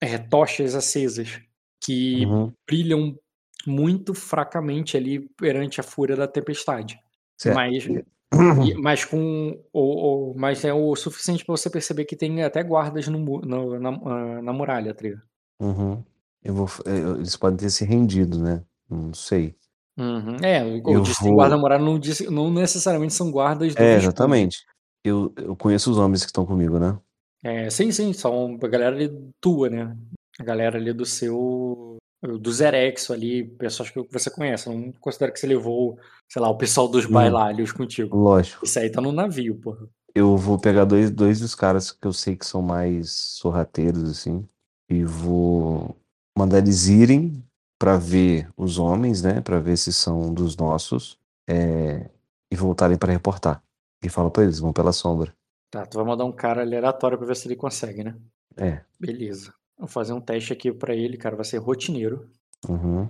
é, 0.01 0.19
tochas 0.19 0.75
acesas 0.75 1.41
que 1.83 2.25
Uhum. 2.27 2.53
brilham 2.67 3.17
muito 3.67 4.15
fracamente 4.15 4.97
ali 4.97 5.21
perante 5.37 5.81
a 5.81 5.83
fúria 5.83 6.17
da 6.17 6.27
tempestade. 6.29 6.99
Certo. 7.37 7.55
Mas, 7.57 7.87
Uhum. 7.87 8.03
mas 8.83 9.05
com 9.05 9.59
o, 9.73 10.31
o- 10.31 10.35
mas 10.37 10.65
é 10.65 10.73
o 10.73 10.95
suficiente 10.97 11.45
para 11.45 11.57
você 11.57 11.69
perceber 11.71 12.05
que 12.05 12.17
tem 12.17 12.43
até 12.43 12.63
guardas 12.63 13.09
no, 13.09 13.19
no- 13.19 13.79
na, 13.81 13.89
ah, 13.91 14.43
na 14.43 14.53
muralha, 14.53 14.95
ligado? 15.01 15.23
Uhum. 15.61 16.03
Eu 16.43 16.55
vou, 16.55 16.69
eu- 16.85 17.17
eles 17.17 17.37
podem 17.37 17.57
ter 17.59 17.71
se 17.71 17.85
rendido, 17.85 18.39
né? 18.43 18.63
Não 18.89 19.13
sei. 19.13 19.57
Uhum. 19.99 20.37
É, 20.43 20.63
eu 20.63 20.83
Eu 20.87 21.01
disse 21.03 21.19
tem 21.21 21.29
vou- 21.29 21.37
guarda 21.39 21.57
moral, 21.57 21.81
não, 21.81 21.99
disse, 21.99 22.31
não 22.31 22.51
necessariamente 22.53 23.13
são 23.15 23.31
guardas 23.31 23.75
do 23.75 23.83
É, 23.83 23.97
exatamente. 23.97 24.59
Eu, 25.05 25.33
eu 25.37 25.57
conheço 25.57 25.91
os 25.91 25.99
homens 25.99 26.21
que 26.23 26.29
estão 26.29 26.47
comigo, 26.47 26.79
né? 26.79 26.97
É, 27.43 27.71
sim, 27.71 27.91
sim, 27.91 28.13
são 28.13 28.59
a 28.63 28.69
galera 28.69 28.97
tua, 29.41 29.69
né? 29.71 29.97
A 30.39 30.45
galera 30.45 30.79
ali 30.79 30.93
do 30.93 31.05
seu. 31.05 31.97
Do 32.21 32.53
Zerexo 32.53 33.13
ali, 33.13 33.45
pessoas 33.45 33.91
que 33.91 34.03
você 34.11 34.29
conhece. 34.29 34.67
Eu 34.69 34.75
não 34.75 34.93
considero 34.93 35.33
que 35.33 35.39
você 35.39 35.47
levou, 35.47 35.99
sei 36.29 36.43
lá, 36.43 36.49
o 36.51 36.59
pessoal 36.59 36.89
dos 36.89 37.07
bailalhos 37.07 37.71
contigo. 37.71 38.17
Lógico. 38.17 38.65
Isso 38.65 38.79
aí 38.79 38.91
tá 38.91 39.01
no 39.01 39.13
navio, 39.13 39.55
porra. 39.61 39.87
eu 40.15 40.37
vou 40.37 40.59
pegar 40.59 40.85
dois, 40.85 41.11
dois 41.13 41.39
dos 41.39 41.55
caras 41.55 41.93
que 41.93 42.05
eu 42.07 42.13
sei 42.13 42.35
que 42.35 42.45
são 42.45 42.61
mais 42.61 43.11
sorrateiros, 43.13 44.11
assim, 44.11 44.45
e 44.91 45.05
vou 45.05 45.97
mandar 46.37 46.59
eles 46.59 46.89
irem 46.89 47.41
para 47.81 47.97
ver 47.97 48.49
os 48.57 48.79
homens, 48.81 49.23
né? 49.23 49.41
Para 49.41 49.61
ver 49.61 49.77
se 49.77 49.93
são 49.93 50.35
dos 50.35 50.57
nossos, 50.57 51.17
é, 51.49 52.11
e 52.53 52.57
voltarem 52.57 52.99
para 52.99 53.13
reportar. 53.13 53.63
E 54.03 54.09
falo 54.09 54.29
para 54.31 54.43
eles, 54.43 54.59
vão 54.59 54.73
pela 54.73 54.93
sombra. 54.93 55.33
Tá, 55.71 55.87
tu 55.87 55.99
vai 55.99 56.05
mandar 56.05 56.25
um 56.25 56.33
cara 56.33 56.63
aleatório 56.63 57.17
pra 57.17 57.27
ver 57.29 57.37
se 57.37 57.47
ele 57.47 57.55
consegue, 57.55 58.03
né? 58.03 58.17
É. 58.57 58.81
Beleza. 58.99 59.55
Vou 59.79 59.89
fazer 59.89 60.13
um 60.13 60.21
teste 60.21 60.53
aqui 60.53 60.73
pra 60.73 60.95
ele, 60.95 61.17
cara. 61.17 61.37
Vai 61.37 61.45
ser 61.45 61.59
rotineiro. 61.59 62.29
Uhum. 62.69 63.09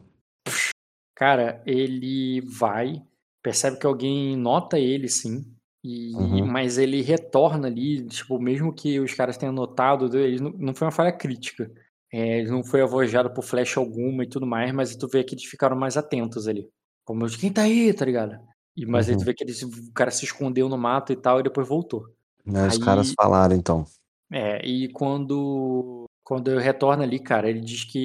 Cara, 1.17 1.63
ele 1.67 2.41
vai, 2.43 3.03
percebe 3.43 3.79
que 3.79 3.87
alguém 3.87 4.37
nota 4.37 4.79
ele, 4.79 5.09
sim. 5.09 5.45
E, 5.83 6.15
Uhum. 6.15 6.47
Mas 6.47 6.77
ele 6.79 7.01
retorna 7.03 7.69
ali, 7.69 8.05
tipo, 8.07 8.39
mesmo 8.41 8.73
que 8.73 9.01
os 9.01 9.15
caras 9.15 9.37
tenham 9.37 9.53
notado, 9.53 10.17
ele 10.19 10.41
não, 10.41 10.51
não 10.51 10.75
foi 10.75 10.87
uma 10.87 10.93
falha 10.93 11.13
crítica. 11.13 11.71
É, 12.13 12.41
ele 12.41 12.51
não 12.51 12.63
foi 12.65 12.81
avojado 12.83 13.31
por 13.33 13.43
flecha 13.43 13.79
alguma 13.81 14.25
e 14.25 14.29
tudo 14.29 14.47
mais, 14.47 14.73
mas 14.73 14.97
tu 14.97 15.07
vê 15.09 15.23
que 15.25 15.35
eles 15.35 15.45
ficaram 15.45 15.77
mais 15.77 15.97
atentos 15.97 16.49
ali. 16.49 16.69
Como, 17.05 17.27
quem 17.29 17.53
tá 17.53 17.63
aí, 17.63 17.93
tá 17.93 18.05
ligado? 18.05 18.39
E, 18.77 18.87
mas 18.87 19.09
aí 19.09 19.15
tu 19.15 19.21
Uhum. 19.21 19.25
vê 19.27 19.35
que 19.35 19.45
eles, 19.45 19.63
o 19.63 19.93
cara 19.93 20.11
se 20.11 20.25
escondeu 20.25 20.69
no 20.69 20.79
mato 20.79 21.13
e 21.13 21.17
tal, 21.17 21.41
e 21.41 21.43
depois 21.43 21.67
voltou. 21.69 22.07
Né, 22.45 22.67
Os 22.67 22.75
Aí- 22.75 22.81
caras 22.81 23.13
falaram, 23.13 23.55
então. 23.57 23.85
É, 24.33 24.65
e 24.67 24.89
quando, 24.93 26.05
quando 26.29 26.51
eu 26.51 26.59
retorno 26.59 27.03
ali, 27.03 27.19
cara, 27.19 27.49
ele 27.49 27.61
diz 27.63 27.85
que, 27.85 28.05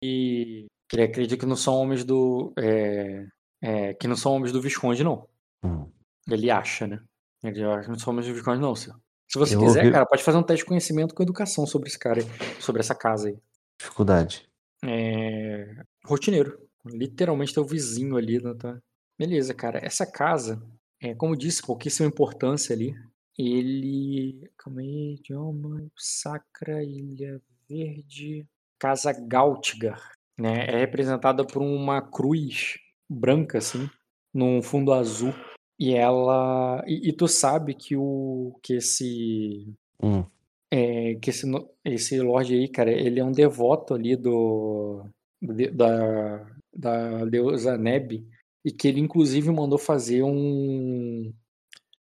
que 0.00 0.68
ele 0.92 1.02
acredita 1.02 1.36
que 1.36 1.44
não 1.44 1.56
são 1.56 1.74
homens 1.74 2.04
do. 2.04 2.52
é, 2.56 3.26
é, 3.60 3.94
que 3.94 4.06
não 4.06 4.14
são 4.14 4.32
homens 4.32 4.52
do 4.52 4.62
Visconde, 4.62 5.02
não. 5.02 5.28
Hum. 5.64 5.90
Ele 6.30 6.52
acha, 6.52 6.86
né? 6.86 7.02
Ele 7.42 7.64
acha 7.64 7.82
que 7.82 7.88
não 7.88 7.98
são 7.98 8.12
homens 8.12 8.28
do 8.28 8.32
Visconde, 8.34 8.60
não, 8.60 8.76
senhor. 8.76 8.96
Se 9.28 9.40
você 9.40 9.56
Eu 9.56 9.60
quiser, 9.60 9.80
ouvi- 9.80 9.90
cara, 9.90 10.06
pode 10.06 10.22
fazer 10.22 10.38
um 10.38 10.42
teste 10.44 10.62
de 10.62 10.68
conhecimento 10.68 11.16
com 11.16 11.22
educação 11.24 11.66
sobre 11.66 11.88
esse 11.88 11.98
cara 11.98 12.20
aí, 12.20 12.26
sobre 12.60 12.80
essa 12.80 12.94
casa 12.94 13.26
aí. 13.28 13.36
Dificuldade. 13.80 14.48
É, 14.84 15.82
rotineiro. 16.04 16.56
Literalmente 16.86 17.54
teu 17.54 17.64
vizinho 17.64 18.16
ali. 18.16 18.40
Né, 18.40 18.54
tá? 18.54 18.78
Beleza, 19.18 19.52
cara. 19.52 19.84
Essa 19.84 20.06
casa, 20.06 20.62
é, 21.02 21.12
como 21.12 21.36
disse, 21.36 21.60
pouquíssima 21.60 22.06
importância 22.06 22.72
ali. 22.72 22.94
Ele. 23.36 24.48
Calma 24.56 24.80
aí, 24.80 25.14
idioma. 25.18 25.84
Sacra, 25.98 26.84
Ilha 26.84 27.42
Verde. 27.74 28.46
Casa 28.78 29.12
Gautigar. 29.12 30.12
Né? 30.38 30.66
É 30.66 30.78
representada 30.78 31.44
por 31.44 31.60
uma 31.60 32.00
cruz 32.00 32.78
branca, 33.08 33.58
assim, 33.58 33.88
num 34.32 34.62
fundo 34.62 34.92
azul. 34.92 35.34
E 35.78 35.94
ela. 35.94 36.84
E, 36.86 37.08
e 37.08 37.12
tu 37.12 37.26
sabe 37.26 37.74
que 37.74 37.96
o. 37.96 38.56
que 38.62 38.74
esse. 38.74 39.74
Hum. 40.00 40.24
É, 40.70 41.14
que 41.16 41.30
esse, 41.30 41.46
esse 41.84 42.20
Lorde 42.20 42.54
aí, 42.54 42.68
cara, 42.68 42.90
ele 42.90 43.20
é 43.20 43.24
um 43.24 43.30
devoto 43.30 43.94
ali 43.94 44.16
do, 44.16 45.04
da, 45.72 46.46
da 46.74 47.24
deusa 47.26 47.78
Neb, 47.78 48.26
e 48.64 48.72
que 48.72 48.88
ele 48.88 49.00
inclusive 49.00 49.50
mandou 49.52 49.78
fazer 49.78 50.22
um. 50.24 51.32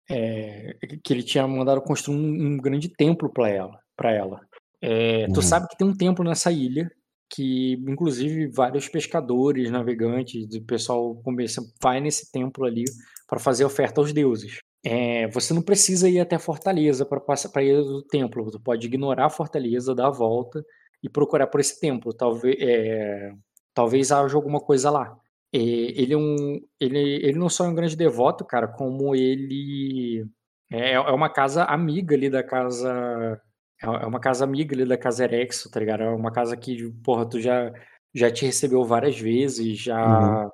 é, 0.10 0.76
que 1.04 1.12
ele 1.12 1.24
tinha 1.24 1.48
mandado 1.48 1.82
construir 1.82 2.18
um, 2.18 2.54
um 2.54 2.58
grande 2.58 2.88
templo 2.90 3.30
para 3.30 3.50
ela. 3.50 3.80
Pra 3.96 4.12
ela. 4.12 4.42
É, 4.82 5.28
Tu 5.28 5.36
Uhum. 5.36 5.42
sabe 5.42 5.68
que 5.68 5.78
tem 5.78 5.88
um 5.88 5.96
templo 5.96 6.24
nessa 6.26 6.52
ilha, 6.52 6.90
que 7.30 7.74
inclusive 7.88 8.48
vários 8.48 8.88
pescadores, 8.90 9.72
navegantes, 9.72 10.54
o 10.56 10.66
pessoal 10.66 11.16
começa, 11.24 11.62
vai 11.82 12.02
nesse 12.02 12.32
templo 12.32 12.66
ali 12.66 12.84
para 13.28 13.40
fazer 13.40 13.64
oferta 13.66 14.02
aos 14.02 14.12
deuses. 14.12 14.60
É, 14.84 15.28
você 15.28 15.54
não 15.54 15.62
precisa 15.62 16.10
ir 16.10 16.20
até 16.20 16.36
a 16.36 16.40
fortaleza 16.40 17.06
para 17.06 17.20
passar 17.22 17.50
para 17.50 17.64
ir 17.64 17.76
do 17.84 18.02
templo. 18.04 18.44
Você 18.46 18.60
pode 18.60 18.88
ignorar 18.88 19.28
a 19.28 19.30
fortaleza, 19.30 19.94
dar 19.96 20.08
a 20.08 20.12
volta 20.12 20.64
e 21.04 21.10
procurar 21.10 21.48
por 21.48 21.60
esse 21.62 21.80
templo. 21.80 22.14
Talvez, 22.14 22.56
é, 22.60 23.32
talvez 23.74 24.12
haja 24.12 24.36
alguma 24.36 24.60
coisa 24.60 24.90
lá. 24.90 25.16
É, 25.54 25.60
ele 25.60 26.14
é 26.14 26.18
um, 26.18 26.60
ele, 26.80 27.00
ele 27.00 27.38
não 27.38 27.50
só 27.50 27.66
é 27.66 27.70
um 27.70 27.76
grande 27.76 27.96
devoto, 27.96 28.44
cara, 28.46 28.68
como 28.68 29.16
ele 29.16 30.26
é, 30.72 30.94
é 30.94 31.00
uma 31.00 31.30
casa 31.30 31.64
amiga 31.66 32.16
ali 32.16 32.30
da 32.30 32.44
casa 32.44 33.40
é 33.84 33.86
é 33.86 34.06
uma 34.06 34.20
casa 34.20 34.44
amiga 34.44 34.76
ali 34.76 34.86
da 34.86 34.98
casa 34.98 35.24
Erexo, 35.24 35.70
tá 35.70 35.80
ligado? 35.80 36.04
É 36.04 36.10
uma 36.10 36.32
casa 36.32 36.56
que, 36.56 36.92
porra, 37.04 37.28
tu 37.28 37.40
já, 37.40 37.72
já 38.14 38.32
te 38.32 38.46
recebeu 38.46 38.84
várias 38.84 39.20
vezes, 39.20 39.80
já. 39.80 40.50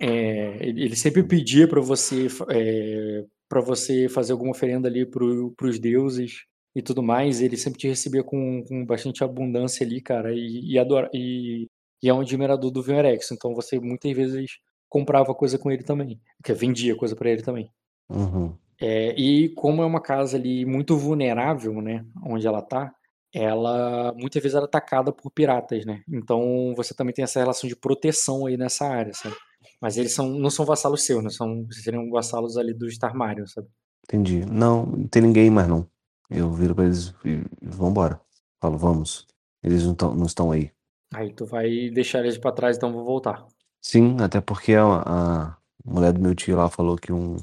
É, 0.00 0.66
ele 0.66 0.96
sempre 0.96 1.22
pedia 1.22 1.68
pra 1.68 1.80
você 1.80 2.26
é, 2.50 3.24
para 3.48 3.60
você 3.60 4.08
fazer 4.08 4.32
alguma 4.32 4.50
oferenda 4.50 4.88
ali 4.88 5.06
pro, 5.06 5.52
pros 5.56 5.78
deuses 5.78 6.44
e 6.74 6.82
tudo 6.82 7.02
mais. 7.02 7.40
Ele 7.40 7.56
sempre 7.56 7.78
te 7.78 7.88
recebia 7.88 8.24
com, 8.24 8.64
com 8.64 8.84
bastante 8.84 9.22
abundância 9.22 9.86
ali, 9.86 10.00
cara, 10.00 10.32
e, 10.34 10.72
e, 10.72 10.78
adora, 10.78 11.08
e, 11.14 11.68
e 12.02 12.08
é 12.08 12.14
um 12.14 12.20
admirador 12.20 12.70
do 12.70 12.82
vinho 12.82 12.98
Erexo. 12.98 13.32
Então 13.34 13.54
você 13.54 13.78
muitas 13.78 14.12
vezes 14.12 14.58
comprava 14.88 15.34
coisa 15.34 15.58
com 15.58 15.70
ele 15.70 15.84
também, 15.84 16.20
que 16.42 16.52
vendia 16.52 16.96
coisa 16.96 17.14
pra 17.14 17.30
ele 17.30 17.42
também. 17.42 17.70
Uhum. 18.08 18.56
É, 18.86 19.18
e 19.18 19.48
como 19.54 19.82
é 19.82 19.86
uma 19.86 20.00
casa 20.00 20.36
ali 20.36 20.66
muito 20.66 20.94
vulnerável, 20.94 21.80
né, 21.80 22.04
onde 22.22 22.46
ela 22.46 22.60
tá, 22.60 22.94
ela 23.32 24.12
muitas 24.12 24.42
vezes 24.42 24.54
era 24.54 24.66
atacada 24.66 25.10
por 25.10 25.30
piratas, 25.30 25.86
né? 25.86 26.02
Então 26.06 26.74
você 26.76 26.92
também 26.92 27.14
tem 27.14 27.22
essa 27.22 27.40
relação 27.40 27.66
de 27.66 27.74
proteção 27.74 28.44
aí 28.44 28.58
nessa 28.58 28.86
área, 28.86 29.14
sabe? 29.14 29.34
Mas 29.80 29.96
eles 29.96 30.14
são, 30.14 30.28
não 30.28 30.50
são 30.50 30.66
vassalos 30.66 31.02
seus, 31.02 31.24
né? 31.24 31.30
São, 31.30 31.66
seriam 31.70 32.10
vassalos 32.10 32.58
ali 32.58 32.74
dos 32.74 32.98
Tarmarion, 32.98 33.46
sabe? 33.46 33.68
Entendi. 34.04 34.44
Não, 34.44 34.84
não 34.84 35.08
tem 35.08 35.22
ninguém 35.22 35.48
mais 35.48 35.66
não. 35.66 35.88
Eu 36.28 36.52
viro 36.52 36.74
pra 36.74 36.84
eles 36.84 37.14
e 37.24 37.42
e 37.62 37.66
vambora. 37.66 38.20
Falo, 38.60 38.76
vamos. 38.76 39.26
Eles 39.62 39.82
não, 39.86 39.94
tão, 39.94 40.14
não 40.14 40.26
estão 40.26 40.52
aí. 40.52 40.70
Aí 41.14 41.32
tu 41.32 41.46
vai 41.46 41.88
deixar 41.88 42.18
eles 42.18 42.36
pra 42.36 42.52
trás, 42.52 42.76
então 42.76 42.92
vou 42.92 43.04
voltar. 43.04 43.46
Sim, 43.80 44.18
até 44.20 44.42
porque 44.42 44.74
a, 44.74 45.02
a 45.06 45.56
mulher 45.82 46.12
do 46.12 46.20
meu 46.20 46.34
tio 46.34 46.56
lá 46.56 46.68
falou 46.68 46.96
que 46.96 47.12
um, 47.12 47.36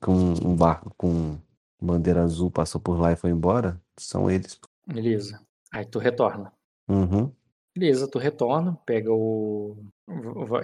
que 0.00 0.10
um, 0.10 0.50
um 0.50 0.56
barco 0.56 0.92
com 0.96 1.38
bandeira 1.80 2.22
azul 2.22 2.50
passou 2.50 2.80
por 2.80 2.98
lá 2.98 3.12
e 3.12 3.16
foi 3.16 3.30
embora. 3.30 3.80
São 3.96 4.30
eles. 4.30 4.58
Beleza. 4.86 5.40
Aí 5.72 5.84
tu 5.84 5.98
retorna. 5.98 6.52
Uhum. 6.88 7.32
Beleza, 7.76 8.08
tu 8.08 8.18
retorna, 8.18 8.76
pega 8.84 9.12
o. 9.12 9.76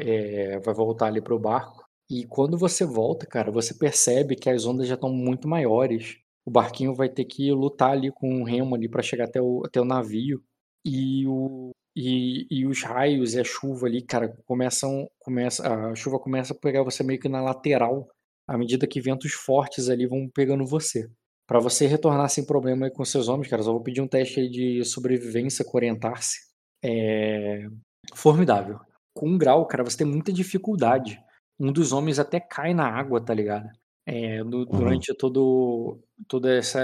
é, 0.01 0.59
vai 0.59 0.74
voltar 0.74 1.07
ali 1.07 1.20
pro 1.20 1.38
barco. 1.38 1.86
E 2.11 2.24
quando 2.24 2.59
você 2.59 2.84
volta, 2.84 3.26
cara, 3.26 3.51
você 3.51 3.74
percebe 3.74 4.36
que 4.36 4.51
as 4.51 4.64
ondas 4.64 4.88
já 4.88 4.94
estão 4.94 5.12
muito 5.12 5.49
maiores. 5.49 6.18
O 6.44 6.51
barquinho 6.51 6.94
vai 6.94 7.09
ter 7.09 7.24
que 7.24 7.51
lutar 7.53 7.90
ali 7.90 8.12
com 8.12 8.40
o 8.40 8.44
remo 8.44 8.74
ali 8.74 8.88
para 8.88 9.03
chegar 9.03 9.24
até 9.24 9.40
o, 9.40 9.62
até 9.64 9.80
o 9.80 9.84
navio. 9.84 10.42
E, 10.84 11.26
o, 11.26 11.70
e, 11.97 12.47
e 12.51 12.66
os 12.66 12.82
raios 12.82 13.34
e 13.34 13.40
a 13.40 13.44
chuva 13.44 13.86
ali, 13.86 14.03
cara, 14.03 14.36
começam. 14.44 15.08
Começa, 15.18 15.91
a 15.91 15.95
chuva 15.95 16.18
começa 16.18 16.53
a 16.53 16.57
pegar 16.57 16.84
você 16.84 17.03
meio 17.03 17.18
que 17.21 17.29
na 17.29 17.41
lateral, 17.41 18.08
à 18.47 18.57
medida 18.59 18.87
que 18.87 19.01
ventos 19.01 19.33
fortes 19.33 19.89
ali 19.89 20.07
vão 20.07 20.29
pegando 20.29 20.67
você. 20.67 21.09
Pra 21.47 21.61
você 21.61 21.87
retornar 21.87 22.29
sem 22.29 22.45
problema 22.45 22.91
com 22.91 23.05
seus 23.05 23.29
homens, 23.29 23.49
cara, 23.49 23.63
só 23.63 23.73
vou 23.73 23.83
pedir 23.83 24.01
um 24.01 24.09
teste 24.09 24.49
de 24.49 24.85
sobrevivência 24.85 25.64
com 25.64 25.77
orientar-se. 25.79 26.39
É 26.83 27.67
formidável. 28.14 28.79
Com 29.14 29.31
um 29.31 29.39
grau, 29.39 29.67
cara, 29.67 29.85
você 29.85 29.99
tem 29.99 30.07
muita 30.07 30.33
dificuldade. 30.33 31.18
Um 31.59 31.73
dos 31.73 31.93
homens 31.93 32.18
até 32.18 32.39
cai 32.41 32.75
na 32.75 32.87
água, 32.89 33.21
tá 33.25 33.33
ligado? 33.35 33.68
É, 34.05 34.45
du- 34.45 34.67
durante 34.67 35.13
todo, 35.17 36.01
todo 36.29 36.49
essa, 36.49 36.81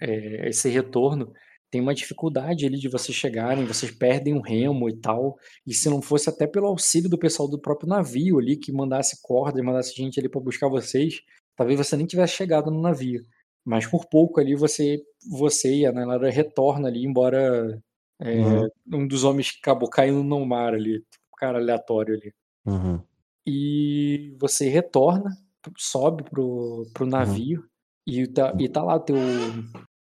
é, 0.00 0.48
esse 0.48 0.68
retorno, 0.68 1.32
tem 1.74 1.80
uma 1.80 1.92
dificuldade 1.92 2.64
ali 2.64 2.78
de 2.78 2.88
vocês 2.88 3.18
chegarem, 3.18 3.64
vocês 3.64 3.90
perdem 3.90 4.32
o 4.36 4.40
remo 4.40 4.88
e 4.88 4.94
tal. 4.96 5.36
E 5.66 5.74
se 5.74 5.90
não 5.90 6.00
fosse 6.00 6.30
até 6.30 6.46
pelo 6.46 6.68
auxílio 6.68 7.10
do 7.10 7.18
pessoal 7.18 7.48
do 7.48 7.58
próprio 7.60 7.88
navio 7.88 8.38
ali, 8.38 8.56
que 8.56 8.70
mandasse 8.70 9.18
corda 9.20 9.58
e 9.58 9.62
mandasse 9.62 9.92
gente 9.92 10.20
ali 10.20 10.28
pra 10.28 10.40
buscar 10.40 10.68
vocês, 10.68 11.20
talvez 11.56 11.76
você 11.76 11.96
nem 11.96 12.06
tivesse 12.06 12.34
chegado 12.34 12.70
no 12.70 12.80
navio. 12.80 13.24
Mas 13.64 13.88
por 13.88 14.06
pouco 14.06 14.38
ali 14.38 14.54
você, 14.54 15.02
você 15.28 15.78
e 15.78 15.84
a 15.84 15.90
Nayara 15.90 16.30
retorna 16.30 16.86
ali, 16.86 17.04
embora 17.04 17.76
é, 18.20 18.36
Uhum. 18.36 18.68
um 18.92 19.08
dos 19.08 19.24
homens 19.24 19.50
que 19.50 19.58
acabou 19.60 19.90
caindo 19.90 20.22
no 20.22 20.46
mar 20.46 20.74
ali, 20.74 20.98
um 20.98 21.36
cara 21.36 21.58
aleatório 21.58 22.14
ali. 22.14 22.32
Uhum. 22.64 23.00
E 23.44 24.36
você 24.38 24.68
retorna, 24.68 25.28
sobe 25.76 26.22
pro, 26.22 26.86
pro 26.94 27.04
navio 27.04 27.64
e, 28.06 28.28
tá, 28.28 28.54
e 28.60 28.68
tá 28.68 28.80
lá 28.80 29.00
teu. 29.00 29.16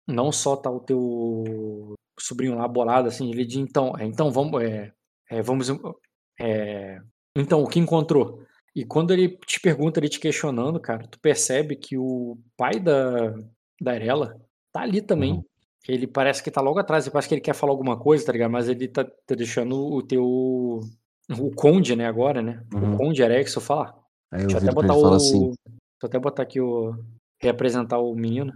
Não 0.07 0.33
só 0.33 0.57
tá 0.57 0.70
o 0.70 0.81
teu 0.81 1.95
sobrinho 2.19 2.57
lá 2.57 2.66
bolado, 2.69 3.09
assim, 3.09 3.31
ele 3.31 3.45
diz, 3.45 3.59
então, 3.59 3.93
é, 3.99 4.05
então 4.05 4.31
vamos. 4.31 4.62
É, 4.62 4.93
é, 5.31 5.43
vamos. 5.43 5.69
é, 6.41 7.01
então, 7.37 7.62
o 7.62 7.69
que 7.69 7.79
encontrou? 7.79 8.43
E 8.74 8.85
quando 8.85 9.12
ele 9.12 9.37
te 9.47 9.61
pergunta, 9.61 10.01
ele 10.01 10.09
te 10.09 10.19
questionando, 10.19 10.81
cara, 10.81 11.07
tu 11.07 11.19
percebe 11.20 11.77
que 11.77 11.97
o 11.99 12.39
pai 12.57 12.81
da, 12.81 13.35
da 13.81 13.93
Arela 13.93 14.41
tá 14.73 14.81
ali 14.81 15.03
também. 15.03 15.35
Uhum. 15.35 15.45
Ele 15.87 16.07
parece 16.07 16.43
que 16.43 16.51
tá 16.51 16.61
logo 16.61 16.79
atrás, 16.79 17.09
parece 17.09 17.29
que 17.29 17.35
ele 17.35 17.41
quer 17.41 17.55
falar 17.55 17.73
alguma 17.73 17.99
coisa, 17.99 18.24
tá 18.24 18.33
ligado? 18.33 18.51
Mas 18.51 18.69
ele 18.69 18.89
tá, 18.89 19.05
tá 19.05 19.35
deixando 19.35 19.77
o 19.77 20.03
teu. 20.03 20.24
O 20.24 21.51
Conde, 21.55 21.97
né, 21.97 22.07
agora, 22.07 22.41
né? 22.41 22.62
Uhum. 22.73 22.95
O 22.95 22.97
Conde 22.97 23.23
Erexo 23.23 23.61
falar. 23.61 23.95
Aí 24.31 24.43
eu 24.43 24.47
Deixa 24.47 24.59
eu 24.59 24.62
até 24.62 24.73
botar 24.73 24.95
ele 24.95 25.05
o. 25.05 25.12
assim, 25.12 25.41
Deixa 25.41 26.03
eu 26.03 26.09
até 26.09 26.19
botar 26.19 26.43
aqui 26.43 26.61
o. 26.61 26.95
reapresentar 27.41 27.99
o 27.99 28.15
menino. 28.15 28.53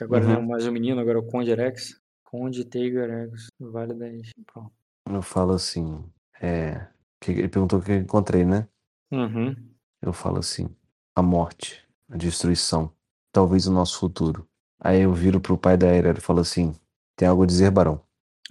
Agora 0.00 0.24
não 0.24 0.32
é 0.34 0.38
Uhum. 0.38 0.46
mais 0.46 0.66
o 0.66 0.72
menino, 0.72 1.00
agora 1.00 1.18
é 1.18 1.20
o 1.20 1.26
Conde 1.26 1.50
Erex. 1.50 2.00
Conde 2.24 2.64
Teigo 2.64 2.98
Erex, 2.98 3.48
Vale 3.58 3.94
da 3.94 4.06
Pronto. 4.52 4.72
Eu 5.08 5.22
falo 5.22 5.52
assim, 5.52 6.04
é, 6.40 6.86
ele 7.26 7.48
perguntou 7.48 7.78
o 7.78 7.82
que 7.82 7.90
eu 7.90 7.96
encontrei, 7.96 8.44
né? 8.44 8.68
Uhum. 9.10 9.54
Eu 10.00 10.12
falo 10.12 10.38
assim, 10.38 10.68
a 11.14 11.22
morte, 11.22 11.84
a 12.08 12.16
destruição, 12.16 12.92
talvez 13.32 13.66
o 13.66 13.72
nosso 13.72 13.98
futuro. 13.98 14.46
Aí 14.78 15.00
eu 15.02 15.12
viro 15.12 15.40
pro 15.40 15.58
pai 15.58 15.76
da 15.76 15.88
Aérea 15.88 16.14
e 16.16 16.20
falo 16.20 16.40
assim, 16.40 16.74
tem 17.16 17.26
algo 17.28 17.42
a 17.42 17.46
dizer, 17.46 17.70
Barão? 17.70 18.00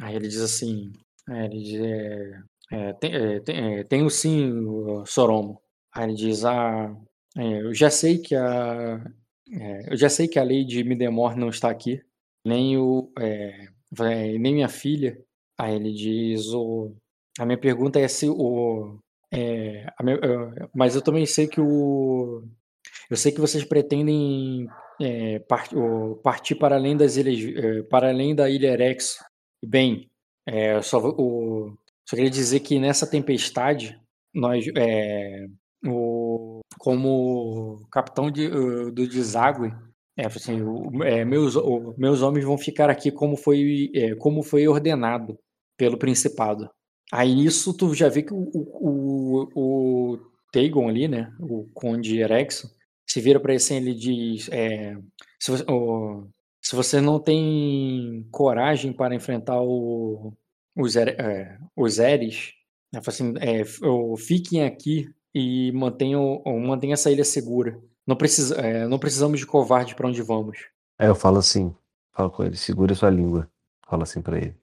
Aí 0.02 0.16
ele 0.16 0.28
diz 0.28 0.42
assim, 0.42 0.92
é, 1.30 1.46
ele 1.46 1.64
diz, 1.64 1.80
é, 1.82 2.44
é, 2.72 2.94
tem, 2.94 3.14
é, 3.16 3.40
tem, 3.40 3.80
é, 3.80 3.84
tenho 3.84 4.10
sim, 4.10 4.52
Soromo. 5.06 5.62
Aí 5.92 6.04
ele 6.04 6.14
diz, 6.16 6.46
ah, 6.46 6.96
é, 7.38 7.62
eu 7.64 7.74
já 7.74 7.90
sei 7.90 8.20
que 8.20 8.36
a, 8.36 9.04
é, 9.52 9.94
eu 9.94 9.98
já 9.98 10.10
sei 10.10 10.28
que 10.28 10.40
a 10.40 10.44
lei 10.44 10.64
de 10.66 10.84
Midemor 10.84 11.36
não 11.36 11.50
está 11.50 11.70
aqui, 11.70 12.02
nem 12.46 12.78
o, 12.78 13.12
é, 13.20 13.68
nem 14.38 14.54
minha 14.54 14.70
filha. 14.70 15.20
Aí 15.58 15.76
ele 15.76 15.92
diz, 15.94 16.48
o, 16.54 16.94
a 17.40 17.46
minha 17.46 17.58
pergunta 17.58 18.00
é 18.00 18.08
se 18.08 18.30
o, 18.30 18.98
é, 19.32 19.86
minha- 20.02 20.18
é, 20.18 20.70
mas 20.74 20.96
eu 20.96 21.02
também 21.02 21.26
sei 21.26 21.48
que 21.48 21.60
o, 21.62 22.44
eu 23.10 23.18
sei 23.18 23.32
que 23.32 23.42
vocês 23.42 23.64
pretendem 23.66 24.68
é, 25.02 25.40
par- 25.40 25.70
o- 25.76 26.16
partir 26.18 26.56
para 26.56 26.76
além 26.76 26.96
das 26.98 27.18
ilhas, 27.18 27.56
é, 27.66 27.84
para 27.84 28.10
além 28.10 28.36
da 28.36 28.50
ilha 28.50 28.70
Erex. 28.74 29.18
Bem, 29.66 30.10
é, 30.48 30.76
eu 30.76 30.84
só, 30.84 31.00
o, 31.00 31.78
só 32.08 32.16
queria 32.16 32.30
dizer 32.32 32.62
que 32.62 32.80
nessa 32.80 33.08
tempestade, 33.10 34.00
nós, 34.34 34.66
o, 35.86 36.59
como 36.78 37.86
capitão 37.92 38.32
de, 38.32 38.48
uh, 38.48 38.92
do 38.92 39.08
deságue, 39.08 39.74
é, 40.18 40.26
assim, 40.26 40.60
é, 41.04 41.24
meus, 41.26 41.56
meus 41.98 42.22
homens 42.22 42.46
vão 42.46 42.58
ficar 42.58 42.90
aqui 42.90 43.12
como 43.12 43.36
foi, 43.38 43.90
é, 43.96 44.16
como 44.16 44.44
foi 44.44 44.68
ordenado 44.68 45.38
pelo 45.78 45.98
principado. 45.98 46.70
Aí 47.12 47.34
nisso 47.34 47.74
tu 47.76 47.94
já 47.96 48.10
vê 48.10 48.22
que 48.24 48.34
o, 48.34 48.38
o, 48.54 49.50
o, 49.56 50.14
o 50.14 50.20
Taegon 50.52 50.90
ali, 50.90 51.08
né, 51.08 51.32
o 51.40 51.68
Conde 51.74 52.20
Erexo, 52.20 52.70
se 53.08 53.20
vira 53.22 53.40
para 53.40 53.52
ele 53.54 53.58
assim, 53.62 53.76
ele 53.76 53.94
diz, 53.96 54.50
é, 54.52 54.96
se, 55.40 55.52
você, 55.52 55.64
o- 55.70 56.28
se 56.62 56.76
você 56.76 57.02
não 57.02 57.20
tem 57.20 58.28
coragem 58.32 58.94
para 58.94 59.16
enfrentar 59.16 59.60
o, 59.62 60.34
os, 60.76 60.96
é, 60.96 61.58
os 61.76 61.98
Eres, 62.00 62.52
né, 62.94 63.00
assim, 63.06 63.34
é, 63.40 63.62
f- 63.62 63.84
o- 63.86 64.16
fiquem 64.18 64.64
aqui 64.64 65.08
e 65.34 65.72
mantenham, 65.72 66.42
mantenham 66.46 66.94
essa 66.94 67.12
ilha 67.12 67.24
segura. 67.24 67.80
Não, 68.06 68.16
precisa, 68.16 68.56
é, 68.56 68.88
não 68.88 68.98
precisamos 68.98 69.40
de 69.40 69.46
covarde 69.46 69.96
para 69.96 70.08
onde 70.08 70.22
vamos. 70.22 70.58
Aí 70.98 71.08
eu 71.08 71.16
falo 71.16 71.38
assim, 71.38 71.76
falo 72.12 72.32
com 72.32 72.44
ele, 72.44 72.56
segura 72.58 72.96
sua 72.96 73.10
língua. 73.10 73.50
Falo 73.88 74.04
assim 74.04 74.22
pra 74.22 74.38
ele. 74.38 74.56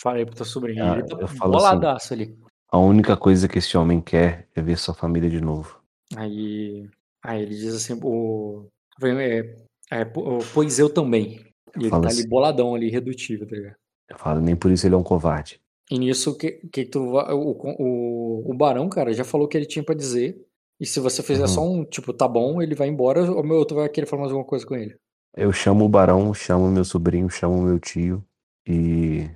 Falei 0.00 0.26
pro 0.26 0.34
teu 0.34 0.44
sobrinho. 0.44 0.84
Ah, 0.84 0.98
ele 0.98 1.06
tá 1.06 1.16
eu 1.18 1.28
falo 1.28 1.56
assim. 1.56 1.64
boladaço 1.66 2.12
ali. 2.12 2.38
A 2.70 2.78
única 2.78 3.16
coisa 3.16 3.48
que 3.48 3.58
esse 3.58 3.76
homem 3.76 4.00
quer 4.00 4.48
é 4.54 4.60
ver 4.60 4.76
sua 4.76 4.94
família 4.94 5.30
de 5.30 5.40
novo. 5.40 5.80
Aí, 6.16 6.88
aí 7.22 7.42
ele 7.42 7.54
diz 7.54 7.74
assim, 7.74 7.98
o, 8.02 8.66
é, 9.02 9.56
é, 9.90 10.04
po- 10.04 10.38
pois 10.52 10.78
eu 10.78 10.90
também. 10.90 11.40
E 11.76 11.80
ele 11.82 11.90
Fala 11.90 12.02
tá 12.02 12.08
ali 12.08 12.20
assim. 12.20 12.28
boladão 12.28 12.74
ali, 12.74 12.90
redutível, 12.90 13.46
tá 13.46 13.56
ligado? 13.56 13.76
Eu 14.08 14.18
falo, 14.18 14.40
nem 14.40 14.54
por 14.54 14.70
isso 14.70 14.86
ele 14.86 14.94
é 14.94 14.98
um 14.98 15.02
covarde. 15.02 15.60
E 15.90 15.98
nisso 15.98 16.36
que, 16.36 16.52
que 16.72 16.84
tu 16.86 17.00
o, 17.00 17.52
o, 17.78 18.50
o 18.50 18.54
Barão, 18.56 18.88
cara, 18.88 19.12
já 19.12 19.24
falou 19.24 19.46
o 19.46 19.48
que 19.48 19.56
ele 19.56 19.66
tinha 19.66 19.84
pra 19.84 19.94
dizer. 19.94 20.36
E 20.80 20.86
se 20.86 20.98
você 21.00 21.22
fizer 21.22 21.42
Uhum. 21.42 21.48
só 21.48 21.62
um, 21.62 21.84
tipo, 21.84 22.12
tá 22.12 22.26
bom, 22.26 22.60
ele 22.60 22.74
vai 22.74 22.88
embora, 22.88 23.30
ou 23.30 23.44
meu 23.44 23.56
outro 23.56 23.76
vai 23.76 23.88
querer 23.88 24.06
falar 24.06 24.22
mais 24.22 24.32
alguma 24.32 24.48
coisa 24.48 24.66
com 24.66 24.74
ele. 24.74 24.96
Eu 25.36 25.52
chamo 25.52 25.84
o 25.84 25.88
barão, 25.88 26.32
chamo 26.32 26.68
meu 26.70 26.84
sobrinho, 26.84 27.28
chamo 27.28 27.60
meu 27.62 27.78
tio 27.78 28.24
e 28.66 29.28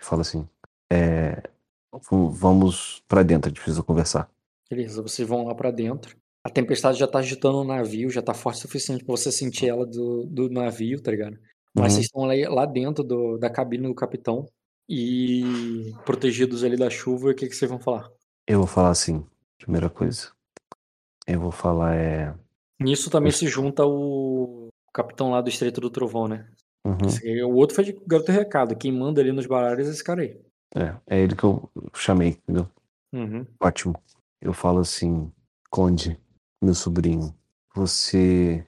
falo 0.00 0.20
assim: 0.22 0.46
é, 0.92 1.42
vamos 2.32 3.02
pra 3.08 3.22
dentro, 3.22 3.48
a 3.48 3.50
gente 3.50 3.60
precisa 3.60 3.82
conversar. 3.82 4.30
Beleza, 4.70 5.02
vocês 5.02 5.28
vão 5.28 5.44
lá 5.44 5.54
pra 5.54 5.70
dentro. 5.70 6.16
A 6.42 6.50
tempestade 6.50 6.98
já 6.98 7.06
tá 7.06 7.18
agitando 7.20 7.58
o 7.58 7.64
navio, 7.64 8.10
já 8.10 8.20
tá 8.20 8.34
forte 8.34 8.58
o 8.58 8.62
suficiente 8.62 9.04
pra 9.04 9.16
você 9.16 9.32
sentir 9.32 9.68
ela 9.68 9.86
do, 9.86 10.26
do 10.26 10.50
navio, 10.50 11.00
tá 11.02 11.10
ligado? 11.10 11.38
Mas 11.74 11.92
Uhum. 11.92 11.94
vocês 11.94 12.06
estão 12.06 12.24
lá, 12.24 12.34
lá 12.48 12.66
dentro 12.66 13.02
do, 13.02 13.38
da 13.38 13.50
cabine 13.50 13.86
do 13.88 13.94
capitão 13.94 14.46
e 14.88 15.94
protegidos 16.04 16.62
ali 16.64 16.76
da 16.76 16.90
chuva, 16.90 17.30
o 17.30 17.34
que, 17.34 17.48
que 17.48 17.54
vocês 17.56 17.70
vão 17.70 17.80
falar? 17.80 18.10
Eu 18.46 18.58
vou 18.58 18.66
falar 18.66 18.90
assim: 18.90 19.24
primeira 19.58 19.88
coisa, 19.88 20.30
eu 21.26 21.40
vou 21.40 21.50
falar 21.52 21.94
é. 21.96 22.34
Nisso 22.80 23.10
também 23.10 23.30
Isso. 23.30 23.38
se 23.40 23.46
junta 23.48 23.84
o 23.86 24.68
capitão 24.92 25.30
lá 25.30 25.40
do 25.40 25.48
Estreito 25.48 25.80
do 25.80 25.90
Trovão, 25.90 26.28
né? 26.28 26.48
uhum, 26.84 26.98
Esse 27.06 27.42
o 27.42 27.54
outro 27.54 27.74
foi 27.76 27.84
de 27.84 27.92
garoto 28.06 28.32
recado. 28.32 28.76
Quem 28.76 28.92
manda 28.92 29.20
ali 29.20 29.32
nos 29.32 29.46
baralhos 29.46 29.88
é 29.88 29.90
esse 29.90 30.04
cara 30.04 30.22
aí. 30.22 30.40
é, 30.74 30.94
é 31.06 31.20
ele 31.20 31.34
que 31.36 31.44
eu 31.44 31.70
chamei, 31.94 32.30
entendeu? 32.30 32.68
Uhum. 33.12 33.46
Ótimo. 33.60 33.94
Eu 34.40 34.52
falo 34.52 34.80
assim, 34.80 35.32
Conde, 35.70 36.20
meu 36.62 36.74
sobrinho, 36.74 37.34
você. 37.74 38.66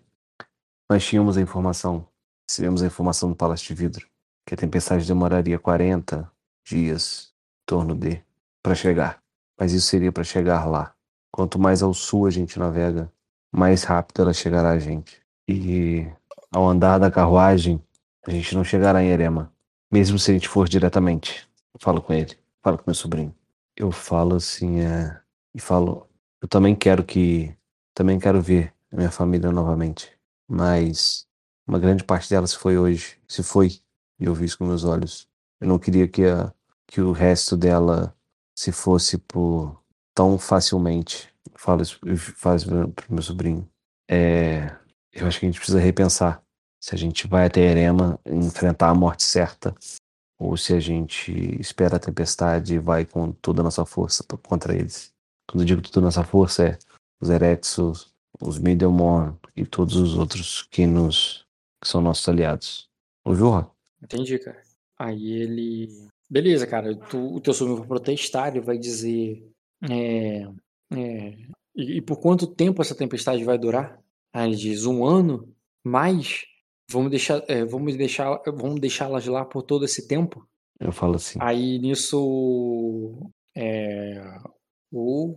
Nós 0.91 1.05
tínhamos 1.05 1.37
a 1.37 1.41
informação, 1.41 2.09
recebemos 2.49 2.83
a 2.83 2.87
informação 2.87 3.29
do 3.29 3.37
Palácio 3.37 3.67
de 3.67 3.75
Vidro, 3.75 4.09
que 4.47 4.55
a 4.55 4.57
tempestade 4.57 5.07
demoraria 5.07 5.59
40 5.59 6.31
dias, 6.65 7.33
em 7.63 7.67
torno 7.67 7.95
de, 7.95 8.23
para 8.63 8.75
chegar. 8.75 9.21
Mas 9.59 9.73
isso 9.73 9.89
seria 9.89 10.13
para 10.13 10.23
chegar 10.23 10.65
lá. 10.67 10.95
Quanto 11.33 11.59
mais 11.59 11.83
ao 11.83 11.93
sul 11.93 12.27
a 12.27 12.31
gente 12.31 12.59
navega, 12.59 13.13
mais 13.53 13.83
rápido 13.83 14.23
ela 14.23 14.33
chegará 14.33 14.71
a 14.71 14.79
gente. 14.79 15.21
E 15.49 16.07
ao 16.53 16.69
andar 16.69 16.99
da 16.99 17.11
carruagem, 17.11 17.83
a 18.27 18.31
gente 18.31 18.55
não 18.55 18.65
chegará 18.65 19.03
em 19.03 19.09
Erema, 19.09 19.53
mesmo 19.91 20.19
se 20.19 20.31
a 20.31 20.35
gente 20.35 20.49
for 20.49 20.69
diretamente. 20.69 21.49
Eu 21.75 21.81
falo 21.81 22.01
com 22.01 22.13
ele, 22.13 22.37
falo 22.63 22.79
com 22.79 22.85
meu 22.87 22.95
sobrinho. 22.95 23.35
Eu 23.77 23.91
falo 23.93 24.37
assim, 24.37 24.81
é, 24.81 25.21
e 25.55 25.61
falo, 25.61 26.09
eu 26.41 26.49
também 26.49 26.75
quero 26.75 27.05
que, 27.05 27.55
também 27.95 28.19
quero 28.19 28.41
ver 28.41 28.73
a 28.93 28.97
minha 28.97 29.11
família 29.11 29.51
novamente, 29.51 30.11
mas 30.49 31.27
uma 31.67 31.79
grande 31.79 32.05
parte 32.05 32.31
dela 32.31 32.47
se 32.47 32.57
foi 32.57 32.79
hoje, 32.79 33.19
se 33.29 33.43
foi, 33.43 33.81
e 34.19 34.25
eu 34.25 34.35
vi 34.35 34.47
isso 34.47 34.59
com 34.59 34.67
meus 34.67 34.85
olhos. 34.85 35.29
Eu 35.61 35.69
não 35.69 35.79
queria 35.79 36.09
que, 36.09 36.25
a, 36.25 36.53
que 36.87 37.01
o 37.01 37.13
resto 37.13 37.57
dela 37.57 38.15
se 38.55 38.73
fosse 38.73 39.19
por 39.19 39.81
tão 40.15 40.39
facilmente. 40.39 41.33
Eu 41.53 41.59
falo 41.59 41.83
isso, 41.83 41.99
eu 42.05 42.17
falo 42.17 42.89
pro 42.89 43.13
meu 43.13 43.23
sobrinho. 43.23 43.69
É, 44.09 44.75
eu 45.13 45.27
acho 45.27 45.41
que 45.41 45.47
a 45.47 45.49
gente 45.49 45.59
precisa 45.59 45.81
repensar 45.81 46.43
se 46.81 46.95
a 46.95 46.99
gente 46.99 47.27
vai 47.27 47.47
até 47.47 47.61
Erema 47.61 48.19
enfrentar 48.25 48.91
a 48.91 48.95
morte 48.95 49.23
certa 49.23 49.75
ou 50.39 50.57
se 50.57 50.75
a 50.75 50.81
gente 50.81 51.33
espera 51.61 51.97
a 51.97 52.01
tempestade 52.01 52.75
e 52.75 52.79
vai 52.79 53.05
com 53.05 53.33
toda 53.33 53.61
a 53.61 53.65
nossa 53.65 53.85
força 53.85 54.25
contra 54.43 54.75
eles. 54.75 55.13
Quando 55.49 55.63
eu 55.63 55.67
digo 55.67 55.83
toda 55.83 56.05
a 56.07 56.09
nossa 56.09 56.25
força 56.25 56.67
é 56.69 56.79
os 57.21 57.31
Erexos, 57.31 58.13
os 58.41 58.59
Middlemore 58.59 59.35
e 59.57 59.65
todos 59.65 59.97
os 59.97 60.17
outros 60.17 60.63
que 60.71 60.87
nos 60.87 61.45
que 61.81 61.89
são 61.89 62.01
nossos 62.01 62.29
aliados. 62.29 62.89
Ouviu, 63.25 63.51
Ró? 63.51 63.76
Entendi, 64.03 64.39
cara. 64.39 64.61
Aí 64.99 65.33
ele. 65.33 65.89
Beleza, 66.29 66.67
cara. 66.67 66.95
Tu, 66.97 67.19
o 67.19 67.41
teu 67.41 67.55
sobrinho 67.55 67.79
vai 67.79 67.87
protestar, 67.87 68.49
ele 68.49 68.65
vai 68.65 68.79
dizer. 68.79 69.43
É, 69.91 70.49
é, 70.93 71.37
e, 71.75 71.99
e 71.99 72.03
por 72.03 72.19
quanto 72.19 72.47
tempo 72.47 72.81
essa 72.83 72.95
tempestade 72.95 73.45
vai 73.45 73.59
durar? 73.59 74.01
Aí 74.33 74.49
ele 74.49 74.57
diz 74.57 74.87
um 74.87 75.05
ano, 75.05 75.55
mais 75.85 76.45
vamos 76.91 77.11
deixar, 77.11 77.43
é, 77.49 77.65
vamos 77.65 77.97
deixar, 77.97 78.41
vamos 78.47 78.81
deixá-las 78.81 79.27
lá 79.27 79.45
por 79.45 79.63
todo 79.63 79.85
esse 79.85 80.07
tempo. 80.07 80.47
Eu 80.79 80.93
falo 80.93 81.17
assim. 81.17 81.39
Aí 81.41 81.79
nisso 81.79 83.31
é, 83.57 84.39
o, 84.93 85.37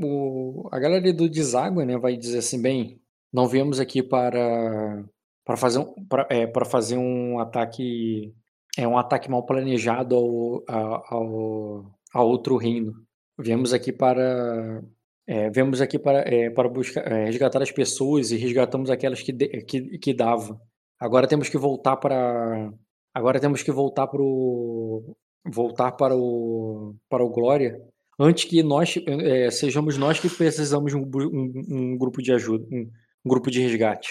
o, 0.00 0.68
a 0.72 0.78
galera 0.78 1.12
do 1.12 1.28
Deságua, 1.28 1.84
né, 1.84 1.98
vai 1.98 2.16
dizer 2.16 2.38
assim, 2.38 2.60
bem, 2.60 3.00
não 3.32 3.46
viemos 3.46 3.78
aqui 3.78 4.02
para 4.02 5.04
para 5.44 5.56
fazer 5.56 5.78
um 5.80 5.94
para 6.08 6.26
é, 6.30 6.46
fazer 6.66 6.96
um 6.98 7.38
ataque 7.38 8.32
é 8.78 8.86
um 8.86 8.96
ataque 8.98 9.30
mal 9.30 9.44
planejado 9.44 10.14
ao, 10.16 10.64
ao, 10.68 11.90
a 12.14 12.22
outro 12.22 12.56
reino. 12.56 12.92
Viemos 13.38 13.72
aqui 13.72 13.92
para 13.92 14.82
é, 15.26 15.50
viemos 15.50 15.80
aqui 15.80 15.98
para 15.98 16.20
é, 16.20 16.50
para 16.50 16.68
buscar 16.68 17.00
é, 17.10 17.24
resgatar 17.24 17.62
as 17.62 17.70
pessoas 17.72 18.30
e 18.30 18.36
resgatamos 18.36 18.90
aquelas 18.90 19.22
que 19.22 19.32
de- 19.32 19.62
que, 19.64 19.98
que 19.98 20.14
dava. 20.14 20.60
Agora 20.98 21.26
temos 21.26 21.48
que 21.48 21.58
voltar 21.58 21.96
para 21.96 22.70
agora 23.14 23.40
temos 23.40 23.62
que 23.62 23.72
voltar 23.72 24.06
para 24.06 24.22
o 24.22 25.16
voltar 25.46 25.92
para 25.92 26.14
o 26.16 26.94
para 27.08 27.24
o 27.24 27.30
Glória 27.30 27.80
antes 28.18 28.44
que 28.44 28.62
nós 28.62 28.94
é, 29.06 29.50
sejamos 29.50 29.96
nós 29.96 30.20
que 30.20 30.28
precisamos 30.28 30.92
um, 30.94 31.00
um- 31.02 31.52
um 31.94 31.98
grupo 31.98 32.22
de 32.22 32.32
ajuda, 32.32 32.66
um, 32.70 32.90
um 33.24 33.28
grupo 33.28 33.50
de 33.50 33.60
resgate. 33.60 34.08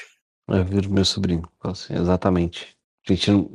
Eu 0.50 0.66
viro 0.66 0.90
meu 0.90 1.06
sobrinho. 1.06 1.48
Assim, 1.64 1.94
exatamente. 1.96 2.76
A 3.08 3.14
gente 3.14 3.32
não. 3.32 3.52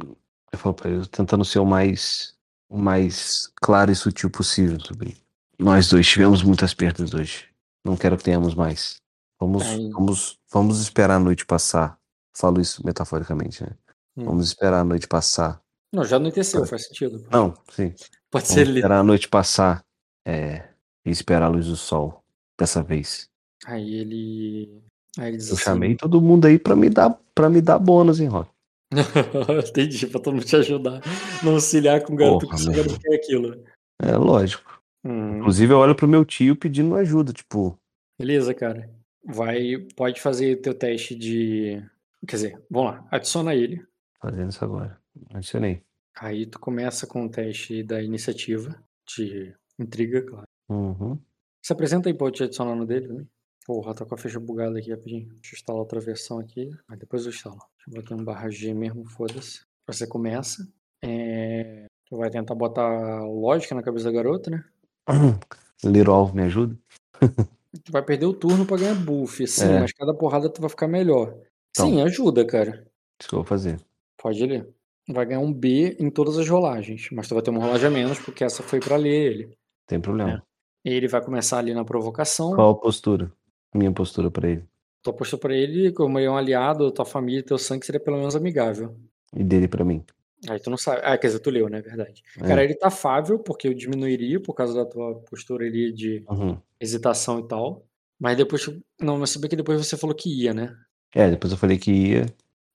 Eu 0.52 0.58
falo 0.58 0.74
pra 0.74 0.90
ele, 0.90 1.06
tentando 1.08 1.44
ser 1.44 1.58
o 1.58 1.66
mais, 1.66 2.36
o 2.68 2.78
mais 2.78 3.50
claro 3.56 3.90
e 3.90 3.94
sutil 3.94 4.30
possível, 4.30 4.78
sobrinho. 4.80 5.16
Nós 5.58 5.88
dois 5.88 6.06
tivemos 6.06 6.42
muitas 6.42 6.72
perdas 6.74 7.12
hoje. 7.14 7.48
Não 7.84 7.96
quero 7.96 8.16
que 8.16 8.24
tenhamos 8.24 8.54
mais. 8.54 8.96
Vamos, 9.40 9.62
Aí. 9.64 9.90
vamos, 9.90 10.38
vamos 10.52 10.80
esperar 10.80 11.16
a 11.16 11.20
noite 11.20 11.44
passar. 11.44 11.98
Falo 12.36 12.60
isso 12.60 12.84
metaforicamente, 12.84 13.62
né? 13.62 13.70
Hum. 14.16 14.24
Vamos 14.24 14.46
esperar 14.46 14.80
a 14.80 14.84
noite 14.84 15.06
passar. 15.08 15.60
Não, 15.92 16.04
já 16.04 16.16
anoiteceu, 16.16 16.60
Pode- 16.60 16.70
faz 16.70 16.86
sentido. 16.86 17.26
Não, 17.30 17.54
sim. 17.70 17.90
Pode 18.30 18.46
Vamos 18.46 18.48
ser 18.48 18.60
ali. 18.62 18.76
esperar 18.76 18.98
a 19.00 19.04
noite 19.04 19.28
passar. 19.28 19.84
É, 20.26 20.68
e 21.04 21.10
esperar 21.10 21.42
a 21.44 21.48
luz 21.48 21.66
do 21.66 21.76
sol. 21.76 22.22
Dessa 22.58 22.82
vez. 22.82 23.28
Aí 23.66 23.94
ele. 23.96 24.82
Aí 25.18 25.28
ele 25.28 25.36
diz 25.36 25.48
Eu 25.48 25.54
assim. 25.54 25.64
chamei 25.64 25.96
todo 25.96 26.20
mundo 26.20 26.46
aí 26.46 26.58
pra 26.58 26.74
me 26.74 26.88
dar, 26.90 27.10
pra 27.34 27.48
me 27.48 27.60
dar 27.60 27.78
bônus, 27.78 28.20
hein, 28.20 28.28
Rock? 28.28 28.50
Entendi, 29.68 30.06
pra 30.06 30.20
todo 30.20 30.34
mundo 30.34 30.44
te 30.46 30.56
ajudar. 30.56 31.00
Não 31.42 31.54
auxiliar 31.54 32.02
com 32.04 32.12
o 32.14 32.16
garoto 32.16 32.46
Porra, 32.46 32.56
que 32.56 32.62
você 32.62 32.82
não 32.82 32.98
quer 32.98 33.14
aquilo. 33.14 33.64
É 34.00 34.16
lógico. 34.16 34.80
Hum, 35.04 35.38
Inclusive, 35.38 35.72
eu 35.72 35.78
olho 35.78 35.94
pro 35.94 36.08
meu 36.08 36.24
tio 36.24 36.56
pedindo 36.56 36.94
ajuda, 36.94 37.32
tipo, 37.32 37.78
beleza, 38.18 38.54
cara. 38.54 38.90
Vai, 39.26 39.78
pode 39.96 40.20
fazer 40.20 40.56
teu 40.60 40.74
teste 40.74 41.14
de. 41.14 41.82
Quer 42.26 42.36
dizer, 42.36 42.62
vamos 42.70 42.92
lá, 42.92 43.06
adiciona 43.10 43.54
ele. 43.54 43.84
fazendo 44.20 44.50
isso 44.50 44.64
agora. 44.64 44.98
Adicionei. 45.32 45.82
Aí 46.18 46.46
tu 46.46 46.58
começa 46.58 47.06
com 47.06 47.24
o 47.26 47.28
teste 47.28 47.82
da 47.82 48.02
iniciativa, 48.02 48.74
de 49.06 49.52
intriga, 49.78 50.22
claro. 50.22 50.46
Uhum. 50.70 51.18
Se 51.62 51.72
apresenta 51.72 52.08
aí, 52.08 52.14
pode 52.14 52.36
te 52.36 52.42
adicionar 52.44 52.74
no 52.74 52.86
dele 52.86 53.08
também. 53.08 53.28
Porra, 53.64 53.94
tá 53.94 54.04
com 54.04 54.14
a 54.14 54.18
ficha 54.18 54.38
bugada 54.38 54.78
aqui 54.78 54.90
rapidinho. 54.90 55.28
Deixa 55.40 55.54
eu 55.54 55.56
instalar 55.56 55.80
outra 55.80 56.00
versão 56.00 56.38
aqui. 56.38 56.70
Aí 56.88 56.98
depois 56.98 57.24
eu 57.24 57.30
instalo. 57.30 57.58
Deixa 57.86 57.90
eu 57.98 58.02
botar 58.02 58.14
um 58.14 58.24
barra 58.24 58.50
G 58.50 58.74
mesmo, 58.74 59.04
foda-se. 59.08 59.62
Você 59.86 60.06
começa. 60.06 60.68
É... 61.02 61.86
Tu 62.06 62.16
vai 62.16 62.30
tentar 62.30 62.54
botar 62.54 63.24
lógica 63.24 63.74
na 63.74 63.82
cabeça 63.82 64.04
da 64.04 64.12
garota, 64.12 64.50
né? 64.50 64.64
Alvo 66.08 66.34
me 66.34 66.42
ajuda? 66.42 66.78
Tu 67.82 67.90
vai 67.90 68.02
perder 68.02 68.26
o 68.26 68.32
turno 68.32 68.64
pra 68.64 68.76
ganhar 68.76 68.94
buff, 68.94 69.44
sim, 69.48 69.64
É. 69.64 69.80
mas 69.80 69.92
cada 69.92 70.14
porrada 70.14 70.48
tu 70.48 70.60
vai 70.60 70.70
ficar 70.70 70.86
melhor. 70.86 71.36
Então. 71.70 71.88
Sim, 71.88 72.02
ajuda, 72.02 72.46
cara. 72.46 72.86
Isso 73.20 73.28
que 73.28 73.34
eu 73.34 73.38
vou 73.40 73.44
fazer. 73.44 73.80
Pode 74.16 74.46
ler. 74.46 74.68
Vai 75.08 75.26
ganhar 75.26 75.40
um 75.40 75.52
B 75.52 75.96
em 75.98 76.08
todas 76.08 76.38
as 76.38 76.48
rolagens, 76.48 77.08
mas 77.10 77.26
tu 77.26 77.34
vai 77.34 77.42
ter 77.42 77.50
uma 77.50 77.60
rolagem 77.64 77.88
a 77.88 77.90
menos, 77.90 78.20
porque 78.20 78.44
essa 78.44 78.62
foi 78.62 78.78
pra 78.78 78.96
ler 78.96 79.32
ele. 79.32 79.58
Tem 79.88 80.00
problema. 80.00 80.40
Ele 80.84 81.08
vai 81.08 81.20
começar 81.22 81.58
ali 81.58 81.74
na 81.74 81.84
provocação. 81.84 82.54
Qual 82.54 82.70
a 82.70 82.78
postura? 82.78 83.32
Minha 83.74 83.92
postura 83.92 84.30
pra 84.30 84.48
ele. 84.48 84.64
Tu 85.02 85.10
apostou 85.10 85.38
pra 85.38 85.54
ele, 85.54 85.92
como 85.92 86.18
ele 86.18 86.26
é 86.26 86.30
um 86.30 86.36
aliado, 86.36 86.90
tua 86.92 87.04
família, 87.04 87.42
teu 87.42 87.58
sangue 87.58 87.84
seria 87.84 88.00
pelo 88.00 88.16
menos 88.16 88.34
amigável. 88.36 88.96
E 89.36 89.42
dele 89.44 89.68
pra 89.68 89.84
mim. 89.84 90.02
Aí 90.48 90.60
tu 90.60 90.70
não 90.70 90.76
sabe. 90.76 91.00
Ah, 91.04 91.16
quer 91.18 91.26
dizer, 91.28 91.40
tu 91.40 91.50
leu, 91.50 91.68
né? 91.68 91.80
Verdade. 91.82 92.22
É. 92.38 92.46
Cara, 92.48 92.64
ele 92.64 92.74
tá 92.74 92.86
afável, 92.88 93.38
porque 93.38 93.66
eu 93.68 93.74
diminuiria 93.74 94.40
por 94.40 94.54
causa 94.54 94.74
da 94.74 94.84
tua 94.86 95.14
postura 95.28 95.66
ali 95.66 95.92
de 95.92 96.24
Uhum. 96.30 96.56
hesitação 96.80 97.40
e 97.40 97.48
tal. 97.48 97.84
Mas 98.18 98.36
depois. 98.36 98.66
Não, 99.00 99.18
mas 99.18 99.36
bem 99.36 99.50
que 99.50 99.56
depois 99.56 99.84
você 99.84 99.96
falou 99.96 100.14
que 100.14 100.30
ia, 100.42 100.54
né? 100.54 100.74
É, 101.14 101.30
depois 101.30 101.52
eu 101.52 101.58
falei 101.58 101.78
que 101.78 101.90
ia. 101.90 102.26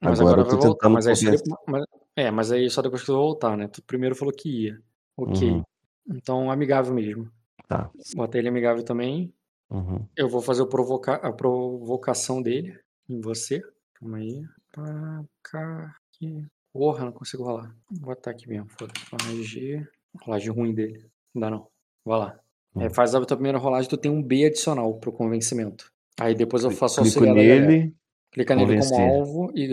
Mas 0.02 0.20
Agora 0.20 0.42
agora, 0.42 0.42
eu 0.42 0.46
tô 0.46 0.58
vai 0.58 0.68
voltar. 0.68 0.74
tentando 0.88 0.94
Mas 0.94 1.08
aí, 1.08 1.32
depois, 1.32 1.60
mas- 1.68 1.86
é, 2.16 2.32
mas 2.32 2.52
aí 2.52 2.70
só 2.70 2.82
depois 2.82 3.02
que 3.02 3.08
tu 3.08 3.14
voltar, 3.14 3.56
né? 3.58 3.68
Tu 3.68 3.82
primeiro 3.84 4.16
falou 4.16 4.34
que 4.34 4.66
ia. 4.66 4.80
Ok. 5.18 5.50
Uhum. 5.50 5.64
Então, 6.12 6.50
amigável 6.52 6.94
mesmo. 6.94 7.30
Tá. 7.68 7.90
Bota 8.16 8.38
ele 8.38 8.48
amigável 8.50 8.84
também. 8.84 9.32
Uhum. 9.70 10.06
Eu 10.16 10.28
vou 10.30 10.41
fazer 10.41 10.66
provoca... 10.66 11.14
a 11.16 11.32
provocação 11.32 12.41
dele 12.41 12.80
em 13.08 13.20
você. 13.22 13.62
Calma 13.96 14.18
aí. 14.18 14.41
Pá, 14.72 15.24
cá, 15.44 15.96
aqui. 16.14 16.46
Porra, 16.74 17.06
não 17.06 17.12
consigo 17.12 17.44
rolar. 17.44 17.76
Vou 17.90 18.14
botar 18.16 18.32
aqui 18.32 18.48
mesmo. 18.48 18.68
Foda-se. 18.70 19.06
Rolagem. 19.12 19.88
Rolagem 20.24 20.50
ruim 20.52 20.74
dele. 20.74 21.06
Não 21.34 21.41
dá 21.41 21.50
não. 21.50 21.68
Vai 22.06 22.20
lá. 22.20 22.40
É, 22.78 22.86
Hum. 22.86 22.90
faz 22.91 23.16
a 23.16 23.26
tua 23.26 23.36
primeira 23.36 23.58
rolagem, 23.58 23.90
tu 23.90 23.98
tem 23.98 24.12
um 24.12 24.22
B 24.22 24.46
adicional 24.46 24.94
pro 25.00 25.12
convencimento. 25.12 25.91
Aí 26.20 26.36
depois 26.36 26.64
eu 26.64 26.70
faço 26.72 27.02
Clico 27.02 27.20
auxiliar 27.20 27.36
nele, 27.36 27.96
Clica 28.32 28.56
nele 28.56 28.80
como 28.80 29.02
alvo 29.02 29.52
e 29.56 29.66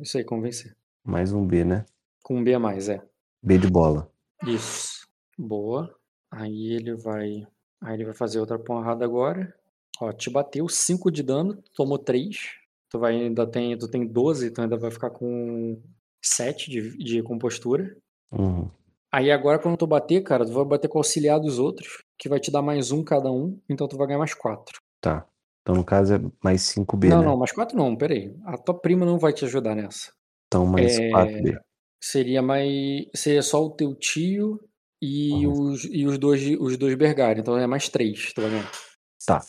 isso 0.00 0.16
aí, 0.16 0.24
convencer. 0.24 0.74
mais 1.04 1.32
um 1.34 1.46
B, 1.46 1.62
né? 1.62 1.84
Com 2.22 2.36
um 2.38 2.42
B 2.44 2.54
a 2.54 2.58
mais, 2.58 2.88
é. 2.88 3.02
B 3.42 3.58
de 3.58 3.68
bola. 3.70 4.10
Isso. 4.46 5.06
Boa. 5.38 5.94
Aí 6.30 6.72
ele 6.72 6.94
vai. 6.94 7.46
Aí 7.84 7.94
ele 7.94 8.04
vai 8.04 8.14
fazer 8.14 8.40
outra 8.40 8.58
porrada 8.58 9.04
agora. 9.04 9.54
Ó, 10.00 10.10
te 10.12 10.30
bateu 10.30 10.68
5 10.68 11.10
de 11.10 11.22
dano, 11.22 11.62
tomou 11.74 11.98
3. 11.98 12.36
Tu 12.90 12.98
vai 12.98 13.14
ainda 13.14 13.46
tem, 13.46 13.76
tu 13.76 13.86
tem 13.88 14.06
12, 14.06 14.48
então 14.48 14.64
ainda 14.64 14.76
vai 14.76 14.90
ficar 14.90 15.10
com 15.10 15.80
7 16.22 16.70
de, 16.70 16.96
de 16.96 17.22
compostura. 17.22 17.96
Uhum. 18.32 18.68
Aí 19.12 19.30
agora 19.30 19.58
quando 19.58 19.76
tu 19.76 19.86
bater, 19.86 20.22
cara, 20.22 20.44
tu 20.44 20.52
vai 20.52 20.64
bater 20.64 20.88
com 20.88 20.98
o 20.98 21.00
auxiliar 21.00 21.38
dos 21.38 21.58
outros, 21.58 22.02
que 22.18 22.28
vai 22.28 22.40
te 22.40 22.50
dar 22.50 22.62
mais 22.62 22.90
um 22.90 23.04
cada 23.04 23.30
um, 23.30 23.60
então 23.68 23.86
tu 23.86 23.96
vai 23.96 24.06
ganhar 24.06 24.18
mais 24.18 24.34
4. 24.34 24.80
Tá. 25.00 25.26
Então, 25.62 25.74
no 25.76 25.84
caso, 25.84 26.14
é 26.14 26.20
mais 26.42 26.62
5B, 26.62 27.08
Não, 27.08 27.20
né? 27.20 27.26
não, 27.26 27.36
mais 27.38 27.52
4 27.52 27.76
não, 27.76 27.96
peraí. 27.96 28.36
A 28.44 28.58
tua 28.58 28.74
prima 28.78 29.06
não 29.06 29.18
vai 29.18 29.32
te 29.32 29.44
ajudar 29.44 29.74
nessa. 29.74 30.12
Então, 30.46 30.66
mais 30.66 30.98
É, 30.98 31.10
4B. 31.10 31.58
Seria 32.02 32.42
mais. 32.42 33.06
Seria 33.14 33.42
só 33.42 33.64
o 33.64 33.70
teu 33.70 33.94
tio 33.94 34.60
e, 35.04 35.46
Uhum. 35.46 35.70
os, 35.72 35.84
e 35.84 36.06
os 36.06 36.18
dois 36.18 36.42
os 36.60 36.76
dois 36.76 36.94
Bergari. 36.94 37.40
Então 37.40 37.56
é 37.56 37.66
mais 37.66 37.88
3, 37.88 38.32
tu 38.32 38.40
vai 38.40 38.50
ganhar. 38.50 38.70
Tá. 39.26 39.40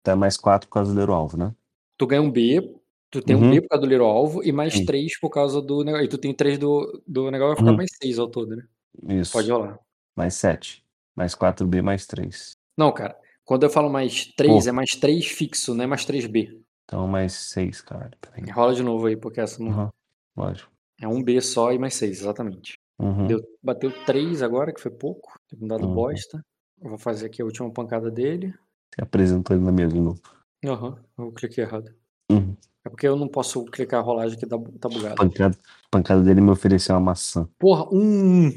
Então 0.00 0.12
é 0.12 0.16
mais 0.16 0.36
4 0.36 0.68
por 0.68 0.74
causa 0.74 0.92
do 0.92 0.98
Little 1.00 1.14
Alvo, 1.14 1.36
né? 1.36 1.54
Tu 1.96 2.06
ganha 2.06 2.22
um 2.22 2.30
B, 2.30 2.74
tu 3.10 3.20
tem 3.22 3.34
um 3.36 3.40
Uhum. 3.42 3.50
B 3.50 3.60
por 3.62 3.68
causa 3.68 3.82
do 3.86 3.88
Little 3.88 4.06
Alvo 4.06 4.42
e 4.44 4.52
mais 4.52 4.74
Sim. 4.74 4.84
3 4.84 5.18
por 5.20 5.30
causa 5.30 5.60
do 5.60 5.82
negócio. 5.82 6.04
E 6.04 6.08
tu 6.08 6.18
tem 6.18 6.32
3 6.34 6.58
do, 6.58 7.02
do 7.06 7.30
negócio, 7.30 7.54
vai 7.54 7.56
ficar 7.56 7.70
Uhum. 7.70 7.76
mais 7.76 7.90
6 8.02 8.18
ao 8.18 8.28
todo, 8.28 8.54
né? 8.56 8.64
Isso. 9.08 9.32
Pode 9.32 9.50
rolar. 9.50 9.78
Mais 10.16 10.34
7. 10.34 10.84
Mais 11.16 11.34
4B, 11.34 11.82
mais 11.82 12.06
3. 12.06 12.52
Não, 12.76 12.92
cara. 12.92 13.18
Quando 13.44 13.62
eu 13.64 13.70
falo 13.70 13.88
mais 13.90 14.26
3, 14.36 14.64
Pô. 14.64 14.68
é 14.68 14.72
mais 14.72 14.90
3 14.90 15.26
fixo, 15.26 15.74
não 15.74 15.84
é 15.84 15.86
mais 15.86 16.04
3B. 16.04 16.60
Então, 16.84 17.06
mais 17.08 17.32
6, 17.32 17.80
cara. 17.80 18.10
Rola 18.54 18.74
de 18.74 18.82
novo 18.82 19.06
aí, 19.06 19.16
porque 19.16 19.40
essa 19.40 19.62
não. 19.62 19.90
Lógico. 20.36 20.70
É 21.00 21.06
um 21.08 21.22
B 21.22 21.40
só 21.40 21.72
e 21.72 21.78
mais 21.78 21.94
6, 21.94 22.20
exatamente. 22.20 22.77
Uhum. 23.00 23.26
Deu, 23.26 23.40
bateu 23.62 23.92
3 24.04 24.42
agora, 24.42 24.72
que 24.72 24.80
foi 24.80 24.90
pouco. 24.90 25.38
Teve 25.48 25.64
um 25.64 25.68
dado 25.68 25.86
Uhum. 25.86 25.94
bosta. 25.94 26.44
Eu 26.80 26.90
vou 26.90 26.98
fazer 26.98 27.26
aqui 27.26 27.42
a 27.42 27.44
última 27.44 27.70
pancada 27.72 28.10
dele. 28.10 28.52
Você 28.94 29.02
apresentou 29.02 29.56
ele 29.56 29.64
na 29.64 29.72
mesa 29.72 29.92
de 29.94 30.00
novo. 30.00 30.20
Aham, 30.64 30.98
eu 31.18 31.32
cliquei 31.32 31.64
errado. 31.64 31.94
Uhum. 32.30 32.56
É 32.84 32.88
porque 32.90 33.06
eu 33.06 33.16
não 33.16 33.28
posso 33.28 33.64
clicar 33.66 34.00
a 34.00 34.02
rolagem 34.02 34.38
que 34.38 34.46
tá, 34.46 34.56
tá 34.80 34.88
bugado. 34.88 35.16
Pancada, 35.16 35.58
pancada 35.90 36.22
dele 36.22 36.40
me 36.40 36.50
ofereceu 36.50 36.94
uma 36.94 37.00
maçã. 37.00 37.48
Porra, 37.58 37.86
um. 37.92 38.50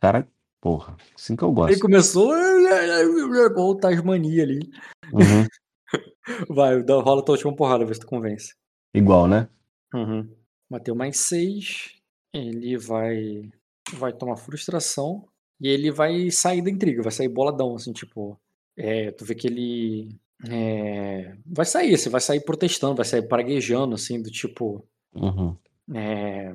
Cara, 0.00 0.28
porra. 0.60 0.96
Assim 1.14 1.34
que 1.36 1.42
eu 1.42 1.48
Ele 1.48 1.54
gosto. 1.56 1.80
começou. 1.80 2.32
Igual 2.36 3.70
o 3.70 3.76
Tasmania 3.76 4.42
ali. 4.42 4.70
Uhum. 5.12 5.46
Vai, 6.48 6.80
rola 6.82 7.20
a 7.20 7.24
tua 7.24 7.34
última 7.34 7.54
porrada, 7.54 7.84
vê 7.84 7.94
se 7.94 8.00
tu 8.00 8.06
convence. 8.06 8.54
Igual, 8.94 9.26
né? 9.26 9.48
Uhum. 9.94 10.28
Bateu 10.70 10.94
mais 10.94 11.18
seis. 11.18 12.01
Ele 12.32 12.76
vai. 12.76 13.50
Vai 13.94 14.12
tomar 14.12 14.36
frustração. 14.36 15.26
E 15.60 15.68
ele 15.68 15.90
vai 15.90 16.30
sair 16.30 16.60
da 16.62 16.70
intriga, 16.70 17.02
vai 17.02 17.12
sair 17.12 17.28
boladão, 17.28 17.74
assim, 17.74 17.92
tipo. 17.92 18.40
É, 18.76 19.10
tu 19.12 19.24
vê 19.24 19.34
que 19.34 19.46
ele. 19.46 20.18
é, 20.48 21.36
vai 21.46 21.64
sair, 21.64 21.96
você 21.96 22.08
vai 22.08 22.20
sair 22.20 22.40
protestando, 22.40 22.96
vai 22.96 23.04
sair 23.04 23.22
praguejando, 23.28 23.94
assim, 23.94 24.20
do 24.20 24.30
tipo. 24.30 24.84
Uhum. 25.14 25.56
É, 25.94 26.52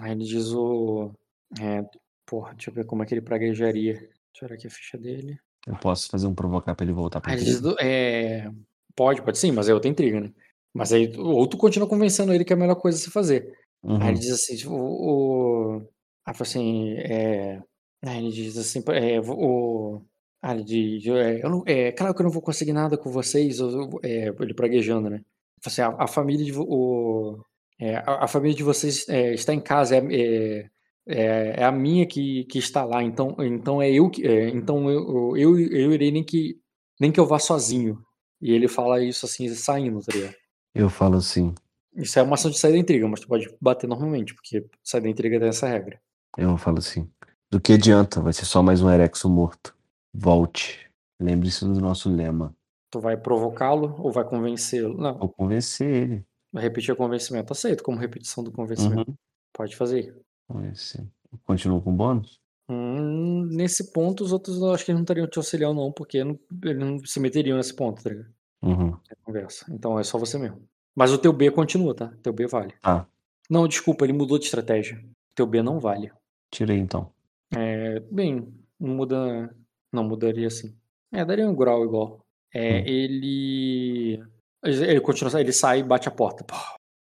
aí 0.00 0.12
ele 0.12 0.24
diz 0.24 0.52
o. 0.52 1.12
É, 1.60 1.84
porra, 2.26 2.52
deixa 2.54 2.70
eu 2.70 2.74
ver 2.74 2.84
como 2.84 3.02
é 3.02 3.06
que 3.06 3.14
ele 3.14 3.22
praguejaria. 3.22 3.94
Deixa 3.94 4.10
eu 4.42 4.46
olhar 4.46 4.56
aqui 4.56 4.66
a 4.66 4.70
ficha 4.70 4.98
dele. 4.98 5.38
Eu 5.66 5.76
posso 5.76 6.08
fazer 6.08 6.26
um 6.26 6.34
provocar 6.34 6.74
pra 6.74 6.84
ele 6.84 6.92
voltar 6.92 7.20
pra 7.20 7.32
Aí 7.32 7.38
ele 7.38 7.44
diz 7.44 7.62
é, 7.80 8.50
pode, 8.96 9.22
pode 9.22 9.38
sim, 9.38 9.52
mas 9.52 9.68
é 9.68 9.74
outra 9.74 9.90
intriga, 9.90 10.20
né? 10.20 10.32
Mas 10.72 10.92
aí, 10.92 11.12
ou 11.16 11.46
tu 11.46 11.56
continua 11.56 11.88
convencendo 11.88 12.32
ele 12.32 12.44
que 12.44 12.52
é 12.52 12.56
a 12.56 12.58
melhor 12.58 12.76
coisa 12.76 12.98
a 12.98 13.00
se 13.00 13.10
fazer. 13.10 13.52
Aí 13.84 13.90
Uhum. 13.92 14.08
ele 14.08 14.18
diz 14.18 14.30
assim, 14.32 14.56
tipo, 14.56 14.72
o. 14.74 15.76
o- 15.78 15.88
Aí 16.26 16.34
fala 16.34 16.42
assim, 16.42 16.92
é. 16.98 17.62
Aí 18.04 18.18
ele 18.18 18.30
diz 18.32 18.56
assim, 18.58 18.82
é, 18.88 19.20
o. 19.20 20.02
Ah, 20.42 20.54
ele 20.54 20.64
diz, 20.64 21.06
é, 21.06 21.44
eu 21.44 21.50
não, 21.50 21.62
é 21.66 21.92
claro 21.92 22.14
que 22.14 22.20
eu 22.22 22.24
não 22.24 22.30
vou 22.32 22.42
conseguir 22.42 22.72
nada 22.72 22.96
com 22.96 23.10
vocês, 23.10 23.58
eu- 23.60 24.00
é, 24.02 24.28
ele 24.40 24.54
praguejando, 24.54 25.10
né? 25.10 25.20
Assim, 25.64 25.82
a, 25.82 25.88
a 25.98 26.06
família 26.06 26.44
de 26.44 26.52
o, 26.56 27.42
é, 27.78 27.96
a, 27.96 28.24
a 28.24 28.28
família 28.28 28.56
de 28.56 28.62
vocês 28.62 29.06
é, 29.08 29.34
está 29.34 29.52
em 29.52 29.60
casa, 29.60 29.96
é, 29.96 30.00
é, 30.14 30.70
é, 31.06 31.54
é 31.60 31.64
a 31.64 31.70
minha 31.72 32.06
que, 32.06 32.44
que 32.44 32.58
está 32.58 32.84
lá, 32.84 33.02
então, 33.02 33.36
então 33.40 33.82
é 33.82 33.90
eu 33.90 34.08
que, 34.10 34.26
é, 34.26 34.48
então 34.48 34.88
eu, 34.90 35.36
eu, 35.36 35.58
eu 35.58 35.92
irei 35.92 36.10
nem 36.10 36.24
que, 36.24 36.56
nem 36.98 37.12
que 37.12 37.20
eu 37.20 37.26
vá 37.26 37.38
sozinho. 37.38 37.98
E 38.40 38.52
ele 38.52 38.66
fala 38.68 39.02
isso 39.04 39.26
assim, 39.26 39.46
saindo, 39.54 40.00
tá 40.00 40.12
ligado? 40.16 40.34
Eu 40.74 40.88
falo 40.88 41.16
assim. 41.18 41.54
Isso 41.94 42.18
é 42.18 42.22
uma 42.22 42.34
ação 42.34 42.50
de 42.50 42.58
sair 42.58 42.72
da 42.72 42.78
intriga, 42.78 43.06
mas 43.08 43.20
tu 43.20 43.28
pode 43.28 43.52
bater 43.60 43.86
normalmente, 43.86 44.34
porque 44.34 44.64
sair 44.82 45.00
da 45.00 45.08
intriga 45.08 45.38
tem 45.38 45.48
essa 45.48 45.66
regra. 45.66 46.00
Eu 46.36 46.56
falo 46.56 46.78
assim. 46.78 47.10
Do 47.50 47.60
que 47.60 47.72
adianta? 47.72 48.20
Vai 48.20 48.32
ser 48.32 48.44
só 48.44 48.62
mais 48.62 48.80
um 48.80 48.90
Erexo 48.90 49.28
morto. 49.28 49.76
Volte. 50.14 50.88
Lembre-se 51.20 51.64
do 51.64 51.80
nosso 51.80 52.08
lema. 52.08 52.54
Tu 52.90 53.00
vai 53.00 53.16
provocá-lo 53.16 53.96
ou 53.98 54.12
vai 54.12 54.24
convencê-lo? 54.24 54.96
Não, 54.96 55.18
Vou 55.18 55.28
convencer 55.28 55.88
ele. 55.88 56.26
vai 56.52 56.62
repetir 56.62 56.92
o 56.92 56.96
convencimento. 56.96 57.52
Aceito 57.52 57.82
como 57.82 57.98
repetição 57.98 58.42
do 58.44 58.52
convencimento. 58.52 59.10
Uhum. 59.10 59.16
Pode 59.52 59.76
fazer. 59.76 60.16
Convencer. 60.48 61.04
Continua 61.44 61.80
com 61.80 61.94
bônus? 61.94 62.40
Hum, 62.68 63.46
nesse 63.50 63.92
ponto, 63.92 64.22
os 64.22 64.32
outros 64.32 64.58
eu 64.60 64.72
acho 64.72 64.84
que 64.84 64.92
não 64.92 65.00
estariam 65.00 65.26
te 65.26 65.38
auxiliando, 65.38 65.80
não, 65.80 65.90
porque 65.92 66.22
não, 66.22 66.38
eles 66.64 66.78
não 66.78 66.98
se 67.04 67.18
meteriam 67.18 67.56
nesse 67.56 67.74
ponto, 67.74 68.02
tá 68.02 68.10
ligado? 68.10 68.32
Uhum. 68.62 68.90
a 68.92 69.16
conversa. 69.24 69.66
Então 69.70 69.98
é 69.98 70.04
só 70.04 70.18
você 70.18 70.38
mesmo. 70.38 70.62
Mas 71.00 71.12
o 71.12 71.18
teu 71.18 71.32
B 71.32 71.50
continua, 71.50 71.94
tá? 71.94 72.12
Teu 72.22 72.30
B 72.30 72.46
vale. 72.46 72.74
Tá. 72.82 73.06
Não, 73.48 73.66
desculpa, 73.66 74.04
ele 74.04 74.12
mudou 74.12 74.38
de 74.38 74.44
estratégia. 74.44 75.02
Teu 75.34 75.46
B 75.46 75.62
não 75.62 75.80
vale. 75.80 76.12
Tirei 76.50 76.76
então. 76.76 77.10
É, 77.56 78.00
bem, 78.10 78.52
não 78.78 78.94
muda. 78.96 79.56
Não 79.90 80.04
mudaria 80.04 80.46
assim. 80.46 80.76
É, 81.10 81.24
daria 81.24 81.48
um 81.48 81.54
grau 81.54 81.82
igual. 81.84 82.20
É, 82.52 82.80
Hum. 82.80 82.82
ele. 82.86 84.22
Ele 84.62 85.00
continua, 85.00 85.40
ele 85.40 85.52
sai 85.54 85.80
e 85.80 85.82
bate 85.82 86.06
a 86.06 86.12
porta. 86.12 86.44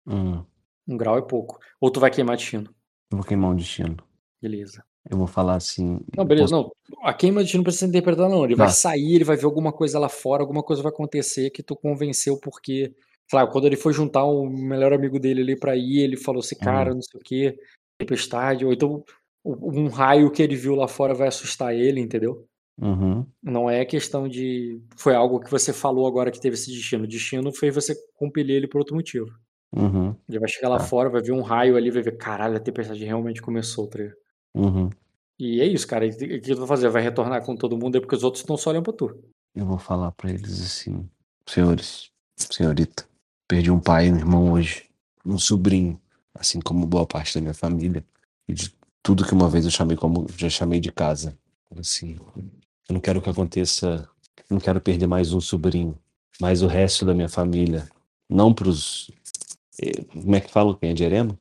Hum. 0.06 0.44
um 0.88 0.96
grau 0.96 1.18
é 1.18 1.22
pouco. 1.24 1.60
Ou 1.82 1.90
tu 1.90 2.00
vai 2.00 2.12
queimar 2.12 2.38
destino. 2.38 2.70
Eu 3.12 3.18
vou 3.18 3.26
queimar 3.26 3.50
um 3.52 3.56
destino. 3.56 3.98
Beleza. 4.40 4.84
Eu 5.10 5.18
vou 5.18 5.26
falar 5.28 5.56
assim. 5.56 6.00
Não, 6.16 6.24
beleza, 6.24 6.56
posso- 6.56 6.72
não. 7.02 7.04
A 7.10 7.14
queima 7.16 7.40
de 7.40 7.46
destino 7.46 7.62
não 7.62 7.64
precisa 7.64 7.86
ser 7.86 7.90
interpretada, 7.90 8.30
não. 8.30 8.46
Ele 8.46 8.56
vai 8.56 8.68
Tá. 8.68 8.74
sair, 8.74 9.16
ele 9.16 9.24
vai 9.24 9.36
ver 9.36 9.46
alguma 9.46 9.74
coisa 9.74 9.98
lá 9.98 10.08
fora, 10.08 10.44
alguma 10.44 10.62
coisa 10.62 10.84
vai 10.84 10.92
acontecer 10.92 11.50
que 11.50 11.64
tu 11.64 11.76
convenceu 11.76 12.38
porque. 12.40 12.94
Sei 13.30 13.38
lá, 13.40 13.46
quando 13.48 13.66
ele 13.68 13.76
foi 13.76 13.92
juntar 13.94 14.24
o 14.24 14.48
melhor 14.50 14.94
amigo 14.94 15.20
dele 15.20 15.42
ali 15.42 15.56
pra 15.60 15.76
ir, 15.76 16.00
ele 16.00 16.16
falou 16.18 16.40
assim, 16.40 16.56
cara, 16.56 16.94
não 16.94 17.02
sei 17.02 17.20
o 17.20 17.24
quê, 17.24 17.60
tempestade, 18.00 18.66
ou 18.66 18.72
então 18.74 19.04
um 19.46 19.88
raio 19.88 20.32
que 20.32 20.42
ele 20.42 20.56
viu 20.56 20.76
lá 20.76 20.88
fora 20.88 21.14
vai 21.14 21.28
assustar 21.28 21.74
ele, 21.74 22.00
entendeu? 22.00 22.48
Uhum. 22.80 23.26
Não 23.42 23.70
é 23.70 23.84
questão 23.86 24.28
de. 24.28 24.80
Foi 24.96 25.16
algo 25.16 25.40
que 25.40 25.50
você 25.50 25.74
falou 25.74 26.06
agora 26.06 26.30
que 26.32 26.40
teve 26.40 26.54
esse 26.54 26.72
destino. 26.72 27.06
O 27.06 27.08
destino 27.08 27.52
foi 27.52 27.72
você 27.72 27.96
compelir 28.16 28.56
ele 28.56 28.68
por 28.68 28.78
outro 28.80 28.96
motivo. 28.96 29.28
Uhum. 29.76 30.16
Ele 30.30 30.40
vai 30.40 30.48
chegar 30.48 30.70
lá 30.70 30.78
Tá. 30.78 30.84
fora, 30.84 31.10
vai 31.10 31.22
ver 31.22 31.32
um 31.32 31.42
raio 31.42 31.76
ali, 31.76 31.90
vai 31.90 32.04
ver, 32.04 32.18
caralho, 32.18 32.56
a 32.56 32.60
tempestade 32.60 33.04
realmente 33.04 33.42
começou, 33.42 33.88
tá? 33.88 34.00
Uhum. 34.56 34.90
E 35.40 35.60
é 35.60 35.66
isso, 35.66 35.88
cara. 35.88 36.06
E 36.06 36.10
O 36.10 36.18
que 36.42 36.54
tu 36.54 36.58
vai 36.58 36.68
fazer? 36.68 36.90
Vai 36.90 37.02
retornar 37.02 37.44
com 37.44 37.56
todo 37.56 37.78
mundo 37.78 37.98
é 37.98 38.00
porque 38.00 38.16
os 38.16 38.24
outros 38.24 38.42
estão 38.44 38.56
só 38.58 38.70
olhando 38.70 38.84
pra 38.84 38.94
tu. 38.94 39.24
Eu 39.56 39.66
vou 39.66 39.80
falar 39.80 40.12
pra 40.12 40.30
eles 40.30 40.62
assim, 40.62 41.10
senhores, 41.48 42.12
senhorita, 42.36 43.06
perdi 43.48 43.72
um 43.72 43.80
pai 43.80 44.08
e 44.08 44.12
um 44.12 44.18
irmão 44.18 44.52
hoje, 44.54 44.84
um 45.26 45.38
sobrinho, 45.38 46.00
assim 46.34 46.60
como 46.60 46.86
boa 46.86 47.06
parte 47.06 47.34
da 47.36 47.42
minha 47.42 47.54
família 47.54 48.04
e 48.48 48.54
de 48.54 48.74
tudo 49.02 49.26
que 49.26 49.34
uma 49.34 49.50
vez 49.50 49.66
eu 49.66 49.72
chamei 49.72 49.96
como 49.98 50.28
já 50.38 50.50
chamei 50.50 50.80
de 50.80 50.92
casa. 50.92 51.38
Assim, 51.78 52.18
eu 52.90 52.94
não 52.94 53.00
quero 53.00 53.22
que 53.22 53.30
aconteça, 53.30 54.08
não 54.50 54.60
quero 54.60 54.80
perder 54.82 55.08
mais 55.08 55.34
um 55.34 55.42
sobrinho, 55.42 55.98
mais 56.40 56.62
o 56.62 56.68
resto 56.68 57.06
da 57.06 57.14
minha 57.14 57.30
família, 57.30 57.88
não 58.30 58.54
pros 58.54 59.10
eh, 59.82 60.04
como 60.04 60.36
é 60.36 60.42
que 60.42 60.52
fala 60.52 60.76
quem 60.78 60.90
é 60.92 60.94
de 60.94 61.04
Erema? 61.04 61.38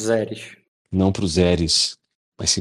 Zeres. 0.00 0.56
não 0.90 1.10
para 1.12 1.24
os 1.24 1.36
Eres, 1.38 1.98
mas 2.38 2.50
sim 2.50 2.60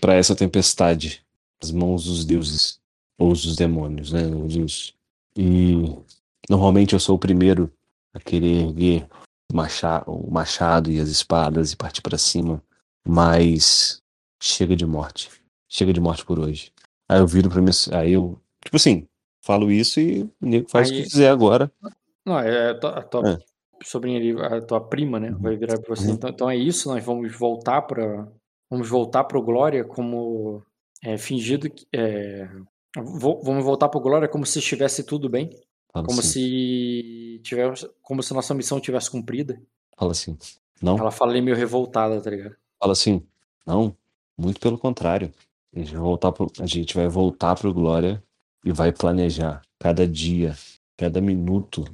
para 0.00 0.14
essa 0.14 0.34
tempestade, 0.34 1.24
as 1.62 1.70
mãos 1.70 2.04
dos 2.04 2.24
deuses 2.24 2.80
ou 3.18 3.32
dos 3.32 3.54
demônios, 3.56 4.12
né? 4.12 4.26
Os 4.26 4.56
dos- 4.56 4.94
E 5.36 5.76
normalmente 6.50 6.92
eu 6.92 7.00
sou 7.00 7.16
o 7.16 7.18
primeiro 7.18 7.70
a 8.14 8.20
querer 8.20 8.62
erguer 8.68 9.06
o 9.52 9.56
macha- 9.56 10.04
o 10.06 10.30
machado 10.30 10.90
e 10.90 11.00
as 11.00 11.08
espadas 11.08 11.72
e 11.72 11.76
partir 11.76 12.02
para 12.02 12.18
cima, 12.18 12.62
mas 13.06 14.00
chega 14.42 14.74
de 14.76 14.86
morte, 14.86 15.30
chega 15.68 15.92
de 15.92 16.00
morte 16.00 16.24
por 16.24 16.38
hoje. 16.38 16.72
Aí 17.08 17.18
eu 17.18 17.26
viro 17.26 17.48
para 17.50 17.60
mim, 17.60 17.70
aí 17.92 18.12
eu 18.12 18.38
tipo 18.64 18.76
assim 18.76 19.06
falo 19.44 19.70
isso 19.70 20.00
e 20.00 20.22
o 20.22 20.30
nego 20.40 20.68
faz 20.68 20.88
o 20.90 20.92
Aí- 20.92 21.02
que 21.02 21.08
quiser 21.10 21.30
agora. 21.30 21.70
Não, 22.24 22.38
é 22.38 22.70
a 22.70 22.78
tua, 22.78 22.90
a 22.98 23.02
tua 23.02 23.30
É. 23.30 23.38
sobrinha 23.84 24.18
ali, 24.18 24.32
a 24.40 24.60
tua 24.62 24.80
prima, 24.80 25.18
né? 25.18 25.30
Vai 25.32 25.56
virar 25.56 25.78
pra 25.80 25.94
você. 25.94 26.06
Uhum. 26.08 26.14
Então, 26.14 26.30
então 26.30 26.50
é 26.50 26.56
isso, 26.56 26.88
nós 26.88 27.04
vamos 27.04 27.34
voltar 27.36 27.82
pra. 27.82 28.28
Vamos 28.70 28.88
voltar 28.88 29.24
pro 29.24 29.42
Glória 29.42 29.84
como 29.84 30.62
é, 31.02 31.18
fingido 31.18 31.68
que. 31.68 31.84
é, 31.92 32.48
vamos 32.96 33.64
voltar 33.64 33.88
pro 33.88 34.00
Glória 34.00 34.28
como 34.28 34.46
se 34.46 34.60
estivesse 34.60 35.02
tudo 35.04 35.28
bem. 35.28 35.50
Fala 35.92 36.06
Como 36.06 36.20
assim, 36.20 36.28
se 36.30 37.40
tivesse. 37.42 37.88
Como 38.00 38.22
se 38.22 38.32
nossa 38.32 38.54
missão 38.54 38.80
tivesse 38.80 39.10
cumprida. 39.10 39.60
fala 39.96 40.12
assim, 40.12 40.36
não. 40.80 40.98
Ela 40.98 41.10
fala 41.10 41.32
ali 41.32 41.42
meio 41.42 41.56
revoltada, 41.56 42.20
tá 42.20 42.30
ligado? 42.30 42.56
fala 42.78 42.92
assim, 42.92 43.24
não, 43.64 43.96
muito 44.36 44.58
pelo 44.58 44.76
contrário. 44.76 45.32
A 45.74 45.78
gente 45.78 45.92
vai 45.92 46.00
voltar 46.00 46.32
pro, 46.32 46.50
a 46.58 46.66
gente 46.66 46.94
vai 46.94 47.08
voltar 47.08 47.54
pro 47.54 47.72
Glória 47.72 48.22
e 48.64 48.72
vai 48.72 48.92
planejar 48.92 49.62
cada 49.78 50.06
dia, 50.06 50.56
cada 50.96 51.20
minuto 51.20 51.84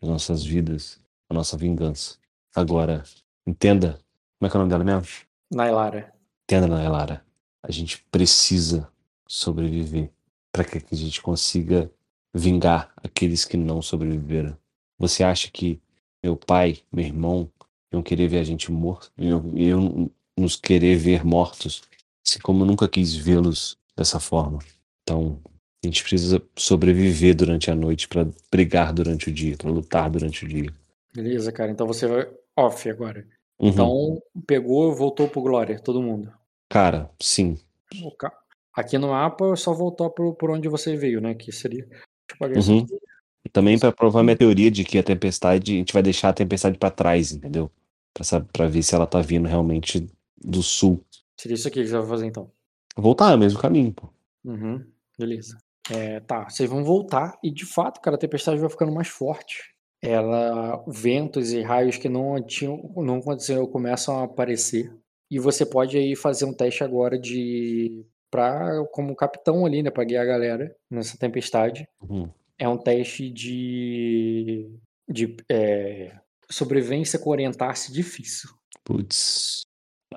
das 0.00 0.10
nossas 0.10 0.44
vidas, 0.44 1.00
a 1.30 1.34
nossa 1.34 1.56
vingança. 1.56 2.18
Agora, 2.54 3.02
entenda, 3.46 3.98
como 4.38 4.46
é 4.46 4.50
que 4.50 4.56
é 4.56 4.58
o 4.58 4.60
nome 4.60 4.70
dela 4.70 4.84
mesmo? 4.84 5.08
Nailara. 5.50 6.12
Entenda, 6.44 6.66
Nailara, 6.66 7.24
a 7.62 7.72
gente 7.72 8.04
precisa 8.10 8.88
sobreviver 9.26 10.12
para 10.52 10.64
que 10.64 10.78
a 10.92 10.96
gente 10.96 11.22
consiga 11.22 11.90
vingar 12.34 12.92
aqueles 12.96 13.44
que 13.44 13.56
não 13.56 13.80
sobreviveram. 13.80 14.56
Você 14.98 15.22
acha 15.22 15.50
que 15.50 15.80
meu 16.22 16.36
pai, 16.36 16.78
meu 16.92 17.04
irmão, 17.04 17.50
iam 17.92 18.02
querer 18.02 18.28
ver 18.28 18.38
a 18.38 18.44
gente 18.44 18.72
morto? 18.72 19.12
Iam, 19.16 19.52
iam 19.54 20.10
nos 20.36 20.56
querer 20.56 20.96
ver 20.96 21.24
mortos? 21.24 21.82
Assim 22.26 22.40
como 22.40 22.62
eu 22.62 22.66
nunca 22.66 22.88
quis 22.88 23.14
vê-los 23.14 23.76
dessa 23.96 24.18
forma. 24.18 24.58
Então, 25.02 25.38
a 25.84 25.86
gente 25.86 26.02
precisa 26.02 26.42
sobreviver 26.56 27.36
durante 27.36 27.70
a 27.70 27.74
noite 27.74 28.08
para 28.08 28.26
brigar 28.50 28.92
durante 28.92 29.28
o 29.28 29.32
dia, 29.32 29.56
para 29.56 29.70
lutar 29.70 30.10
durante 30.10 30.44
o 30.44 30.48
dia. 30.48 30.72
Beleza, 31.14 31.52
cara. 31.52 31.70
Então 31.70 31.86
você 31.86 32.06
vai 32.06 32.26
off 32.56 32.88
agora. 32.88 33.26
Uhum. 33.60 33.68
Então, 33.68 34.22
pegou, 34.46 34.94
voltou 34.94 35.28
pro 35.28 35.42
Glória, 35.42 35.78
todo 35.78 36.02
mundo. 36.02 36.32
Cara, 36.70 37.10
sim. 37.20 37.58
Aqui 38.72 38.98
no 38.98 39.08
mapa 39.08 39.54
só 39.54 39.72
voltou 39.72 40.10
pro, 40.10 40.34
por 40.34 40.50
onde 40.50 40.68
você 40.68 40.96
veio, 40.96 41.20
né? 41.20 41.34
Que 41.34 41.52
seria. 41.52 41.86
Uhum. 42.40 42.86
E 43.44 43.48
também 43.48 43.78
para 43.78 43.92
provar 43.92 44.22
minha 44.22 44.36
teoria 44.36 44.70
de 44.70 44.84
que 44.84 44.98
a 44.98 45.02
tempestade, 45.02 45.72
a 45.72 45.76
gente 45.76 45.92
vai 45.92 46.02
deixar 46.02 46.30
a 46.30 46.34
tempestade 46.34 46.78
para 46.78 46.90
trás, 46.90 47.32
entendeu? 47.32 47.70
Pra 48.52 48.66
ver 48.66 48.82
se 48.82 48.94
ela 48.94 49.06
tá 49.06 49.20
vindo 49.20 49.48
realmente 49.48 50.06
do 50.42 50.62
sul. 50.62 51.04
Seria 51.38 51.54
isso 51.54 51.68
aqui 51.68 51.82
que 51.82 51.88
você 51.88 51.98
vai 51.98 52.08
fazer 52.08 52.26
então. 52.26 52.50
Voltar 52.96 53.32
é 53.32 53.34
o 53.34 53.38
mesmo 53.38 53.58
caminho, 53.58 53.92
pô. 53.92 54.08
Uhum. 54.44 54.84
Beleza. 55.18 55.58
É, 55.90 56.20
tá, 56.20 56.48
vocês 56.48 56.70
vão 56.70 56.82
voltar 56.82 57.38
e 57.42 57.50
de 57.50 57.66
fato, 57.66 58.00
cara, 58.00 58.16
a 58.16 58.18
tempestade 58.18 58.60
vai 58.60 58.70
ficando 58.70 58.92
mais 58.92 59.08
forte. 59.08 59.74
Ela, 60.00 60.82
ventos 60.86 61.52
e 61.52 61.62
raios 61.62 61.96
que 61.96 62.08
não 62.08 62.40
tinham, 62.42 62.92
não 62.96 63.18
aconteceram 63.18 63.66
começam 63.66 64.18
a 64.18 64.24
aparecer. 64.24 64.94
E 65.30 65.38
você 65.38 65.66
pode 65.66 65.96
aí 65.96 66.14
fazer 66.14 66.44
um 66.44 66.52
teste 66.52 66.84
agora 66.84 67.18
de 67.18 68.06
para 68.34 68.84
como 68.86 69.14
capitão 69.14 69.64
ali, 69.64 69.80
né, 69.80 69.90
para 69.90 70.02
guiar 70.02 70.24
a 70.24 70.26
galera 70.26 70.76
nessa 70.90 71.16
tempestade. 71.16 71.86
Uhum. 72.02 72.28
É 72.58 72.68
um 72.68 72.76
teste 72.76 73.30
de 73.30 74.68
de 75.08 75.36
é, 75.48 76.18
sobrevivência 76.50 77.16
com 77.16 77.30
orientar-se 77.30 77.92
difícil. 77.92 78.50
Putz. 78.82 79.62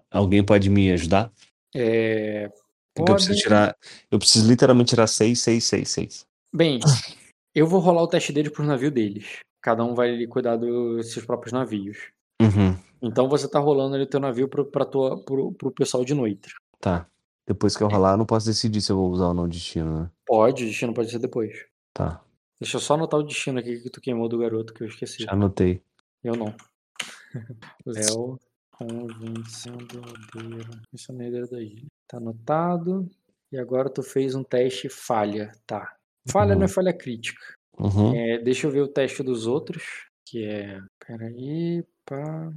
Alguém 0.10 0.44
pode 0.44 0.68
me 0.68 0.92
ajudar? 0.92 1.32
É, 1.76 2.50
Porque 2.96 3.12
eu 3.12 3.16
preciso 3.16 3.40
tirar. 3.40 3.78
Eu 4.10 4.18
preciso 4.18 4.50
literalmente 4.50 4.90
tirar 4.90 5.06
6, 5.06 5.40
6, 5.40 5.64
6, 5.64 5.90
6. 5.90 6.26
Bem, 6.56 6.80
eu 7.54 7.68
vou 7.68 7.80
rolar 7.80 8.02
o 8.02 8.08
teste 8.08 8.34
dele 8.34 8.50
pro 8.50 8.66
navio 8.66 8.90
deles. 8.90 9.42
Cada 9.62 9.84
um 9.84 9.94
vai 9.94 10.26
cuidar 10.26 10.56
dos 10.56 11.14
seus 11.14 11.24
próprios 11.24 11.54
navios. 11.54 11.98
Uhum. 12.42 12.76
Então 13.00 13.30
você 13.30 13.48
tá 13.48 13.60
rolando 13.60 13.94
ali 13.94 14.06
o 14.06 14.10
teu 14.10 14.20
navio 14.20 14.48
pro, 14.48 14.66
pra 14.66 14.86
tua, 14.86 15.24
pro, 15.24 15.52
pro 15.52 15.70
pessoal 15.70 16.04
de 16.04 16.16
noite. 16.16 16.52
Tá. 16.80 17.08
Depois 17.48 17.78
que 17.78 17.82
eu 17.84 17.88
rolar, 17.88 18.14
eu 18.14 18.18
não 18.18 18.26
posso 18.26 18.46
decidir 18.46 18.82
se 18.82 18.92
eu 18.92 18.98
vou 18.98 19.10
usar 19.10 19.28
ou 19.28 19.34
não 19.34 19.44
o 19.46 19.48
destino, 19.48 20.02
né? 20.04 20.12
Pode, 20.26 20.64
o 20.64 20.68
destino 20.68 20.94
pode 20.94 21.10
ser 21.10 21.20
depois. 21.20 21.66
Tá. 21.94 22.22
Deixa 22.60 22.76
eu 22.78 22.82
só 22.82 22.96
anotar 22.96 23.20
o 23.20 23.24
destino 23.24 23.60
aqui 23.60 23.80
que 23.80 23.90
tu 23.90 24.02
queimou 24.02 24.28
do 24.28 24.38
garoto 24.38 24.74
que 24.74 24.84
eu 24.84 24.88
esqueci. 24.88 25.24
Já 25.24 25.32
anotei. 25.32 25.82
Eu 26.24 26.36
não. 26.36 26.54
Léo 27.86 28.38
convencendo 28.72 30.02
aldeia. 30.36 30.66
Missioneira 30.92 31.48
da 31.48 31.62
ilha. 31.62 31.86
Tá 32.08 32.18
anotado. 32.18 33.10
E 33.52 33.58
agora 33.58 33.90
tu 33.90 34.04
fez 34.04 34.36
um 34.36 34.44
teste 34.44 34.90
falha. 34.90 35.52
Tá. 35.66 35.96
Falha 36.30 36.54
não 36.56 36.64
é 36.64 36.66
Uhum. 36.66 36.70
falha 36.74 36.94
crítica. 36.94 37.42
Uhum. 37.80 38.14
É, 38.16 38.40
deixa 38.40 38.68
eu 38.68 38.72
ver 38.72 38.82
o 38.82 38.88
teste 38.88 39.24
dos 39.24 39.48
outros. 39.48 40.08
Que 40.26 40.44
é. 40.44 40.82
Peraí, 41.00 41.84
pá. 42.06 42.52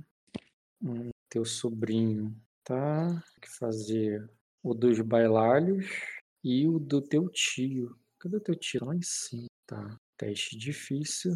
Hum, 0.82 1.10
teu 1.28 1.44
sobrinho. 1.44 2.34
Tá. 2.64 3.06
Tem 3.08 3.40
que 3.42 3.50
fazer 3.50 4.28
o 4.62 4.74
dos 4.74 5.00
bailalhos 5.00 5.86
e 6.44 6.66
o 6.68 6.78
do 6.78 7.00
teu 7.00 7.28
tio. 7.28 7.96
Cadê 8.18 8.36
o 8.36 8.40
teu 8.40 8.54
tio? 8.54 8.84
Lá 8.84 8.94
em 8.94 9.02
cima. 9.02 9.46
Tá. 9.66 9.96
Teste 10.18 10.56
difícil. 10.58 11.32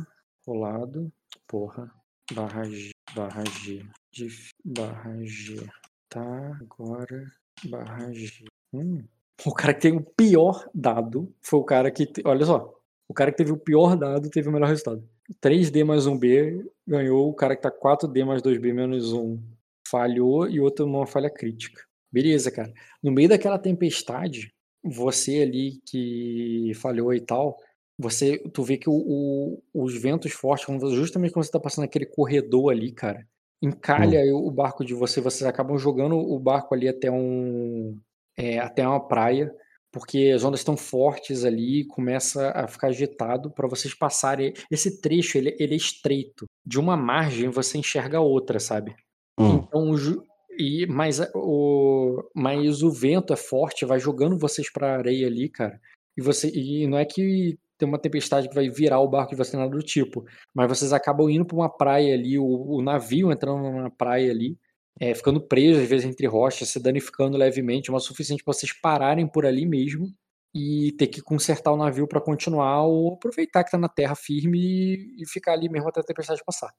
Rolado. 0.46 1.10
Porra. 1.46 1.90
Barra 2.32 2.64
G. 2.64 2.90
Barra 3.14 3.44
G. 3.44 3.84
Dif, 4.12 4.50
barra 4.64 5.16
G. 5.24 5.66
Tá. 6.08 6.56
Agora. 6.60 7.30
Barra 7.64 8.12
G. 8.12 8.44
Hum. 8.72 9.04
O 9.44 9.52
cara 9.54 9.74
que 9.74 9.80
tem 9.80 9.96
o 9.96 10.02
pior 10.02 10.68
dado 10.74 11.32
foi 11.42 11.60
o 11.60 11.64
cara 11.64 11.90
que. 11.90 12.06
te- 12.06 12.22
Olha 12.26 12.44
só. 12.44 12.74
O 13.08 13.14
cara 13.14 13.30
que 13.30 13.36
teve 13.38 13.52
o 13.52 13.56
pior 13.58 13.96
dado 13.96 14.30
teve 14.30 14.48
o 14.48 14.52
melhor 14.52 14.68
resultado. 14.68 15.06
3D 15.42 15.84
mais 15.84 16.06
1B 16.06 16.66
ganhou. 16.86 17.28
O 17.28 17.34
cara 17.34 17.54
que 17.56 17.62
tá 17.62 17.70
4D 17.70 18.24
mais 18.24 18.42
2B 18.42 18.72
menos 18.72 19.12
1 19.12 19.38
falhou 19.88 20.48
e 20.48 20.60
outro 20.60 20.86
uma 20.86 21.06
falha 21.06 21.30
crítica. 21.30 21.82
Beleza, 22.14 22.48
cara. 22.48 22.72
No 23.02 23.10
meio 23.10 23.28
daquela 23.28 23.58
tempestade, 23.58 24.52
você 24.84 25.40
ali 25.42 25.80
que 25.84 26.70
falhou 26.76 27.12
e 27.12 27.20
tal, 27.20 27.56
você, 27.98 28.38
tu 28.52 28.62
vê 28.62 28.76
que 28.76 28.88
o, 28.88 28.92
o- 28.94 29.62
os 29.74 30.00
ventos 30.00 30.30
fortes, 30.30 30.66
justamente 30.94 31.32
quando 31.32 31.44
você 31.44 31.50
tá 31.50 31.58
passando 31.58 31.86
aquele 31.86 32.06
corredor 32.06 32.70
ali, 32.70 32.92
cara, 32.92 33.26
encalha 33.60 34.20
o 34.32 34.48
barco 34.48 34.84
de 34.84 34.94
você, 34.94 35.20
vocês 35.20 35.42
acabam 35.48 35.76
jogando 35.76 36.16
o 36.16 36.38
barco 36.38 36.72
ali 36.72 36.86
até 36.86 37.10
um, 37.10 37.98
é, 38.36 38.60
até 38.60 38.86
uma 38.86 39.00
praia, 39.00 39.52
porque 39.90 40.30
as 40.32 40.44
ondas 40.44 40.60
estão 40.60 40.76
fortes 40.76 41.44
ali, 41.44 41.84
começa 41.86 42.50
a 42.50 42.68
ficar 42.68 42.88
agitado 42.88 43.50
para 43.50 43.66
vocês 43.66 43.92
passarem. 43.92 44.52
Esse 44.70 45.00
trecho 45.00 45.36
ele, 45.36 45.56
ele 45.58 45.74
é 45.74 45.76
estreito. 45.76 46.46
De 46.64 46.78
uma 46.78 46.96
margem 46.96 47.48
você 47.48 47.76
enxerga 47.78 48.18
a 48.18 48.20
outra, 48.20 48.60
sabe? 48.60 48.94
Hum. 49.38 49.56
Então, 49.56 49.96
e, 50.58 50.86
mas, 50.86 51.20
a- 51.20 51.30
o, 51.34 52.22
mas 52.34 52.82
o 52.82 52.90
vento 52.90 53.32
é 53.32 53.36
forte, 53.36 53.84
vai 53.84 53.98
jogando 54.00 54.38
vocês 54.38 54.70
pra 54.72 54.96
areia 54.96 55.26
ali, 55.26 55.48
cara. 55.48 55.80
E 56.16 56.22
você 56.22 56.48
e 56.54 56.86
não 56.86 56.98
é 56.98 57.04
que 57.04 57.58
tem 57.78 57.88
uma 57.88 57.98
tempestade 57.98 58.48
que 58.48 58.54
vai 58.54 58.68
virar 58.70 59.00
o 59.00 59.08
barco 59.08 59.30
de 59.32 59.36
você 59.36 59.56
nada 59.56 59.70
do 59.70 59.82
tipo, 59.82 60.24
mas 60.54 60.68
vocês 60.68 60.92
acabam 60.92 61.28
indo 61.28 61.44
pra 61.44 61.56
uma 61.56 61.68
praia 61.68 62.14
ali, 62.14 62.38
o, 62.38 62.44
o 62.46 62.80
navio 62.82 63.32
entrando 63.32 63.58
numa 63.62 63.90
praia 63.90 64.30
ali, 64.30 64.56
é, 65.00 65.12
ficando 65.14 65.40
preso 65.40 65.80
às 65.80 65.88
vezes 65.88 66.06
entre 66.06 66.26
rochas, 66.26 66.68
se 66.68 66.80
danificando 66.80 67.36
levemente, 67.36 67.90
mas 67.90 68.04
o 68.04 68.06
suficiente 68.06 68.44
pra 68.44 68.52
vocês 68.54 68.72
pararem 68.72 69.26
por 69.26 69.44
ali 69.44 69.66
mesmo 69.66 70.06
e 70.54 70.92
ter 70.98 71.08
que 71.08 71.20
consertar 71.20 71.72
o 71.72 71.76
navio 71.76 72.06
pra 72.06 72.20
continuar 72.20 72.82
ou 72.86 73.14
aproveitar 73.14 73.64
que 73.64 73.72
tá 73.72 73.78
na 73.78 73.88
terra 73.88 74.14
firme 74.14 74.58
e, 75.18 75.22
e 75.22 75.28
ficar 75.28 75.52
ali 75.54 75.68
mesmo 75.68 75.88
até 75.88 76.00
a 76.00 76.04
tempestade 76.04 76.42
passar. 76.46 76.72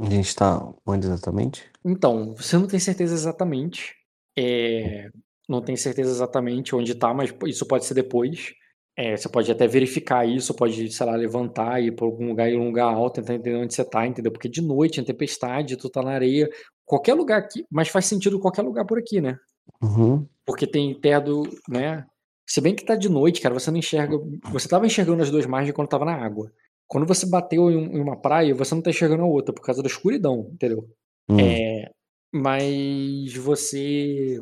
A 0.00 0.08
gente 0.08 0.34
tá 0.34 0.72
onde 0.86 1.06
exatamente? 1.06 1.70
Então, 1.84 2.34
você 2.34 2.56
não 2.56 2.66
tem 2.66 2.80
certeza 2.80 3.14
exatamente. 3.14 3.94
é, 4.36 5.10
não 5.48 5.60
tem 5.60 5.76
certeza 5.76 6.10
exatamente 6.10 6.76
onde 6.76 6.94
tá, 6.94 7.12
mas 7.12 7.34
isso 7.46 7.66
pode 7.66 7.84
ser 7.84 7.94
depois. 7.94 8.54
É, 8.96 9.16
você 9.16 9.28
pode 9.28 9.50
até 9.50 9.66
verificar 9.66 10.26
isso, 10.26 10.54
pode, 10.54 10.90
sei 10.92 11.06
lá, 11.06 11.16
levantar 11.16 11.80
e 11.80 11.86
ir 11.86 11.92
pra 11.92 12.04
algum 12.04 12.28
lugar, 12.28 12.50
ir 12.50 12.56
um 12.56 12.66
lugar 12.66 12.84
alto, 12.84 13.20
tentar 13.20 13.34
entender 13.34 13.56
onde 13.56 13.74
você 13.74 13.84
tá, 13.84 14.06
entendeu? 14.06 14.30
Porque 14.30 14.48
de 14.48 14.60
noite, 14.62 15.00
em 15.00 15.04
tempestade, 15.04 15.76
tu 15.76 15.88
tá 15.88 16.02
na 16.02 16.12
areia, 16.12 16.48
qualquer 16.84 17.14
lugar 17.14 17.38
aqui, 17.38 17.64
mas 17.70 17.88
faz 17.88 18.06
sentido 18.06 18.38
qualquer 18.38 18.62
lugar 18.62 18.84
por 18.84 18.98
aqui, 18.98 19.20
né? 19.20 19.38
Uhum. 19.82 20.26
Porque 20.44 20.66
tem 20.66 20.98
terra 21.00 21.20
do, 21.20 21.42
né? 21.68 22.04
Se 22.46 22.60
bem 22.60 22.74
que 22.74 22.84
tá 22.84 22.94
de 22.94 23.08
noite, 23.08 23.40
cara, 23.40 23.54
você 23.54 23.70
não 23.70 23.78
enxerga. 23.78 24.18
Você 24.52 24.68
tava 24.68 24.86
enxergando 24.86 25.22
as 25.22 25.30
duas 25.30 25.46
margens 25.46 25.74
quando 25.74 25.88
tava 25.88 26.04
na 26.04 26.14
água. 26.14 26.52
Quando 26.90 27.06
você 27.06 27.24
bateu 27.24 27.70
em 27.70 27.76
um- 27.76 28.02
uma 28.02 28.16
praia, 28.20 28.52
você 28.52 28.74
não 28.74 28.82
tá 28.82 28.90
enxergando 28.90 29.22
a 29.22 29.26
outra 29.26 29.54
por 29.54 29.62
causa 29.62 29.80
da 29.80 29.86
escuridão, 29.88 30.50
entendeu? 30.52 30.88
Hum. 31.28 31.38
É, 31.38 31.88
mas 32.32 33.34
você. 33.36 34.40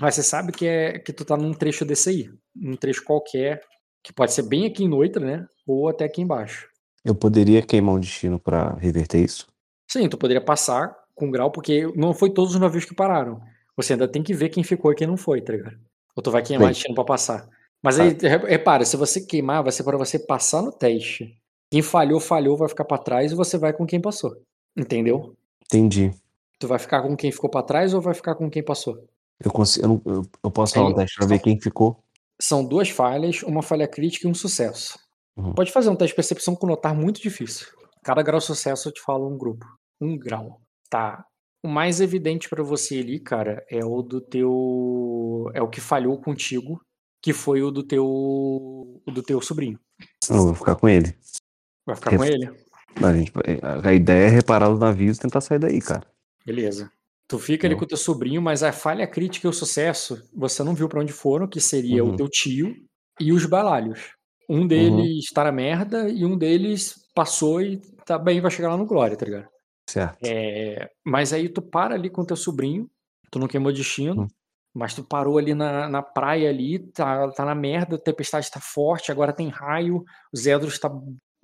Mas 0.00 0.14
você 0.14 0.22
sabe 0.22 0.50
que, 0.52 0.66
é, 0.66 0.98
que 0.98 1.12
tu 1.12 1.24
tá 1.26 1.36
num 1.36 1.52
trecho 1.52 1.84
desse 1.84 2.08
aí. 2.08 2.30
Num 2.56 2.74
trecho 2.76 3.04
qualquer, 3.04 3.60
que 4.02 4.12
pode 4.14 4.32
ser 4.32 4.42
bem 4.42 4.64
aqui 4.66 4.84
em 4.84 4.88
Noitra, 4.88 5.24
né? 5.24 5.46
Ou 5.66 5.88
até 5.88 6.04
aqui 6.06 6.22
embaixo. 6.22 6.68
Eu 7.04 7.14
poderia 7.14 7.60
queimar 7.62 7.94
um 7.96 8.00
destino 8.00 8.38
pra 8.38 8.74
reverter 8.76 9.18
isso? 9.22 9.46
Sim, 9.90 10.08
tu 10.08 10.16
poderia 10.16 10.40
passar 10.42 10.96
com 11.14 11.30
grau, 11.30 11.50
porque 11.50 11.86
não 11.96 12.14
foi 12.14 12.30
todos 12.32 12.54
os 12.54 12.60
navios 12.60 12.84
que 12.86 12.94
pararam. 12.94 13.42
Você 13.76 13.92
ainda 13.92 14.08
tem 14.08 14.22
que 14.22 14.32
ver 14.32 14.48
quem 14.48 14.64
ficou 14.64 14.90
e 14.92 14.94
quem 14.94 15.06
não 15.06 15.16
foi, 15.18 15.42
tá 15.42 15.52
ligado? 15.52 15.76
Ou 16.16 16.22
tu 16.22 16.30
vai 16.30 16.42
queimar 16.42 16.68
Bem. 16.68 16.72
destino 16.72 16.94
pra 16.94 17.04
passar. 17.04 17.46
Mas 17.82 17.98
aí, 18.00 18.16
re- 18.20 18.46
repara, 18.48 18.84
se 18.84 18.96
você 18.96 19.20
queimar, 19.24 19.62
vai 19.62 19.72
ser 19.72 19.84
para 19.84 19.96
você 19.98 20.18
passar 20.18 20.62
no 20.62 20.72
teste. 20.72 21.34
Quem 21.70 21.82
falhou, 21.82 22.18
falhou, 22.20 22.56
vai 22.56 22.68
ficar 22.68 22.84
pra 22.84 22.98
trás 22.98 23.30
e 23.32 23.34
você 23.34 23.56
vai 23.56 23.72
com 23.72 23.86
quem 23.86 24.00
passou. 24.00 24.36
Entendeu? 24.76 25.36
Entendi. 25.64 26.10
Tu 26.58 26.66
vai 26.66 26.78
ficar 26.78 27.02
com 27.02 27.16
quem 27.16 27.30
ficou 27.30 27.48
pra 27.48 27.62
trás 27.62 27.94
ou 27.94 28.00
vai 28.00 28.12
ficar 28.14 28.34
com 28.34 28.50
quem 28.50 28.62
passou? 28.62 29.06
Eu, 29.42 29.50
consigo, 29.50 29.84
eu, 29.84 29.88
não- 29.88 30.02
eu, 30.16 30.22
eu 30.44 30.50
posso 30.50 30.74
falar 30.74 30.88
um 30.90 30.94
teste 30.94 31.16
pra 31.16 31.26
ver 31.26 31.38
quem 31.38 31.58
ficou? 31.60 32.02
São 32.40 32.64
duas 32.64 32.90
falhas, 32.90 33.42
uma 33.42 33.62
falha 33.62 33.86
crítica 33.86 34.26
e 34.26 34.30
um 34.30 34.34
sucesso. 34.34 34.98
Uhum. 35.36 35.54
Pode 35.54 35.70
fazer 35.72 35.88
um 35.90 35.96
teste 35.96 36.12
de 36.12 36.16
percepção 36.16 36.54
com 36.56 36.66
notar 36.66 36.94
muito 36.94 37.20
difícil. 37.22 37.66
Cada 38.02 38.22
grau 38.22 38.38
de 38.40 38.46
sucesso 38.46 38.88
eu 38.88 38.92
te 38.92 39.00
falo 39.00 39.28
um 39.28 39.38
grupo. 39.38 39.64
Um 40.00 40.18
grau. 40.18 40.60
Tá. 40.90 41.24
O 41.62 41.68
mais 41.68 42.00
evidente 42.00 42.48
pra 42.48 42.62
você 42.62 42.98
ali, 42.98 43.20
cara, 43.20 43.64
é 43.70 43.84
o 43.84 44.02
do 44.02 44.20
teu. 44.20 45.50
É 45.54 45.62
o 45.62 45.68
que 45.68 45.80
falhou 45.80 46.18
contigo, 46.20 46.80
que 47.22 47.32
foi 47.32 47.62
o 47.62 47.70
do 47.70 47.82
teu. 47.82 48.04
O 48.06 49.10
do 49.12 49.22
teu 49.22 49.40
sobrinho. 49.42 49.78
Eu 50.28 50.36
vou 50.46 50.54
ficar 50.54 50.74
com 50.76 50.88
ele. 50.88 51.14
Vai 51.86 51.96
ficar 51.96 52.10
com 52.16 52.22
Ref- 52.22 52.32
ele? 52.34 52.50
A, 53.02 53.12
gente, 53.14 53.32
a- 53.84 53.92
ideia 53.92 54.26
é 54.26 54.28
reparar 54.28 54.70
os 54.70 54.78
navios 54.78 55.16
e 55.16 55.20
tentar 55.20 55.40
sair 55.40 55.58
daí, 55.58 55.80
cara. 55.80 56.06
Beleza. 56.44 56.90
Tu 57.28 57.38
fica 57.38 57.66
ali 57.66 57.76
com 57.76 57.84
o 57.84 57.88
teu 57.88 57.96
sobrinho, 57.96 58.42
mas 58.42 58.62
a 58.62 58.72
falha 58.72 59.06
crítica 59.06 59.46
e 59.46 59.50
o 59.50 59.52
sucesso, 59.52 60.20
você 60.34 60.64
não 60.64 60.74
viu 60.74 60.88
pra 60.88 61.00
onde 61.00 61.12
foram, 61.12 61.46
que 61.46 61.60
seria 61.60 62.04
Uhum. 62.04 62.12
o 62.14 62.16
teu 62.16 62.28
tio 62.28 62.74
e 63.20 63.32
os 63.32 63.46
balalhos. 63.46 64.14
Um 64.48 64.66
deles 64.66 65.26
tá 65.32 65.44
na 65.44 65.52
merda 65.52 66.08
e 66.08 66.24
um 66.24 66.36
deles 66.36 66.96
passou 67.14 67.62
e 67.62 67.76
tá 68.04 68.18
bem, 68.18 68.40
vai 68.40 68.50
chegar 68.50 68.70
lá 68.70 68.76
no 68.76 68.84
Glória, 68.86 69.16
tá 69.16 69.24
ligado? 69.24 69.46
Certo. 69.88 70.18
É, 70.24 70.90
mas 71.04 71.32
aí 71.32 71.48
tu 71.48 71.62
para 71.62 71.94
ali 71.94 72.10
com 72.10 72.24
teu 72.24 72.36
sobrinho, 72.36 72.90
tu 73.30 73.38
não 73.38 73.46
queimou 73.46 73.72
destino, 73.72 74.22
Hum. 74.22 74.26
mas 74.74 74.92
tu 74.92 75.04
parou 75.04 75.38
ali 75.38 75.54
na, 75.54 75.88
na 75.88 76.02
praia 76.02 76.48
ali, 76.50 76.80
tá, 76.80 77.28
tá 77.30 77.44
na 77.44 77.54
merda, 77.54 77.94
a 77.94 77.98
tempestade 78.00 78.50
tá 78.50 78.58
forte, 78.60 79.12
agora 79.12 79.32
tem 79.32 79.48
raio, 79.48 80.02
os 80.32 80.46
Edros 80.46 80.80
tá. 80.80 80.90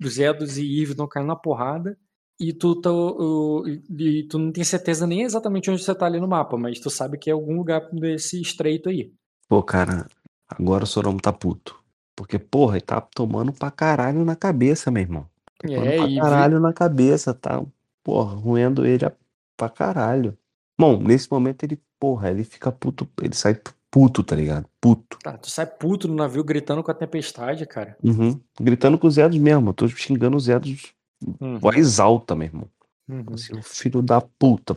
Os 0.03 0.17
Edros 0.19 0.57
e 0.57 0.81
Eve 0.81 0.91
estão 0.91 1.07
caindo 1.07 1.27
na 1.27 1.35
porrada. 1.35 1.97
E 2.39 2.53
tu, 2.53 2.79
tá, 2.79 2.91
o- 2.91 3.63
e 3.67 4.23
tu 4.29 4.37
não 4.37 4.51
tem 4.51 4.63
certeza 4.63 5.07
nem 5.07 5.23
exatamente 5.23 5.71
onde 5.71 5.81
você 5.83 5.95
tá 5.95 6.05
ali 6.05 6.19
no 6.19 6.27
mapa, 6.27 6.55
mas 6.55 6.79
tu 6.79 6.89
sabe 6.89 7.17
que 7.17 7.29
é 7.29 7.33
algum 7.33 7.57
lugar 7.57 7.89
desse 7.91 8.39
estreito 8.39 8.89
aí. 8.89 9.11
Pô, 9.47 9.63
cara, 9.63 10.07
agora 10.47 10.83
o 10.83 10.87
Soromo 10.87 11.19
tá 11.19 11.33
puto. 11.33 11.75
Porque, 12.15 12.37
porra, 12.37 12.75
ele 12.77 12.81
tá 12.85 13.01
tomando 13.01 13.51
pra 13.51 13.71
caralho 13.71 14.23
na 14.23 14.35
cabeça, 14.35 14.91
meu 14.91 15.01
irmão. 15.01 15.27
Tá 15.57 15.67
tomando 15.67 15.87
É, 15.87 15.97
pra 15.97 16.07
e 16.07 16.15
caralho 16.19 16.59
na 16.59 16.73
cabeça, 16.73 17.33
tá? 17.33 17.63
Porra, 18.03 18.35
roendo 18.35 18.85
ele 18.85 19.05
a- 19.05 19.11
pra 19.55 19.69
caralho. 19.69 20.37
Bom, 20.79 21.01
nesse 21.01 21.31
momento 21.31 21.63
ele, 21.63 21.81
porra, 21.99 22.29
ele 22.29 22.43
fica 22.43 22.71
puto, 22.71 23.07
ele 23.21 23.35
sai 23.35 23.59
puto, 23.91 24.23
tá 24.23 24.35
ligado? 24.35 24.67
Puto. 24.81 25.17
tá, 25.23 25.37
tu 25.37 25.49
sai 25.49 25.65
puto 25.65 26.07
no 26.07 26.15
navio 26.15 26.43
gritando 26.43 26.83
com 26.83 26.91
a 26.91 26.93
tempestade, 26.93 27.65
cara. 27.65 27.97
Uhum. 28.03 28.39
Gritando 28.59 28.97
com 28.97 29.07
os 29.07 29.17
Edos 29.17 29.37
mesmo. 29.37 29.69
Eu 29.69 29.73
tô 29.73 29.87
xingando 29.87 30.37
os 30.37 30.47
Edos 30.47 30.93
Uhum, 31.41 31.57
voz 31.57 31.99
alta, 31.99 32.35
meu 32.35 32.47
irmão. 32.47 32.69
uhum. 33.09 33.23
Assim, 33.33 33.61
filho 33.61 34.01
da 34.01 34.21
puta. 34.21 34.75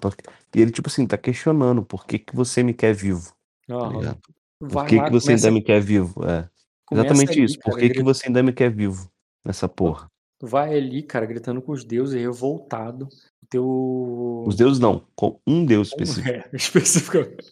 E 0.54 0.60
ele, 0.60 0.70
tipo 0.70 0.88
assim, 0.88 1.06
tá 1.06 1.18
questionando 1.18 1.82
por 1.82 2.06
que, 2.06 2.18
que 2.18 2.34
você 2.34 2.62
me 2.62 2.72
quer 2.72 2.94
vivo, 2.94 3.32
tá 3.66 3.74
Aham. 3.74 3.98
ligado? 3.98 4.18
Por 4.58 4.86
que, 4.86 4.96
lá, 4.96 5.04
que 5.04 5.10
você 5.10 5.32
ainda 5.32 5.50
me 5.50 5.62
quer 5.62 5.80
vivo? 5.80 6.24
É. 6.26 6.48
Exatamente 6.92 7.32
ali, 7.32 7.44
isso. 7.44 7.56
Por 7.56 7.70
cara, 7.70 7.76
que, 7.76 7.80
que 7.80 7.88
gritando. 7.88 8.14
você 8.14 8.26
ainda 8.26 8.42
me 8.42 8.52
quer 8.52 8.70
vivo 8.70 9.10
nessa 9.44 9.68
porra? 9.68 10.06
Vai 10.42 10.76
ali, 10.76 11.02
cara, 11.02 11.26
gritando 11.26 11.62
com 11.62 11.72
os 11.72 11.84
deuses, 11.84 12.20
revoltado. 12.20 13.08
Teu. 13.50 14.44
Os 14.46 14.54
deuses 14.56 14.78
não, 14.78 15.04
com 15.16 15.40
um 15.46 15.64
deus 15.66 15.88
específico. 15.88 16.28
É, 16.28 16.48
especificamente. 16.54 17.44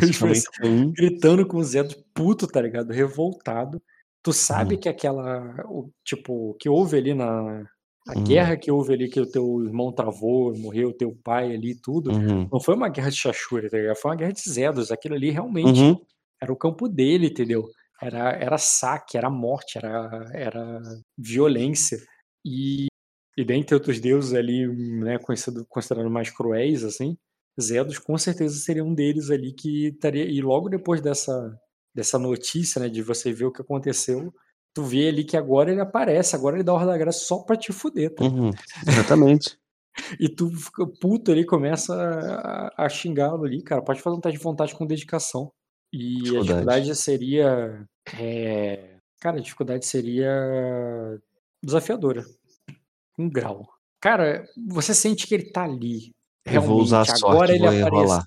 Especificamente 0.00 0.46
um. 0.64 0.92
Gritando 0.92 1.46
com 1.46 1.58
o 1.58 1.64
Zé 1.64 1.82
do 1.82 1.94
puto, 2.14 2.46
tá 2.46 2.60
ligado? 2.62 2.90
Revoltado. 2.92 3.80
Tu 4.22 4.32
sabe 4.32 4.74
Uhum. 4.74 4.80
que 4.80 4.88
aquela. 4.88 5.54
O, 5.66 5.90
tipo, 6.04 6.54
que 6.60 6.68
houve 6.68 6.96
ali 6.96 7.14
na. 7.14 7.64
A 8.08 8.16
Uhum. 8.16 8.24
guerra 8.24 8.56
que 8.56 8.70
houve 8.70 8.94
ali, 8.94 9.08
que 9.10 9.20
o 9.20 9.30
teu 9.30 9.62
irmão 9.66 9.92
travou, 9.92 10.56
morreu, 10.56 10.94
teu 10.94 11.14
pai 11.22 11.54
ali, 11.54 11.74
tudo. 11.78 12.10
Uhum. 12.10 12.48
Não 12.50 12.58
foi 12.58 12.74
uma 12.74 12.88
guerra 12.88 13.10
de 13.10 13.16
Shashura, 13.16 13.68
tá 13.68 13.76
ligado? 13.76 13.96
Foi 13.96 14.10
uma 14.10 14.16
guerra 14.16 14.32
de 14.32 14.50
Zedos. 14.50 14.90
Aquilo 14.90 15.14
ali 15.14 15.30
realmente 15.30 15.78
Uhum. 15.80 16.00
era 16.42 16.50
o 16.50 16.56
campo 16.56 16.88
dele, 16.88 17.26
entendeu? 17.26 17.68
Era, 18.00 18.30
era 18.32 18.56
saque, 18.56 19.18
era 19.18 19.28
morte, 19.28 19.76
era, 19.76 20.30
era 20.32 20.80
violência. 21.18 21.98
E, 22.46 22.86
e 23.38 23.44
dentre 23.44 23.74
outros 23.74 24.00
deuses 24.00 24.34
ali, 24.34 24.66
né, 24.66 25.18
conhecido, 25.18 25.64
considerado 25.68 26.10
mais 26.10 26.28
cruéis, 26.30 26.82
assim, 26.84 27.16
Zedos 27.60 27.98
com 27.98 28.18
certeza 28.18 28.56
seria 28.58 28.84
um 28.84 28.92
deles 28.94 29.30
ali 29.30 29.52
que 29.52 29.88
estaria. 29.88 30.24
E 30.24 30.40
logo 30.40 30.68
depois 30.68 31.00
dessa, 31.00 31.56
dessa 31.94 32.18
notícia, 32.18 32.80
né, 32.80 32.88
de 32.88 33.02
você 33.02 33.32
ver 33.32 33.46
o 33.46 33.52
que 33.52 33.62
aconteceu, 33.62 34.32
tu 34.74 34.82
vê 34.84 35.08
ali 35.08 35.24
que 35.24 35.36
agora 35.36 35.70
ele 35.70 35.80
aparece, 35.80 36.34
agora 36.36 36.56
ele 36.56 36.64
dá 36.64 36.72
ordem 36.72 36.88
da 36.88 36.98
graça 36.98 37.20
só 37.20 37.38
pra 37.38 37.56
te 37.56 37.72
fuder, 37.72 38.14
tá? 38.14 38.24
Uhum. 38.24 38.50
Exatamente. 38.86 39.56
E 40.20 40.28
tu 40.28 40.48
fica 40.54 40.86
puto 41.00 41.32
ali, 41.32 41.44
começa 41.44 41.92
a, 41.92 42.84
a 42.84 42.88
xingá-lo 42.88 43.44
ali, 43.44 43.60
cara. 43.64 43.82
Pode 43.82 44.00
fazer 44.00 44.16
um 44.16 44.20
teste 44.20 44.38
de 44.38 44.44
vontade 44.44 44.72
com 44.72 44.86
dedicação. 44.86 45.50
E 45.92 46.18
a 46.18 46.22
Dificuldade. 46.22 46.46
dificuldade 46.46 46.94
seria. 46.94 47.84
é, 48.16 48.98
Cara, 49.20 49.38
a 49.38 49.40
dificuldade 49.40 49.84
seria 49.84 51.18
desafiadora. 51.60 52.24
Um 53.18 53.28
grau. 53.28 53.68
Cara, 54.00 54.46
você 54.68 54.94
sente 54.94 55.26
que 55.26 55.34
ele 55.34 55.50
tá 55.50 55.64
ali. 55.64 56.12
Eu 56.46 56.62
vou 56.62 56.78
usar 56.80 57.00
a 57.00 57.02
realmente. 57.02 57.20
sorte 57.20 57.34
Agora 57.34 57.54
ele 57.54 57.66
aparece. 57.66 57.86
enrolar. 57.88 58.24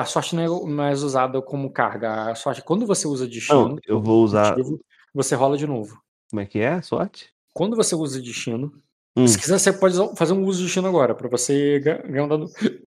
A 0.00 0.04
sorte 0.04 0.34
não 0.36 0.42
é 0.42 0.68
mais 0.70 1.02
usada 1.02 1.40
como 1.42 1.70
carga. 1.70 2.30
A 2.30 2.34
sorte, 2.34 2.62
quando 2.62 2.86
você 2.86 3.06
usa 3.06 3.26
destino, 3.26 3.68
Não, 3.70 3.78
eu 3.86 4.00
vou 4.00 4.22
usar. 4.22 4.56
motivo, 4.56 4.80
você 5.14 5.34
rola 5.34 5.56
de 5.56 5.66
novo. 5.66 5.98
Como 6.30 6.40
é 6.40 6.46
que 6.46 6.58
é? 6.58 6.80
Sorte? 6.82 7.30
Quando 7.54 7.76
você 7.76 7.94
usa 7.94 8.20
destino, 8.20 8.72
Hum. 9.16 9.26
se 9.26 9.38
quiser, 9.38 9.58
você 9.58 9.72
pode 9.72 9.96
fazer 10.16 10.32
um 10.34 10.44
uso 10.44 10.58
de 10.58 10.64
destino 10.64 10.88
agora, 10.88 11.14
para 11.14 11.28
você 11.28 11.80
ga- 11.80 12.02
ganhar 12.02 12.24
um, 12.24 12.28
dado, 12.28 12.46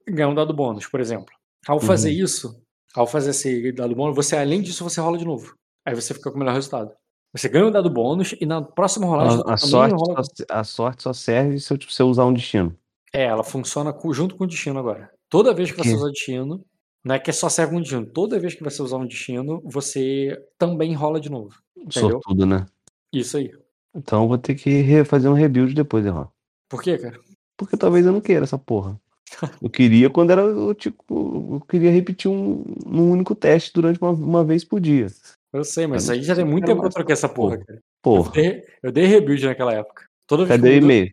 ganhar 0.08 0.30
um 0.30 0.34
dado 0.36 0.54
bônus, 0.54 0.88
por 0.88 1.00
exemplo. 1.00 1.34
Ao 1.68 1.80
fazer 1.80 2.10
Uhum. 2.10 2.24
isso, 2.26 2.62
ao 2.96 3.06
fazer 3.06 3.30
esse 3.32 3.72
dado 3.72 3.94
bônus, 3.96 4.16
você, 4.16 4.36
além 4.36 4.62
disso, 4.62 4.84
você 4.84 5.00
rola 5.00 5.18
de 5.18 5.26
novo. 5.26 5.54
Aí 5.86 5.94
você 5.94 6.14
fica 6.14 6.30
com 6.32 6.38
o 6.38 6.40
melhor 6.40 6.56
resultado. 6.56 6.92
Você 7.36 7.50
ganha 7.50 7.66
um 7.68 7.72
dado 7.72 7.90
bônus 7.90 8.34
e 8.40 8.46
na 8.46 8.62
próxima 8.62 9.06
rolagem 9.06 9.44
A, 9.46 9.54
a 9.54 9.58
você 9.58 9.68
sorte 9.68 9.94
rola- 9.96 10.24
só, 10.24 10.32
a 10.50 10.64
sorte 10.64 11.04
só 11.04 11.12
serve 11.14 11.60
se 11.60 11.74
eu 12.02 12.08
usar 12.08 12.26
um 12.26 12.34
destino. 12.34 12.76
É, 13.14 13.24
ela 13.26 13.44
funciona 13.44 13.92
com- 13.92 14.14
junto 14.14 14.36
com 14.36 14.46
o 14.46 14.48
destino 14.48 14.80
agora. 14.80 15.12
Toda 15.30 15.54
vez 15.54 15.70
que 15.72 15.78
você 15.78 15.90
quê? 15.90 15.96
usar 15.96 16.10
destino, 16.10 16.64
não 17.04 17.16
é 17.16 17.20
que 17.20 17.32
só 17.34 17.50
serve 17.50 17.76
um 17.76 17.80
destino. 17.82 18.06
Toda 18.06 18.40
vez 18.40 18.56
que 18.56 18.64
você 18.64 18.82
usar 18.82 18.98
um 18.98 19.06
destino, 19.08 19.62
você 19.66 20.38
também 20.58 20.94
rola 20.94 21.20
de 21.20 21.30
novo. 21.30 21.56
Entendeu? 21.78 22.22
Sortudo, 22.22 22.46
né? 22.46 22.66
Isso 23.12 23.36
aí. 23.38 23.52
Então 23.94 24.24
eu 24.24 24.28
vou 24.30 24.38
ter 24.38 24.56
que 24.56 25.04
fazer 25.04 25.28
um 25.28 25.34
rebuild 25.34 25.74
depois, 25.74 26.06
Erró. 26.06 26.28
Por 26.70 26.82
quê, 26.82 26.98
cara? 26.98 27.20
Porque 27.58 27.76
talvez 27.78 28.06
eu 28.06 28.12
não 28.14 28.22
queira 28.22 28.44
essa 28.44 28.58
porra. 28.58 29.00
Eu 29.62 29.70
queria 29.70 30.10
quando 30.10 30.30
era. 30.32 30.42
Eu, 30.44 30.74
tipo, 30.76 31.56
eu 31.56 31.62
queria 31.68 31.90
repetir 31.90 32.30
um, 32.30 32.64
um 32.86 33.10
único 33.12 33.34
teste 33.34 33.72
durante 33.74 34.00
uma, 34.00 34.12
uma 34.12 34.44
vez 34.44 34.64
por 34.64 34.80
dia. 34.80 35.08
Eu 35.56 35.64
sei, 35.64 35.88
mas 35.88 36.08
Eu 36.10 36.16
aí 36.16 36.22
já 36.24 36.36
tem 36.36 36.44
muito 36.46 36.64
eu 36.64 36.68
tempo 36.68 36.82
que 36.82 36.88
eu 36.88 36.92
troquei 36.92 37.14
essa 37.14 37.30
porra, 37.30 37.56
Porra. 37.58 37.66
cara. 37.66 37.78
Eu 37.80 37.84
Porra, 38.02 38.32
dei, 38.32 38.64
eu 38.84 38.92
dei 38.92 39.06
rebuild 39.06 39.46
naquela 39.46 39.74
época. 39.74 40.06
Toda 40.28 40.46
vez 40.46 40.60
cadê 40.60 40.70
o 40.70 40.74
eu 40.74 40.78
e-mail? 40.84 41.12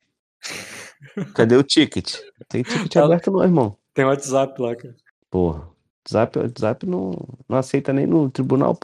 Cadê 1.34 1.56
o 1.56 1.62
ticket? 1.62 2.16
Tem 2.48 2.62
ticket 2.62 2.92
Tá- 2.92 3.04
aberto 3.04 3.30
não, 3.30 3.42
irmão. 3.42 3.78
tem 3.94 4.04
WhatsApp 4.04 4.60
lá, 4.60 4.74
cara. 4.76 4.94
Porra. 5.30 5.68
WhatsApp, 6.04 6.38
WhatsApp 6.38 6.86
não, 6.86 7.12
não 7.48 7.58
aceita 7.58 7.92
nem 7.92 8.06
no 8.06 8.28
tribunal. 8.30 8.76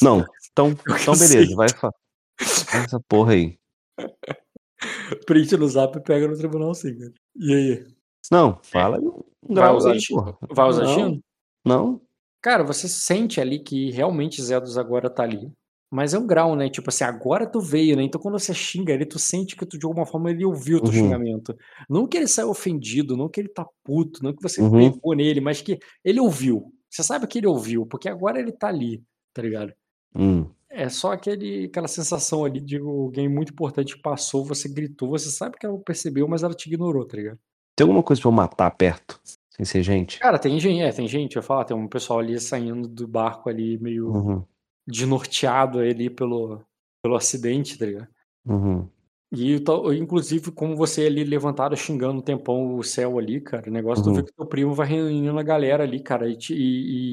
Não. 0.00 0.24
Então, 0.52 0.68
Eu 0.86 0.96
então 0.96 1.14
beleza, 1.18 1.56
vai 1.56 1.66
essa 1.66 3.00
porra 3.08 3.32
aí. 3.32 3.58
Print 5.26 5.56
no 5.56 5.68
zap 5.68 5.96
e 5.98 6.02
pega 6.02 6.28
no 6.28 6.36
tribunal 6.36 6.74
sim, 6.74 6.96
cara. 6.98 7.12
E 7.36 7.54
aí? 7.54 7.86
Não, 8.30 8.58
fala 8.62 8.98
um 8.98 9.22
Vai 9.48 9.54
grau 9.64 9.76
usar, 9.76 9.92
aí, 9.92 9.98
ti- 9.98 10.12
porra. 10.14 10.36
vai 10.50 10.68
usar 10.68 10.82
não, 10.84 10.94
destino? 10.96 11.20
Não. 11.64 12.00
Cara, 12.46 12.62
você 12.62 12.86
sente 12.86 13.40
ali 13.40 13.58
que 13.58 13.90
realmente 13.90 14.40
Zedos 14.40 14.78
agora 14.78 15.10
tá 15.10 15.24
ali. 15.24 15.50
Mas 15.90 16.14
é 16.14 16.18
um 16.20 16.24
grau, 16.24 16.54
né? 16.54 16.70
Tipo 16.70 16.90
assim, 16.90 17.02
agora 17.02 17.44
tu 17.44 17.60
veio, 17.60 17.96
né? 17.96 18.04
Então 18.04 18.20
quando 18.20 18.38
você 18.38 18.54
xinga 18.54 18.92
ele, 18.92 19.04
tu 19.04 19.18
sente 19.18 19.56
que 19.56 19.66
tu 19.66 19.76
de 19.76 19.84
alguma 19.84 20.06
forma 20.06 20.30
ele 20.30 20.44
ouviu 20.44 20.78
o 20.78 20.80
teu 20.80 20.92
Uhum. 20.94 21.00
xingamento. 21.00 21.56
Não 21.90 22.06
que 22.06 22.16
ele 22.16 22.28
saiu 22.28 22.48
ofendido, 22.48 23.16
não 23.16 23.28
que 23.28 23.40
ele 23.40 23.48
tá 23.48 23.66
puto, 23.82 24.22
não 24.22 24.32
que 24.32 24.40
você 24.40 24.62
Uhum. 24.62 24.92
pegou 24.92 25.16
nele, 25.16 25.40
mas 25.40 25.60
que 25.60 25.76
ele 26.04 26.20
ouviu. 26.20 26.72
Você 26.88 27.02
sabe 27.02 27.26
que 27.26 27.38
ele 27.38 27.48
ouviu, 27.48 27.84
porque 27.84 28.08
agora 28.08 28.38
ele 28.38 28.52
tá 28.52 28.68
ali, 28.68 29.02
tá 29.34 29.42
ligado? 29.42 29.72
Hum. 30.14 30.46
É 30.70 30.88
só 30.88 31.14
aquele, 31.14 31.64
aquela 31.64 31.88
sensação 31.88 32.44
ali 32.44 32.60
de 32.60 32.78
alguém 32.78 33.28
muito 33.28 33.50
importante 33.52 34.00
passou, 34.00 34.44
você 34.44 34.68
gritou, 34.68 35.08
você 35.08 35.32
sabe 35.32 35.58
que 35.58 35.66
ela 35.66 35.76
percebeu, 35.80 36.28
mas 36.28 36.44
ela 36.44 36.54
te 36.54 36.68
ignorou, 36.68 37.04
tá 37.04 37.16
ligado? 37.16 37.40
Tem 37.74 37.82
alguma 37.82 38.04
coisa 38.04 38.22
pra 38.22 38.28
eu 38.28 38.32
matar 38.32 38.70
perto? 38.70 39.20
Sem 39.56 39.64
ser 39.64 39.82
gente? 39.82 40.18
Cara, 40.20 40.38
tem 40.38 40.60
gente, 40.60 40.82
é, 40.82 40.92
tem 40.92 41.08
gente, 41.08 41.34
eu 41.36 41.42
falar, 41.42 41.64
tem 41.64 41.74
um 41.74 41.88
pessoal 41.88 42.18
ali 42.18 42.38
saindo 42.38 42.86
do 42.86 43.08
barco 43.08 43.48
ali 43.48 43.78
meio 43.78 44.10
Uhum. 44.12 44.44
desnorteado 44.86 45.78
ali 45.78 46.10
pelo, 46.10 46.60
pelo 47.02 47.16
acidente, 47.16 47.78
tá 47.78 47.86
ligado? 47.86 48.08
Uhum. 48.46 48.86
E 49.32 49.56
inclusive, 49.98 50.52
como 50.52 50.76
você 50.76 51.06
ali 51.06 51.24
levantado 51.24 51.76
xingando 51.76 52.18
um 52.18 52.22
tempão 52.22 52.76
o 52.76 52.82
céu 52.84 53.18
ali, 53.18 53.40
cara, 53.40 53.68
o 53.68 53.72
negócio 53.72 54.04
tu 54.04 54.10
Uhum. 54.10 54.16
vê 54.16 54.22
que 54.24 54.32
teu 54.32 54.46
primo 54.46 54.72
vai 54.74 54.86
reunindo 54.86 55.38
a 55.38 55.42
galera 55.42 55.82
ali, 55.84 56.00
cara, 56.00 56.28
e, 56.28 56.36
e- 56.50 57.10
e- 57.10 57.12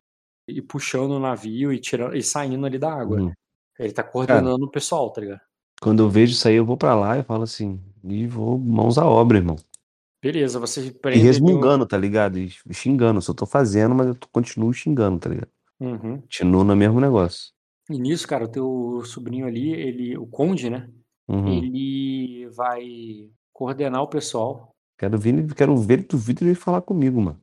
e 0.49 0.61
puxando 0.61 1.11
o 1.11 1.19
navio 1.19 1.71
e 1.73 1.79
tirando 1.79 2.15
e 2.15 2.21
saindo 2.21 2.65
ali 2.65 2.77
da 2.77 2.93
água. 2.93 3.21
Uhum. 3.21 3.31
Ele 3.79 3.91
tá 3.93 4.03
coordenando 4.03 4.65
o 4.65 4.69
pessoal, 4.69 5.09
tá 5.11 5.21
ligado? 5.21 5.41
Quando 5.81 6.03
eu 6.03 6.09
vejo 6.09 6.33
isso 6.33 6.47
aí, 6.47 6.55
eu 6.55 6.65
vou 6.65 6.77
pra 6.77 6.93
lá 6.93 7.17
e 7.17 7.23
falo 7.23 7.43
assim, 7.43 7.81
e 8.03 8.27
vou 8.27 8.59
mãos 8.59 8.97
à 8.97 9.05
obra, 9.07 9.37
irmão. 9.37 9.55
Beleza, 10.23 10.57
você 10.57 10.85
E 10.87 10.91
prende 10.91 11.19
o- 11.19 11.23
resmungando, 11.25 11.85
tá 11.85 11.97
ligado? 11.97 12.39
E 12.39 12.49
xingando. 12.71 13.21
Só 13.21 13.33
tô 13.33 13.45
fazendo, 13.45 13.93
mas 13.93 14.07
eu 14.07 14.15
continuo 14.31 14.71
xingando, 14.73 15.19
tá 15.19 15.29
ligado? 15.29 15.49
Uhum. 15.81 16.21
Continuo 16.21 16.63
no 16.63 16.75
mesmo 16.77 17.01
negócio. 17.01 17.51
E 17.89 17.99
nisso, 17.99 18.25
cara, 18.25 18.45
o 18.45 18.47
teu 18.47 19.01
sobrinho 19.03 19.45
ali, 19.45 19.73
ele, 19.73 20.17
o 20.17 20.25
Conde, 20.25 20.69
né? 20.69 20.89
Uhum. 21.27 21.49
Ele 21.49 22.47
vai 22.55 22.81
coordenar 23.51 24.01
o 24.01 24.07
pessoal. 24.07 24.73
Quero 24.97 25.17
ver, 25.17 25.33
ele- 25.33 25.53
quero 25.53 25.75
ver 25.75 25.93
ele 25.95 26.03
do 26.03 26.17
vídeo 26.17 26.47
ele 26.47 26.55
falar 26.55 26.81
comigo, 26.81 27.19
mano. 27.19 27.41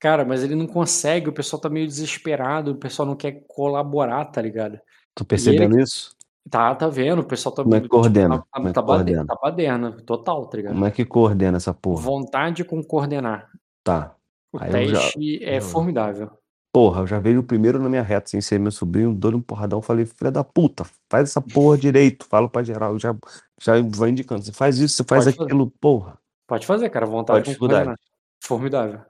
Cara, 0.00 0.24
mas 0.24 0.42
ele 0.42 0.54
não 0.54 0.66
consegue, 0.66 1.28
o 1.28 1.32
pessoal 1.32 1.60
tá 1.60 1.68
meio 1.68 1.86
desesperado, 1.86 2.70
o 2.72 2.76
pessoal 2.78 3.06
não 3.06 3.16
quer 3.16 3.44
colaborar, 3.46 4.24
tá 4.26 4.40
ligado? 4.40 4.78
Tô 5.14 5.24
percebendo 5.26 5.78
isso? 5.78 6.15
Tá, 6.48 6.74
tá 6.74 6.88
vendo, 6.88 7.20
o 7.20 7.24
pessoal 7.24 7.54
tá 7.54 7.62
Como 7.64 7.74
é 7.74 7.78
que 7.78 7.84
tipo, 7.84 7.96
coordena? 7.96 8.38
tá, 8.38 8.44
Como 8.52 8.68
é 8.68 8.70
que 8.70 8.74
tá, 8.74 8.82
coordena? 8.82 9.26
tá 9.26 9.34
baderna, 9.42 9.92
total, 10.04 10.46
tá 10.46 10.56
ligado? 10.56 10.72
Como 10.74 10.84
é 10.84 10.90
que 10.90 11.04
coordena 11.04 11.56
essa 11.56 11.74
porra? 11.74 12.02
Vontade 12.02 12.62
com 12.64 12.82
coordenar. 12.84 13.50
Tá. 13.82 14.14
O 14.52 14.58
Aí 14.62 14.84
eu 14.84 14.88
já- 14.94 15.00
teste 15.00 15.44
é 15.44 15.58
eu- 15.58 15.62
formidável. 15.62 16.30
Porra, 16.72 17.00
eu 17.00 17.06
já 17.06 17.18
veio 17.18 17.40
o 17.40 17.42
primeiro 17.42 17.78
na 17.82 17.88
minha 17.88 18.02
reta, 18.02 18.28
sem 18.28 18.40
ser 18.40 18.60
meu 18.60 18.70
sobrinho, 18.70 19.14
dou-lhe 19.14 19.36
um 19.36 19.40
porradão, 19.40 19.80
falei, 19.80 20.04
filha 20.04 20.30
da 20.30 20.44
puta, 20.44 20.84
faz 21.10 21.30
essa 21.30 21.40
porra 21.40 21.78
direito. 21.78 22.26
Falo 22.26 22.48
pra 22.50 22.62
geral, 22.62 22.98
já, 22.98 23.16
já 23.60 23.72
vai 23.82 24.10
indicando. 24.10 24.42
Você 24.44 24.52
faz 24.52 24.78
isso, 24.78 24.94
você 24.96 25.04
faz 25.04 25.24
Pode 25.24 25.36
fazer. 25.36 25.46
aquilo, 25.48 25.70
porra. 25.80 26.18
Pode 26.46 26.66
fazer, 26.66 26.90
cara, 26.90 27.06
vontade 27.06 27.38
a 27.38 27.42
com 27.42 27.46
dificuldade? 27.48 27.84
coordenar. 27.86 27.98
Formidável. 28.42 29.00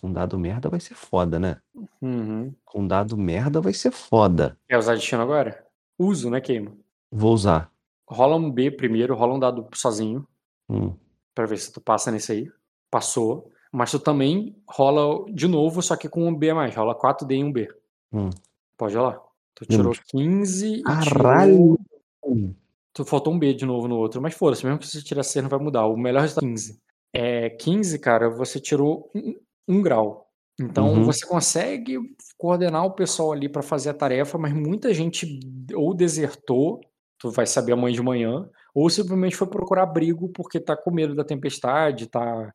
Com 0.00 0.12
dado 0.12 0.38
merda 0.38 0.68
vai 0.68 0.78
ser 0.80 0.94
foda, 0.94 1.38
né? 1.38 1.56
Uhum. 2.02 2.52
Com 2.64 2.86
dado 2.86 3.16
merda 3.16 3.60
vai 3.60 3.72
ser 3.72 3.90
foda. 3.92 4.56
Quer 4.68 4.76
usar 4.78 4.94
destino 4.94 5.22
agora? 5.22 5.64
Uso, 5.98 6.30
né, 6.30 6.40
Queima? 6.40 6.72
Vou 7.10 7.32
usar. 7.32 7.70
Rola 8.08 8.36
um 8.36 8.50
B 8.50 8.70
primeiro, 8.70 9.14
rola 9.14 9.34
um 9.34 9.38
dado 9.38 9.66
sozinho, 9.74 10.26
Hum. 10.68 10.94
pra 11.34 11.46
ver 11.46 11.58
se 11.58 11.72
tu 11.72 11.80
passa 11.80 12.10
nesse 12.10 12.32
aí. 12.32 12.50
Passou. 12.90 13.50
Mas 13.72 13.90
tu 13.90 13.98
também 13.98 14.56
rola 14.68 15.24
de 15.32 15.46
novo, 15.48 15.82
só 15.82 15.96
que 15.96 16.08
com 16.08 16.26
um 16.26 16.34
B 16.34 16.50
a 16.50 16.54
mais. 16.54 16.74
Rola 16.74 16.94
4D 16.94 17.36
e 17.36 17.44
um 17.44 17.52
B. 17.52 17.68
Hum. 18.12 18.30
Pode 18.76 18.96
rolar. 18.96 19.20
Tu 19.54 19.66
tirou 19.66 19.92
Hum. 19.92 19.96
15 20.08 20.74
e 20.76 20.82
Caralho! 20.82 21.78
tirou... 22.22 22.54
Tu 22.92 23.04
faltou 23.04 23.32
um 23.32 23.38
B 23.38 23.52
de 23.52 23.66
novo 23.66 23.86
no 23.88 23.96
outro. 23.96 24.22
Mas 24.22 24.34
foda-se, 24.34 24.64
mesmo 24.64 24.78
que 24.78 24.86
você 24.86 25.02
tirar 25.02 25.22
C 25.22 25.42
não 25.42 25.48
vai 25.50 25.58
mudar. 25.58 25.86
O 25.86 25.96
melhor 25.96 26.22
resultado 26.22 26.46
é 26.46 26.48
15. 26.50 26.80
É, 27.12 27.50
15, 27.50 27.98
cara, 27.98 28.30
você 28.30 28.58
tirou 28.60 29.10
um, 29.14 29.34
um 29.68 29.82
grau. 29.82 30.25
Então 30.60 30.94
Uhum. 30.94 31.04
você 31.04 31.26
consegue 31.26 31.98
coordenar 32.38 32.84
o 32.86 32.92
pessoal 32.92 33.32
ali 33.32 33.48
pra 33.48 33.62
fazer 33.62 33.90
a 33.90 33.94
tarefa, 33.94 34.38
mas 34.38 34.54
muita 34.54 34.92
gente 34.94 35.38
ou 35.74 35.94
desertou, 35.94 36.80
tu 37.18 37.30
vai 37.30 37.46
saber 37.46 37.72
amanhã 37.72 37.94
de 37.94 38.02
manhã, 38.02 38.48
ou 38.74 38.88
simplesmente 38.90 39.36
foi 39.36 39.46
procurar 39.48 39.82
abrigo 39.84 40.28
porque 40.30 40.58
tá 40.60 40.76
com 40.76 40.90
medo 40.90 41.14
da 41.14 41.24
tempestade, 41.24 42.06
tá, 42.08 42.52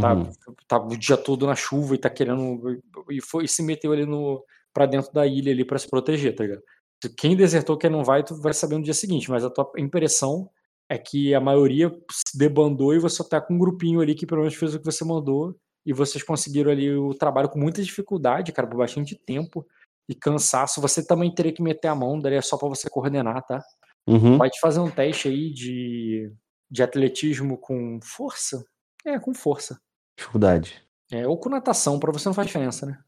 tá, 0.00 0.14
Uhum. 0.14 0.30
tá 0.68 0.78
o 0.78 0.96
dia 0.96 1.16
todo 1.16 1.46
na 1.46 1.54
chuva 1.54 1.94
e 1.94 1.98
tá 1.98 2.10
querendo. 2.10 2.80
E, 3.10 3.20
foi, 3.20 3.44
e 3.44 3.48
se 3.48 3.62
meteu 3.62 3.92
ali 3.92 4.06
no, 4.06 4.44
pra 4.72 4.86
dentro 4.86 5.12
da 5.12 5.26
ilha 5.26 5.52
ali 5.52 5.64
pra 5.64 5.78
se 5.78 5.88
proteger, 5.88 6.34
tá 6.34 6.44
ligado? 6.44 6.62
Quem 7.18 7.36
desertou, 7.36 7.76
quem 7.76 7.90
não 7.90 8.02
vai, 8.02 8.24
tu 8.24 8.34
vai 8.40 8.54
saber 8.54 8.76
no 8.78 8.82
dia 8.84 8.94
seguinte, 8.94 9.30
mas 9.30 9.44
a 9.44 9.50
tua 9.50 9.70
impressão 9.76 10.48
é 10.88 10.96
que 10.98 11.34
a 11.34 11.40
maioria 11.40 11.90
se 12.10 12.36
debandou 12.38 12.94
e 12.94 12.98
você 12.98 13.22
tá 13.28 13.40
com 13.40 13.54
um 13.54 13.58
grupinho 13.58 14.00
ali 14.00 14.14
que 14.14 14.26
pelo 14.26 14.40
menos 14.40 14.54
fez 14.54 14.74
o 14.74 14.78
que 14.78 14.84
você 14.86 15.04
mandou 15.04 15.54
e 15.84 15.92
vocês 15.92 16.22
conseguiram 16.24 16.70
ali 16.70 16.94
o 16.94 17.14
trabalho 17.14 17.48
com 17.48 17.58
muita 17.58 17.82
dificuldade, 17.82 18.52
cara, 18.52 18.66
por 18.66 18.78
bastante 18.78 19.14
tempo 19.14 19.66
e 20.08 20.14
cansaço. 20.14 20.80
Você 20.80 21.06
também 21.06 21.34
teria 21.34 21.52
que 21.52 21.62
meter 21.62 21.88
a 21.88 21.94
mão, 21.94 22.18
daria 22.18 22.40
só 22.42 22.56
pra 22.56 22.68
você 22.68 22.88
coordenar, 22.88 23.44
tá? 23.44 23.62
Uhum. 24.06 24.38
Pode 24.38 24.58
fazer 24.60 24.80
um 24.80 24.90
teste 24.90 25.28
aí 25.28 25.50
de, 25.52 26.32
de 26.70 26.82
atletismo 26.82 27.58
com 27.58 27.98
força? 28.02 28.64
É, 29.04 29.18
com 29.18 29.34
força. 29.34 29.78
Dificuldade. 30.18 30.82
É, 31.10 31.26
ou 31.26 31.38
com 31.38 31.48
natação, 31.48 31.98
pra 31.98 32.12
você 32.12 32.28
não 32.28 32.34
faz 32.34 32.46
diferença, 32.46 32.86
né? 32.86 32.98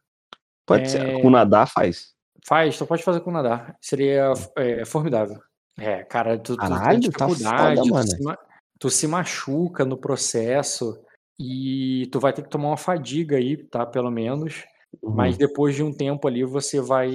Pode 0.66 0.90
ser. 0.90 1.06
É. 1.06 1.22
Com 1.22 1.30
nadar 1.30 1.68
faz. 1.68 2.14
Faz, 2.46 2.76
tu 2.76 2.86
pode 2.86 3.02
fazer 3.02 3.20
com 3.20 3.30
nadar. 3.30 3.76
Seria 3.80 4.32
é, 4.56 4.84
formidável. 4.84 5.40
É, 5.78 6.02
cara, 6.04 6.38
tu, 6.38 6.56
tu 6.56 6.60
tem 6.60 6.68
Caralho, 6.68 7.00
tá 7.10 7.26
dificuldade, 7.26 7.88
foda, 7.88 8.06
tu, 8.16 8.22
mano. 8.24 8.38
se, 8.38 8.38
tu 8.78 8.90
se 8.90 9.06
machuca 9.06 9.84
no 9.84 9.96
processo 9.96 11.02
e 11.38 12.08
tu 12.10 12.18
vai 12.20 12.32
ter 12.32 12.42
que 12.42 12.48
tomar 12.50 12.68
uma 12.68 12.76
fadiga 12.76 13.36
aí, 13.36 13.56
tá? 13.56 13.84
Pelo 13.86 14.10
menos. 14.10 14.64
Uhum. 15.02 15.12
Mas 15.14 15.36
depois 15.36 15.74
de 15.74 15.82
um 15.82 15.92
tempo 15.92 16.26
ali 16.26 16.44
você 16.44 16.80
vai. 16.80 17.10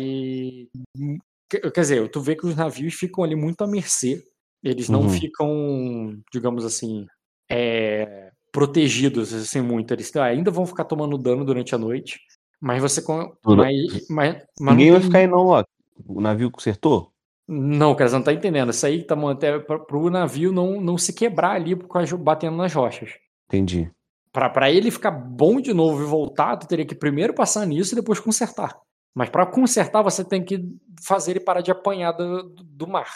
Quer 1.50 1.72
dizer, 1.82 2.10
tu 2.10 2.22
vê 2.22 2.36
que 2.36 2.46
os 2.46 2.56
navios 2.56 2.94
ficam 2.94 3.24
ali 3.24 3.36
muito 3.36 3.62
à 3.64 3.68
mercê. 3.68 4.24
Eles 4.64 4.88
não 4.90 5.02
Uhum. 5.02 5.10
ficam, 5.10 6.20
digamos 6.32 6.64
assim, 6.64 7.08
é, 7.50 8.32
protegidos 8.52 9.34
assim 9.34 9.60
muito. 9.62 9.92
Eles 9.94 10.16
ainda 10.16 10.52
vão 10.52 10.66
ficar 10.66 10.86
tomando 10.86 11.18
dano 11.18 11.44
durante 11.44 11.74
a 11.74 11.78
noite. 11.78 12.20
Mas 12.60 12.82
você. 12.82 13.04
Mas, 13.44 14.08
mas, 14.10 14.46
mas 14.60 14.76
Ninguém 14.76 14.92
não 14.92 14.94
vai 14.94 15.02
tem- 15.02 15.10
ficar 15.10 15.18
aí 15.20 15.28
não, 15.28 15.48
ó. 15.48 15.64
O 16.06 16.22
navio 16.22 16.52
consertou? 16.52 17.12
Não, 17.48 17.96
cara, 17.96 18.10
você 18.10 18.16
não 18.16 18.24
tá 18.24 18.32
entendendo. 18.32 18.70
Isso 18.70 18.86
aí 18.86 19.04
tá 19.04 19.16
até 19.30 19.60
pro 19.60 20.10
navio 20.10 20.52
não, 20.54 20.80
não 20.80 20.98
se 20.98 21.12
quebrar 21.12 21.52
ali 21.56 21.76
batendo 22.20 22.56
nas 22.56 22.74
rochas. 22.74 23.12
Entendi. 23.48 23.92
Pra, 24.32 24.50
pra 24.50 24.72
ele 24.72 24.90
ficar 24.90 25.12
bom 25.12 25.60
de 25.60 25.74
novo 25.74 26.02
e 26.02 26.06
voltar, 26.06 26.56
tu 26.58 26.68
teria 26.68 26.86
que 26.86 26.96
primeiro 26.96 27.34
passar 27.34 27.66
nisso 27.66 27.94
e 27.94 27.96
depois 27.96 28.20
consertar. 28.20 28.80
Mas 29.14 29.30
pra 29.30 29.46
consertar, 29.46 30.02
você 30.02 30.24
tem 30.24 30.44
que 30.44 30.64
fazer 31.06 31.32
ele 31.32 31.40
parar 31.42 31.62
de 31.62 31.72
apanhar 31.72 32.14
do, 32.14 32.44
do 32.44 32.88
mar. 32.88 33.12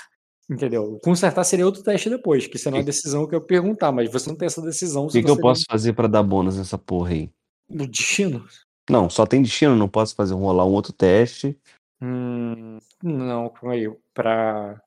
Entendeu? 0.50 1.00
Consertar 1.04 1.44
seria 1.44 1.66
outro 1.66 1.82
teste 1.82 2.10
depois, 2.10 2.46
que 2.46 2.58
isso 2.58 2.70
não 2.70 2.80
é 2.80 2.84
decisão 2.84 3.26
que 3.28 3.34
eu 3.34 3.42
perguntar, 3.42 3.92
mas 3.92 4.12
você 4.12 4.30
não 4.30 4.38
tem 4.38 4.46
essa 4.46 4.62
decisão 4.62 5.06
O 5.06 5.10
que, 5.10 5.24
que 5.24 5.30
eu 5.30 5.40
posso 5.40 5.64
fazer 5.68 5.94
pra 5.94 6.08
dar 6.08 6.22
bônus 6.22 6.58
nessa 6.58 6.78
porra 6.78 7.12
aí? 7.12 7.32
No 7.68 7.88
destino? 7.88 8.46
Não, 8.90 9.10
só 9.10 9.26
tem 9.26 9.42
destino, 9.42 9.76
não 9.76 9.88
posso 9.88 10.14
fazer 10.14 10.36
rolar 10.36 10.66
um 10.66 10.74
outro 10.74 10.94
teste. 10.94 11.58
Hum, 12.00 12.78
não, 13.02 13.50
calma 13.50 13.74
aí. 13.74 13.92
Pra, 14.14 14.80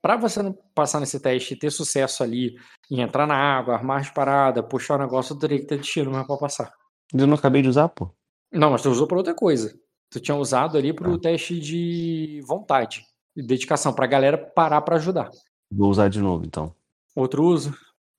para 0.00 0.16
você 0.16 0.40
passar 0.74 1.00
nesse 1.00 1.18
teste 1.20 1.54
e 1.54 1.58
ter 1.58 1.70
sucesso 1.70 2.22
ali, 2.22 2.54
em 2.90 3.00
entrar 3.00 3.26
na 3.26 3.34
água, 3.36 3.74
armar 3.74 4.00
as 4.00 4.10
paradas, 4.10 4.64
puxar 4.68 4.94
o 4.94 5.02
negócio, 5.02 5.34
tu 5.34 5.40
teria 5.40 5.58
que 5.58 5.66
ter 5.66 5.78
destino 5.78 6.10
mesmo 6.10 6.26
pra 6.26 6.36
passar. 6.36 6.72
Eu 7.12 7.26
não 7.26 7.34
acabei 7.34 7.60
de 7.62 7.68
usar, 7.68 7.88
pô. 7.88 8.10
Não, 8.52 8.70
mas 8.70 8.82
tu 8.82 8.90
usou 8.90 9.06
pra 9.06 9.16
outra 9.16 9.34
coisa. 9.34 9.76
Tu 10.10 10.20
tinha 10.20 10.36
usado 10.36 10.78
ali 10.78 10.92
pro 10.92 11.14
Ah. 11.14 11.18
teste 11.20 11.58
de 11.58 12.40
vontade 12.46 13.04
e 13.36 13.42
dedicação, 13.42 13.92
pra 13.92 14.06
galera 14.06 14.38
parar 14.38 14.80
pra 14.82 14.96
ajudar. 14.96 15.30
Vou 15.70 15.90
usar 15.90 16.08
de 16.08 16.20
novo, 16.20 16.44
então. 16.46 16.72
Outro 17.16 17.44
uso? 17.44 17.70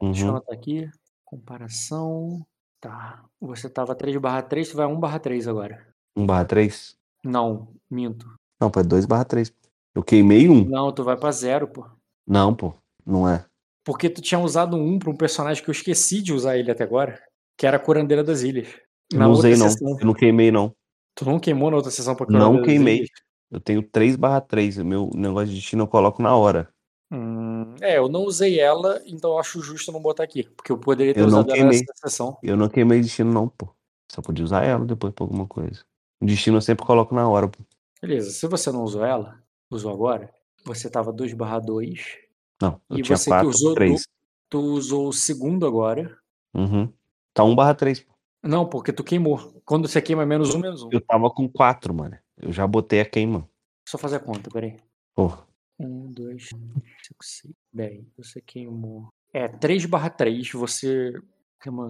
Deixa 0.01 0.21
eu 0.21 0.25
Uhum. 0.25 0.31
anotar 0.31 0.55
aqui. 0.57 0.89
Comparação. 1.23 2.45
Tá. 2.81 3.23
Você 3.39 3.69
tava 3.69 3.95
3 3.95 4.17
barra 4.17 4.41
3, 4.41 4.69
tu 4.69 4.75
vai 4.77 4.85
1 4.85 4.99
barra 4.99 5.19
3 5.19 5.47
agora. 5.47 5.87
1 6.15 6.25
barra 6.25 6.43
3? 6.45 6.95
Não, 7.23 7.73
minto. 7.89 8.27
Não, 8.59 8.69
pô, 8.69 8.81
é 8.81 8.83
2 8.83 9.05
barra 9.05 9.23
3. 9.25 9.51
Eu 9.95 10.03
queimei 10.03 10.49
um. 10.49 10.65
Não, 10.65 10.91
tu 10.91 11.03
vai 11.03 11.15
pra 11.15 11.31
zero, 11.31 11.67
pô. 11.69 11.88
Não, 12.27 12.53
pô. 12.53 12.73
Não 13.05 13.27
é. 13.27 13.45
Porque 13.85 14.09
tu 14.09 14.22
tinha 14.22 14.39
usado 14.39 14.76
um 14.76 14.99
pra 14.99 15.09
um 15.09 15.15
personagem 15.15 15.63
que 15.63 15.69
eu 15.69 15.73
esqueci 15.73 16.22
de 16.22 16.34
usar 16.34 16.57
ele 16.57 16.69
até 16.69 16.84
agora, 16.84 17.22
que 17.57 17.65
era 17.65 17.77
a 17.77 17.80
Curandeira 17.80 18.23
das 18.23 18.41
Ilhas. 18.41 18.67
Não 19.13 19.31
usei, 19.31 19.55
não. 19.55 19.69
sessão. 19.69 19.97
Eu 19.99 20.05
não 20.05 20.13
queimei, 20.13 20.51
não. 20.51 20.76
Tu 21.15 21.23
não 21.23 21.39
queimou 21.39 21.69
na 21.69 21.77
outra 21.77 21.91
sessão 21.91 22.15
pra 22.15 22.26
Não 22.27 22.39
Curandeira 22.39 22.65
queimei. 22.65 23.07
Eu 23.49 23.59
tenho 23.61 23.81
3 23.84 24.15
barra 24.15 24.41
3. 24.41 24.77
Meu 24.80 25.09
negócio 25.15 25.49
de 25.49 25.55
destino 25.55 25.84
eu 25.84 25.88
coloco 25.88 26.22
na 26.22 26.35
hora. 26.35 26.67
Hum, 27.11 27.76
é, 27.80 27.97
eu 27.97 28.09
não 28.09 28.23
usei 28.23 28.59
ela, 28.59 29.01
então 29.05 29.31
eu 29.31 29.39
acho 29.39 29.61
justo 29.61 29.91
não 29.91 30.01
botar 30.01 30.23
aqui. 30.23 30.43
Porque 30.57 30.72
eu 30.72 30.77
poderia 30.77 31.13
ter 31.13 31.22
Eu 31.22 31.27
usado 31.27 31.51
ela 31.51 31.65
nessa 31.65 31.93
sessão. 31.95 32.38
Eu 32.41 32.57
não 32.57 32.67
queimei 32.67 32.99
destino, 32.99 33.31
não, 33.31 33.47
pô. 33.47 33.69
Só 34.11 34.22
podia 34.22 34.43
usar 34.43 34.63
ela 34.63 34.84
depois 34.84 35.13
pra 35.13 35.23
alguma 35.23 35.47
coisa. 35.47 35.85
O 36.22 36.26
destino 36.26 36.57
eu 36.57 36.61
sempre 36.61 36.85
coloco 36.85 37.13
na 37.13 37.30
hora, 37.30 37.47
pô. 37.47 37.59
Beleza, 38.01 38.31
se 38.31 38.47
você 38.47 38.72
não 38.72 38.84
usou 38.84 39.05
ela, 39.05 39.39
usou 39.76 39.93
agora, 39.93 40.34
você 40.65 40.89
tava 40.89 41.11
2 41.14 41.34
barra 41.34 41.60
2. 41.60 42.18
Não, 42.61 42.81
eu 42.89 42.97
E 42.97 43.02
tinha 43.02 43.18
você 43.18 43.26
que 43.26 43.30
4 43.30 43.47
usou 43.49 43.69
do- 43.69 43.76
3. 43.76 44.07
Tu 44.49 44.60
usou 44.60 45.07
o 45.10 45.14
segundo 45.14 45.65
agora. 45.68 46.18
Uhum. 46.53 46.91
Tá 47.34 47.43
1 47.43 47.53
barra 47.56 47.73
3, 47.76 47.99
pô. 48.02 48.14
Não, 48.43 48.65
porque 48.68 48.93
tu 48.93 49.03
queimou. 49.03 49.61
Quando 49.65 49.88
você 49.88 50.02
queima 50.02 50.26
menos 50.26 50.53
um, 50.53 50.60
menos 50.60 50.84
um. 50.84 50.89
Eu 50.91 51.02
tava 51.02 51.30
com 51.31 51.49
4, 51.49 51.93
mano. 51.93 52.18
Eu 52.38 52.52
já 52.52 52.65
botei 52.68 53.02
a 53.02 53.06
queima. 53.06 53.49
Só 53.88 53.97
fazer 53.97 54.18
a 54.18 54.19
conta, 54.19 54.49
peraí. 54.52 54.77
Pô, 55.15 55.31
Um, 55.80 56.11
dois, 56.11 56.47
cinco, 56.49 57.23
seis. 57.23 57.53
Bem, 57.73 58.07
você 58.18 58.39
queimou. 58.41 59.10
É, 59.34 59.47
3 59.47 59.85
barra 59.85 60.10
3, 60.10 60.52
você. 60.52 61.11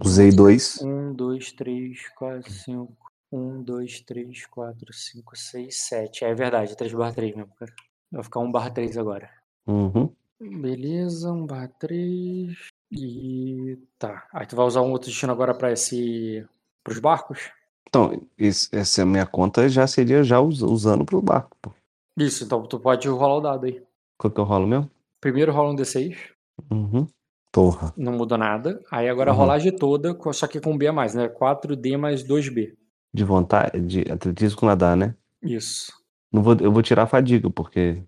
usei 0.04 0.32
2. 0.32 0.82
1, 0.82 1.14
2, 1.14 1.52
3, 1.52 2.10
4, 2.16 2.52
5. 2.52 3.05
1, 3.36 3.62
2, 3.64 4.00
3, 4.02 4.46
4, 4.48 4.94
5, 4.94 5.36
6, 5.38 5.76
7. 5.88 6.24
É 6.26 6.34
verdade, 6.34 6.72
é 6.74 6.76
3 6.76 6.94
barra 6.94 7.14
3 7.14 7.36
mesmo, 7.36 7.54
cara. 7.56 7.74
Vai 8.12 8.24
ficar 8.24 8.40
1 8.40 8.52
barra 8.52 8.70
3 8.72 8.98
agora. 8.98 9.30
Uhum. 9.68 10.10
Beleza, 10.40 11.32
1 11.32 11.46
barra 11.46 11.68
3. 11.80 12.58
E. 12.92 13.78
Tá. 14.00 14.28
Aí 14.34 14.46
tu 14.46 14.56
vai 14.56 14.66
usar 14.66 14.82
um 14.82 14.92
outro 14.92 15.10
destino 15.10 15.32
agora 15.32 15.54
pra 15.54 15.72
esse. 15.72 16.46
pros 16.84 17.00
barcos? 17.00 17.50
Então, 17.90 18.22
esse- 18.38 18.70
essa 18.76 19.04
minha 19.06 19.26
conta 19.26 19.68
já 19.68 19.88
seria 19.88 20.24
já 20.24 20.40
us- 20.40 20.62
usando 20.62 21.04
pro 21.04 21.22
barco, 21.22 21.58
pô. 21.62 21.72
Isso, 22.18 22.44
então 22.44 22.62
tu 22.64 22.80
pode 22.80 23.08
rolar 23.08 23.38
o 23.38 23.42
dado 23.42 23.66
aí. 23.66 23.82
Qual 24.18 24.32
que 24.32 24.40
eu 24.40 24.44
rolo 24.44 24.68
mesmo? 24.68 24.90
Primeiro 25.20 25.52
rola 25.52 25.72
um 25.72 25.76
D6, 25.76 26.16
Uhum. 26.72 27.08
Porra. 27.52 27.92
não 27.98 28.14
mudou 28.14 28.38
nada. 28.38 28.82
Aí 28.92 29.10
agora 29.10 29.32
a 29.32 29.34
Uhum. 29.34 29.40
rolagem 29.40 29.76
toda, 29.76 30.16
só 30.32 30.46
que 30.48 30.60
com 30.62 30.78
B 30.78 30.88
a 30.88 30.94
mais, 30.94 31.16
né? 31.16 31.28
4D 31.28 31.98
mais 31.98 32.24
2B. 32.24 32.76
De 33.16 33.24
vontade, 33.24 33.80
de 33.82 34.12
atletismo 34.12 34.60
com 34.60 34.66
nadar, 34.66 34.98
né? 34.98 35.16
Isso. 35.42 35.94
Não 36.32 36.44
vou, 36.44 36.54
eu 36.60 36.72
vou 36.72 36.82
tirar 36.84 37.04
a 37.04 37.08
fadiga, 37.08 37.50
porque. 37.50 38.04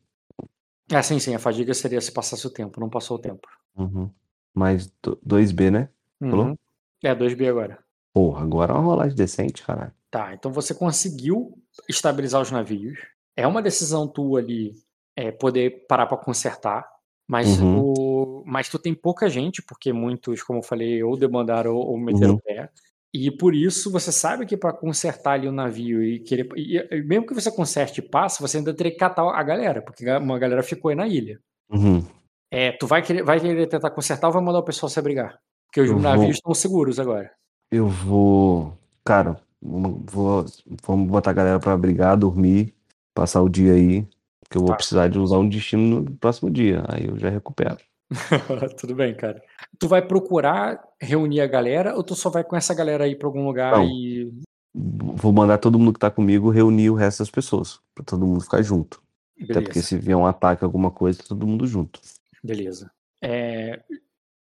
Ah, 0.91 1.01
sim, 1.01 1.17
sim. 1.19 1.33
A 1.33 1.39
fadiga 1.39 1.73
seria 1.73 2.01
se 2.01 2.11
passasse 2.11 2.45
o 2.45 2.49
tempo, 2.49 2.79
não 2.79 2.89
passou 2.89 3.15
o 3.17 3.21
tempo. 3.21 3.47
Uhum. 3.77 4.09
Mais 4.53 4.87
do- 5.01 5.17
2B, 5.25 5.71
né? 5.71 5.89
Falou? 6.19 6.47
Uhum. 6.47 6.57
É, 7.03 7.15
2B 7.15 7.47
agora. 7.47 7.79
Porra, 8.13 8.41
agora 8.43 8.73
é 8.73 8.75
uma 8.75 8.83
rolagem 8.83 9.15
decente, 9.15 9.63
caralho. 9.63 9.93
Tá, 10.11 10.33
então 10.33 10.51
você 10.51 10.73
conseguiu 10.73 11.57
estabilizar 11.87 12.41
os 12.41 12.51
navios. 12.51 12.97
É 13.35 13.45
uma 13.47 13.61
decisão 13.61 14.07
tua 14.07 14.39
ali 14.39 14.73
é, 15.15 15.31
poder 15.31 15.85
parar 15.87 16.07
pra 16.07 16.17
consertar. 16.17 16.85
Mas, 17.27 17.59
Uhum. 17.59 17.79
o... 17.81 18.43
mas 18.45 18.67
tu 18.69 18.79
tem 18.79 18.93
pouca 18.95 19.29
gente, 19.29 19.61
porque 19.61 19.93
muitos, 19.93 20.41
como 20.43 20.59
eu 20.59 20.63
falei, 20.63 21.03
ou 21.03 21.15
demandaram 21.17 21.75
ou, 21.75 21.91
ou 21.91 21.97
meteram 21.97 22.31
Uhum. 22.33 22.37
o 22.37 22.41
pé. 22.41 22.69
E 23.19 23.31
por 23.31 23.55
isso 23.55 23.91
você 23.91 24.11
sabe 24.11 24.45
que 24.45 24.55
pra 24.55 24.71
consertar 24.71 25.31
ali 25.33 25.47
o 25.47 25.51
navio 25.51 26.03
e 26.03 26.19
querer. 26.19 26.47
E, 26.55 27.01
mesmo 27.03 27.25
que 27.25 27.33
você 27.33 27.49
conserte 27.51 27.99
e 27.99 28.03
passe, 28.03 28.41
você 28.41 28.57
ainda 28.57 28.73
teria 28.73 28.91
que 28.91 28.97
catar 28.99 29.23
a 29.27 29.41
galera, 29.43 29.81
porque 29.81 30.05
uma 30.09 30.37
galera 30.37 30.61
ficou 30.61 30.89
aí 30.89 30.95
na 30.95 31.07
ilha. 31.07 31.39
Uhum. 31.71 32.03
É, 32.51 32.71
tu 32.73 32.85
vai 32.85 33.01
querer, 33.01 33.23
vai 33.23 33.39
querer 33.39 33.67
tentar 33.67 33.89
consertar 33.89 34.27
ou 34.27 34.33
vai 34.33 34.41
mandar 34.43 34.59
o 34.59 34.63
pessoal 34.63 34.89
se 34.89 34.99
abrigar? 34.99 35.39
Porque 35.67 35.81
os 35.81 35.89
Eu 35.89 35.99
navios 35.99 36.23
vou- 36.25 36.31
estão 36.31 36.53
seguros 36.53 36.99
agora. 36.99 37.31
Eu 37.71 37.87
vou. 37.87 38.77
Cara, 39.03 39.37
vamos- 39.61 40.01
vou, 40.11 40.45
vamos 40.83 41.09
botar 41.09 41.31
a 41.31 41.33
galera 41.33 41.59
pra 41.59 41.75
brigar, 41.75 42.15
dormir, 42.15 42.73
passar 43.15 43.41
o 43.41 43.49
dia 43.49 43.73
aí. 43.73 44.05
Porque 44.43 44.57
eu 44.57 44.61
vou 44.61 44.69
Tá. 44.69 44.75
precisar 44.75 45.07
de 45.09 45.19
usar 45.19 45.39
um 45.39 45.49
destino 45.49 46.01
no 46.01 46.11
próximo 46.17 46.49
dia. 46.49 46.83
Aí 46.87 47.05
eu 47.05 47.17
já 47.19 47.29
recupero. 47.29 47.77
Tudo 48.79 48.95
bem, 48.95 49.15
cara. 49.15 49.41
Tu 49.79 49.87
vai 49.87 50.01
procurar 50.05 50.81
reunir 51.01 51.41
a 51.41 51.47
galera 51.47 51.95
ou 51.95 52.03
tu 52.03 52.15
só 52.15 52.29
vai 52.29 52.43
com 52.43 52.55
essa 52.55 52.73
galera 52.73 53.03
aí 53.03 53.15
pra 53.15 53.27
algum 53.27 53.45
lugar 53.45 53.73
Não. 53.77 53.85
e. 53.85 54.31
Vou 54.73 55.31
mandar 55.33 55.57
todo 55.57 55.79
mundo 55.79 55.93
que 55.93 55.99
tá 55.99 56.11
comigo 56.11 56.49
reunir 56.51 56.89
o 56.89 56.95
resto 56.95 57.19
das 57.19 57.31
pessoas. 57.31 57.79
Pra 57.95 58.03
todo 58.05 58.25
mundo 58.25 58.41
ficar 58.41 58.61
junto. 58.61 59.01
Até 59.35 59.53
porque 59.55 59.69
Beleza. 59.79 59.87
se 59.87 59.97
vier 59.97 60.15
um 60.17 60.25
ataque, 60.25 60.63
alguma 60.63 60.91
coisa, 60.91 61.21
todo 61.27 61.47
mundo 61.47 61.65
junto. 61.67 61.99
Beleza. 62.43 62.91
É, 63.21 63.81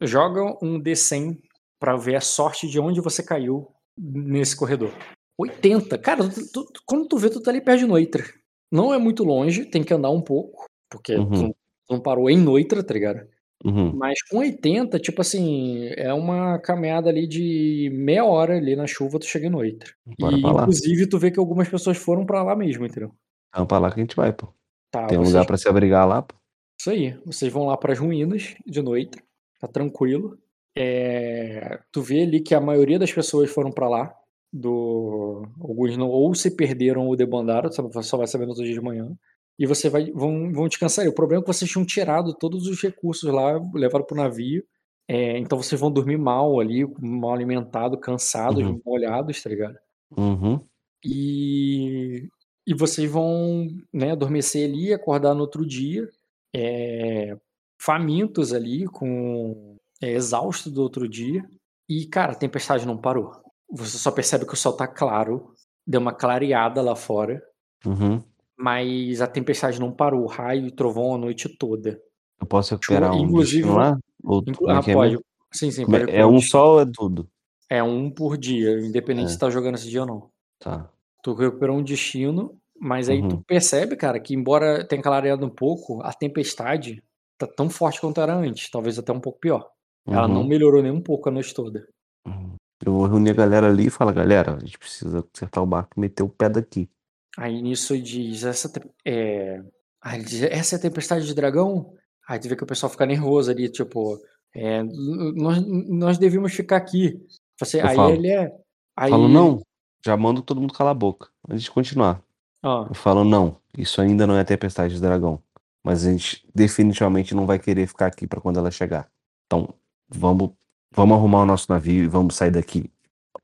joga 0.01 0.43
um 0.63 0.79
D100 0.81 1.39
pra 1.81 1.97
ver 1.97 2.17
a 2.17 2.21
sorte 2.21 2.69
de 2.69 2.79
onde 2.79 3.01
você 3.01 3.23
caiu 3.23 3.69
nesse 3.99 4.55
corredor. 4.57 4.93
80. 5.39 5.99
Cara, 5.99 6.29
tu- 6.29 6.53
tu- 6.53 6.65
tu- 6.73 6.83
quando 6.87 7.07
tu 7.09 7.19
vê, 7.19 7.29
tu 7.31 7.41
tá 7.43 7.51
ali 7.51 7.61
perto 7.61 7.81
de 7.81 7.87
Noitra. 7.87 8.25
Não 8.71 8.93
é 8.93 8.99
muito 8.99 9.23
longe, 9.25 9.65
tem 9.65 9.83
que 9.85 9.93
andar 9.95 10.11
um 10.11 10.21
pouco, 10.21 10.67
porque 10.91 11.15
Uhum. 11.15 11.29
não- 11.31 11.49
tu 11.51 11.57
não 11.91 12.01
parou 12.01 12.29
em 12.29 12.37
Noitra, 12.39 12.83
tá 12.83 12.93
ligado? 12.95 13.27
Uhum. 13.65 13.93
Mas 13.97 14.23
com 14.23 14.39
80, 14.39 14.99
tipo 14.99 15.21
assim, 15.21 15.87
é 15.97 16.13
uma 16.13 16.59
caminhada 16.59 17.09
ali 17.09 17.27
de 17.27 17.91
meia 17.93 18.25
hora 18.25 18.57
ali 18.57 18.77
na 18.77 18.87
chuva, 18.87 19.19
tu 19.19 19.27
chega 19.27 19.49
Noitra. 19.51 19.91
Bora 20.19 20.37
E, 20.37 20.41
pra 20.43 20.53
lá. 20.53 20.61
inclusive, 20.63 21.09
tu 21.09 21.19
vê 21.19 21.31
que 21.31 21.39
algumas 21.39 21.69
pessoas 21.69 21.97
foram 21.97 22.25
pra 22.27 22.43
lá 22.43 22.55
mesmo, 22.55 22.85
entendeu? 22.87 23.11
Então 23.49 23.67
pra 23.67 23.79
lá 23.79 23.91
que 23.91 23.99
a 23.99 24.03
gente 24.03 24.15
vai, 24.17 24.33
pô. 24.33 24.49
Tá, 24.91 25.07
Tem 25.07 25.19
um 25.19 25.23
vocês- 25.23 25.33
lugar 25.35 25.47
pra 25.47 25.57
se 25.57 25.69
abrigar 25.69 26.07
lá, 26.07 26.23
pô. 26.23 26.35
Isso 26.81 26.91
aí. 26.91 27.19
Vocês 27.25 27.53
vão 27.53 27.67
lá 27.67 27.77
pras 27.77 27.99
ruínas 27.99 28.55
de 28.67 28.83
noite, 28.83 29.19
tá 29.59 29.67
tranquilo. 29.67 30.39
É, 30.79 31.81
Tu 31.91 32.03
vê 32.03 32.23
ali 32.23 32.41
que 32.41 32.55
a 32.55 32.61
maioria 32.61 32.99
das 32.99 33.13
pessoas 33.13 33.51
foram 33.51 33.73
pra 33.73 33.89
lá. 33.89 34.15
Do... 34.53 35.47
Alguns 35.61 35.97
não, 35.97 36.09
ou 36.09 36.35
se 36.35 36.55
perderam 36.55 37.07
ou 37.07 37.17
debandaram, 37.17 37.71
você 37.71 38.03
só 38.03 38.17
vai 38.17 38.27
saber 38.27 38.45
no 38.45 38.51
outro 38.51 38.65
dia 38.65 38.75
de 38.75 38.81
manhã. 38.81 39.11
E 39.59 39.67
você 39.67 39.89
vai 39.89 40.11
vão, 40.13 40.53
vão 40.53 40.69
descansar. 40.69 41.05
aí. 41.05 41.09
O 41.09 41.15
problema 41.15 41.43
é 41.43 41.45
que 41.47 41.53
vocês 41.53 41.71
tinham 41.71 41.85
tirado 41.87 42.35
todos 42.35 42.67
os 42.67 42.81
recursos 42.83 43.31
lá, 43.33 43.59
levaram 43.75 44.05
pro 44.05 44.17
navio. 44.17 44.63
É, 45.09 45.39
então 45.39 45.61
vocês 45.63 45.81
vão 45.81 45.91
dormir 45.91 46.19
mal 46.19 46.59
ali, 46.61 46.85
mal 47.01 47.33
alimentados, 47.33 47.99
cansados, 48.03 48.63
Uhum. 48.63 48.81
molhados, 48.85 49.43
tá 49.43 49.49
ligado? 49.51 49.77
Uhum. 50.17 50.61
E, 51.05 52.29
e 52.67 52.75
vocês 52.75 53.11
vão 53.11 53.69
né, 53.93 54.13
adormecer 54.13 54.69
ali, 54.69 54.93
acordar 54.93 55.35
no 55.35 55.41
outro 55.43 55.65
dia, 55.67 56.09
é, 56.55 57.37
famintos 57.81 58.53
ali, 58.53 58.87
com 58.87 59.77
é, 60.03 60.11
exausto 60.13 60.71
do 60.71 60.83
outro 60.83 61.09
dia. 61.09 61.45
E, 61.89 62.07
cara, 62.07 62.33
a 62.33 62.37
tempestade 62.37 62.85
não 62.87 62.97
parou. 62.99 63.31
Você 63.71 63.97
só 63.99 64.11
percebe 64.11 64.45
que 64.47 64.55
o 64.55 64.57
sol 64.57 64.73
tá 64.73 64.89
claro, 64.89 65.53
deu 65.87 66.01
uma 66.01 66.13
clareada 66.13 66.83
lá 66.83 66.97
fora, 66.97 67.41
Uhum. 67.85 68.21
Mas 68.59 69.21
a 69.21 69.27
tempestade 69.27 69.79
não 69.81 69.93
parou, 69.93 70.27
raio 70.27 70.67
e 70.67 70.71
trovão 70.71 71.15
a 71.15 71.19
noite 71.19 71.49
toda. 71.49 72.01
Eu 72.41 72.47
posso 72.47 72.75
recuperar 72.75 73.15
um 73.15 73.25
Inclusive, 73.25 73.69
lá? 73.69 73.99
Ou 74.25 74.43
Inclu- 74.47 74.69
é 74.71 74.73
ah, 74.75 74.81
é 74.87 74.93
pode. 74.93 75.19
Sim, 75.53 75.71
sim, 75.71 75.83
é- 75.83 75.87
pode 75.87 76.11
É 76.11 76.27
um 76.27 76.41
só 76.41 76.75
ou 76.75 76.81
é 76.81 76.87
tudo? 76.87 77.29
É 77.69 77.83
um 77.83 78.11
por 78.11 78.37
dia, 78.37 78.79
independente 78.81 79.27
É. 79.29 79.33
se 79.33 79.39
tá 79.39 79.51
jogando 79.51 79.75
esse 79.77 79.89
dia 79.91 80.03
ou 80.03 80.07
não. 80.07 80.31
Tá. 80.59 80.89
Tu 81.23 81.35
recuperou 81.35 81.77
um 81.79 81.83
destino, 81.83 82.57
mas 82.79 83.09
aí 83.09 83.21
tu 83.27 83.37
Uhum. 83.37 83.43
percebe, 83.43 83.97
cara, 83.97 84.21
que 84.21 84.35
embora 84.35 84.87
tenha 84.87 85.03
clareado 85.03 85.45
um 85.45 85.51
pouco, 85.51 86.01
a 86.03 86.13
tempestade 86.13 87.03
tá 87.39 87.47
tão 87.47 87.69
forte 87.69 88.01
quanto 88.01 88.21
era 88.21 88.35
antes, 88.35 88.71
talvez 88.71 88.99
até 88.99 89.13
um 89.13 89.21
pouco 89.21 89.41
pior. 89.41 89.69
Ela 90.07 90.29
não 90.29 90.43
Uhum. 90.43 90.47
melhorou 90.47 90.83
nem 90.83 90.93
um 90.93 91.01
pouco 91.01 91.29
a 91.29 91.33
noite 91.33 91.53
toda. 91.53 91.89
Uhum. 92.27 92.55
Eu 92.85 92.93
vou 92.93 93.07
reunir 93.07 93.31
a 93.31 93.35
galera 93.35 93.67
ali 93.69 93.87
e 93.87 93.91
falar, 93.91 94.13
galera, 94.13 94.55
a 94.55 94.59
gente 94.61 94.79
precisa 94.79 95.25
acertar 95.35 95.63
o 95.65 95.67
barco 95.67 95.91
e 95.97 96.01
meter 96.01 96.23
o 96.23 96.29
pé 96.29 96.49
daqui. 96.49 96.89
Aí 97.37 97.61
nisso 97.61 98.01
diz, 98.01 98.45
essa, 98.45 98.71
é... 99.05 99.63
aí 100.03 100.23
diz, 100.23 100.43
essa 100.43 100.77
é 100.77 100.79
a 100.79 100.83
tempestade 100.83 101.27
de 101.27 101.35
dragão? 101.35 101.93
Aí 102.29 102.39
tu 102.39 102.49
vê 102.49 102.57
que 102.57 102.65
o 102.65 102.67
pessoal 102.67 102.91
fica 102.91 103.07
nervoso 103.07 103.51
ali, 103.51 103.69
tipo, 103.69 104.19
é, 104.55 104.83
nós, 104.83 105.63
nós 105.67 106.19
devíamos 106.19 106.53
ficar 106.55 106.77
aqui. 106.79 107.21
Você, 107.61 107.81
Eu 107.81 107.87
aí 107.87 107.97
falo. 107.97 108.15
ele 108.15 108.29
é. 108.29 108.51
Aí, 108.97 109.11
Falo, 109.11 109.29
não, 109.29 109.61
já 110.05 110.17
mando 110.17 110.43
todo 110.43 110.61
mundo 110.61 110.73
calar 110.73 110.93
a 110.93 110.95
boca. 110.95 111.29
Antes 111.49 111.65
de 111.65 111.71
continuar. 111.71 112.23
ó, 112.63 112.87
Eu 112.89 112.95
falo, 112.95 113.23
não, 113.23 113.61
isso 113.77 114.01
ainda 114.01 114.27
não 114.27 114.37
é 114.37 114.43
tempestade 114.45 114.95
de 114.95 115.01
dragão. 115.01 115.43
mas 115.85 116.07
a 116.07 116.11
gente 116.11 116.45
definitivamente 116.55 117.35
não 117.35 117.47
vai 117.47 117.59
querer 117.59 117.87
ficar 117.87 118.07
aqui 118.07 118.27
para 118.27 118.41
quando 118.41 118.59
ela 118.59 118.71
chegar. 118.71 119.09
Então, 119.47 119.73
vamos, 120.09 120.51
vamos 120.93 121.17
arrumar 121.17 121.43
o 121.43 121.47
nosso 121.47 121.71
navio 121.71 122.05
e 122.05 122.09
vamos 122.09 122.35
sair 122.35 122.51
daqui 122.51 122.91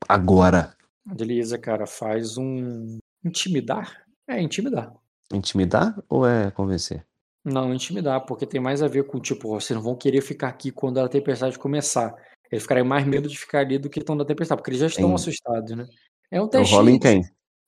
agora. 0.09 0.75
Beleza, 1.05 1.59
cara, 1.59 1.87
faz 1.87 2.37
um 2.39 2.99
intimidar? 3.25 4.05
É, 4.27 4.41
intimidar. 4.41 4.93
Intimidar 5.33 6.03
ou 6.09 6.27
é 6.27 6.51
convencer? 6.51 7.07
Não, 7.45 7.75
intimidar, 7.75 8.25
porque 8.25 8.47
tem 8.47 8.61
mais 8.61 8.83
a 8.83 8.89
ver 8.89 9.05
com, 9.07 9.19
tipo, 9.21 9.49
vocês 9.49 9.75
não 9.77 9.83
vão 9.83 9.97
querer 9.97 10.21
ficar 10.21 10.49
aqui 10.49 10.71
quando 10.71 10.99
a 10.99 11.09
tempestade 11.09 11.59
começar. 11.59 12.15
Eles 12.51 12.63
ficariam 12.63 12.87
mais 12.87 13.05
medo 13.07 13.29
de 13.29 13.37
ficar 13.37 13.61
ali 13.61 13.79
do 13.79 13.91
que 13.91 13.99
estão 13.99 14.17
da 14.17 14.25
tempestade, 14.25 14.59
porque 14.61 14.71
eles 14.71 14.81
já 14.81 14.87
estão 14.87 15.11
Em- 15.11 15.15
assustados, 15.15 15.75
né? 15.77 15.87
É 16.31 16.41
um 16.41 16.47
teste. 16.49 16.75
rolo 16.75 16.91
em 16.91 16.99
quem? 16.99 17.23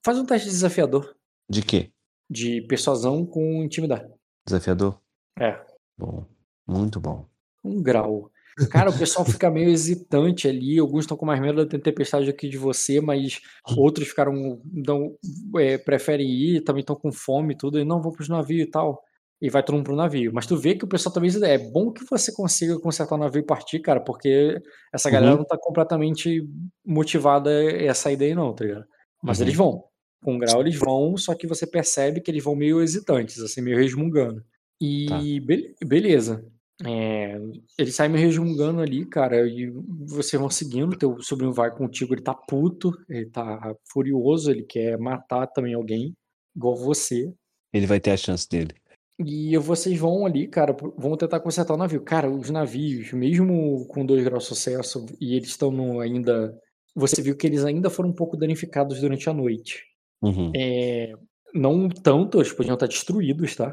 Faz 0.05 0.19
um 0.19 0.25
teste 0.27 0.49
desafiador 0.49 1.15
De 1.49 1.63
quê? 1.63 1.91
de 2.31 2.63
persuasão 2.63 3.25
com 3.27 3.63
intimidar. 3.63 4.07
Desafiador? 4.47 5.01
É, 5.39 5.61
Bom, 5.99 6.25
muito 6.67 7.01
bom. 7.01 7.27
um 7.65 7.83
grau. 7.83 8.31
Cara, 8.71 8.91
o 8.91 8.99
pessoal 8.99 9.25
fica 9.25 9.51
meio 9.51 9.69
hesitante 9.71 10.47
ali. 10.49 10.79
Alguns 10.79 11.05
estão 11.05 11.17
com 11.17 11.27
mais 11.27 11.41
medo 11.41 11.65
da 11.67 11.79
tempestade 11.79 12.29
aqui 12.31 12.49
de 12.49 12.57
você, 12.59 13.01
mas 13.01 13.41
outros 13.77 14.09
ficaram. 14.09 14.61
Não, 14.73 15.17
é, 15.59 15.77
preferem 15.79 16.29
ir, 16.31 16.61
também 16.63 16.81
estão 16.81 16.97
com 16.97 17.11
fome 17.13 17.55
e 17.55 17.57
tudo. 17.57 17.79
E 17.79 17.85
não, 17.85 18.01
vão 18.01 18.13
pros 18.13 18.29
navios 18.29 18.63
e 18.67 18.71
tal. 18.71 19.03
E 19.43 19.51
vai 19.51 19.63
todo 19.63 19.75
mundo 19.75 19.85
pro 19.87 19.97
navio. 19.97 20.33
Mas 20.33 20.47
tu 20.47 20.57
vê 20.57 20.75
que 20.75 20.85
o 20.85 20.89
pessoal 20.89 21.13
também. 21.13 21.31
É 21.45 21.59
bom 21.59 21.91
que 21.93 22.05
você 22.09 22.33
consiga 22.33 22.79
consertar 22.79 23.17
o 23.17 23.19
navio 23.19 23.41
e 23.41 23.45
partir, 23.45 23.81
cara, 23.81 24.01
porque 24.01 24.61
essa 24.93 25.11
galera 25.11 25.33
Uhum. 25.33 25.39
não 25.39 25.45
tá 25.45 25.59
completamente 25.61 26.49
motivada 26.87 27.51
a 27.91 27.95
sair 27.95 28.17
daí, 28.17 28.35
não, 28.35 28.55
tá 28.55 28.65
ligado? 28.65 28.85
Mas 29.23 29.39
Uhum. 29.39 29.45
eles 29.45 29.57
vão. 29.57 29.85
Com 30.23 30.39
grau 30.39 30.61
eles 30.63 30.77
vão, 30.77 31.17
só 31.19 31.35
que 31.35 31.47
você 31.47 31.67
percebe 31.67 32.21
que 32.21 32.31
eles 32.31 32.43
vão 32.43 32.55
meio 32.57 32.81
hesitantes, 32.81 33.41
assim, 33.41 33.61
meio 33.61 33.77
resmungando. 33.77 34.43
E 34.81 35.41
be- 35.41 35.75
beleza. 35.85 36.45
É, 36.87 37.41
eles 37.79 37.95
saem 37.95 38.11
meio 38.11 38.27
resmungando 38.27 38.81
ali, 38.81 39.07
cara, 39.07 39.49
e 39.49 39.71
vocês 40.07 40.39
vão 40.39 40.51
seguindo, 40.51 40.99
teu 40.99 41.21
sobrinho 41.23 41.53
vai 41.53 41.75
contigo, 41.75 42.15
ele 42.15 42.23
tá 42.23 42.35
puto, 42.35 42.93
ele 43.09 43.27
tá 43.27 43.75
furioso, 43.91 44.51
ele 44.51 44.63
quer 44.63 44.99
matar 44.99 45.47
também 45.47 45.75
alguém, 45.75 46.15
igual 46.55 46.77
você. 46.77 47.33
Ele 47.73 47.87
vai 47.87 48.01
ter 48.01 48.11
a 48.11 48.17
chance 48.17 48.49
dele. 48.49 48.75
E 49.19 49.57
vocês 49.59 49.99
vão 49.99 50.27
ali, 50.27 50.49
cara, 50.49 50.77
vão 50.97 51.17
tentar 51.17 51.41
consertar 51.41 51.75
o 51.75 51.77
navio. 51.77 52.03
Cara, 52.03 52.29
os 52.29 52.51
navios, 52.51 53.13
mesmo 53.13 53.87
com 53.87 54.05
dois 54.05 54.25
graus 54.25 54.43
de 54.43 54.49
sucesso, 54.49 55.07
e 55.21 55.37
eles 55.37 55.51
estão 55.51 56.01
ainda. 56.01 56.59
Você 56.97 57.23
viu 57.23 57.37
que 57.37 57.47
eles 57.47 57.65
ainda 57.65 57.89
foram 57.89 58.11
um 58.11 58.15
pouco 58.15 58.37
danificados 58.37 59.01
durante 59.01 59.31
a 59.31 59.33
noite. 59.33 59.85
Uhum. 60.21 60.53
É, 60.55 61.13
não 61.55 61.89
tanto, 61.89 62.39
eles 62.39 62.53
podiam 62.53 62.75
estar 62.75 62.87
destruídos, 62.87 63.55
tá? 63.55 63.73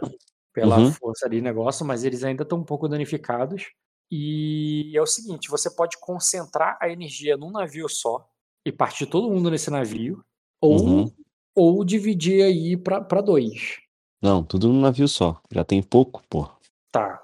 Pela 0.53 0.77
Uhum. 0.77 0.91
força 0.91 1.25
ali, 1.25 1.41
negócio, 1.41 1.85
mas 1.85 2.03
eles 2.03 2.23
ainda 2.23 2.43
estão 2.43 2.59
um 2.59 2.63
pouco 2.63 2.87
danificados. 2.87 3.67
E 4.11 4.91
é 4.95 5.01
o 5.01 5.05
seguinte: 5.05 5.49
você 5.49 5.69
pode 5.69 5.97
concentrar 5.99 6.77
a 6.81 6.89
energia 6.89 7.37
num 7.37 7.51
navio 7.51 7.87
só 7.87 8.27
e 8.65 8.71
partir 8.71 9.05
todo 9.05 9.29
mundo 9.29 9.49
nesse 9.49 9.69
navio, 9.71 10.23
ou, 10.59 10.79
Uhum. 10.85 11.11
ou 11.55 11.83
dividir 11.85 12.43
aí 12.43 12.75
pra 12.75 13.21
dois. 13.21 13.77
Não, 14.21 14.43
tudo 14.43 14.67
num 14.67 14.81
navio 14.81 15.07
só. 15.07 15.41
Já 15.51 15.63
tem 15.63 15.81
pouco, 15.81 16.21
pô. 16.29 16.47
Tá. 16.91 17.21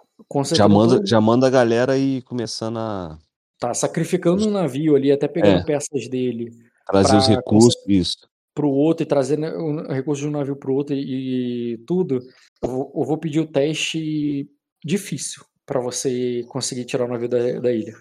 Já 0.56 0.68
manda, 0.68 1.06
já 1.06 1.22
manda 1.22 1.46
a 1.46 1.50
galera 1.50 1.94
aí 1.94 2.22
começando 2.24 2.78
a 2.80 3.20
Tá 3.60 3.74
sacrificando 3.74 4.48
um 4.48 4.52
navio 4.52 4.96
ali, 4.96 5.12
até 5.12 5.28
pegando 5.28 5.60
É. 5.62 5.64
peças 5.64 6.08
dele 6.08 6.52
trazer 6.86 7.18
os 7.18 7.28
recursos. 7.28 7.76
Isso. 7.88 8.18
Pro 8.58 8.68
outro 8.70 9.04
e 9.04 9.06
trazer 9.08 9.38
né, 9.38 9.52
o 9.56 9.84
recurso 9.94 10.24
de 10.24 10.28
um 10.28 10.32
navio 10.32 10.56
pro 10.56 10.74
outro 10.74 10.96
e, 10.96 11.74
e 11.74 11.78
tudo. 11.86 12.20
Eu 12.64 12.70
vou, 12.70 12.92
eu 12.96 13.04
vou 13.04 13.18
pedir 13.20 13.40
o 13.40 13.46
teste 13.48 14.50
difícil 14.84 15.44
pra 15.64 15.80
você 15.80 16.44
conseguir 16.48 16.86
tirar 16.86 17.06
o 17.06 17.08
navio 17.08 17.30
da, 17.30 17.60
da 17.60 17.72
ilha. 17.72 17.94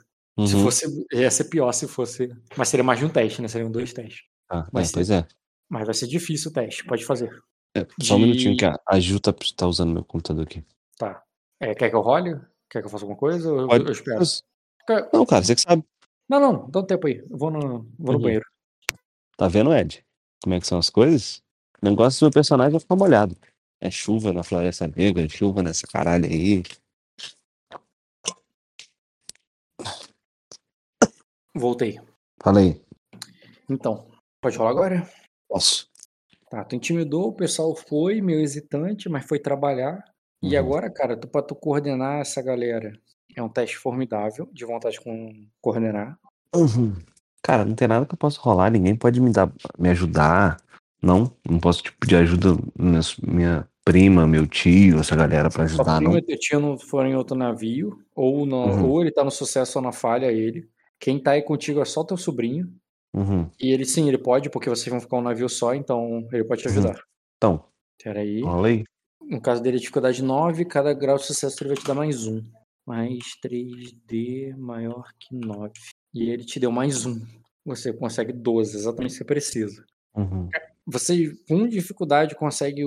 Se 0.46 0.54
Uhum. 0.54 0.62
fosse. 0.64 1.06
Ia 1.12 1.30
ser 1.30 1.44
pior 1.44 1.72
se 1.72 1.86
fosse. 1.86 2.28
Mas 2.56 2.68
seria 2.68 2.84
mais 2.84 2.98
de 2.98 3.04
um 3.04 3.08
teste, 3.08 3.40
né? 3.42 3.48
Seriam 3.48 3.70
dois 3.70 3.92
testes. 3.92 4.22
Ah, 4.50 4.66
vai 4.72 4.84
é, 4.84 4.86
pois 4.92 5.10
é. 5.10 5.26
Mas 5.68 5.84
vai 5.84 5.94
ser 5.94 6.06
difícil 6.06 6.50
o 6.50 6.54
teste, 6.54 6.84
pode 6.84 7.04
fazer. 7.04 7.30
É, 7.76 7.86
Só 8.02 8.16
um 8.16 8.20
minutinho 8.20 8.56
que 8.56 8.64
a, 8.64 9.00
Ju 9.00 9.18
tá, 9.20 9.34
tá 9.56 9.66
usando 9.66 9.92
meu 9.92 10.04
computador 10.04 10.44
aqui. 10.44 10.64
Tá. 10.98 11.22
É, 11.60 11.74
quer 11.74 11.90
que 11.90 11.96
eu 11.96 12.00
role? 12.00 12.38
Quer 12.70 12.80
que 12.80 12.86
eu 12.86 12.90
faça 12.90 13.04
alguma 13.04 13.18
coisa? 13.18 13.48
Eu- 13.48 13.68
eu 13.68 13.92
espero? 13.92 14.18
Mas- 14.18 14.42
Não, 15.12 15.26
cara, 15.26 15.42
você 15.44 15.54
que 15.54 15.60
sabe. 15.62 15.82
Não, 16.28 16.40
não, 16.40 16.70
dá 16.70 16.80
um 16.80 16.84
tempo 16.86 17.06
aí. 17.06 17.22
Eu 17.30 17.36
vou 17.38 17.50
no, 17.50 17.60
vou 17.98 18.12
no 18.12 18.12
Uhum. 18.14 18.20
banheiro. 18.20 18.44
Tá 19.36 19.48
vendo, 19.48 19.72
Ed? 19.74 20.04
Como 20.42 20.54
é 20.54 20.60
que 20.60 20.66
são 20.66 20.78
as 20.78 20.90
coisas? 20.90 21.42
O 21.82 21.88
negócio 21.88 22.20
do 22.20 22.24
meu 22.24 22.32
personagem 22.32 22.72
vai 22.72 22.80
ficar 22.80 22.96
molhado. 22.96 23.36
É 23.80 23.90
chuva 23.90 24.32
na 24.32 24.42
Floresta 24.42 24.86
Negra, 24.88 25.24
é 25.24 25.28
chuva 25.28 25.62
nessa 25.62 25.86
caralho 25.86 26.24
aí. 26.24 26.62
Voltei. 31.54 31.98
Fala 32.42 32.60
aí. 32.60 32.80
Então, 33.68 34.06
pode 34.40 34.56
rolar 34.56 34.70
agora? 34.70 35.10
Posso. 35.48 35.88
Tá, 36.50 36.64
tu 36.64 36.76
intimidou, 36.76 37.28
o 37.28 37.32
pessoal 37.32 37.74
foi 37.74 38.20
meio 38.20 38.40
hesitante, 38.40 39.08
mas 39.08 39.26
foi 39.26 39.38
trabalhar. 39.38 40.02
E 40.42 40.52
Uhum. 40.54 40.58
agora, 40.58 40.90
cara, 40.90 41.16
tu, 41.16 41.26
pra 41.26 41.42
tu 41.42 41.54
coordenar 41.54 42.20
essa 42.20 42.42
galera, 42.42 42.92
é 43.34 43.42
um 43.42 43.48
teste 43.48 43.76
formidável, 43.76 44.48
de 44.52 44.64
vontade 44.64 45.00
com 45.00 45.48
coordenar. 45.60 46.18
Uhum. 46.54 46.94
Cara, 47.42 47.64
não 47.64 47.74
tem 47.74 47.86
nada 47.88 48.04
que 48.06 48.14
eu 48.14 48.18
possa 48.18 48.40
rolar, 48.40 48.70
ninguém 48.70 48.96
pode 48.96 49.20
me 49.20 49.30
dar, 49.32 49.52
me 49.78 49.88
ajudar. 49.90 50.56
Não, 51.02 51.30
não 51.48 51.60
posso 51.60 51.82
tipo, 51.82 51.96
pedir 52.00 52.16
ajuda 52.16 52.56
minha, 52.76 53.00
minha 53.22 53.68
prima, 53.84 54.26
meu 54.26 54.46
tio, 54.46 54.98
essa 54.98 55.14
galera 55.14 55.48
pra 55.48 55.68
Sua 55.68 55.76
ajudar, 55.82 55.96
prima 55.98 56.12
não. 56.12 56.18
e 56.18 56.22
teu 56.22 56.38
tio 56.38 56.58
não 56.60 56.76
foram 56.78 57.10
em 57.10 57.14
outro 57.14 57.36
navio, 57.36 57.98
ou, 58.14 58.44
no, 58.44 58.56
Uhum. 58.66 58.86
ou 58.90 59.00
ele 59.02 59.12
tá 59.12 59.22
no 59.22 59.30
sucesso 59.30 59.78
ou 59.78 59.84
na 59.84 59.92
falha, 59.92 60.26
ele. 60.32 60.68
Quem 60.98 61.18
tá 61.22 61.32
aí 61.32 61.42
contigo 61.42 61.80
é 61.80 61.84
só 61.84 62.02
teu 62.02 62.16
sobrinho. 62.16 62.72
Uhum. 63.14 63.48
E 63.60 63.70
ele 63.70 63.84
sim, 63.84 64.08
ele 64.08 64.18
pode, 64.18 64.50
porque 64.50 64.68
vocês 64.68 64.88
vão 64.90 65.00
ficar 65.00 65.18
um 65.18 65.22
navio 65.22 65.48
só, 65.48 65.74
então 65.74 66.26
ele 66.32 66.42
pode 66.44 66.62
te 66.62 66.68
Uhum. 66.68 66.74
ajudar. 66.74 67.00
Então, 67.36 67.64
Peraí. 68.02 68.40
rola 68.42 68.68
aí. 68.68 68.84
No 69.22 69.40
caso 69.40 69.62
dele, 69.62 69.78
dificuldade 69.78 70.22
9, 70.22 70.64
cada 70.64 70.92
grau 70.94 71.16
de 71.16 71.24
sucesso 71.24 71.56
ele 71.62 71.68
vai 71.74 71.76
te 71.78 71.86
dar 71.86 71.94
mais 71.94 72.26
um. 72.26 72.42
Mais 72.86 73.18
3D 73.42 74.54
maior 74.56 75.04
que 75.18 75.34
9. 75.34 75.72
E 76.16 76.30
ele 76.30 76.44
te 76.44 76.58
deu 76.58 76.72
mais 76.72 77.04
um. 77.04 77.20
Você 77.64 77.92
consegue 77.92 78.32
12, 78.32 78.74
exatamente 78.74 79.10
o 79.10 79.12
que 79.12 79.18
você 79.18 79.24
precisa. 79.24 79.84
Uhum. 80.16 80.48
Você, 80.86 81.36
com 81.46 81.68
dificuldade, 81.68 82.34
consegue 82.34 82.82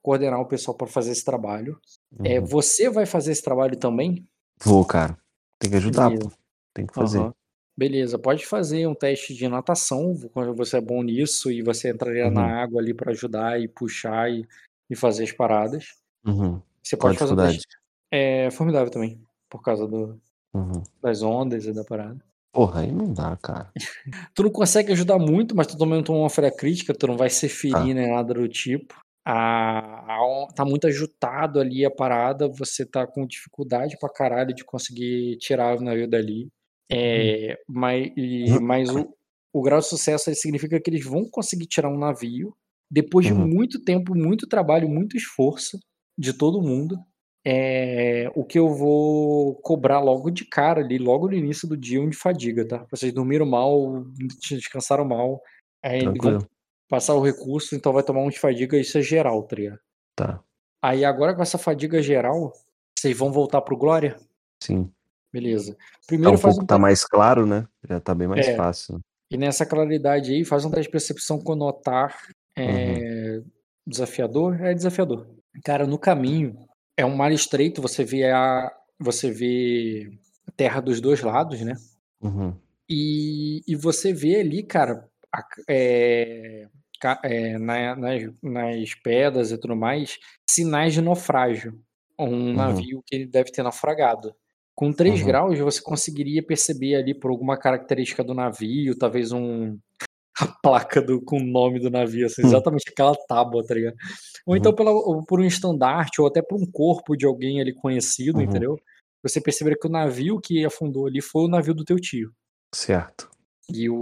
coordenar 0.00 0.40
o 0.40 0.46
pessoal 0.46 0.74
para 0.74 0.86
fazer 0.86 1.12
esse 1.12 1.22
trabalho. 1.24 1.78
É, 2.24 2.40
Uhum. 2.40 2.46
você 2.46 2.88
vai 2.88 3.04
fazer 3.04 3.32
esse 3.32 3.42
trabalho 3.42 3.76
também? 3.76 4.26
Vou, 4.64 4.86
cara. 4.86 5.18
Tem 5.58 5.70
que 5.70 5.76
ajudar, 5.76 6.08
Beleza. 6.08 6.30
pô. 6.30 6.36
Tem 6.72 6.86
que 6.86 6.94
fazer. 6.94 7.18
Aham. 7.18 7.34
Beleza, 7.76 8.18
pode 8.18 8.46
fazer 8.46 8.86
um 8.86 8.94
teste 8.94 9.34
de 9.34 9.46
natação, 9.48 10.14
quando 10.32 10.54
você 10.54 10.78
é 10.78 10.80
bom 10.80 11.02
nisso, 11.02 11.50
e 11.50 11.62
você 11.62 11.90
entraria 11.90 12.26
Uhum. 12.26 12.32
na 12.32 12.62
água 12.62 12.80
ali 12.80 12.94
para 12.94 13.10
ajudar 13.10 13.60
e 13.60 13.68
puxar 13.68 14.30
e, 14.30 14.46
e 14.88 14.96
fazer 14.96 15.24
as 15.24 15.32
paradas. 15.32 15.88
Uhum. 16.24 16.60
Você 16.82 16.96
Qual 16.96 17.10
pode 17.10 17.18
fazer 17.18 17.32
um 17.34 17.36
teste. 17.36 17.66
É 18.10 18.50
formidável 18.50 18.90
também, 18.90 19.20
por 19.50 19.62
causa 19.62 19.86
do, 19.86 20.18
Uhum. 20.54 20.82
das 21.02 21.22
ondas 21.22 21.66
e 21.66 21.72
da 21.72 21.84
parada. 21.84 22.22
Porra, 22.52 22.82
aí 22.82 22.92
não 22.92 23.12
dá, 23.12 23.36
cara. 23.36 23.70
Tu 24.34 24.42
não 24.42 24.50
consegue 24.50 24.92
ajudar 24.92 25.18
muito, 25.18 25.54
mas 25.56 25.66
tu 25.66 25.76
também 25.78 26.02
tomou 26.02 26.22
uma 26.22 26.30
falha 26.30 26.50
crítica, 26.54 26.92
tu 26.94 27.06
não 27.06 27.16
vai 27.16 27.30
se 27.30 27.48
ferir 27.48 27.74
Tá. 27.74 27.84
nem 27.84 28.10
nada 28.10 28.34
do 28.34 28.48
tipo. 28.48 28.94
A, 29.24 29.78
a 30.16 30.46
tá 30.54 30.64
muito 30.64 30.86
ajustado 30.86 31.60
ali 31.60 31.84
a 31.84 31.90
parada, 31.90 32.48
você 32.48 32.84
tá 32.84 33.06
com 33.06 33.26
dificuldade 33.26 33.96
pra 33.98 34.08
caralho 34.12 34.54
de 34.54 34.64
conseguir 34.64 35.36
tirar 35.38 35.76
o 35.78 35.80
navio 35.80 36.08
dali. 36.08 36.48
É, 36.90 37.56
mas 37.68 38.10
e- 38.16 38.58
mas 38.60 38.90
o, 38.90 39.14
o 39.52 39.62
grau 39.62 39.78
de 39.80 39.86
sucesso 39.86 40.28
aí 40.28 40.36
significa 40.36 40.78
que 40.80 40.90
eles 40.90 41.04
vão 41.06 41.24
conseguir 41.30 41.66
tirar 41.66 41.88
um 41.88 41.98
navio 41.98 42.52
depois 42.90 43.24
de 43.24 43.32
Uhum. 43.32 43.46
muito 43.46 43.82
tempo, 43.82 44.14
muito 44.14 44.46
trabalho, 44.46 44.88
muito 44.88 45.16
esforço 45.16 45.78
de 46.18 46.32
todo 46.34 46.60
mundo. 46.60 46.98
É, 47.44 48.30
o 48.36 48.44
que 48.44 48.58
eu 48.58 48.68
vou 48.68 49.56
cobrar 49.56 49.98
logo 50.00 50.30
de 50.30 50.44
cara 50.44 50.80
ali, 50.80 50.96
logo 50.96 51.26
no 51.28 51.34
início 51.34 51.68
do 51.68 51.76
dia, 51.76 52.00
um 52.00 52.08
de 52.08 52.16
fadiga, 52.16 52.66
tá? 52.66 52.86
Vocês 52.90 53.12
dormiram 53.12 53.44
mal, 53.46 54.04
descansaram 54.48 55.04
mal, 55.04 55.42
aí 55.82 56.04
vão 56.04 56.38
passar 56.88 57.14
o 57.14 57.20
recurso, 57.22 57.74
então 57.74 57.92
vai 57.92 58.02
tomar 58.04 58.20
um 58.20 58.28
de 58.28 58.38
fadiga, 58.38 58.78
isso 58.78 58.96
é 58.96 59.02
geral, 59.02 59.42
tá 59.42 59.56
ligado? 59.56 59.80
Tá. 60.16 60.40
Aí 60.80 61.04
agora 61.04 61.34
com 61.34 61.42
essa 61.42 61.58
fadiga 61.58 62.00
geral, 62.02 62.52
vocês 62.96 63.16
vão 63.16 63.32
voltar 63.32 63.60
pro 63.62 63.76
Glória? 63.76 64.16
Sim. 64.62 64.88
Beleza. 65.32 65.74
Tá 65.74 65.78
Primeiro 66.06 66.34
um 66.34 66.38
faz 66.38 66.54
pouco, 66.54 66.64
um 66.64 66.66
tá 66.66 66.78
mais 66.78 67.04
claro, 67.04 67.44
né? 67.46 67.66
Já 67.88 67.98
tá 67.98 68.14
bem 68.14 68.28
mais 68.28 68.46
É. 68.46 68.54
fácil. 68.56 69.00
e 69.30 69.36
nessa 69.36 69.64
claridade 69.64 70.30
aí, 70.32 70.44
faz 70.44 70.64
um 70.64 70.70
teste 70.70 70.84
de 70.86 70.90
percepção 70.92 71.40
com 71.40 71.54
notar 71.56 72.14
Uhum. 72.58 72.64
é, 72.68 73.42
desafiador, 73.86 74.60
é 74.62 74.74
desafiador. 74.74 75.26
Cara, 75.64 75.86
no 75.86 75.98
caminho, 75.98 76.54
é 76.96 77.04
um 77.04 77.14
mar 77.16 77.32
estreito, 77.32 77.82
você 77.82 78.04
vê 78.04 78.30
a 78.30 78.72
você 78.98 79.30
vê 79.30 80.12
a 80.46 80.52
terra 80.52 80.80
dos 80.80 81.00
dois 81.00 81.20
lados, 81.22 81.60
né? 81.62 81.74
Uhum. 82.20 82.54
E, 82.88 83.62
e 83.66 83.74
você 83.74 84.12
vê 84.12 84.36
ali, 84.40 84.62
cara, 84.62 85.08
a- 85.34 85.44
é, 85.68 86.68
é, 87.24 87.58
na- 87.58 87.96
nas, 87.96 88.22
nas 88.42 88.94
pedras 88.94 89.50
e 89.50 89.58
tudo 89.58 89.74
mais, 89.74 90.18
sinais 90.48 90.92
de 90.94 91.00
naufrágio. 91.00 91.80
um 92.18 92.26
Uhum. 92.26 92.52
navio 92.54 93.02
que 93.04 93.16
ele 93.16 93.26
deve 93.26 93.50
ter 93.50 93.62
naufragado. 93.64 94.32
Com 94.76 94.92
3 94.92 95.20
Uhum. 95.20 95.26
graus, 95.26 95.58
você 95.58 95.80
conseguiria 95.82 96.42
perceber 96.42 96.94
ali 96.94 97.12
por 97.14 97.30
alguma 97.32 97.56
característica 97.56 98.22
do 98.22 98.32
navio, 98.34 98.96
talvez 98.96 99.32
um 99.32 99.76
a 100.40 100.46
placa 100.46 101.00
do 101.02 101.20
com 101.22 101.38
o 101.38 101.44
nome 101.44 101.78
do 101.80 101.90
navio, 101.90 102.26
assim, 102.26 102.42
Hum. 102.42 102.46
exatamente 102.46 102.84
aquela 102.90 103.14
tábua, 103.28 103.64
tá 103.66 103.74
ligado? 103.74 103.94
Ou 104.46 104.54
Uhum. 104.54 104.58
então 104.58 104.74
pela 104.74 104.90
ou 104.90 105.24
por 105.24 105.40
um 105.40 105.44
estandarte, 105.44 106.20
ou 106.20 106.26
até 106.26 106.40
por 106.42 106.56
um 106.60 106.66
corpo 106.70 107.16
de 107.16 107.26
alguém 107.26 107.60
ali 107.60 107.72
conhecido, 107.74 108.38
Uhum. 108.38 108.44
entendeu? 108.44 108.76
Você 109.22 109.40
perceberia 109.40 109.78
que 109.80 109.86
o 109.86 109.90
navio 109.90 110.40
que 110.40 110.64
afundou 110.64 111.06
ali 111.06 111.20
foi 111.20 111.44
o 111.44 111.48
navio 111.48 111.74
do 111.74 111.84
teu 111.84 111.96
tio. 111.96 112.32
Certo. 112.74 113.30
E 113.72 113.88
o 113.88 113.96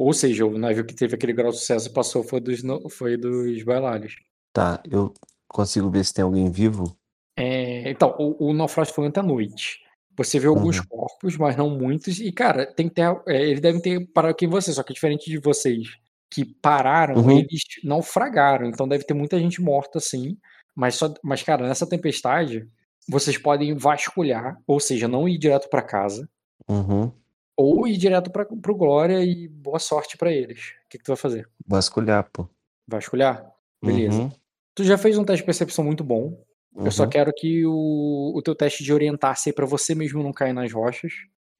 ou 0.00 0.12
seja, 0.12 0.46
o 0.46 0.56
navio 0.58 0.84
que 0.86 0.94
teve 0.94 1.14
aquele 1.14 1.32
grau 1.32 1.50
de 1.50 1.58
sucesso 1.58 1.88
e 1.88 1.92
passou 1.92 2.22
foi 2.22 2.40
dos 2.40 2.60
foi 2.90 3.16
dos 3.16 3.62
bailarines. 3.62 4.14
Tá, 4.52 4.82
eu 4.90 5.12
consigo 5.48 5.90
ver 5.90 6.04
se 6.04 6.14
tem 6.14 6.24
alguém 6.24 6.50
vivo? 6.50 6.96
Eh, 7.36 7.90
então, 7.90 8.14
o 8.18 8.48
o 8.50 8.52
naufrágio 8.52 8.94
foi 8.94 9.06
ontem 9.08 9.20
à 9.20 9.22
noite. 9.22 9.80
Você 10.22 10.38
vê 10.38 10.48
alguns 10.48 10.78
Uhum. 10.78 10.84
corpos, 10.86 11.36
mas 11.38 11.56
não 11.56 11.70
muitos 11.70 12.20
e, 12.20 12.30
cara, 12.30 12.66
tem 12.66 12.88
que 12.88 12.94
ter 12.96 13.02
eh, 13.26 13.42
eles 13.48 13.60
devem 13.60 13.80
ter 13.80 14.06
parado 14.12 14.34
que 14.34 14.46
você, 14.46 14.70
só 14.72 14.82
que 14.82 14.92
diferente 14.92 15.30
de 15.30 15.38
vocês 15.38 15.88
que 16.30 16.44
pararam, 16.44 17.14
Uhum. 17.16 17.38
eles 17.38 17.62
naufragaram, 17.82 18.66
então 18.66 18.86
deve 18.86 19.04
ter 19.04 19.14
muita 19.14 19.38
gente 19.38 19.62
morta 19.62 19.98
sim, 19.98 20.36
mas 20.76 20.94
só 20.96 21.12
mas, 21.24 21.42
cara, 21.42 21.66
nessa 21.66 21.88
tempestade, 21.88 22.68
vocês 23.08 23.38
podem 23.38 23.74
vasculhar, 23.74 24.56
ou 24.66 24.78
seja, 24.78 25.08
não 25.08 25.26
ir 25.28 25.38
direto 25.38 25.68
pra 25.70 25.80
casa 25.82 26.28
Uhum. 26.68 27.10
ou 27.56 27.88
ir 27.88 27.96
direto 27.96 28.30
pra 28.30 28.44
para 28.44 28.72
o 28.72 28.76
Glória 28.76 29.24
e 29.24 29.48
boa 29.48 29.78
sorte 29.78 30.16
pra 30.18 30.30
eles. 30.30 30.74
Que 30.88 30.98
que 30.98 31.04
tu 31.04 31.08
vai 31.08 31.16
fazer? 31.16 31.48
Vasculhar, 31.66 32.28
pô. 32.32 32.46
Vasculhar? 32.86 33.44
Beleza. 33.82 34.20
Uhum. 34.22 34.30
Tu 34.74 34.84
já 34.84 34.98
fez 34.98 35.16
um 35.18 35.24
teste 35.24 35.42
de 35.42 35.46
percepção 35.46 35.84
muito 35.84 36.04
bom. 36.04 36.38
Eu 36.84 36.90
só 36.90 37.04
Uhum. 37.04 37.10
quero 37.10 37.32
que 37.36 37.64
o 37.66 38.32
o 38.36 38.42
teu 38.42 38.54
teste 38.54 38.84
de 38.84 38.92
orientar-se 38.92 39.52
pra 39.52 39.66
você 39.66 39.94
mesmo 39.94 40.22
não 40.22 40.32
cair 40.32 40.52
nas 40.52 40.72
rochas. 40.72 41.12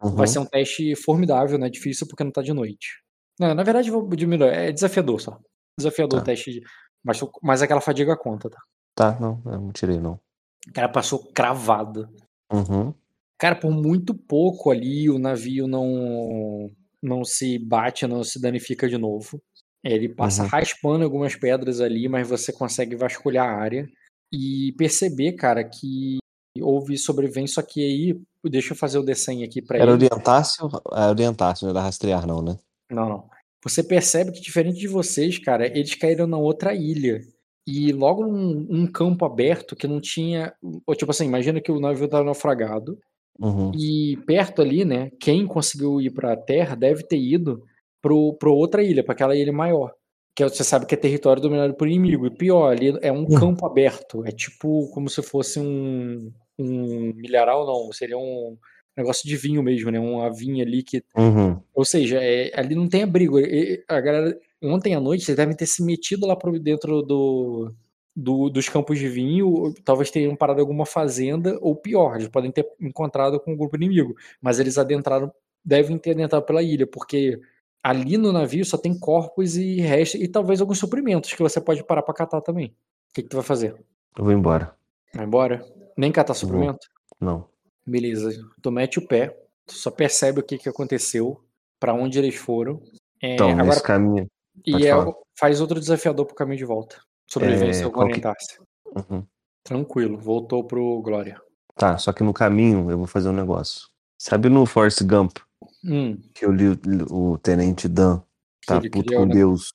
Vai 0.03 0.27
ser 0.27 0.39
Uhum. 0.39 0.45
um 0.47 0.49
teste 0.49 0.95
formidável, 0.97 1.59
não 1.59 1.67
é 1.67 1.71
difícil 1.71 2.07
porque 2.09 2.25
não 2.25 2.31
tá 2.33 2.43
de 2.43 2.53
noite. 2.55 3.03
Não, 3.39 3.55
na 3.55 3.63
verdade 3.63 3.91
vou 3.91 4.09
diminuir, 4.11 4.51
é 4.53 4.73
desafiador 4.73 5.21
só. 5.21 5.39
Desafiador 5.79 6.19
o 6.21 6.23
Tá. 6.23 6.27
teste 6.27 6.53
de 6.53 6.63
mas 7.05 7.21
mas 7.43 7.63
aquela 7.63 7.81
fadiga 7.81 8.17
conta, 8.17 8.51
tá. 8.51 8.59
Tá, 8.95 9.19
não, 9.21 9.41
eu 9.47 9.61
não 9.61 9.73
tirei 9.73 9.99
não. 10.01 10.21
O 10.69 10.73
cara 10.75 10.89
passou 10.89 11.19
cravado. 11.33 12.09
Uhum. 12.53 12.95
Cara, 13.39 13.57
por 13.57 13.71
muito 13.73 14.15
pouco 14.15 14.71
ali 14.71 15.09
o 15.11 15.19
navio 15.19 15.67
não 15.67 16.71
não 17.03 17.25
se 17.25 17.59
bate, 17.59 18.07
não 18.07 18.23
se 18.23 18.41
danifica 18.41 18.89
de 18.89 18.99
novo. 18.99 19.41
Ele 19.83 20.09
passa 20.11 20.43
Uhum. 20.43 20.49
raspando 20.49 21.05
algumas 21.05 21.35
pedras 21.37 21.81
ali, 21.81 22.09
mas 22.09 22.29
você 22.29 22.53
consegue 22.53 22.95
vasculhar 22.97 23.49
a 23.49 23.57
área 23.59 23.89
e 24.33 24.73
perceber, 24.79 25.33
cara, 25.33 25.65
que 25.65 26.19
houve 26.61 26.97
sobrevivência, 26.99 27.55
só 27.57 27.63
que 27.63 27.81
aí 27.85 28.21
deixa 28.51 28.73
eu 28.73 28.77
fazer 28.77 28.99
o 28.99 29.03
desenho 29.03 29.45
aqui 29.45 29.63
pra 29.63 29.77
Era 29.79 29.93
ele. 29.93 30.05
orientar-se 30.07 30.63
ou 30.63 30.71
é 30.93 31.09
orientar-se, 31.09 31.63
não 31.65 31.71
era 31.71 31.81
rastrear 31.83 32.27
não, 32.27 32.43
né? 32.43 32.59
Não, 32.91 33.09
não. 33.09 33.31
Você 33.63 33.83
percebe 33.83 34.33
que 34.33 34.41
diferente 34.41 34.79
de 34.79 34.89
vocês, 34.89 35.39
cara, 35.39 35.67
eles 35.67 35.95
caíram 35.95 36.27
na 36.27 36.39
outra 36.39 36.75
ilha. 36.75 37.21
E 37.67 37.93
logo 37.93 38.27
num 38.27 38.67
um 38.71 38.87
campo 38.87 39.25
aberto 39.25 39.77
que 39.77 39.87
não 39.87 40.01
tinha 40.01 40.53
ou 40.87 40.95
tipo 40.95 41.11
assim, 41.11 41.27
imagina 41.27 41.61
que 41.61 41.71
o 41.71 41.79
navio 41.81 42.09
tá 42.09 42.23
naufragado, 42.25 42.99
Uhum. 43.39 43.73
e 43.75 44.19
perto 44.27 44.61
ali, 44.61 44.85
né, 44.85 45.11
quem 45.19 45.47
conseguiu 45.47 45.99
ir 46.01 46.11
pra 46.11 46.37
terra 46.37 46.75
deve 46.75 47.03
ter 47.05 47.17
ido 47.19 47.63
para 48.03 48.13
o 48.13 48.35
para 48.35 48.51
outra 48.51 48.83
ilha, 48.83 49.03
pra 49.05 49.13
aquela 49.15 49.35
ilha 49.37 49.53
maior, 49.53 49.93
que 50.35 50.43
é 50.45 50.49
você 50.49 50.65
sabe 50.65 50.87
que 50.87 50.95
é 50.95 50.99
território 50.99 51.43
dominado 51.43 51.75
por 51.75 51.89
inimigo. 51.89 52.27
E 52.27 52.31
pior, 52.31 52.71
ali 52.73 52.97
é 53.03 53.13
um 53.13 53.23
Hum. 53.25 53.35
campo 53.39 53.67
aberto, 53.67 54.25
é 54.27 54.31
tipo 54.33 54.89
como 54.91 55.09
se 55.11 55.23
fosse 55.23 55.59
um 55.61 56.33
um 56.59 57.13
milharal 57.17 57.67
não, 57.67 57.91
seria 57.93 58.19
um 58.19 58.57
negócio 58.97 59.27
de 59.29 59.35
vinho 59.37 59.63
mesmo, 59.63 59.91
né, 59.91 59.99
uma 59.99 60.31
vinha 60.31 60.63
ali 60.65 60.83
que 60.83 61.03
Uhum. 61.17 61.59
ou 61.75 61.85
seja, 61.87 62.19
eh, 62.23 62.51
ali 62.55 62.75
não 62.75 62.87
tem 62.89 63.03
abrigo, 63.03 63.39
e 63.41 63.83
a 63.89 63.99
galera 64.01 64.39
ontem 64.63 64.95
à 64.95 65.01
noite 65.01 65.25
vocês 65.25 65.37
devem 65.37 65.57
ter 65.57 65.65
se 65.67 65.83
metido 65.83 66.27
lá 66.27 66.37
para 66.37 66.51
o 66.51 66.59
dentro 66.61 67.03
do 67.03 67.73
do 68.15 68.51
dos 68.51 68.69
campos 68.69 68.99
de 68.99 69.09
vinho, 69.09 69.73
talvez 69.85 70.11
tenham 70.11 70.37
parado 70.37 70.59
em 70.61 70.63
alguma 70.63 70.85
fazenda 70.85 71.57
ou 71.63 71.75
pior, 71.77 72.17
eles 72.17 72.29
podem 72.29 72.51
ter 72.53 72.67
encontrado 72.81 73.41
com 73.41 73.55
o 73.55 73.57
grupo 73.57 73.77
inimigo, 73.77 74.15
mas 74.43 74.59
eles 74.61 74.77
adentraram 74.79 75.33
devem 75.65 75.97
ter 75.99 76.11
adentrado 76.13 76.45
pela 76.45 76.63
ilha, 76.63 76.87
porque 76.87 77.41
ali 77.83 78.17
no 78.17 78.33
navio 78.33 78.65
só 78.65 78.77
tem 78.77 78.99
corpos 78.99 79.57
e 79.57 79.81
restos 79.81 80.21
e 80.21 80.29
talvez 80.29 80.61
alguns 80.61 80.79
suprimentos 80.79 81.33
que 81.33 81.43
você 81.43 81.61
pode 81.61 81.85
parar 81.85 82.03
pra 82.03 82.15
catar 82.15 82.41
também. 82.41 82.75
Que 83.13 83.23
que 83.23 83.29
tu 83.29 83.37
vai 83.37 83.45
fazer? 83.45 83.75
Eu 84.17 84.25
vou 84.25 84.33
embora. 84.33 84.75
Vai 85.15 85.25
embora? 85.25 85.65
Nem 85.97 86.13
catar 86.13 86.35
suprimento? 86.35 86.87
Não. 87.21 87.49
Beleza, 87.87 88.31
tu 88.63 88.71
mete 88.71 88.99
o 88.99 89.07
pé, 89.07 89.37
tu 89.67 89.75
só 89.75 89.91
percebe 89.91 90.41
o 90.41 90.43
que 90.43 90.59
que 90.59 90.69
aconteceu, 90.69 91.43
pra 91.79 91.95
onde 91.95 92.19
eles 92.19 92.37
foram. 92.37 92.81
Eh, 93.21 93.35
Então, 93.35 93.51
agora 93.51 93.65
nesse 93.65 93.83
caminho 93.83 94.27
pode 94.65 94.85
e 94.85 94.87
é 94.87 94.97
o 94.97 95.15
faz 95.39 95.61
outro 95.61 95.81
desafiador 95.81 96.27
para 96.27 96.33
o 96.33 96.37
caminho 96.37 96.59
de 96.59 96.65
volta. 96.65 97.01
Sobrevivência 97.27 97.85
É, 97.85 97.87
ou 97.87 97.93
qual 97.93 98.07
que 98.07 98.13
orientar-se. 98.13 98.59
Uhum. 98.95 99.25
Tranquilo, 99.65 100.19
voltou 100.19 100.65
para 100.65 100.79
o 100.79 101.01
Glória. 101.01 101.41
Tá, 101.75 101.97
só 101.97 102.13
que 102.13 102.23
no 102.23 102.33
caminho 102.33 102.91
eu 102.91 102.99
vou 102.99 103.07
fazer 103.07 103.29
um 103.29 103.33
negócio. 103.33 103.89
Sabe 104.19 104.49
no 104.49 104.67
Forrest 104.67 105.03
Gump, 105.03 105.39
Hum. 105.85 106.21
que 106.35 106.45
eu 106.45 106.53
li 106.53 106.69
o 106.69 107.33
o 107.33 107.39
tenente 107.39 107.89
Dan 107.89 108.21
tá 108.67 108.77
ele 108.77 108.91
puto 108.91 109.07
criou, 109.07 109.23
com 109.23 109.29
né? 109.29 109.35
Deus, 109.35 109.73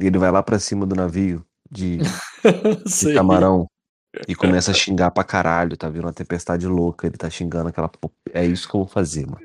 e 0.00 0.06
ele 0.06 0.18
vai 0.18 0.30
lá 0.30 0.42
pra 0.42 0.58
cima 0.58 0.86
do 0.86 0.94
navio 0.94 1.44
de 1.70 1.98
de 2.86 3.14
camarão 3.14 3.66
e 4.26 4.34
começa 4.34 4.70
a 4.70 4.74
xingar 4.74 5.10
pra 5.10 5.24
caralho, 5.24 5.76
tá 5.76 5.88
vindo 5.88 6.04
uma 6.04 6.12
tempestade 6.12 6.66
louca, 6.66 7.06
ele 7.06 7.16
tá 7.16 7.28
xingando 7.28 7.68
aquela 7.68 7.90
é 8.32 8.46
isso 8.46 8.68
que 8.68 8.74
eu 8.74 8.80
vou 8.80 8.88
fazer, 8.88 9.26
mano. 9.26 9.40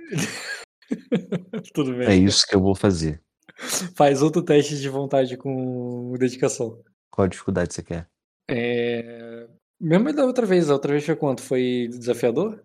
Tudo 1.73 1.95
bem. 1.95 2.07
É 2.07 2.15
isso 2.15 2.45
que 2.47 2.55
eu 2.55 2.61
vou 2.61 2.75
fazer. 2.75 3.21
Faz 3.95 4.21
outro 4.21 4.41
teste 4.41 4.79
de 4.79 4.89
vontade 4.89 5.37
com 5.37 6.13
dedicação. 6.17 6.81
Qual 7.11 7.27
dificuldade 7.27 7.73
você 7.73 7.83
quer? 7.83 8.07
Eh, 8.49 9.47
mesmo 9.79 10.13
da 10.13 10.25
outra 10.25 10.45
vez, 10.45 10.69
a 10.69 10.73
outra 10.73 10.91
vez 10.91 11.05
foi 11.05 11.15
quanto? 11.15 11.41
Foi 11.41 11.87
desafiador? 11.89 12.63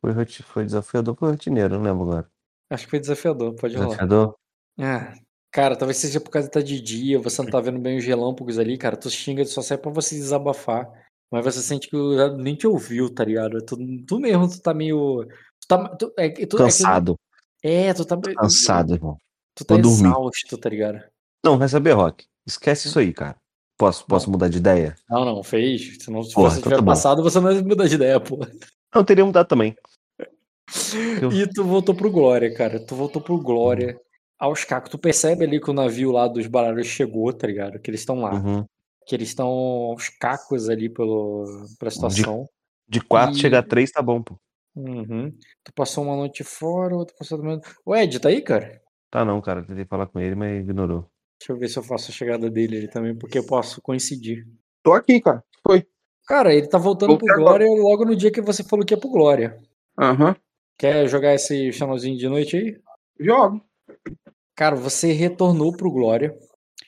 Foi 0.00 0.12
foi 0.42 0.64
desafiador 0.64 1.16
foi 1.16 1.30
rotineiro? 1.30 1.74
Não 1.76 1.82
lembro 1.82 2.02
agora. 2.04 2.30
Acho 2.70 2.84
que 2.84 2.90
foi 2.90 3.00
desafiador, 3.00 3.54
pode 3.54 3.74
rolar. 3.74 3.88
Desafiador? 3.88 4.34
Ah, 4.78 5.14
cara, 5.52 5.76
talvez 5.76 5.96
seja 5.98 6.20
por 6.20 6.30
causa 6.30 6.48
que 6.48 6.54
tá 6.54 6.60
de 6.60 6.80
dia, 6.80 7.18
você 7.20 7.42
não 7.42 7.50
tá 7.50 7.60
vendo 7.60 7.78
bem 7.78 7.96
os 7.98 8.04
relâmpagos 8.04 8.58
ali, 8.58 8.76
cara, 8.76 8.96
tu 8.96 9.08
xinga, 9.08 9.44
só 9.44 9.62
serve 9.62 9.82
pra 9.84 9.92
você 9.92 10.14
desabafar, 10.16 10.86
mas 11.30 11.44
você 11.44 11.60
sente 11.60 11.88
que 11.88 11.96
o 11.96 12.36
nem 12.36 12.54
te 12.56 12.66
ouviu, 12.66 13.12
tá 13.12 13.24
ligado? 13.24 13.64
Tu 13.64 13.76
tu 14.06 14.18
mesmo, 14.20 14.48
tu 14.48 14.60
tá 14.60 14.74
meio 14.74 15.24
tu 15.60 15.66
tá 15.68 15.88
tu 15.96 16.12
é 16.18 16.28
tu 16.46 16.56
é 16.56 16.58
Cansado. 16.58 17.16
é, 17.62 17.94
tu 17.94 18.04
tá 18.04 18.16
cansado, 18.36 18.94
irmão. 18.94 19.16
tu 19.54 19.64
tá 19.64 19.74
Vou 19.74 19.82
dormir. 19.82 20.08
exausto, 20.08 20.58
tá 20.58 20.68
ligado? 20.68 21.00
Não, 21.44 21.56
vai 21.58 21.68
saber, 21.68 21.92
Rock. 21.92 22.26
Esquece 22.46 22.88
isso 22.88 22.98
aí, 22.98 23.12
cara. 23.12 23.36
Posso 23.78 24.04
posso 24.06 24.30
mudar 24.30 24.48
de 24.48 24.58
ideia? 24.58 24.94
Não, 25.08 25.24
não, 25.24 25.42
fez, 25.42 25.96
senão 26.02 26.22
se 26.22 26.32
Porra, 26.34 26.50
você 26.50 26.58
então 26.60 26.70
tiver 26.72 26.80
tá 26.82 26.86
passado, 26.86 27.22
você 27.22 27.38
não 27.40 27.52
ia 27.52 27.62
mudar 27.62 27.86
de 27.86 27.94
ideia, 27.94 28.18
pô. 28.20 28.38
Não, 28.94 29.04
teria 29.04 29.24
mudado 29.24 29.46
também. 29.46 29.76
Eu 31.22 31.30
E 31.32 31.46
tu 31.48 31.64
voltou 31.64 31.94
pro 31.94 32.10
Glória, 32.10 32.52
cara, 32.54 32.84
tu 32.84 32.94
voltou 32.94 33.22
pro 33.22 33.38
Glória, 33.40 33.98
aos 34.38 34.64
cacos, 34.64 34.90
tu 34.90 34.98
percebe 34.98 35.44
ali 35.44 35.60
que 35.60 35.70
o 35.70 35.74
navio 35.74 36.10
lá 36.10 36.26
dos 36.28 36.46
baralhos 36.46 36.86
chegou, 36.86 37.32
tá 37.32 37.46
ligado? 37.46 37.78
Que 37.80 37.90
eles 37.90 38.00
estão 38.00 38.20
lá, 38.20 38.34
Uhum. 38.34 38.64
que 39.06 39.14
eles 39.14 39.28
estão 39.28 39.46
aos 39.48 40.08
cacos 40.08 40.68
ali 40.68 40.88
pelo 40.88 41.44
pela 41.78 41.90
situação. 41.90 42.46
De 42.88 43.00
4 43.00 43.36
E 43.36 43.40
chegar 43.40 43.60
a 43.60 43.62
3 43.62 43.90
tá 43.90 44.02
bom, 44.02 44.22
pô. 44.22 44.36
Uhum. 44.74 45.32
Tu 45.64 45.72
passou 45.74 46.04
uma 46.04 46.16
noite 46.16 46.44
fora, 46.44 46.94
outra 46.94 47.14
passou 47.18 47.38
também 47.38 47.60
o 47.84 47.96
Ed, 47.96 48.20
tá 48.20 48.28
aí, 48.28 48.42
cara? 48.42 48.80
Tá 49.10 49.24
não, 49.24 49.40
cara. 49.40 49.64
Tentei 49.64 49.84
falar 49.86 50.06
com 50.06 50.20
ele, 50.20 50.34
mas 50.34 50.60
ignorou. 50.60 51.08
Deixa 51.40 51.52
eu 51.52 51.58
ver 51.58 51.68
se 51.68 51.78
eu 51.78 51.82
faço 51.82 52.10
a 52.10 52.14
chegada 52.14 52.50
dele 52.50 52.76
ali 52.78 52.88
também, 52.88 53.14
porque 53.16 53.38
eu 53.38 53.46
posso 53.46 53.80
coincidir. 53.80 54.46
Tô 54.82 54.92
aqui, 54.92 55.20
cara. 55.20 55.42
Foi. 55.66 55.86
Cara, 56.26 56.52
ele 56.54 56.66
tá 56.66 56.76
voltando 56.78 57.10
Voltei 57.10 57.26
pro 57.28 57.40
agora. 57.42 57.64
Glória 57.64 57.82
logo 57.82 58.04
no 58.04 58.16
dia 58.16 58.30
que 58.30 58.40
você 58.42 58.62
falou 58.64 58.84
que 58.84 58.92
ia 58.94 59.00
pro 59.00 59.08
Glória. 59.08 59.58
Aham. 59.98 60.36
Quer 60.78 61.08
jogar 61.08 61.34
esse 61.34 61.72
channelzinho 61.72 62.18
de 62.18 62.28
noite 62.28 62.56
aí? 62.56 62.76
Jogo. 63.18 63.62
Cara, 64.54 64.76
você 64.76 65.12
retornou 65.12 65.72
pro 65.72 65.90
Glória. 65.90 66.36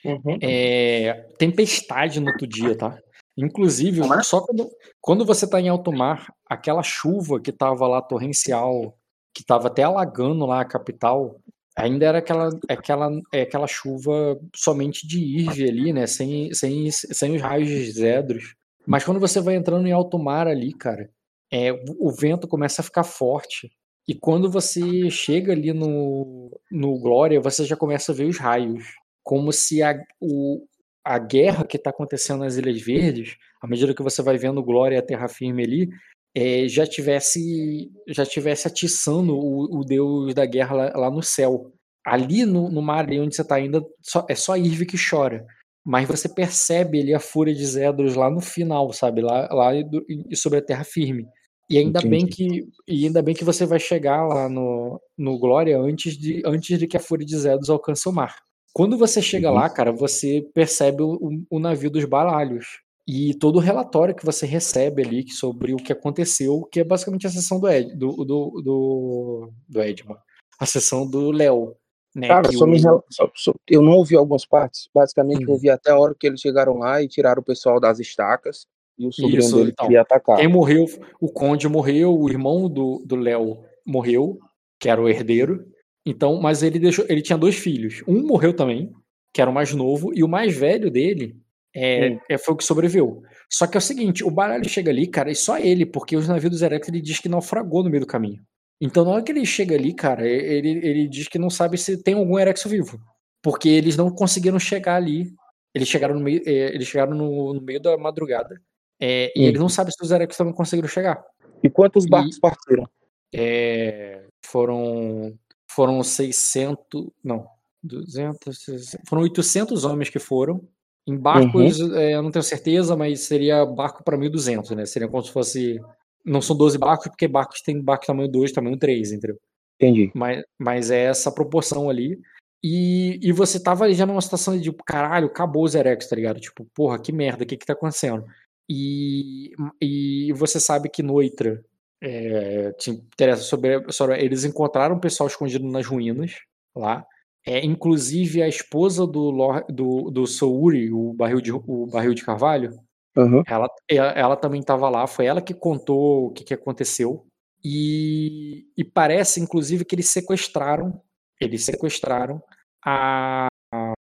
Uhum. 0.05 0.37
É, 0.41 1.27
tempestade 1.37 2.19
no 2.19 2.27
outro 2.31 2.47
dia, 2.47 2.77
tá? 2.77 2.97
Inclusive, 3.37 4.01
é? 4.01 4.23
só 4.23 4.41
quando, 4.41 4.69
quando 5.01 5.25
você 5.25 5.49
tá 5.49 5.59
em 5.59 5.69
alto 5.69 5.91
mar, 5.91 6.33
aquela 6.45 6.83
chuva 6.83 7.39
que 7.39 7.51
tava 7.51 7.87
lá 7.87 8.01
torrencial, 8.01 8.97
que 9.33 9.45
tava 9.45 9.67
até 9.67 9.83
alagando 9.83 10.45
lá 10.45 10.61
a 10.61 10.65
capital, 10.65 11.39
ainda 11.75 12.05
era 12.05 12.17
aquela, 12.19 12.49
aquela, 12.67 13.09
é 13.31 13.41
aquela 13.41 13.67
chuva 13.67 14.39
somente 14.55 15.07
de 15.07 15.19
Irve 15.19 15.69
ali, 15.69 15.93
né? 15.93 16.05
Sem, 16.05 16.53
sem, 16.53 16.91
sem 16.91 17.35
os 17.35 17.41
raios 17.41 17.67
de 17.67 17.91
Zedros. 17.91 18.55
Mas 18.85 19.03
quando 19.03 19.19
você 19.19 19.39
vai 19.39 19.55
entrando 19.55 19.87
em 19.87 19.91
alto 19.91 20.19
mar 20.19 20.47
ali, 20.47 20.73
cara, 20.73 21.09
é, 21.51 21.71
o 21.99 22.11
vento 22.11 22.47
começa 22.47 22.81
a 22.81 22.85
ficar 22.85 23.03
forte. 23.03 23.71
E 24.09 24.15
quando 24.15 24.49
você 24.49 25.07
chega 25.11 25.51
ali 25.51 25.71
no, 25.71 26.49
no 26.71 26.97
Glória, 26.97 27.39
você 27.39 27.63
já 27.63 27.75
começa 27.75 28.11
a 28.11 28.15
ver 28.15 28.25
os 28.25 28.39
raios. 28.39 28.83
Como 29.23 29.53
se 29.53 29.83
a, 29.83 30.03
o, 30.19 30.65
a 31.05 31.19
guerra 31.19 31.63
que 31.63 31.77
está 31.77 31.91
acontecendo 31.91 32.39
nas 32.39 32.57
Ilhas 32.57 32.81
Verdes, 32.81 33.37
à 33.61 33.67
medida 33.67 33.93
que 33.93 34.01
você 34.01 34.23
vai 34.23 34.35
vendo 34.35 34.63
Glória 34.63 34.95
e 34.95 34.97
a 34.97 35.05
Terra 35.05 35.27
Firme 35.27 35.63
ali, 35.63 35.89
é, 36.35 36.67
já 36.67 36.87
tivesse 36.87 37.91
já 38.07 38.25
tivesse 38.25 38.67
atiçando 38.67 39.37
o, 39.37 39.79
o 39.79 39.85
deus 39.85 40.33
da 40.33 40.47
guerra 40.47 40.75
lá, 40.75 40.91
lá 40.95 41.11
no 41.11 41.21
céu. 41.21 41.71
Ali 42.03 42.45
no, 42.45 42.67
no 42.67 42.81
mar 42.81 43.05
ali 43.05 43.19
onde 43.19 43.35
você 43.35 43.43
está 43.43 43.57
ainda, 43.57 43.79
só, 44.01 44.25
é 44.27 44.33
só 44.33 44.57
Irve 44.57 44.87
que 44.87 44.97
chora. 44.97 45.45
Mas 45.85 46.07
você 46.07 46.27
percebe 46.27 46.99
ali 46.99 47.13
a 47.13 47.19
fúria 47.19 47.53
de 47.53 47.63
Zedros 47.63 48.15
lá 48.15 48.27
no 48.31 48.41
final, 48.41 48.91
sabe? 48.91 49.21
Lá, 49.21 49.47
lá 49.53 49.75
e, 49.75 49.85
e 50.31 50.35
sobre 50.35 50.57
a 50.57 50.65
terra 50.65 50.83
firme. 50.83 51.27
E 51.69 51.77
ainda 51.77 51.99
Entendi. 51.99 52.09
bem 52.09 52.25
que 52.25 52.67
e 52.87 53.05
ainda 53.05 53.21
bem 53.21 53.35
que 53.35 53.43
você 53.43 53.65
vai 53.65 53.79
chegar 53.79 54.25
lá 54.25 54.49
no, 54.49 54.99
no 55.15 55.37
Glória 55.37 55.79
antes 55.79 56.17
de, 56.17 56.41
antes 56.43 56.79
de 56.79 56.87
que 56.87 56.97
a 56.97 56.99
fúria 56.99 57.25
de 57.25 57.37
Zedros 57.37 57.69
alcance 57.69 58.09
o 58.09 58.11
mar. 58.11 58.37
Quando 58.73 58.97
você 58.97 59.21
chega 59.21 59.49
uhum. 59.49 59.55
lá, 59.55 59.69
cara, 59.69 59.91
você 59.91 60.47
percebe 60.53 61.03
o, 61.03 61.43
o, 61.49 61.59
navio 61.59 61.91
dos 61.91 62.05
baralhos 62.05 62.79
e 63.07 63.33
todo 63.35 63.57
o 63.57 63.59
relatório 63.59 64.15
que 64.15 64.25
você 64.25 64.45
recebe 64.45 65.03
ali 65.03 65.29
sobre 65.29 65.73
o 65.73 65.77
que 65.77 65.93
aconteceu, 65.93 66.67
que 66.71 66.79
é 66.79 66.83
basicamente 66.83 67.27
a 67.27 67.29
sessão 67.29 67.59
do 67.59 67.67
Ed, 67.67 67.95
do, 67.95 68.11
do, 68.23 68.61
do, 68.63 69.51
do 69.67 69.81
Edman, 69.81 70.17
a 70.59 70.65
sessão 70.65 71.07
do 71.07 71.31
Léo. 71.31 71.75
Né, 72.15 72.27
Cara, 72.27 72.51
só 72.51 72.65
o... 72.65 72.67
me, 72.67 72.79
só, 72.79 73.03
só, 73.35 73.53
eu 73.67 73.83
não 73.83 73.91
ouvi 73.93 74.15
algumas 74.15 74.45
partes, 74.45 74.89
basicamente 74.93 75.41
eu 75.41 75.47
uhum. 75.49 75.53
ouvi 75.53 75.69
até 75.69 75.91
a 75.91 75.99
hora 75.99 76.15
que 76.19 76.25
eles 76.25 76.41
chegaram 76.41 76.77
lá 76.77 77.01
e 77.01 77.07
tiraram 77.07 77.41
o 77.41 77.45
pessoal 77.45 77.79
das 77.79 77.99
estacas 77.99 78.65
e 78.99 79.07
o 79.07 79.11
sobrinho 79.11 79.39
Isso, 79.39 79.55
dele 79.55 79.69
então, 79.71 79.85
queria 79.85 80.01
atacar. 80.01 80.37
Quem 80.37 80.47
morreu, 80.47 80.85
o 81.21 81.31
Conde 81.31 81.67
morreu, 81.69 82.13
o 82.19 82.29
irmão 82.29 82.69
do 82.69 83.15
Léo 83.15 83.63
morreu, 83.85 84.37
que 84.77 84.89
era 84.89 85.01
o 85.01 85.07
herdeiro, 85.07 85.65
então, 86.05 86.41
mas 86.41 86.63
ele 86.63 86.79
deixou, 86.79 87.05
ele 87.07 87.21
tinha 87.21 87.37
dois 87.37 87.55
filhos. 87.55 88.03
Um 88.07 88.25
morreu 88.25 88.53
também, 88.53 88.91
que 89.33 89.41
era 89.41 89.49
o 89.49 89.53
mais 89.53 89.73
novo, 89.73 90.11
e 90.13 90.23
o 90.23 90.27
mais 90.27 90.55
velho 90.55 90.89
dele 90.91 91.37
é, 91.75 92.09
hum. 92.09 92.19
é, 92.29 92.37
foi 92.37 92.53
o 92.53 92.57
que 92.57 92.63
sobreviveu. 92.63 93.21
Só 93.49 93.67
que 93.67 93.77
é 93.77 93.79
o 93.79 93.81
seguinte, 93.81 94.23
o 94.23 94.31
baralho 94.31 94.67
chega 94.67 94.91
ali, 94.91 95.07
cara, 95.07 95.31
e 95.31 95.35
só 95.35 95.57
ele, 95.57 95.85
porque 95.85 96.15
os 96.15 96.27
navios 96.27 96.51
do 96.51 96.57
Zerex 96.57 96.87
ele 96.87 97.01
diz 97.01 97.19
que 97.19 97.29
naufragou 97.29 97.83
no 97.83 97.89
meio 97.89 98.01
do 98.01 98.07
caminho. 98.07 98.41
Então, 98.81 99.03
na 99.03 99.11
hora 99.11 99.23
que 99.23 99.31
ele 99.31 99.45
chega 99.45 99.75
ali, 99.75 99.93
cara, 99.93 100.27
ele, 100.27 100.69
ele 100.69 101.07
diz 101.07 101.27
que 101.27 101.37
não 101.37 101.49
sabe 101.49 101.77
se 101.77 102.01
tem 102.01 102.15
algum 102.15 102.39
Erexo 102.39 102.69
vivo. 102.69 102.99
Porque 103.41 103.69
eles 103.69 103.97
não 103.97 104.09
conseguiram 104.09 104.57
chegar 104.57 104.95
ali. 104.95 105.33
Eles 105.73 105.87
chegaram 105.87 106.15
no 106.15 106.21
meio, 106.21 106.41
é, 106.45 106.73
eles 106.73 106.87
chegaram 106.87 107.13
no, 107.13 107.53
no 107.53 107.61
meio 107.61 107.81
da 107.81 107.97
madrugada. 107.97 108.59
É, 108.99 109.31
e 109.35 109.45
ele 109.45 109.57
não 109.57 109.69
sabe 109.69 109.91
se 109.91 110.03
os 110.03 110.11
Erexos 110.11 110.37
também 110.37 110.53
conseguiram 110.53 110.89
chegar. 110.89 111.23
E 111.63 111.69
quantos 111.69 112.05
barcos 112.05 112.37
e, 112.37 112.39
partiram? 112.39 112.89
É, 113.33 114.23
foram 114.45 115.33
foram 115.71 116.03
600, 116.03 117.09
não, 117.23 117.45
200, 117.83 118.97
foram 119.07 119.21
800 119.23 119.85
homens 119.85 120.09
que 120.09 120.19
foram. 120.19 120.61
Em 121.07 121.17
barcos, 121.17 121.79
uhum. 121.79 121.95
é, 121.95 122.13
eu 122.13 122.21
não 122.21 122.29
tenho 122.29 122.43
certeza, 122.43 122.95
mas 122.95 123.21
seria 123.21 123.65
barco 123.65 124.03
para 124.03 124.17
1.200, 124.17 124.75
né? 124.75 124.85
Seria 124.85 125.07
como 125.07 125.23
se 125.23 125.31
fosse. 125.31 125.79
Não 126.23 126.41
são 126.41 126.55
12 126.55 126.77
barcos, 126.77 127.07
porque 127.07 127.27
barcos 127.27 127.61
tem 127.61 127.81
barco 127.81 128.05
tamanho 128.05 128.29
2, 128.29 128.51
tamanho 128.51 128.77
3, 128.77 129.13
entendeu? 129.13 129.39
Entendi. 129.79 130.11
Mas, 130.13 130.43
mas 130.57 130.91
é 130.91 131.05
essa 131.05 131.31
proporção 131.31 131.89
ali. 131.89 132.19
E, 132.63 133.17
e 133.23 133.31
você 133.31 133.59
tava 133.59 133.85
ali 133.85 133.93
já 133.93 134.05
numa 134.05 134.21
situação 134.21 134.55
de, 134.55 134.63
tipo, 134.63 134.83
caralho, 134.83 135.27
acabou 135.27 135.63
os 135.63 135.73
Erex, 135.73 136.07
tá 136.07 136.15
ligado? 136.15 136.39
Tipo, 136.39 136.67
porra, 136.75 136.99
que 136.99 137.11
merda, 137.11 137.43
o 137.43 137.47
que 137.47 137.55
que 137.55 137.65
tá 137.65 137.73
acontecendo? 137.73 138.25
E, 138.69 139.51
e 139.81 140.31
você 140.33 140.59
sabe 140.59 140.89
que 140.89 141.01
Noitra 141.01 141.63
é, 142.01 142.71
te 142.73 142.91
interessa 142.91 143.41
sobre, 143.41 143.91
sobre. 143.91 144.23
Eles 144.23 144.45
encontraram 144.45 144.95
o 144.95 145.01
pessoal 145.01 145.27
escondido 145.27 145.67
nas 145.67 145.85
ruínas 145.85 146.35
lá. 146.75 147.05
É, 147.45 147.65
inclusive 147.65 148.43
a 148.43 148.47
esposa 148.47 149.07
do, 149.07 149.31
do, 149.69 150.11
do 150.11 150.27
Souri, 150.27 150.91
o 150.91 151.13
barril 151.13 151.41
de, 151.41 151.51
o 151.51 151.87
barril 151.87 152.13
de 152.13 152.23
carvalho, 152.23 152.77
uhum. 153.17 153.41
ela, 153.47 153.67
ela 153.89 154.35
também 154.35 154.59
estava 154.59 154.89
lá. 154.89 155.07
Foi 155.07 155.25
ela 155.25 155.41
que 155.41 155.53
contou 155.53 156.27
o 156.27 156.31
que, 156.31 156.43
que 156.43 156.53
aconteceu. 156.53 157.25
E, 157.63 158.67
e, 158.77 158.83
parece, 158.83 159.41
inclusive, 159.41 159.83
que 159.83 159.95
eles 159.95 160.09
sequestraram. 160.09 161.01
Eles 161.41 161.65
sequestraram 161.65 162.41
a, 162.85 163.47
a, 163.73 163.93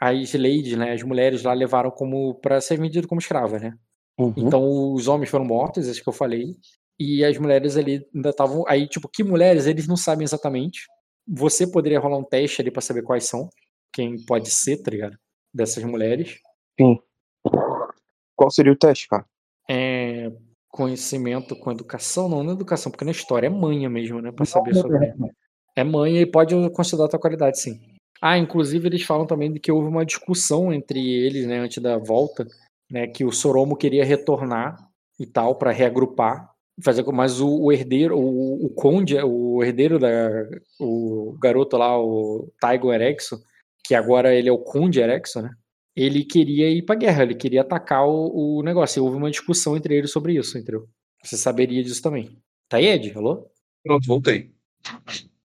as 0.00 0.32
ladies, 0.34 0.76
né? 0.76 0.92
As 0.92 1.02
mulheres 1.02 1.42
lá 1.42 1.52
levaram 1.52 1.90
como 1.90 2.34
para 2.34 2.60
ser 2.60 2.78
vendido 2.78 3.06
como 3.06 3.20
escrava, 3.20 3.58
né? 3.58 3.76
Uhum. 4.18 4.32
Então 4.36 4.92
os 4.92 5.08
homens 5.08 5.30
foram 5.30 5.44
mortos, 5.44 5.86
isso 5.86 6.02
que 6.02 6.08
eu 6.08 6.12
falei. 6.12 6.54
E 6.98 7.24
as 7.24 7.36
mulheres 7.38 7.76
ali 7.76 8.06
ainda 8.14 8.30
estavam. 8.30 8.64
Aí, 8.68 8.86
tipo, 8.88 9.08
que 9.08 9.24
mulheres 9.24 9.66
eles 9.66 9.88
não 9.88 9.96
sabem 9.96 10.24
exatamente. 10.24 10.86
Você 11.26 11.66
poderia 11.66 11.98
rolar 11.98 12.18
um 12.18 12.24
teste 12.24 12.60
ali 12.60 12.70
para 12.70 12.82
saber 12.82 13.02
quais 13.02 13.24
são. 13.24 13.48
Quem 13.92 14.24
pode 14.24 14.50
ser, 14.50 14.82
tá 14.82 14.90
ligado? 14.90 15.16
Dessas 15.52 15.82
mulheres. 15.84 16.38
Sim. 16.78 16.98
Qual 18.36 18.50
seria 18.50 18.72
o 18.72 18.76
teste, 18.76 19.08
cara? 19.08 19.24
É. 19.68 20.30
Conhecimento 20.68 21.54
com 21.56 21.70
educação, 21.70 22.28
não, 22.28 22.42
não 22.42 22.50
é 22.50 22.54
educação, 22.54 22.90
porque 22.90 23.04
na 23.04 23.12
história 23.12 23.46
é 23.46 23.50
manha 23.50 23.88
mesmo, 23.88 24.20
né? 24.20 24.32
Pra 24.32 24.44
saber 24.44 24.74
sobre. 24.74 25.14
É 25.76 25.84
manha 25.84 26.20
e 26.20 26.26
pode 26.26 26.54
considerar 26.70 27.06
a 27.06 27.10
tua 27.10 27.20
qualidade, 27.20 27.60
sim. 27.60 27.80
Ah, 28.20 28.38
inclusive 28.38 28.88
eles 28.88 29.02
falam 29.02 29.26
também 29.26 29.52
de 29.52 29.60
que 29.60 29.70
houve 29.70 29.88
uma 29.88 30.04
discussão 30.04 30.72
entre 30.72 30.98
eles, 30.98 31.46
né, 31.46 31.58
antes 31.58 31.82
da 31.82 31.98
volta, 31.98 32.46
né, 32.94 33.08
que 33.08 33.24
o 33.24 33.32
Soromo 33.32 33.76
queria 33.76 34.04
retornar 34.04 34.76
e 35.18 35.26
tal 35.26 35.56
para 35.56 35.72
reagrupar 35.72 36.48
fazer 36.80 37.04
mas 37.12 37.40
o, 37.40 37.48
o 37.48 37.72
herdeiro 37.72 38.16
o, 38.16 38.66
o, 38.66 38.70
conde 38.70 39.16
o 39.20 39.62
herdeiro 39.64 39.98
da 39.98 40.08
o 40.80 41.36
garoto 41.40 41.76
lá 41.76 42.00
o 42.00 42.48
Taigo 42.60 42.92
Erexo 42.92 43.40
que 43.84 43.96
agora 43.96 44.32
ele 44.32 44.48
é 44.48 44.52
o 44.52 44.58
conde 44.58 45.00
Erexo 45.00 45.42
né 45.42 45.50
ele 45.96 46.24
queria 46.24 46.70
ir 46.70 46.82
para 46.82 46.94
guerra 46.94 47.24
ele 47.24 47.34
queria 47.34 47.62
atacar 47.62 48.06
o, 48.06 48.58
o 48.58 48.62
negócio. 48.62 48.98
E 48.98 49.00
houve 49.00 49.16
uma 49.16 49.30
discussão 49.30 49.76
entre 49.76 49.96
eles 49.96 50.10
sobre 50.10 50.34
isso 50.36 50.56
entendeu? 50.56 50.88
Você 51.22 51.36
saberia 51.36 51.82
disso 51.82 52.02
também. 52.02 52.36
Tá 52.68 52.76
aí 52.76 52.86
Ed? 52.86 53.12
Alô? 53.16 53.48
Pronto 53.82 54.06
voltei. 54.06 54.52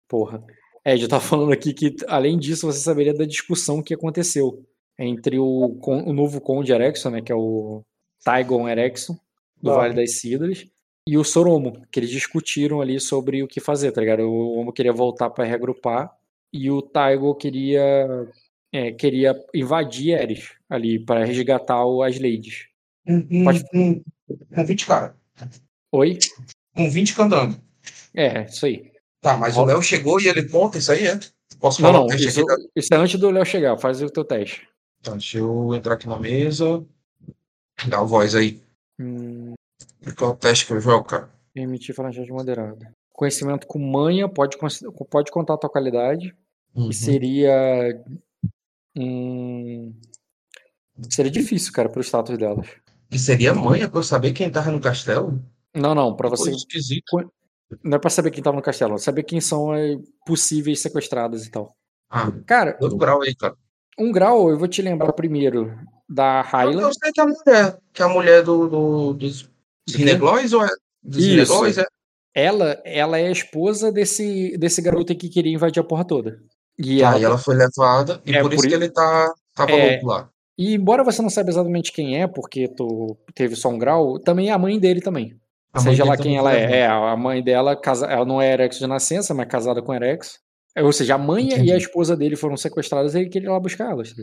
Porra. 0.07 0.43
Ed 0.85 1.03
eu 1.03 1.09
tava 1.09 1.23
falando 1.23 1.51
aqui 1.51 1.73
que 1.73 1.95
além 2.07 2.37
disso 2.37 2.65
você 2.65 2.79
saberia 2.79 3.13
da 3.13 3.25
discussão 3.25 3.81
que 3.81 3.93
aconteceu 3.93 4.65
entre 4.99 5.39
o, 5.39 5.79
o 5.81 6.13
novo 6.13 6.41
conde 6.41 6.71
Erexo 6.71 7.09
né 7.09 7.21
que 7.21 7.31
é 7.31 7.35
o 7.35 7.81
Taigon 8.23 8.67
Erexo 8.67 9.19
do 9.61 9.71
ah. 9.71 9.75
Vale 9.75 9.95
das 9.95 10.19
Cidras 10.19 10.67
e 11.07 11.17
o 11.17 11.23
Soromo, 11.23 11.81
que 11.91 11.99
eles 11.99 12.11
discutiram 12.11 12.81
ali 12.81 12.99
sobre 12.99 13.41
o 13.41 13.47
que 13.47 13.59
fazer, 13.59 13.91
tá 13.91 13.99
ligado? 13.99 14.29
O 14.29 14.59
Omo 14.59 14.71
queria 14.71 14.93
voltar 14.93 15.31
para 15.31 15.43
reagrupar 15.43 16.11
e 16.53 16.69
o 16.69 16.83
Taigo 16.83 17.33
queria 17.33 18.27
é, 18.71 18.91
queria 18.91 19.35
invadir 19.51 20.19
Eris 20.19 20.51
ali 20.69 21.03
para 21.03 21.25
resgatar 21.25 21.83
o, 21.83 22.03
as 22.03 22.19
ladies. 22.19 22.67
Um, 23.07 23.43
Pode... 23.43 23.65
um, 23.73 24.03
um 24.55 24.63
20 24.63 24.85
cara. 24.85 25.15
Oi? 25.91 26.19
Um 26.77 26.89
20 26.89 27.19
andando. 27.19 27.59
É, 28.13 28.43
isso 28.43 28.67
aí. 28.67 28.91
Tá, 29.19 29.35
mas 29.35 29.57
o 29.57 29.65
Léo 29.65 29.81
chegou 29.81 30.21
e 30.21 30.27
ele 30.27 30.47
conta 30.47 30.77
isso 30.77 30.91
aí, 30.91 31.07
é? 31.07 31.19
Posso 31.59 31.81
falar? 31.81 31.93
Não, 31.93 32.07
não, 32.07 32.15
isso, 32.15 32.45
da... 32.45 32.55
isso, 32.75 32.93
é 32.93 32.97
antes 32.97 33.19
do 33.19 33.31
Léo 33.31 33.45
chegar, 33.45 33.77
faz 33.77 34.01
o 34.01 34.09
teu 34.09 34.23
teste. 34.23 34.67
Então, 34.99 35.13
deixa 35.13 35.37
eu 35.37 35.73
entrar 35.73 35.93
aqui 35.93 36.07
na 36.07 36.19
mesa. 36.19 36.85
Dá 37.87 37.99
a 37.99 38.03
voz 38.03 38.35
aí. 38.35 38.61
Hum... 38.99 39.53
Qual 40.17 40.31
é 40.31 40.33
o 40.33 40.37
teste 40.37 40.65
que 40.65 40.73
eu 40.73 40.79
jogo, 40.79 41.05
cara? 41.05 41.29
Emitir 41.55 41.95
falangete 41.95 42.31
moderada. 42.31 42.93
Conhecimento 43.11 43.67
com 43.67 43.79
manha 43.79 44.29
pode, 44.29 44.57
pode 45.09 45.31
contar 45.31 45.53
a 45.55 45.57
tua 45.57 45.69
qualidade. 45.69 46.35
Uhum. 46.73 46.89
E 46.89 46.93
seria. 46.93 48.03
Hum, 48.97 49.93
seria 51.09 51.31
difícil, 51.31 51.73
cara, 51.73 51.89
pro 51.89 52.01
status 52.01 52.37
delas. 52.37 52.67
E 53.11 53.19
seria 53.19 53.53
manha 53.53 53.89
pra 53.89 53.99
eu 53.99 54.03
saber 54.03 54.33
quem 54.33 54.51
tava 54.51 54.71
no 54.71 54.79
castelo? 54.79 55.43
Não, 55.75 55.93
não, 55.93 56.15
pra 56.15 56.29
você. 56.29 56.51
Esquisito. 56.51 57.31
Não 57.83 57.97
é 57.97 57.99
pra 57.99 58.09
saber 58.09 58.31
quem 58.31 58.43
tava 58.43 58.55
no 58.55 58.63
castelo, 58.63 58.95
é 58.95 58.97
saber 58.97 59.23
quem 59.23 59.39
são 59.39 59.69
possíveis 60.25 60.79
sequestradas 60.79 61.45
e 61.45 61.51
tal. 61.51 61.75
Ah, 62.09 62.31
cara. 62.45 62.77
Um 62.81 62.97
grau 62.97 63.21
aí, 63.21 63.35
cara. 63.35 63.55
Um 63.99 64.11
grau, 64.11 64.49
eu 64.49 64.57
vou 64.57 64.67
te 64.67 64.81
lembrar 64.81 65.11
primeiro 65.13 65.77
da 66.07 66.41
Hyla. 66.41 66.81
Eu 66.81 66.93
sei 66.93 67.11
que 67.11 67.19
é 67.19 67.23
a 67.23 67.27
mulher, 67.27 67.77
que 67.93 68.01
é 68.01 68.05
a 68.05 68.09
mulher 68.09 68.43
do, 68.43 68.67
do 68.67 69.13
dos 69.13 69.49
Rineglois 69.89 70.53
ou 70.53 70.63
é 70.63 70.69
dos 71.03 71.23
Rineglois, 71.23 71.77
é? 71.77 71.85
Ela, 72.33 72.81
ela 72.85 73.19
é 73.19 73.27
a 73.27 73.31
esposa 73.31 73.91
desse, 73.91 74.57
desse 74.57 74.81
garoto 74.81 75.15
que 75.15 75.29
queria 75.29 75.53
invadir 75.53 75.81
a 75.81 75.83
porra 75.83 76.05
toda. 76.05 76.39
E 76.77 77.03
ah, 77.03 77.09
ela, 77.09 77.19
e 77.19 77.23
ela 77.25 77.37
foi 77.37 77.55
levada, 77.55 78.21
e 78.25 78.33
é, 78.33 78.41
por, 78.41 78.49
por 78.49 78.53
isso 78.55 78.67
que 78.67 78.73
ele 78.73 78.89
tá, 78.89 79.33
tava 79.53 79.71
é, 79.71 79.91
louco 79.91 80.07
lá. 80.07 80.29
E 80.57 80.75
embora 80.75 81.03
você 81.03 81.21
não 81.21 81.29
saiba 81.29 81.49
exatamente 81.49 81.91
quem 81.91 82.21
é, 82.21 82.27
porque 82.27 82.67
tu 82.67 83.17
teve 83.33 83.55
só 83.55 83.69
um 83.69 83.77
grau, 83.77 84.19
também 84.19 84.49
é 84.49 84.51
a 84.51 84.57
mãe 84.57 84.79
dele 84.79 85.01
também. 85.01 85.37
A 85.73 85.79
Seja 85.79 86.03
lá 86.03 86.17
quem 86.17 86.37
ela 86.37 86.53
é. 86.53 86.79
É, 86.79 86.87
a 86.87 87.15
mãe 87.15 87.43
dela, 87.43 87.75
casa, 87.75 88.07
ela 88.07 88.25
não 88.25 88.41
é 88.41 88.53
Erex 88.53 88.79
de 88.79 88.87
nascença, 88.87 89.33
mas 89.33 89.47
casada 89.47 89.81
com 89.81 89.93
Erex. 89.93 90.39
É, 90.79 90.83
ou 90.83 90.93
seja, 90.93 91.15
a 91.15 91.17
mãe 91.17 91.47
Entendi. 91.47 91.67
e 91.67 91.73
a 91.73 91.77
esposa 91.77 92.15
dele 92.15 92.37
foram 92.37 92.55
sequestradas 92.55 93.13
e 93.13 93.19
ele 93.19 93.29
queria 93.29 93.49
ir 93.49 93.51
lá 93.51 93.59
buscar 93.59 93.91
elas. 93.91 94.15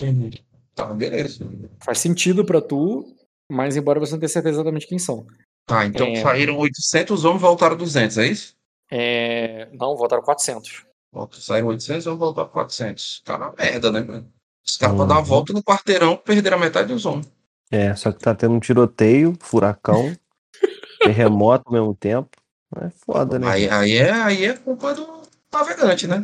Entendi. 0.00 0.42
Tá, 0.74 0.86
beleza. 0.86 1.46
Faz 1.84 1.98
sentido 1.98 2.46
para 2.46 2.62
tu, 2.62 3.14
mas 3.50 3.76
embora 3.76 4.00
você 4.00 4.12
não 4.12 4.18
tenha 4.18 4.28
certeza 4.30 4.56
exatamente 4.56 4.86
quem 4.86 4.98
são. 4.98 5.26
Tá, 5.66 5.84
então 5.84 6.06
é... 6.06 6.22
saíram 6.22 6.56
800 6.56 7.26
homens 7.26 7.42
e 7.42 7.44
voltaram 7.44 7.76
200, 7.76 8.16
é 8.16 8.26
isso? 8.26 8.56
É... 8.90 9.68
Não, 9.74 9.94
voltaram 9.98 10.22
400. 10.22 10.86
Saíram 11.32 11.68
800 11.68 12.06
e 12.06 12.08
vão 12.08 12.16
voltar 12.16 12.46
400. 12.46 13.20
Tá 13.22 13.36
na 13.36 13.52
merda, 13.52 13.92
né, 13.92 14.00
mano? 14.00 14.32
Os 14.66 14.78
caras 14.78 14.98
uhum. 14.98 15.06
dar 15.06 15.14
uma 15.16 15.22
volta 15.22 15.52
no 15.52 15.62
quarteirão 15.62 16.16
perderam 16.16 16.56
a 16.56 16.60
metade 16.60 16.88
dos 16.88 17.04
homens. 17.04 17.30
É, 17.70 17.94
só 17.94 18.10
que 18.12 18.20
tá 18.20 18.34
tendo 18.34 18.54
um 18.54 18.60
tiroteio, 18.60 19.36
furacão, 19.40 20.16
terremoto 21.04 21.64
ao 21.66 21.72
mesmo 21.74 21.94
tempo. 21.94 22.30
É 22.76 22.88
foda, 23.04 23.38
né? 23.38 23.46
Aí, 23.46 23.68
aí, 23.68 23.96
é, 23.96 24.10
aí 24.10 24.44
é 24.46 24.54
culpa 24.54 24.94
do 24.94 25.18
navegante, 25.52 26.06
né? 26.06 26.22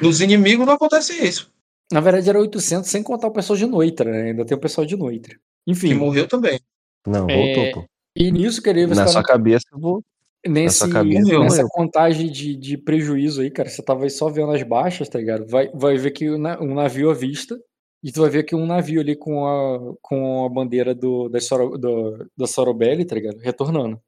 Nos 0.00 0.20
inimigos 0.20 0.66
não 0.66 0.74
acontece 0.74 1.12
isso. 1.24 1.52
Na 1.92 2.00
verdade 2.00 2.28
era 2.28 2.38
800 2.38 2.88
sem 2.88 3.02
contar 3.02 3.28
o 3.28 3.32
pessoal 3.32 3.56
de 3.56 3.66
Noitra, 3.66 4.10
né? 4.10 4.22
Ainda 4.30 4.44
tem 4.44 4.56
o 4.56 4.60
pessoal 4.60 4.86
de 4.86 4.96
Noitra. 4.96 5.36
Enfim. 5.66 5.88
Que 5.88 5.94
morreu 5.94 6.28
também. 6.28 6.60
Não, 7.06 7.26
voltou, 7.26 7.64
é... 7.64 7.72
pô. 7.72 7.84
E 8.16 8.30
nisso, 8.30 8.62
querido, 8.62 8.94
Na 8.94 9.06
sua 9.06 9.22
cabeça, 9.22 9.66
eu 9.72 9.78
vou. 9.78 10.04
Nesse, 10.46 10.88
cabeça, 10.88 11.38
nessa 11.38 11.68
contagem 11.68 12.30
de, 12.30 12.56
de 12.56 12.78
prejuízo 12.78 13.42
aí, 13.42 13.50
cara, 13.50 13.68
você 13.68 13.82
tava 13.82 14.04
aí 14.04 14.10
só 14.10 14.30
vendo 14.30 14.52
as 14.52 14.62
baixas, 14.62 15.06
tá 15.06 15.18
ligado? 15.18 15.46
Vai, 15.46 15.70
vai 15.74 15.98
ver 15.98 16.12
que 16.12 16.30
um 16.30 16.74
navio 16.74 17.10
à 17.10 17.14
vista, 17.14 17.60
e 18.02 18.10
tu 18.10 18.22
vai 18.22 18.30
ver 18.30 18.44
que 18.44 18.54
um 18.54 18.64
navio 18.64 19.02
ali 19.02 19.14
com 19.14 19.46
a, 19.46 19.94
com 20.00 20.46
a 20.46 20.48
bandeira 20.48 20.94
do, 20.94 21.28
da, 21.28 21.38
Soro, 21.40 21.76
do, 21.76 22.26
da 22.34 22.46
Sorobelli, 22.46 23.04
tá 23.04 23.14
ligado? 23.14 23.36
Retornando. 23.38 24.00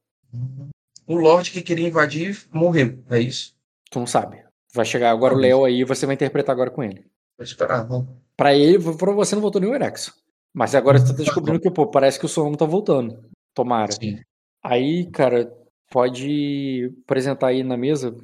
O 1.06 1.16
Lorde 1.16 1.50
que 1.50 1.60
queria 1.60 1.88
invadir 1.88 2.46
morreu, 2.50 2.98
é 3.10 3.20
isso? 3.20 3.51
Tu 3.92 3.98
não 3.98 4.06
sabe. 4.06 4.42
Vai 4.74 4.86
chegar 4.86 5.10
agora 5.10 5.34
o 5.34 5.38
Léo 5.38 5.66
aí 5.66 5.80
e 5.80 5.84
você 5.84 6.06
vai 6.06 6.14
interpretar 6.14 6.54
agora 6.54 6.70
com 6.70 6.82
ele. 6.82 7.04
Vou 7.36 7.44
esperar, 7.44 7.86
vamos. 7.86 8.08
Pra 8.34 8.54
ele, 8.54 8.78
pra 8.96 9.12
você 9.12 9.34
não 9.34 9.42
voltou 9.42 9.60
nenhum 9.60 9.74
Erexo. 9.74 10.14
Mas 10.52 10.74
agora 10.74 10.98
você 10.98 11.08
tá 11.08 11.12
descobrindo 11.12 11.60
que, 11.60 11.70
pô, 11.70 11.86
parece 11.86 12.18
que 12.18 12.24
o 12.24 12.28
Sonomo 12.28 12.56
tá 12.56 12.64
voltando. 12.64 13.22
Tomara. 13.54 13.92
Sim. 13.92 14.18
Aí, 14.64 15.10
cara, 15.10 15.54
pode 15.90 16.90
apresentar 17.04 17.48
aí 17.48 17.62
na 17.62 17.76
mesa. 17.76 18.16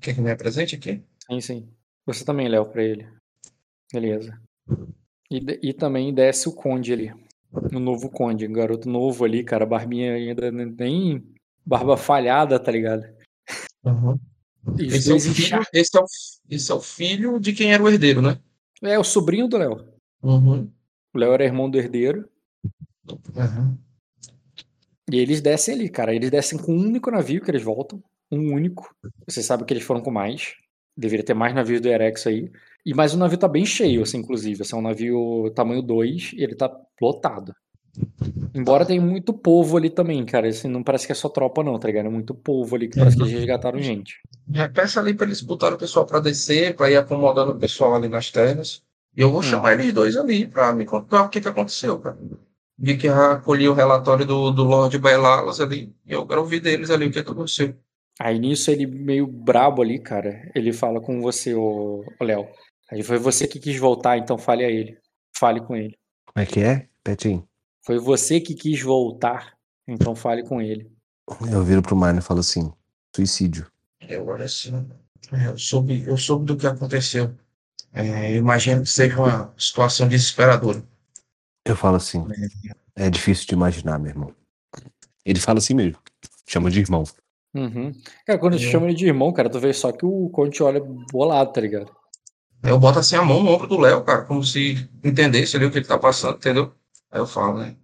Quer 0.00 0.14
que 0.14 0.20
me 0.20 0.30
apresente 0.30 0.74
aqui? 0.76 1.02
Sim, 1.26 1.40
sim. 1.40 1.68
Você 2.04 2.24
também, 2.24 2.46
Léo, 2.46 2.66
pra 2.66 2.82
ele. 2.82 3.08
Beleza. 3.90 4.38
E, 5.30 5.38
e 5.62 5.72
também 5.72 6.12
desce 6.12 6.46
o 6.46 6.54
Conde 6.54 6.92
ali. 6.92 7.14
O 7.50 7.78
novo 7.78 8.10
Conde, 8.10 8.46
garoto 8.46 8.86
novo 8.86 9.24
ali, 9.24 9.42
cara. 9.42 9.64
Barbinha 9.64 10.12
ainda 10.12 10.50
nem 10.50 11.24
barba 11.64 11.96
falhada, 11.96 12.60
tá 12.60 12.70
ligado? 12.70 13.04
Uhum. 13.82 14.18
Esse, 14.78 15.10
é 15.10 15.14
o 15.14 15.20
filho, 15.20 15.66
esse, 15.72 15.96
é 15.96 16.00
o, 16.00 16.04
esse 16.50 16.70
é 16.70 16.74
o 16.74 16.80
filho 16.80 17.38
de 17.38 17.52
quem 17.52 17.72
era 17.72 17.82
o 17.82 17.88
herdeiro, 17.88 18.20
né? 18.20 18.38
É, 18.82 18.98
o 18.98 19.04
sobrinho 19.04 19.48
do 19.48 19.56
Léo. 19.56 19.84
Uhum. 20.22 20.70
O 21.14 21.18
Léo 21.18 21.32
era 21.32 21.44
irmão 21.44 21.70
do 21.70 21.78
herdeiro. 21.78 22.28
Uhum. 23.34 23.76
E 25.10 25.16
eles 25.18 25.40
descem 25.40 25.74
ali, 25.74 25.88
cara. 25.88 26.14
Eles 26.14 26.30
descem 26.30 26.58
com 26.58 26.72
um 26.72 26.86
único 26.86 27.10
navio 27.10 27.40
que 27.40 27.50
eles 27.50 27.62
voltam. 27.62 28.02
Um 28.30 28.52
único. 28.52 28.94
Você 29.26 29.42
sabe 29.42 29.64
que 29.64 29.72
eles 29.72 29.84
foram 29.84 30.00
com 30.00 30.10
mais. 30.10 30.54
Deveria 30.96 31.24
ter 31.24 31.34
mais 31.34 31.54
navios 31.54 31.80
do 31.80 31.88
Erex 31.88 32.26
aí. 32.26 32.50
E 32.84 32.94
mais 32.94 33.14
o 33.14 33.18
navio 33.18 33.38
tá 33.38 33.48
bem 33.48 33.64
cheio, 33.64 34.02
assim, 34.02 34.18
inclusive. 34.18 34.62
Esse 34.62 34.74
é 34.74 34.76
um 34.76 34.82
navio 34.82 35.50
tamanho 35.54 35.82
2 35.82 36.32
e 36.34 36.42
ele 36.42 36.54
tá 36.54 36.70
lotado. 37.00 37.54
Embora 38.54 38.84
tenha 38.84 39.00
muito 39.00 39.32
povo 39.32 39.76
ali 39.76 39.90
também, 39.90 40.24
cara. 40.24 40.48
Assim, 40.48 40.68
não 40.68 40.82
parece 40.82 41.06
que 41.06 41.12
é 41.12 41.14
só 41.14 41.28
tropa, 41.28 41.62
não, 41.62 41.78
tá 41.78 41.88
ligado? 41.88 42.06
É 42.06 42.10
muito 42.10 42.34
povo 42.34 42.74
ali 42.76 42.88
que 42.88 42.98
parece 42.98 43.16
que 43.16 43.22
eles 43.22 43.32
resgataram 43.32 43.80
gente. 43.80 44.20
É, 44.54 44.66
peça 44.68 45.00
ali 45.00 45.14
pra 45.14 45.26
eles 45.26 45.40
botarem 45.40 45.76
o 45.76 45.78
pessoal 45.78 46.06
pra 46.06 46.20
descer, 46.20 46.74
pra 46.74 46.90
ir 46.90 46.96
acomodando 46.96 47.52
o 47.52 47.58
pessoal 47.58 47.94
ali 47.94 48.08
nas 48.08 48.30
terras. 48.30 48.82
E 49.16 49.20
eu 49.20 49.30
vou 49.30 49.42
chamar 49.42 49.74
eles 49.74 49.92
dois 49.92 50.16
ali 50.16 50.46
pra 50.46 50.72
me 50.72 50.84
contar 50.84 51.24
o 51.24 51.28
que, 51.28 51.40
que 51.40 51.48
aconteceu, 51.48 51.98
cara. 51.98 52.18
Vi 52.78 52.96
que 52.96 53.08
recolhi 53.08 53.68
o 53.68 53.74
relatório 53.74 54.24
do, 54.24 54.52
do 54.52 54.62
Lord 54.62 54.96
Bailalas 54.98 55.60
ali. 55.60 55.92
E 56.06 56.12
eu 56.12 56.24
quero 56.26 56.40
ouvir 56.40 56.60
deles 56.60 56.90
ali 56.90 57.06
o 57.06 57.10
que, 57.10 57.22
que 57.22 57.30
aconteceu. 57.30 57.74
Aí 58.20 58.38
nisso 58.38 58.70
ele 58.70 58.86
meio 58.86 59.26
brabo 59.26 59.82
ali, 59.82 59.98
cara. 59.98 60.50
Ele 60.54 60.72
fala 60.72 61.00
com 61.00 61.20
você, 61.20 61.54
o 61.54 62.04
Léo. 62.20 62.46
Aí 62.90 63.02
foi 63.02 63.18
você 63.18 63.46
que 63.46 63.58
quis 63.58 63.78
voltar, 63.78 64.18
então 64.18 64.38
fale 64.38 64.64
a 64.64 64.70
ele. 64.70 64.96
Fale 65.36 65.60
com 65.60 65.76
ele. 65.76 65.96
Como 66.26 66.42
é 66.42 66.46
que 66.46 66.60
é, 66.60 66.86
Petinho? 67.02 67.46
Foi 67.88 67.98
você 67.98 68.38
que 68.38 68.54
quis 68.54 68.82
voltar, 68.82 69.56
então 69.86 70.14
fale 70.14 70.42
com 70.42 70.60
ele. 70.60 70.92
Eu 71.50 71.64
viro 71.64 71.80
pro 71.80 71.96
Marno 71.96 72.18
e 72.18 72.22
falo 72.22 72.40
assim: 72.40 72.70
suicídio. 73.16 73.66
Eu 74.06 74.26
olho 74.26 74.44
assim. 74.44 74.86
Eu 75.32 75.56
soube, 75.56 76.04
eu 76.06 76.18
soube 76.18 76.44
do 76.44 76.54
que 76.54 76.66
aconteceu. 76.66 77.34
É, 77.94 78.34
imagino 78.34 78.82
que 78.82 78.90
seja 78.90 79.18
uma 79.18 79.54
situação 79.56 80.06
desesperadora. 80.06 80.84
Eu 81.64 81.74
falo 81.74 81.96
assim. 81.96 82.26
É, 82.94 83.06
é 83.06 83.10
difícil 83.10 83.46
de 83.46 83.54
imaginar, 83.54 83.98
meu 83.98 84.10
irmão. 84.10 84.34
Ele 85.24 85.40
fala 85.40 85.58
assim 85.58 85.72
mesmo. 85.72 85.98
Chama 86.46 86.70
de 86.70 86.80
irmão. 86.80 87.04
Uhum. 87.54 87.90
Cara, 88.26 88.38
quando 88.38 88.52
eu... 88.52 88.58
te 88.58 88.70
chama 88.70 88.84
ele 88.84 88.96
de 88.96 89.06
irmão, 89.06 89.32
cara, 89.32 89.48
tu 89.48 89.58
vê 89.58 89.72
só 89.72 89.92
que 89.92 90.04
o 90.04 90.28
Conte 90.28 90.62
olha 90.62 90.82
bolado, 91.10 91.54
tá 91.54 91.60
ligado? 91.62 91.90
Eu 92.62 92.78
boto 92.78 92.98
assim 92.98 93.16
a 93.16 93.24
mão 93.24 93.42
no 93.42 93.50
ombro 93.50 93.66
do 93.66 93.80
Léo, 93.80 94.04
cara, 94.04 94.26
como 94.26 94.44
se 94.44 94.86
entendesse 95.02 95.56
ali 95.56 95.64
o 95.64 95.70
que 95.70 95.78
ele 95.78 95.86
tá 95.86 95.98
passando, 95.98 96.36
entendeu? 96.36 96.74
Aí 97.10 97.20
eu 97.20 97.26
falo, 97.26 97.58
né? 97.58 97.76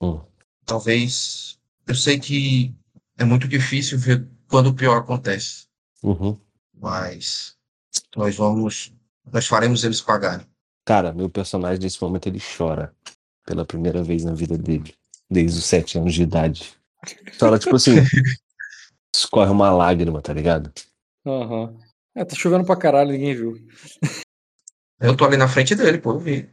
Hum. 0.00 0.20
Talvez. 0.64 1.58
Eu 1.86 1.94
sei 1.94 2.18
que 2.18 2.74
é 3.18 3.24
muito 3.24 3.48
difícil 3.48 3.98
ver 3.98 4.26
quando 4.48 4.68
o 4.68 4.74
pior 4.74 4.98
acontece. 4.98 5.66
Uhum. 6.02 6.38
Mas 6.74 7.56
nós 8.16 8.36
vamos 8.36 8.92
nós 9.30 9.46
faremos 9.46 9.84
eles 9.84 10.00
pagarem. 10.00 10.46
Cara, 10.84 11.12
meu 11.12 11.30
personagem 11.30 11.80
nesse 11.80 12.02
momento 12.02 12.26
ele 12.26 12.40
chora 12.40 12.94
pela 13.46 13.64
primeira 13.64 14.02
vez 14.02 14.24
na 14.24 14.34
vida 14.34 14.58
dele, 14.58 14.94
desde 15.30 15.58
os 15.58 15.64
sete 15.64 15.98
anos 15.98 16.14
de 16.14 16.22
idade. 16.22 16.74
Chora 17.38 17.58
tipo 17.58 17.76
assim, 17.76 17.92
escorre 19.14 19.50
uma 19.50 19.70
lágrima, 19.70 20.20
tá 20.20 20.32
ligado? 20.32 20.72
Aham. 21.26 21.70
Uhum. 21.70 21.80
É, 22.14 22.24
tá 22.26 22.34
chovendo 22.34 22.64
pra 22.64 22.76
caralho, 22.76 23.12
ninguém 23.12 23.34
viu. 23.34 23.56
Eu 25.00 25.16
tô 25.16 25.24
ali 25.24 25.38
na 25.38 25.48
frente 25.48 25.74
dele, 25.74 25.96
pô, 25.96 26.12
eu 26.12 26.18
vi. 26.18 26.50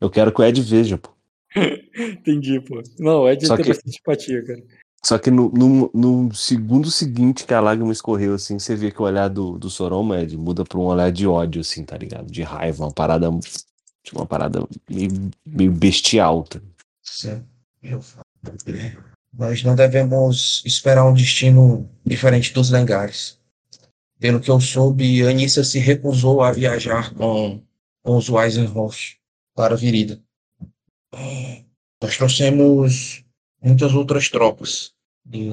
Eu 0.00 0.10
quero 0.10 0.32
que 0.32 0.40
o 0.40 0.44
Ed 0.44 0.60
veja, 0.62 0.98
pô. 0.98 1.10
Entendi, 1.96 2.60
pô. 2.60 2.82
Não, 2.98 3.22
o 3.22 3.28
Ed 3.28 3.46
Só 3.46 3.56
tem 3.56 3.64
que... 3.64 3.70
bastante 3.70 3.98
empatia, 3.98 4.44
cara. 4.44 4.62
Só 5.02 5.18
que 5.18 5.30
no, 5.30 5.50
no, 5.50 5.90
no, 5.94 6.34
segundo 6.34 6.90
seguinte 6.90 7.44
que 7.44 7.54
a 7.54 7.60
lágrima 7.60 7.92
escorreu, 7.92 8.34
assim, 8.34 8.58
você 8.58 8.74
vê 8.74 8.90
que 8.90 9.00
o 9.00 9.04
olhar 9.04 9.28
do, 9.28 9.56
do 9.56 9.70
Soroma 9.70 10.20
Ed, 10.20 10.36
muda 10.36 10.64
pra 10.64 10.78
um 10.78 10.84
olhar 10.84 11.12
de 11.12 11.26
ódio, 11.26 11.60
assim, 11.60 11.84
tá 11.84 11.96
ligado? 11.96 12.30
De 12.30 12.42
raiva, 12.42 12.84
uma 12.84 12.92
parada. 12.92 13.30
Uma 14.12 14.26
parada 14.26 14.66
meio, 14.88 15.30
meio 15.44 15.72
bestial. 15.72 16.44
Tá? 16.44 16.60
Sim. 17.02 17.42
Eu 17.82 18.00
Nós 19.32 19.62
não 19.62 19.74
devemos 19.74 20.62
esperar 20.64 21.04
um 21.04 21.14
destino 21.14 21.88
diferente 22.04 22.52
dos 22.52 22.70
Lengares. 22.70 23.38
Pelo 24.18 24.40
que 24.40 24.50
eu 24.50 24.60
soube, 24.60 25.26
Anissa 25.26 25.62
se 25.62 25.78
recusou 25.78 26.42
a 26.42 26.52
viajar 26.52 27.12
com, 27.14 27.60
com 28.02 28.16
os 28.16 28.28
Weisenhoff 28.28 29.16
para 29.56 29.74
Virida. 29.74 30.22
Nós 32.00 32.16
trouxemos 32.16 33.24
muitas 33.60 33.94
outras 33.94 34.28
tropas 34.28 34.92
e 35.32 35.48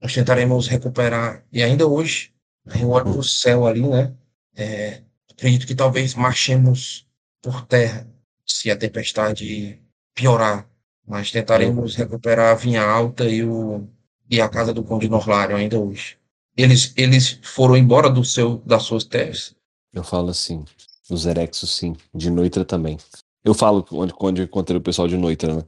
nós 0.00 0.14
tentaremos 0.14 0.68
recuperar. 0.68 1.44
E 1.50 1.62
ainda 1.62 1.86
hoje, 1.86 2.32
eu 2.78 2.90
olho 2.90 3.06
para 3.06 3.18
o 3.18 3.24
céu 3.24 3.66
ali, 3.66 3.80
né? 3.80 4.14
É, 4.54 5.02
acredito 5.30 5.66
que 5.66 5.74
talvez 5.74 6.14
marchemos 6.14 7.06
por 7.42 7.66
terra 7.66 8.06
se 8.44 8.70
a 8.70 8.76
tempestade 8.76 9.80
piorar. 10.14 10.68
Mas 11.06 11.30
tentaremos 11.30 11.94
recuperar 11.94 12.52
a 12.52 12.54
Vinha 12.54 12.82
Alta 12.82 13.24
e, 13.24 13.42
o, 13.44 13.88
e 14.28 14.40
a 14.40 14.48
casa 14.48 14.74
do 14.74 14.82
Conde 14.82 15.08
Norlário 15.08 15.56
ainda 15.56 15.78
hoje. 15.78 16.18
Eles, 16.56 16.92
eles 16.96 17.38
foram 17.42 17.76
embora 17.76 18.10
do 18.10 18.24
seu, 18.24 18.58
das 18.58 18.82
suas 18.82 19.04
terras? 19.04 19.54
Eu 19.92 20.02
falo 20.02 20.30
assim, 20.30 20.64
os 21.10 21.26
Erexos 21.26 21.74
sim, 21.74 21.96
de 22.14 22.30
Noitra 22.30 22.64
também. 22.64 22.98
Eu 23.44 23.54
falo 23.54 23.86
onde, 23.92 24.12
onde 24.18 24.42
encontrei 24.42 24.76
o 24.76 24.82
pessoal 24.82 25.06
de 25.06 25.16
Noitra, 25.16 25.56
né? 25.56 25.64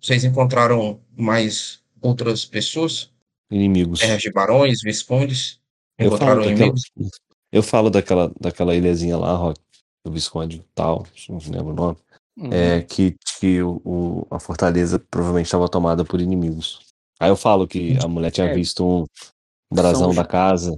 Vocês 0.00 0.24
encontraram 0.24 1.00
mais 1.16 1.80
outras 2.00 2.44
pessoas? 2.44 3.10
Inimigos. 3.50 4.00
É, 4.02 4.16
de 4.16 4.30
barões, 4.30 4.80
viscondes? 4.82 5.60
Encontraram 5.98 6.42
eu 6.42 6.50
inimigos? 6.50 6.82
Daquela, 6.96 7.10
eu 7.52 7.62
falo 7.62 7.90
daquela, 7.90 8.32
daquela 8.40 8.74
ilhazinha 8.74 9.16
lá, 9.16 9.34
Rock, 9.34 9.60
o 10.04 10.10
Visconde 10.10 10.64
tal, 10.74 11.06
não 11.28 11.38
lembro 11.38 11.72
o 11.72 11.74
nome. 11.74 11.96
Uhum. 12.38 12.52
É 12.52 12.82
que, 12.82 13.16
que 13.38 13.60
o, 13.62 13.82
o, 13.84 14.26
a 14.30 14.40
fortaleza 14.40 14.98
provavelmente 14.98 15.46
estava 15.46 15.68
tomada 15.68 16.04
por 16.04 16.20
inimigos. 16.20 16.80
Aí 17.18 17.28
eu 17.28 17.36
falo 17.36 17.68
que 17.68 17.98
a 18.02 18.08
mulher 18.08 18.30
tinha 18.30 18.46
é. 18.46 18.54
visto 18.54 18.82
um 18.82 19.06
brasão 19.74 20.14
da 20.14 20.24
casa, 20.24 20.74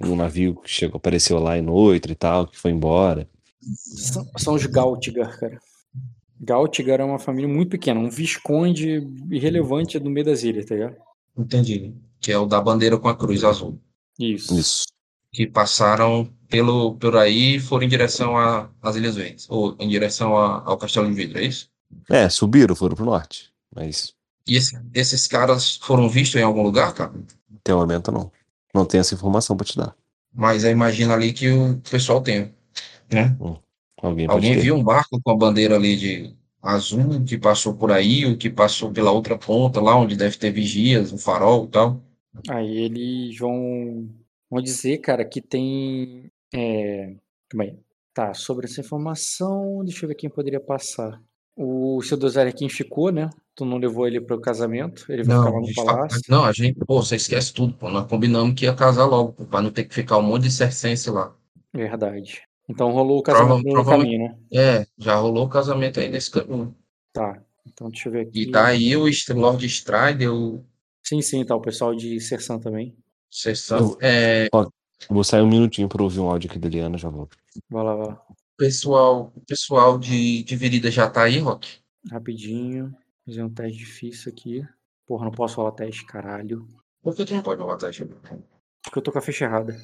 um 0.00 0.16
navio 0.16 0.56
que 0.56 0.70
chegou, 0.70 0.96
apareceu 0.96 1.38
lá 1.38 1.56
em 1.58 1.62
noite 1.62 2.10
e 2.10 2.14
tal, 2.14 2.46
que 2.46 2.58
foi 2.58 2.70
embora. 2.70 3.28
São, 3.60 4.26
são 4.36 4.54
os 4.54 4.66
Gautigar, 4.66 5.38
cara. 5.38 5.58
Gautigar 6.40 7.00
é 7.00 7.04
uma 7.04 7.18
família 7.18 7.48
muito 7.48 7.70
pequena, 7.70 8.00
um 8.00 8.10
visconde 8.10 9.06
irrelevante 9.30 9.98
no 10.00 10.10
meio 10.10 10.26
das 10.26 10.42
ilhas, 10.42 10.66
tá 10.66 10.74
ligado? 10.74 10.96
Entendi. 11.38 11.94
Que 12.20 12.32
é 12.32 12.38
o 12.38 12.46
da 12.46 12.60
bandeira 12.60 12.98
com 12.98 13.08
a 13.08 13.16
cruz 13.16 13.44
azul. 13.44 13.78
Isso. 14.18 14.58
Isso. 14.58 14.86
Que 15.32 15.46
passaram 15.46 16.28
pelo, 16.48 16.96
por 16.96 17.16
aí 17.16 17.56
e 17.56 17.60
foram 17.60 17.86
em 17.86 17.88
direção 17.88 18.34
às 18.82 18.96
Ilhas 18.96 19.16
Verdes, 19.16 19.46
ou 19.48 19.76
em 19.78 19.88
direção 19.88 20.36
a, 20.36 20.62
ao 20.66 20.76
Castelo 20.76 21.08
de 21.08 21.14
Vidro, 21.14 21.38
é 21.38 21.44
isso? 21.44 21.70
É, 22.10 22.28
subiram, 22.28 22.74
foram 22.74 22.96
pro 22.96 23.04
norte, 23.04 23.52
mas... 23.74 24.12
E 24.46 24.56
esse, 24.56 24.76
esses 24.92 25.28
caras 25.28 25.76
foram 25.76 26.08
vistos 26.08 26.40
em 26.40 26.44
algum 26.44 26.62
lugar, 26.62 26.92
cara? 26.92 27.12
Até 27.60 27.72
o 27.72 27.78
momento 27.78 28.10
não. 28.10 28.30
Não 28.74 28.84
tem 28.86 29.00
essa 29.00 29.14
informação 29.14 29.56
pra 29.56 29.66
te 29.66 29.76
dar. 29.76 29.94
Mas 30.34 30.64
eu 30.64 30.70
imagino 30.70 31.12
ali 31.12 31.32
que 31.32 31.48
o 31.50 31.78
pessoal 31.90 32.22
tem, 32.22 32.52
né? 33.12 33.36
Hum. 33.40 33.56
Alguém, 34.02 34.26
Alguém 34.26 34.58
viu 34.58 34.74
um 34.74 34.82
barco 34.82 35.20
com 35.22 35.30
a 35.30 35.36
bandeira 35.36 35.76
ali 35.76 35.96
de 35.96 36.34
azul 36.60 37.22
que 37.24 37.38
passou 37.38 37.74
por 37.74 37.92
aí, 37.92 38.24
ou 38.26 38.36
que 38.36 38.50
passou 38.50 38.90
pela 38.92 39.10
outra 39.12 39.38
ponta, 39.38 39.80
lá 39.80 39.96
onde 39.96 40.16
deve 40.16 40.36
ter 40.36 40.50
vigias, 40.50 41.12
um 41.12 41.18
farol 41.18 41.66
e 41.66 41.68
tal? 41.68 42.00
Aí 42.48 42.78
eles 42.78 43.38
vão, 43.38 44.08
vão 44.50 44.62
dizer, 44.62 44.98
cara, 44.98 45.24
que 45.24 45.40
tem. 45.40 46.30
É, 46.54 47.14
calma 47.48 47.76
Tá, 48.14 48.34
sobre 48.34 48.66
essa 48.66 48.80
informação, 48.80 49.82
deixa 49.84 50.04
eu 50.04 50.08
ver 50.08 50.14
quem 50.14 50.28
poderia 50.28 50.60
passar. 50.60 51.18
O 51.56 52.02
seu 52.02 52.14
Dozariquim 52.14 52.68
ficou, 52.68 53.10
né? 53.10 53.30
Tu 53.54 53.64
não 53.66 53.76
levou 53.76 54.06
ele 54.06 54.20
para 54.20 54.34
o 54.34 54.40
casamento, 54.40 55.04
ele 55.10 55.24
vai 55.24 55.36
não, 55.36 55.44
ficar 55.66 55.82
lá 55.82 55.92
no 55.92 55.96
palácio. 55.96 56.22
Não, 56.28 56.44
a 56.44 56.52
gente, 56.52 56.78
pô, 56.86 57.02
você 57.02 57.16
esquece 57.16 57.52
tudo, 57.52 57.74
pô. 57.74 57.90
Nós 57.90 58.08
combinamos 58.08 58.54
que 58.54 58.64
ia 58.64 58.74
casar 58.74 59.04
logo, 59.04 59.44
para 59.44 59.60
não 59.60 59.70
ter 59.70 59.84
que 59.84 59.94
ficar 59.94 60.16
um 60.16 60.22
monte 60.22 60.44
de 60.44 60.50
cercense 60.50 61.10
lá. 61.10 61.36
Verdade. 61.72 62.42
Então 62.68 62.90
rolou 62.90 63.18
o 63.18 63.22
casamento 63.22 63.62
Prova, 63.70 63.92
no 63.92 63.98
caminho, 63.98 64.18
né? 64.20 64.38
É, 64.52 64.86
já 64.96 65.16
rolou 65.16 65.44
o 65.46 65.50
casamento 65.50 66.00
aí 66.00 66.08
nesse 66.08 66.30
caminho. 66.30 66.74
Tá, 67.12 67.42
então 67.66 67.90
deixa 67.90 68.08
eu 68.08 68.12
ver 68.12 68.20
aqui. 68.22 68.42
E 68.42 68.50
tá 68.50 68.66
aí 68.66 68.96
o 68.96 69.04
Lord 69.34 69.66
Strider, 69.66 70.32
o... 70.32 70.64
Sim, 71.02 71.20
sim, 71.20 71.44
tá 71.44 71.54
o 71.54 71.60
pessoal 71.60 71.94
de 71.94 72.18
Sersan 72.20 72.58
também. 72.58 72.96
Sersan, 73.30 73.96
é... 74.00 74.48
Ó, 74.52 74.66
vou 75.10 75.24
sair 75.24 75.42
um 75.42 75.48
minutinho 75.48 75.88
para 75.88 76.02
ouvir 76.02 76.20
um 76.20 76.30
áudio 76.30 76.48
aqui 76.48 76.58
da 76.58 76.68
Eliana, 76.68 76.96
já 76.96 77.10
volto. 77.10 77.36
Vai 77.68 77.84
lá, 77.84 77.96
vai 77.96 78.06
lá. 78.06 78.22
Pessoal, 78.56 79.32
pessoal 79.46 79.98
de, 79.98 80.42
de 80.42 80.56
Verida 80.56 80.90
já 80.90 81.10
tá 81.10 81.24
aí, 81.24 81.38
Rock? 81.38 81.80
Rapidinho. 82.10 82.94
Fazer 83.26 83.42
um 83.42 83.52
teste 83.52 83.78
difícil 83.78 84.32
aqui. 84.32 84.66
Porra, 85.06 85.26
não 85.26 85.32
posso 85.32 85.56
rolar 85.56 85.72
teste, 85.72 86.04
caralho. 86.06 86.66
Por 87.02 87.14
que 87.14 87.24
tu 87.24 87.34
não 87.34 87.42
pode 87.42 87.60
rolar 87.60 87.76
teste? 87.76 88.04
Porque 88.04 88.98
eu 88.98 89.02
tô 89.02 89.12
com 89.12 89.18
a 89.18 89.22
ficha 89.22 89.44
errada. 89.44 89.76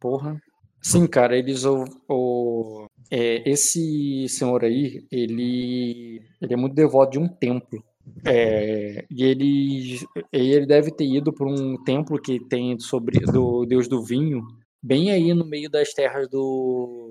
Porra. 0.00 0.40
Sim, 0.80 1.06
cara, 1.06 1.36
eles 1.36 1.64
o, 1.64 1.84
o 2.08 2.86
é, 3.10 3.48
esse 3.48 4.28
senhor 4.28 4.64
aí, 4.64 5.06
ele 5.10 6.22
ele 6.40 6.54
é 6.54 6.56
muito 6.56 6.74
devoto 6.74 7.12
de 7.12 7.18
um 7.18 7.28
templo. 7.28 7.82
É, 8.24 9.04
e 9.10 9.24
ele 9.24 9.98
ele 10.32 10.66
deve 10.66 10.90
ter 10.90 11.04
ido 11.04 11.32
para 11.32 11.46
um 11.46 11.82
templo 11.84 12.20
que 12.20 12.40
tem 12.48 12.78
sobre 12.78 13.20
do 13.20 13.66
deus 13.66 13.88
do 13.88 14.02
vinho, 14.02 14.46
bem 14.82 15.10
aí 15.10 15.34
no 15.34 15.44
meio 15.44 15.68
das 15.68 15.92
terras 15.92 16.28
do 16.28 17.08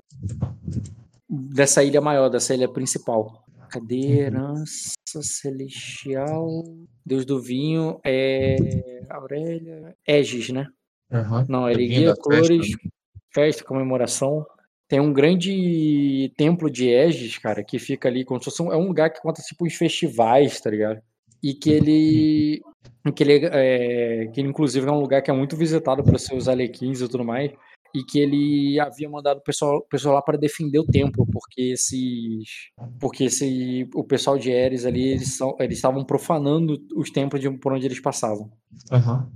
dessa 1.58 1.82
ilha 1.82 2.00
maior, 2.00 2.28
dessa 2.28 2.54
ilha 2.54 2.68
principal. 2.68 3.44
Cadê 3.68 3.96
uhum. 3.96 4.14
herança 4.14 5.22
celestial? 5.22 6.62
Deus 7.04 7.24
do 7.24 7.42
vinho 7.42 7.98
é 8.04 8.56
Aurélia, 9.10 9.92
Egis, 10.06 10.50
né? 10.50 10.68
Uhum. 11.10 11.44
Não, 11.48 11.68
ele 11.68 11.88
guia 11.88 12.14
cores, 12.14 12.46
festa, 12.46 12.78
né? 12.84 12.90
festa, 13.34 13.64
comemoração. 13.64 14.46
Tem 14.86 15.00
um 15.00 15.12
grande 15.12 16.32
templo 16.36 16.70
de 16.70 16.88
Egis, 16.88 17.36
cara, 17.38 17.64
que 17.64 17.78
fica 17.78 18.08
ali 18.08 18.24
como 18.24 18.38
se 18.38 18.44
fosse 18.44 18.62
um, 18.62 18.72
é 18.72 18.76
um 18.76 18.86
lugar 18.86 19.10
que 19.10 19.20
conta 19.20 19.42
tipo 19.42 19.66
uns 19.66 19.74
festivais, 19.74 20.60
tá 20.60 20.70
ligado? 20.70 21.02
E 21.42 21.54
que 21.54 21.70
ele 21.70 22.62
que 23.14 23.22
ele 23.24 23.46
é, 23.46 24.26
que 24.28 24.40
ele, 24.40 24.48
inclusive 24.48 24.86
é 24.86 24.92
um 24.92 25.00
lugar 25.00 25.22
que 25.22 25.30
é 25.30 25.34
muito 25.34 25.56
visitado 25.56 26.04
por 26.04 26.18
seus 26.20 26.46
alequins 26.46 27.00
e 27.00 27.08
tudo 27.08 27.24
mais 27.24 27.50
e 27.94 28.04
que 28.04 28.18
ele 28.18 28.78
havia 28.80 29.08
mandado 29.08 29.38
o 29.38 29.42
pessoal, 29.42 29.82
pessoal 29.82 30.14
lá 30.14 30.22
para 30.22 30.38
defender 30.38 30.78
o 30.78 30.86
templo, 30.86 31.26
porque 31.32 31.62
esses, 31.72 32.70
porque 33.00 33.24
esse, 33.24 33.88
o 33.94 34.04
pessoal 34.04 34.38
de 34.38 34.50
Eres 34.50 34.84
ali, 34.84 35.08
eles, 35.08 35.36
são, 35.36 35.56
eles 35.58 35.78
estavam 35.78 36.04
profanando 36.04 36.78
os 36.94 37.10
templos 37.10 37.40
de, 37.40 37.50
por 37.50 37.72
onde 37.72 37.86
eles 37.86 38.00
passavam. 38.00 38.50
Uhum. 38.92 39.26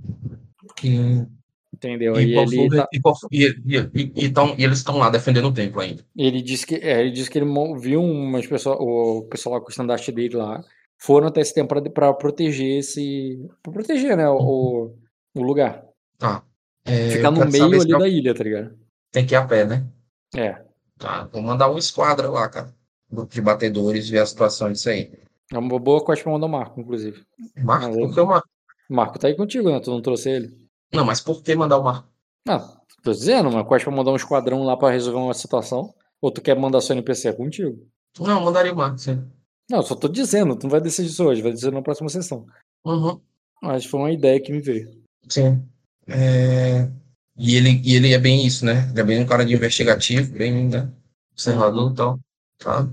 E, 0.83 1.25
Entendeu? 1.73 2.15
E, 2.15 2.25
e, 2.25 2.37
ele 2.37 2.69
tá... 2.69 2.87
e, 3.31 4.11
então, 4.15 4.55
e 4.57 4.63
eles 4.63 4.77
estão 4.77 4.97
lá 4.97 5.09
defendendo 5.09 5.47
o 5.47 5.53
templo 5.53 5.81
ainda. 5.81 6.05
Ele 6.15 6.41
disse 6.41 6.67
que, 6.67 6.75
é, 6.75 7.01
ele 7.01 7.11
disse 7.11 7.29
que 7.29 7.39
ele 7.39 7.47
viu 7.79 8.01
umas 8.01 8.45
pessoas, 8.45 8.77
o 8.79 9.23
pessoal 9.23 9.55
lá 9.55 9.59
com 9.59 9.67
o 9.67 9.69
estandarte 9.69 10.11
dele 10.11 10.37
lá, 10.37 10.63
foram 10.97 11.27
até 11.27 11.41
esse 11.41 11.53
templo 11.53 11.81
para 11.91 12.13
proteger 12.13 12.79
esse, 12.79 13.45
para 13.61 13.73
proteger, 13.73 14.15
né, 14.15 14.29
o, 14.29 14.93
o 15.35 15.41
lugar. 15.41 15.83
Tá. 16.17 16.43
É, 16.85 17.09
Ficar 17.09 17.31
no 17.31 17.45
meio 17.49 17.81
ali 17.81 17.97
da 17.97 18.07
ilha, 18.07 18.35
tá 18.35 18.43
ligado? 18.43 18.77
Tem 19.11 19.25
que 19.25 19.33
ir 19.33 19.37
a 19.37 19.45
pé, 19.45 19.65
né? 19.65 19.87
É. 20.35 20.61
Tá, 20.97 21.29
vou 21.31 21.41
mandar 21.41 21.71
um 21.71 21.77
esquadra 21.77 22.29
lá, 22.29 22.49
cara. 22.49 22.73
Grupo 23.11 23.33
de 23.33 23.41
batedores, 23.41 24.09
ver 24.09 24.19
a 24.19 24.25
situação 24.25 24.71
disso 24.71 24.89
aí. 24.89 25.11
É 25.51 25.57
uma 25.57 25.79
boa 25.79 26.03
coisa 26.03 26.21
pra 26.23 26.31
mandar 26.31 26.47
o 26.47 26.49
Marco, 26.49 26.79
inclusive. 26.79 27.23
Marco? 27.57 27.87
Mas, 27.87 27.97
por 27.97 28.13
que 28.13 28.19
o 28.19 28.25
Marco? 28.25 28.49
Marco 28.89 29.19
tá 29.19 29.27
aí 29.27 29.35
contigo, 29.35 29.69
né? 29.69 29.79
Tu 29.79 29.91
não 29.91 30.01
trouxe 30.01 30.29
ele. 30.29 30.67
Não, 30.91 31.05
mas 31.05 31.21
por 31.21 31.41
que 31.41 31.55
mandar 31.55 31.77
o 31.77 31.83
Marco? 31.83 32.07
Ah, 32.47 32.81
tô 33.03 33.11
dizendo, 33.11 33.49
uma 33.49 33.63
coisa 33.63 33.85
pra 33.85 33.93
mandar 33.93 34.11
um 34.11 34.15
esquadrão 34.15 34.63
lá 34.63 34.75
pra 34.75 34.89
resolver 34.89 35.19
uma 35.19 35.33
situação. 35.33 35.93
Ou 36.21 36.31
tu 36.31 36.41
quer 36.41 36.57
mandar 36.57 36.81
só 36.81 36.93
NPC 36.93 37.29
é 37.29 37.33
contigo? 37.33 37.85
Não, 38.19 38.41
mandaria 38.41 38.73
o 38.73 38.75
Marco, 38.75 38.97
sim. 38.97 39.23
Não, 39.69 39.81
só 39.81 39.95
tô 39.95 40.07
dizendo, 40.07 40.55
tu 40.55 40.63
não 40.63 40.71
vai 40.71 40.81
decidir 40.81 41.09
isso 41.09 41.23
hoje, 41.23 41.41
vai 41.41 41.51
decidir 41.51 41.73
na 41.73 41.81
próxima 41.81 42.09
sessão. 42.09 42.45
Uhum. 42.85 43.19
Mas 43.61 43.85
foi 43.85 43.99
uma 43.99 44.11
ideia 44.11 44.39
que 44.41 44.51
me 44.51 44.59
veio. 44.59 44.89
Sim. 45.29 45.63
É... 46.07 46.89
E, 47.35 47.55
ele, 47.55 47.81
e 47.83 47.95
ele 47.95 48.13
é 48.13 48.19
bem 48.19 48.45
isso, 48.45 48.65
né? 48.65 48.89
Ele 48.91 48.99
é 48.99 49.03
bem 49.03 49.19
um 49.19 49.25
cara 49.25 49.45
de 49.45 49.53
investigativo, 49.53 50.31
bem 50.37 50.69
né? 50.69 50.89
observador 51.31 51.91
e 51.91 51.95
tal. 51.95 52.19
Tá? 52.59 52.87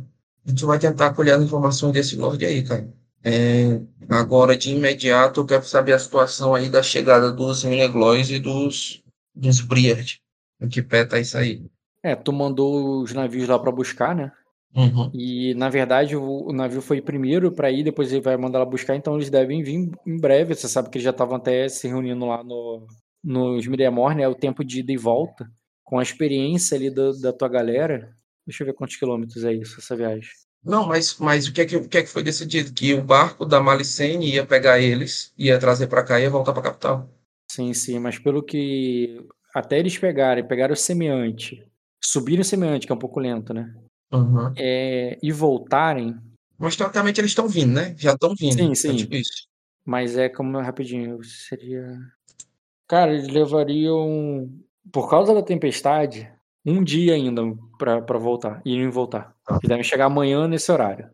A 0.47 0.49
gente 0.49 0.65
vai 0.65 0.79
tentar 0.79 1.13
colher 1.15 1.35
as 1.35 1.43
informações 1.43 1.93
desse 1.93 2.17
Lorde 2.17 2.47
aí, 2.47 2.63
cara. 2.63 2.89
É... 3.23 3.81
Agora, 4.09 4.57
de 4.57 4.71
imediato, 4.71 5.41
eu 5.41 5.47
quero 5.47 5.65
saber 5.65 5.93
a 5.93 5.99
situação 5.99 6.55
aí 6.55 6.69
da 6.69 6.83
chegada 6.83 7.31
dos 7.31 7.63
Mineglois 7.63 8.31
e 8.31 8.39
dos, 8.39 9.03
dos 9.35 9.61
Briard. 9.61 10.21
Em 10.61 10.69
que 10.69 10.83
pé 10.83 11.05
tá 11.05 11.19
isso 11.19 11.39
aí? 11.39 11.65
É, 12.03 12.15
tu 12.17 12.33
mandou 12.33 13.03
os 13.03 13.13
navios 13.13 13.49
lá 13.49 13.59
para 13.59 13.71
buscar, 13.71 14.15
né? 14.15 14.33
Uhum. 14.75 15.11
E 15.13 15.53
na 15.55 15.69
verdade 15.69 16.17
o, 16.17 16.49
o 16.49 16.53
navio 16.53 16.81
foi 16.81 17.01
primeiro 17.01 17.51
para 17.51 17.71
ir, 17.71 17.83
depois 17.83 18.13
ele 18.13 18.21
vai 18.21 18.37
mandar 18.37 18.61
lá 18.61 18.65
buscar, 18.65 18.95
então 18.95 19.17
eles 19.17 19.29
devem 19.29 19.63
vir 19.63 19.91
em 20.07 20.21
breve. 20.21 20.55
Você 20.55 20.69
sabe 20.69 20.89
que 20.89 20.99
eles 20.99 21.05
já 21.05 21.11
estavam 21.11 21.37
até 21.37 21.69
se 21.69 21.89
reunindo 21.89 22.25
lá 22.25 22.43
no, 22.45 22.87
nos 23.23 23.67
Miriamor, 23.67 24.15
né? 24.15 24.27
O 24.27 24.35
tempo 24.35 24.65
de 24.65 24.81
ida 24.81 24.93
e 24.93 24.97
volta. 24.97 25.51
Com 25.85 25.99
a 25.99 26.03
experiência 26.03 26.77
ali 26.77 26.91
da, 26.91 27.13
da 27.13 27.33
tua 27.33 27.49
galera. 27.49 28.15
Deixa 28.47 28.63
eu 28.63 28.67
ver 28.67 28.75
quantos 28.75 28.97
quilômetros 28.97 29.45
é 29.45 29.53
isso, 29.53 29.79
essa 29.79 29.97
viagem. 29.97 30.31
Não, 30.65 30.87
mas, 30.87 31.19
mas 31.19 31.47
o, 31.47 31.53
que 31.53 31.61
é 31.63 31.67
que, 31.67 31.77
o 31.77 31.89
que 31.89 31.99
é 31.99 32.03
que 32.03 32.09
foi 32.09 32.23
decidido? 32.23 32.73
Que 32.73 32.95
o 32.95 33.03
barco 33.03 33.47
da 33.47 33.61
Malicene 33.61 34.35
ia 34.35 34.45
pegar 34.45 34.79
eles, 34.79 35.33
ia 35.39 35.59
trazer 35.59 35.87
para 35.87 36.05
cá 36.05 36.19
e 36.21 36.25
ia 36.25 36.31
voltar 36.31 36.53
para 36.53 36.61
a 36.61 36.65
capital. 36.65 37.09
Sim, 37.51 37.73
sim, 37.73 37.99
mas 37.99 38.19
pelo 38.19 38.43
que. 38.43 39.27
Até 39.55 39.79
eles 39.79 39.99
pegarem, 39.99 40.47
pegaram 40.47 40.75
o 40.75 40.77
semeante, 40.77 41.67
subirem 42.03 42.43
o 42.43 42.45
semeante, 42.45 42.87
que 42.87 42.93
é 42.93 42.95
um 42.95 42.99
pouco 42.99 43.19
lento, 43.19 43.53
né? 43.53 43.75
Uhum. 44.13 44.53
É, 44.57 45.19
e 45.23 45.33
voltarem. 45.33 46.15
Mas 46.59 46.77
teoricamente 46.77 47.21
eles 47.21 47.31
estão 47.31 47.49
vindo, 47.49 47.73
né? 47.73 47.95
Já 47.99 48.13
estão 48.13 48.35
vindo. 48.39 48.55
Sim, 48.55 48.75
sim. 48.75 48.91
É 48.91 48.97
tipo 48.97 49.17
mas 49.85 50.17
é 50.17 50.29
como 50.29 50.61
rapidinho, 50.61 51.23
seria. 51.25 51.99
Cara, 52.91 53.15
eles 53.15 53.29
levariam, 53.29 54.51
por 54.91 55.09
causa 55.09 55.33
da 55.33 55.41
tempestade, 55.41 56.29
um 56.67 56.83
dia 56.83 57.15
ainda 57.15 57.41
para 57.79 58.19
voltar, 58.19 58.61
irem 58.65 58.91
voltar. 58.91 59.33
E 59.63 59.69
devem 59.69 59.85
chegar 59.85 60.07
amanhã 60.07 60.49
nesse 60.49 60.73
horário. 60.73 61.09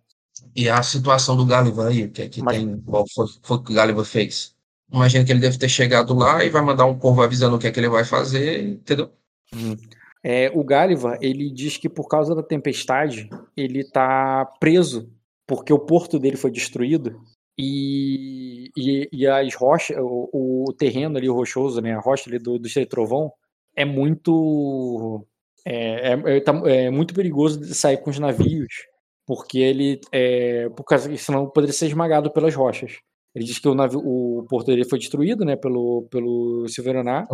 E 0.55 0.71
a 0.71 0.83
situação 0.83 1.37
do 1.37 1.45
Gulliver 1.45 1.85
aí, 1.85 2.09
que, 2.09 2.31
que 2.31 2.43
Mas... 2.43 2.57
tem, 2.57 2.81
qual 2.81 3.05
foi, 3.15 3.27
foi 3.43 3.63
que 3.63 3.73
o 3.73 3.75
Gulliver 3.75 4.07
fez? 4.07 4.57
Imagina 4.91 5.23
que 5.23 5.31
ele 5.31 5.41
deve 5.41 5.59
ter 5.59 5.69
chegado 5.69 6.15
lá 6.15 6.43
e 6.43 6.49
vai 6.49 6.63
mandar 6.63 6.87
um 6.87 6.99
povo 6.99 7.21
avisando 7.21 7.57
o 7.57 7.59
que 7.59 7.67
é 7.67 7.71
que 7.71 7.79
ele 7.79 7.91
vai 7.91 8.07
fazer, 8.07 8.67
entendeu? 8.67 9.11
Uhum. 9.55 9.77
É, 10.25 10.51
o 10.55 10.65
Gulliver, 10.65 11.19
ele 11.21 11.51
diz 11.51 11.77
que 11.77 11.91
por 11.91 12.09
causa 12.09 12.35
da 12.35 12.43
tempestade, 12.43 13.29
ele 13.55 13.85
tá 13.85 14.47
preso, 14.59 15.13
porque 15.47 15.75
o 15.75 15.79
porto 15.79 16.19
dele 16.19 16.39
foi 16.39 16.51
destruído 16.51 17.21
e, 17.59 18.71
e, 18.77 19.09
e 19.13 19.27
as 19.27 19.55
rochas, 19.55 19.97
o, 19.99 20.67
o, 20.69 20.73
terreno 20.75 21.17
ali 21.17 21.29
rochoso, 21.29 21.81
né, 21.81 21.95
a 21.95 22.01
rocha 22.01 22.29
ali 22.29 22.39
do, 22.39 22.59
do 22.59 22.67
Estreito 22.67 22.91
Trovão, 22.91 23.33
é 23.75 23.85
muito 23.85 25.27
é, 25.65 26.13
é, 26.13 26.37
é, 26.37 26.41
tá, 26.41 26.53
é, 26.67 26.91
muito 26.91 27.15
perigoso 27.15 27.61
de 27.61 27.75
sair 27.75 27.97
com 27.99 28.11
os 28.11 28.19
navios, 28.19 28.87
porque 29.27 29.59
ele 29.59 30.01
é, 30.13 30.69
por 30.71 30.85
causa, 30.85 31.15
senão 31.17 31.49
poderia 31.49 31.73
ser 31.73 31.87
esmagado 31.87 32.31
pelas 32.31 32.55
rochas. 32.55 32.99
Ele 33.35 33.45
diz 33.45 33.59
que 33.59 33.69
o 33.69 33.75
navio, 33.75 34.01
o 34.01 34.47
porto 34.49 34.69
dele 34.69 34.85
foi 34.89 34.99
destruído, 34.99 35.45
né, 35.45 35.57
pelo 35.57 36.07
pelo 36.11 36.67
Silveraná, 36.69 37.27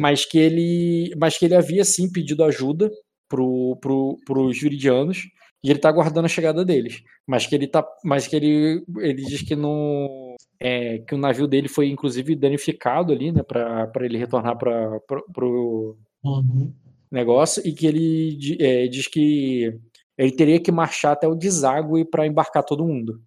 mas 0.00 0.24
que 0.24 0.38
ele, 0.38 1.12
mas 1.16 1.38
que 1.38 1.44
ele 1.44 1.54
havia 1.54 1.84
sim 1.84 2.10
pedido 2.10 2.42
ajuda 2.44 2.90
pro, 3.28 3.76
pro, 3.80 4.16
pros 4.24 4.58
viridianos 4.60 5.26
e 5.66 5.70
ele 5.70 5.80
tá 5.80 5.88
aguardando 5.88 6.26
a 6.26 6.28
chegada 6.28 6.64
deles. 6.64 7.02
Mas 7.26 7.44
que 7.44 7.52
ele 7.52 7.66
tá. 7.66 7.84
Mas 8.04 8.28
que 8.28 8.36
ele. 8.36 8.84
Ele 8.98 9.24
diz 9.24 9.42
que 9.42 9.56
no. 9.56 10.36
É, 10.60 10.98
que 10.98 11.12
o 11.12 11.18
navio 11.18 11.48
dele 11.48 11.66
foi 11.66 11.88
inclusive 11.88 12.36
danificado 12.36 13.12
ali, 13.12 13.32
né? 13.32 13.42
para 13.42 13.90
ele 13.96 14.16
retornar 14.16 14.56
para 14.56 15.00
pro 15.34 15.98
uhum. 16.24 16.72
negócio, 17.10 17.60
e 17.66 17.72
que 17.72 17.86
ele 17.86 18.38
é, 18.60 18.86
diz 18.86 19.08
que 19.08 19.76
ele 20.16 20.32
teria 20.32 20.60
que 20.60 20.70
marchar 20.70 21.12
até 21.12 21.26
o 21.26 21.34
deságue 21.34 22.04
para 22.04 22.26
embarcar 22.26 22.62
todo 22.62 22.86
mundo. 22.86 23.20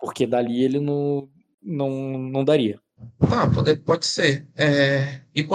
Porque 0.00 0.26
dali 0.26 0.64
ele 0.64 0.80
não, 0.80 1.28
não, 1.62 2.18
não 2.18 2.44
daria. 2.44 2.80
Tá, 3.28 3.46
pode, 3.46 3.76
pode 3.76 4.06
ser. 4.06 4.46
É, 4.56 5.20
e, 5.34 5.46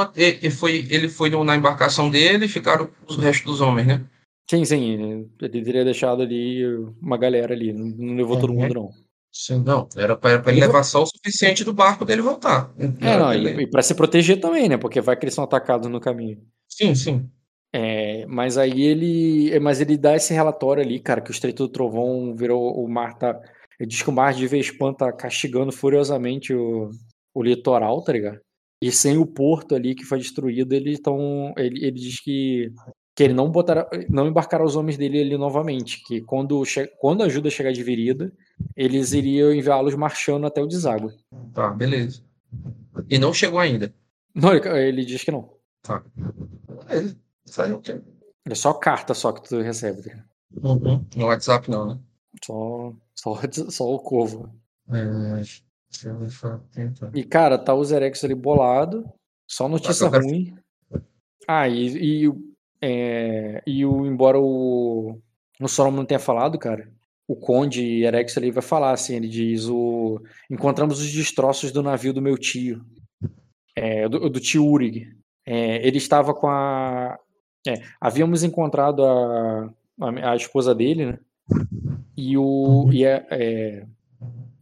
e 0.44 0.52
foi, 0.52 0.88
ele 0.92 1.10
foi 1.10 1.32
na 1.44 1.56
embarcação 1.56 2.10
dele 2.10 2.46
e 2.46 2.50
ficaram 2.50 2.88
os 3.08 3.18
restos 3.18 3.46
dos 3.46 3.62
homens, 3.62 3.88
né? 3.88 4.06
Sim, 4.50 4.66
sim. 4.66 5.30
Ele 5.40 5.64
teria 5.64 5.86
deixado 5.86 6.24
ali 6.24 6.66
uma 7.00 7.18
galera 7.18 7.54
ali. 7.54 7.72
Não 7.72 8.16
levou 8.16 8.38
é, 8.38 8.42
todo 8.42 8.54
mundo, 8.54 8.74
não. 8.74 8.90
Sim, 9.32 9.64
não. 9.64 9.88
Era 9.96 10.18
para 10.18 10.42
ele 10.52 10.62
levar 10.62 10.82
só 10.82 11.04
o 11.04 11.06
suficiente 11.06 11.64
do 11.64 11.72
barco 11.72 12.04
dele 12.04 12.24
voltar. 12.24 12.74
É, 13.00 13.18
não, 13.18 13.32
ele... 13.32 13.62
e 13.62 13.70
para 13.70 13.84
se 13.84 13.94
proteger 13.94 14.40
também, 14.40 14.68
né? 14.68 14.76
Porque 14.76 15.02
vai 15.02 15.16
que 15.16 15.24
eles 15.24 15.36
são 15.36 15.44
atacados 15.44 15.88
no 15.88 16.00
caminho. 16.00 16.42
Sim, 16.68 16.96
sim. 16.96 17.30
É, 17.72 18.26
mas 18.26 18.58
aí 18.58 18.82
ele. 18.82 19.60
Mas 19.60 19.80
ele 19.80 19.96
dá 19.96 20.16
esse 20.16 20.34
relatório 20.34 20.82
ali, 20.82 21.00
cara, 21.00 21.22
que 21.22 21.30
o 21.30 21.32
Estreito 21.32 21.68
do 21.68 21.72
Trovão 21.72 22.36
virou. 22.36 22.74
O 22.84 22.90
mar 22.90 23.20
tá. 23.20 23.40
Ele 23.80 23.88
diz 23.88 24.02
que 24.02 24.10
o 24.10 24.14
mar 24.14 24.34
de 24.34 24.48
Vespan 24.48 24.94
tá 24.94 25.14
castigando 25.14 25.72
furiosamente 25.72 26.54
o, 26.56 26.90
o 27.36 27.44
litoral, 27.44 28.04
tá 28.04 28.12
ligado? 28.14 28.40
E 28.82 28.92
sem 28.92 29.18
o 29.18 29.28
porto 29.28 29.76
ali 29.76 29.94
que 29.94 30.06
foi 30.06 30.18
destruído, 30.18 30.74
eles 30.74 30.96
estão. 30.96 31.54
Ele, 31.56 31.86
ele 31.86 32.00
diz 32.00 32.20
que 32.20 32.72
que 33.20 33.24
ele 33.24 33.34
não 33.34 33.52
botará, 33.52 33.86
não 34.08 34.30
embarcará 34.30 34.64
os 34.64 34.78
homens 34.78 34.98
dele 34.98 35.20
ali 35.20 35.38
novamente, 35.38 36.02
que 36.06 36.22
quando, 36.22 36.64
quando 36.98 37.22
a 37.22 37.26
ajuda 37.26 37.50
chegar 37.50 37.74
de 37.74 37.84
virida, 37.84 38.32
eles 38.78 39.12
iriam 39.12 39.54
enviá-los 39.54 39.94
marchando 39.94 40.48
até 40.48 40.62
o 40.62 40.66
deságua. 40.66 41.14
Tá, 41.54 41.70
beleza. 41.72 42.24
E 43.10 43.20
não 43.20 43.34
chegou 43.34 43.60
ainda? 43.60 43.94
Não, 44.34 44.56
ele, 44.56 44.70
ele 44.70 45.04
diz 45.04 45.22
que 45.22 45.32
não. 45.32 45.54
Tá. 45.82 46.02
Ele 46.90 47.14
saiu 47.44 47.76
o 47.76 47.82
quê? 47.82 48.00
É 48.46 48.56
só 48.56 48.72
carta 48.74 49.14
só 49.14 49.34
que 49.34 49.50
tu 49.50 49.60
recebe. 49.60 50.02
Uhum. 50.64 51.06
No 51.18 51.26
WhatsApp 51.26 51.70
não, 51.70 51.88
né? 51.88 52.00
Só, 52.46 52.94
só, 53.14 53.38
só 53.68 53.84
o 53.96 54.00
corvo. 54.00 54.50
É, 54.94 55.42
e 57.14 57.26
cara, 57.26 57.58
tá 57.58 57.74
o 57.74 57.84
Zerex 57.84 58.24
ali 58.24 58.34
bolado, 58.34 59.12
só 59.46 59.68
notícia 59.68 60.08
ruim. 60.08 60.56
Ah, 61.46 61.68
e, 61.68 62.24
e 62.24 62.50
é, 62.82 63.62
e 63.66 63.86
o, 63.86 64.06
embora 64.06 64.40
o, 64.40 65.20
o 65.60 65.68
Solomon 65.68 65.98
não 65.98 66.06
tenha 66.06 66.20
falado, 66.20 66.58
cara, 66.58 66.90
o 67.28 67.36
Conde 67.36 68.04
Erex 68.04 68.36
ele 68.38 68.52
vai 68.52 68.64
falar 68.64 68.92
assim, 68.92 69.16
ele 69.16 69.28
diz 69.28 69.68
o 69.68 70.20
encontramos 70.50 71.00
os 71.00 71.12
destroços 71.12 71.72
do 71.72 71.84
navio 71.84 72.12
do 72.12 72.22
meu 72.22 72.38
tio, 72.38 72.84
é, 73.76 74.10
do, 74.10 74.30
do, 74.30 74.40
tio 74.40 74.66
Urig. 74.66 75.08
É, 75.46 75.86
ele 75.88 75.98
estava 75.98 76.34
com 76.34 76.48
a 76.48 77.20
é, 77.68 77.82
havíamos 78.02 78.44
encontrado 78.44 79.06
a, 79.06 79.70
a, 80.02 80.32
a, 80.32 80.36
esposa 80.36 80.74
dele, 80.74 81.06
né? 81.06 81.20
E 82.18 82.36
o 82.36 82.90
e, 82.92 83.06
é, 83.06 83.28
é, 83.30 83.86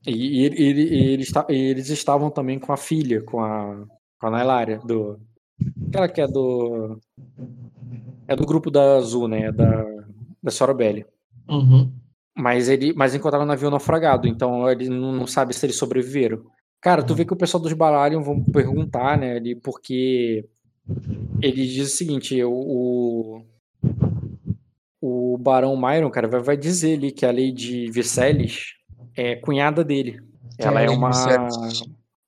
e 0.05 0.43
ele, 0.43 0.61
ele, 0.61 0.81
ele 0.81 1.23
está, 1.23 1.45
eles 1.49 1.89
estavam 1.89 2.29
também 2.29 2.59
com 2.59 2.73
a 2.73 2.77
filha, 2.77 3.21
com 3.21 3.39
a 3.39 3.85
com 4.19 4.27
a 4.27 4.31
Nailária 4.31 4.79
do 4.79 5.19
aquela 5.87 6.09
que 6.09 6.21
é 6.21 6.27
do 6.27 6.99
é 8.27 8.35
do 8.35 8.45
grupo 8.45 8.69
da 8.69 8.97
Azul, 8.97 9.27
né? 9.27 9.51
Da, 9.51 9.85
da 10.43 10.51
Sorobelli. 10.51 11.05
Uhum. 11.49 11.91
Mas 12.35 12.69
ele 12.69 12.93
mas 12.93 13.15
encontraram 13.15 13.45
o 13.45 13.47
navio 13.47 13.69
naufragado, 13.71 14.27
então 14.27 14.69
ele 14.69 14.89
não, 14.89 15.11
não, 15.11 15.27
sabe 15.27 15.53
se 15.53 15.65
eles 15.65 15.77
sobreviveram. 15.77 16.43
Cara, 16.79 17.01
tu 17.01 17.15
vê 17.15 17.25
que 17.25 17.33
o 17.33 17.37
pessoal 17.37 17.61
dos 17.61 17.73
Balarion 17.73 18.21
vão 18.21 18.43
perguntar, 18.43 19.17
né, 19.17 19.37
ali, 19.37 19.55
porque 19.55 20.45
ele 21.41 21.65
diz 21.65 21.93
o 21.93 21.97
seguinte, 21.97 22.41
o, 22.43 23.41
o 25.01 25.37
Barão 25.39 25.75
Myron, 25.75 26.11
cara, 26.11 26.27
vai, 26.27 26.39
vai 26.39 26.57
dizer 26.57 26.97
ali 26.97 27.11
que 27.11 27.25
a 27.25 27.31
Lady 27.31 27.89
Viserys 27.89 28.75
é 29.15 29.35
cunhada 29.35 29.83
dele. 29.83 30.21
Ela 30.59 30.81
é 30.81 30.89
uma 30.89 31.11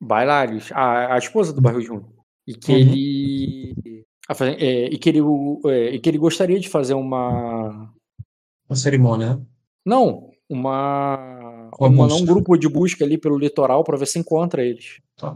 Bailarius, 0.02 0.72
a, 0.72 1.14
a 1.14 1.18
esposa 1.18 1.54
do 1.54 1.62
Barril 1.62 1.82
Júnior. 1.82 2.10
E 2.48 2.56
que 2.56 2.72
uhum. 2.72 2.78
ele 2.80 3.76
é, 4.42 4.86
e, 4.86 4.98
que 4.98 5.10
ele, 5.10 5.20
é, 5.66 5.96
e 5.96 6.00
que 6.00 6.10
ele 6.10 6.18
gostaria 6.18 6.60
de 6.60 6.70
fazer 6.70 6.94
uma. 6.94 7.92
Uma 8.70 8.76
cerimônia, 8.76 9.36
né? 9.36 9.42
Não, 9.86 10.30
uma. 10.48 11.70
uma 11.80 12.14
um 12.14 12.26
grupo 12.26 12.56
de 12.58 12.70
busca 12.70 13.04
ali 13.04 13.18
pelo 13.18 13.40
litoral 13.40 13.84
para 13.84 13.98
ver 13.98 14.06
se 14.06 14.20
encontra 14.20 14.64
eles. 14.64 15.02
Tá. 15.16 15.36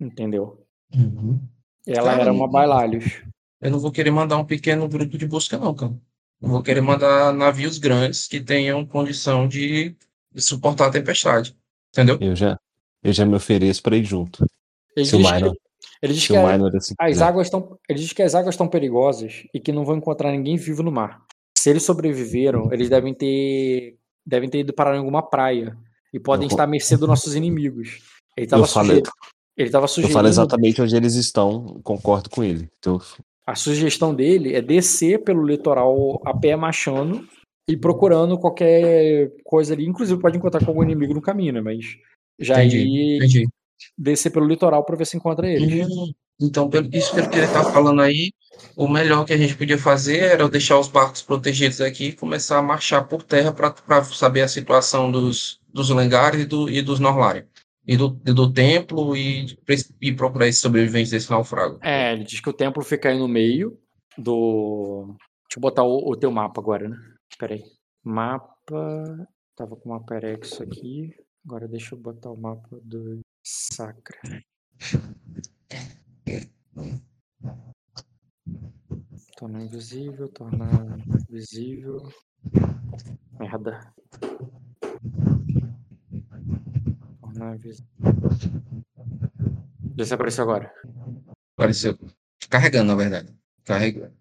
Entendeu? 0.00 0.64
Uhum. 0.94 1.38
Ela 1.86 2.10
cara, 2.10 2.22
era 2.22 2.32
uma 2.32 2.48
bailalhos. 2.48 3.22
Eu 3.60 3.70
não 3.70 3.78
vou 3.78 3.92
querer 3.92 4.10
mandar 4.10 4.38
um 4.38 4.44
pequeno 4.44 4.88
grupo 4.88 5.18
de 5.18 5.26
busca, 5.26 5.58
não, 5.58 5.74
cara. 5.74 5.92
Eu 6.40 6.48
vou 6.48 6.62
querer 6.62 6.80
mandar 6.80 7.34
navios 7.34 7.76
grandes 7.76 8.26
que 8.26 8.40
tenham 8.40 8.86
condição 8.86 9.46
de, 9.46 9.94
de 10.32 10.40
suportar 10.40 10.86
a 10.86 10.90
tempestade. 10.90 11.54
Entendeu? 11.92 12.16
Eu 12.20 12.34
já, 12.34 12.58
eu 13.02 13.12
já 13.12 13.26
me 13.26 13.36
ofereço 13.36 13.82
para 13.82 13.96
ir 13.96 14.04
junto. 14.04 14.46
Ele 14.96 15.04
se 15.04 15.16
o 15.16 15.18
Minor, 15.18 15.54
ele 16.02 16.14
diz, 16.14 16.26
que 16.26 16.36
a, 16.36 16.54
assim, 16.54 16.94
as 16.98 17.20
águas 17.20 17.46
estão, 17.46 17.78
ele 17.88 17.98
diz 17.98 18.12
que 18.12 18.22
as 18.22 18.34
águas 18.34 18.54
estão 18.54 18.66
perigosas 18.66 19.44
e 19.52 19.60
que 19.60 19.72
não 19.72 19.84
vão 19.84 19.96
encontrar 19.96 20.32
ninguém 20.32 20.56
vivo 20.56 20.82
no 20.82 20.90
mar. 20.90 21.22
Se 21.56 21.68
eles 21.68 21.82
sobreviveram, 21.82 22.72
eles 22.72 22.88
devem 22.88 23.12
ter, 23.12 23.98
devem 24.24 24.48
ter 24.48 24.60
ido 24.60 24.72
parar 24.72 24.94
em 24.94 24.98
alguma 24.98 25.22
praia 25.22 25.76
e 26.12 26.18
podem 26.18 26.46
eu, 26.46 26.50
estar 26.50 26.64
à 26.64 26.66
mercê 26.66 26.96
dos 26.96 27.08
nossos 27.08 27.34
inimigos. 27.34 28.00
Ele 28.36 28.46
estava 28.46 28.66
sujeito. 28.66 29.10
Ele 29.56 29.68
estava 29.68 29.86
sugerindo. 29.86 30.12
Eu 30.12 30.14
falo 30.14 30.28
exatamente 30.28 30.80
onde 30.80 30.96
eles 30.96 31.14
estão, 31.14 31.80
concordo 31.82 32.30
com 32.30 32.42
ele. 32.42 32.68
Então... 32.78 32.98
A 33.46 33.54
sugestão 33.54 34.14
dele 34.14 34.54
é 34.54 34.62
descer 34.62 35.22
pelo 35.22 35.44
litoral 35.44 36.20
a 36.24 36.32
pé 36.32 36.56
machando 36.56 37.26
e 37.68 37.76
procurando 37.76 38.38
qualquer 38.38 39.32
coisa 39.44 39.74
ali. 39.74 39.84
Inclusive 39.84 40.20
pode 40.20 40.38
encontrar 40.38 40.64
com 40.64 40.70
algum 40.70 40.82
inimigo 40.82 41.12
no 41.12 41.20
caminho, 41.20 41.52
né? 41.52 41.60
Mas 41.60 41.84
já 42.38 42.64
entendi, 42.64 42.78
ir 42.78 43.16
entendi 43.16 43.48
descer 43.96 44.30
pelo 44.30 44.46
litoral 44.46 44.84
para 44.84 44.96
ver 44.96 45.06
se 45.06 45.16
encontra 45.16 45.48
ele. 45.48 45.82
Uhum. 45.82 46.12
Então, 46.40 46.70
isso 46.92 47.12
que 47.12 47.36
ele 47.36 47.44
está 47.44 47.62
falando 47.62 48.00
aí, 48.00 48.32
o 48.74 48.88
melhor 48.88 49.26
que 49.26 49.32
a 49.32 49.36
gente 49.36 49.54
podia 49.54 49.76
fazer 49.76 50.18
era 50.20 50.48
deixar 50.48 50.78
os 50.78 50.88
barcos 50.88 51.20
protegidos 51.20 51.82
aqui 51.82 52.06
e 52.06 52.12
começar 52.12 52.58
a 52.58 52.62
marchar 52.62 53.06
por 53.06 53.22
terra 53.22 53.52
para 53.52 54.04
saber 54.04 54.40
a 54.40 54.48
situação 54.48 55.12
dos, 55.12 55.60
dos 55.68 55.90
Lengares 55.90 56.40
e, 56.40 56.46
do, 56.46 56.70
e 56.70 56.80
dos 56.80 56.98
Norlari. 56.98 57.44
E 57.86 57.96
do, 57.96 58.08
do 58.08 58.50
templo 58.52 59.14
e, 59.16 59.56
e 60.00 60.12
procurar 60.12 60.46
esses 60.46 60.62
sobreviventes 60.62 61.10
desse 61.10 61.30
naufrago. 61.30 61.78
É, 61.82 62.12
ele 62.12 62.24
diz 62.24 62.40
que 62.40 62.48
o 62.48 62.54
templo 62.54 62.82
fica 62.82 63.08
aí 63.08 63.18
no 63.18 63.28
meio 63.28 63.78
do. 64.16 65.14
Deixa 65.48 65.58
eu 65.58 65.60
botar 65.60 65.82
o, 65.82 66.10
o 66.10 66.16
teu 66.16 66.30
mapa 66.30 66.60
agora, 66.60 66.88
né? 66.88 66.96
Peraí. 67.38 67.64
Mapa. 68.04 69.26
Tava 69.56 69.76
com 69.76 69.88
o 69.88 69.92
mapa 69.92 70.14
Erex 70.14 70.60
aqui. 70.60 71.10
Agora 71.44 71.66
deixa 71.66 71.94
eu 71.94 71.98
botar 71.98 72.30
o 72.30 72.36
mapa 72.36 72.78
do 72.82 73.20
Sacra. 73.42 74.18
Tornar 79.36 79.62
invisível, 79.62 80.28
tornar 80.28 80.98
visível. 81.28 82.12
Merda. 83.38 83.94
Tornar 87.20 87.56
visível. 87.58 87.86
Vê 89.96 90.04
se 90.04 90.14
apareceu 90.14 90.44
agora. 90.44 90.72
Apareceu. 91.56 91.98
Carregando, 92.48 92.88
na 92.88 92.96
verdade. 92.96 93.34
Carregando. 93.64 94.14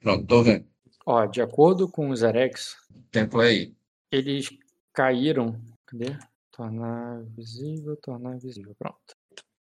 Pronto, 0.00 0.26
tô 0.26 0.42
vendo. 0.42 0.66
Ó, 1.06 1.26
de 1.26 1.40
acordo 1.40 1.88
com 1.88 2.10
os 2.10 2.22
Erex. 2.22 2.76
Tempo 3.10 3.40
aí. 3.40 3.76
Eles 4.10 4.50
caíram. 4.92 5.60
Cadê? 5.86 6.18
Tornar 6.52 7.22
visível, 7.36 7.96
tornar 7.96 8.38
visível. 8.38 8.74
Pronto. 8.78 9.16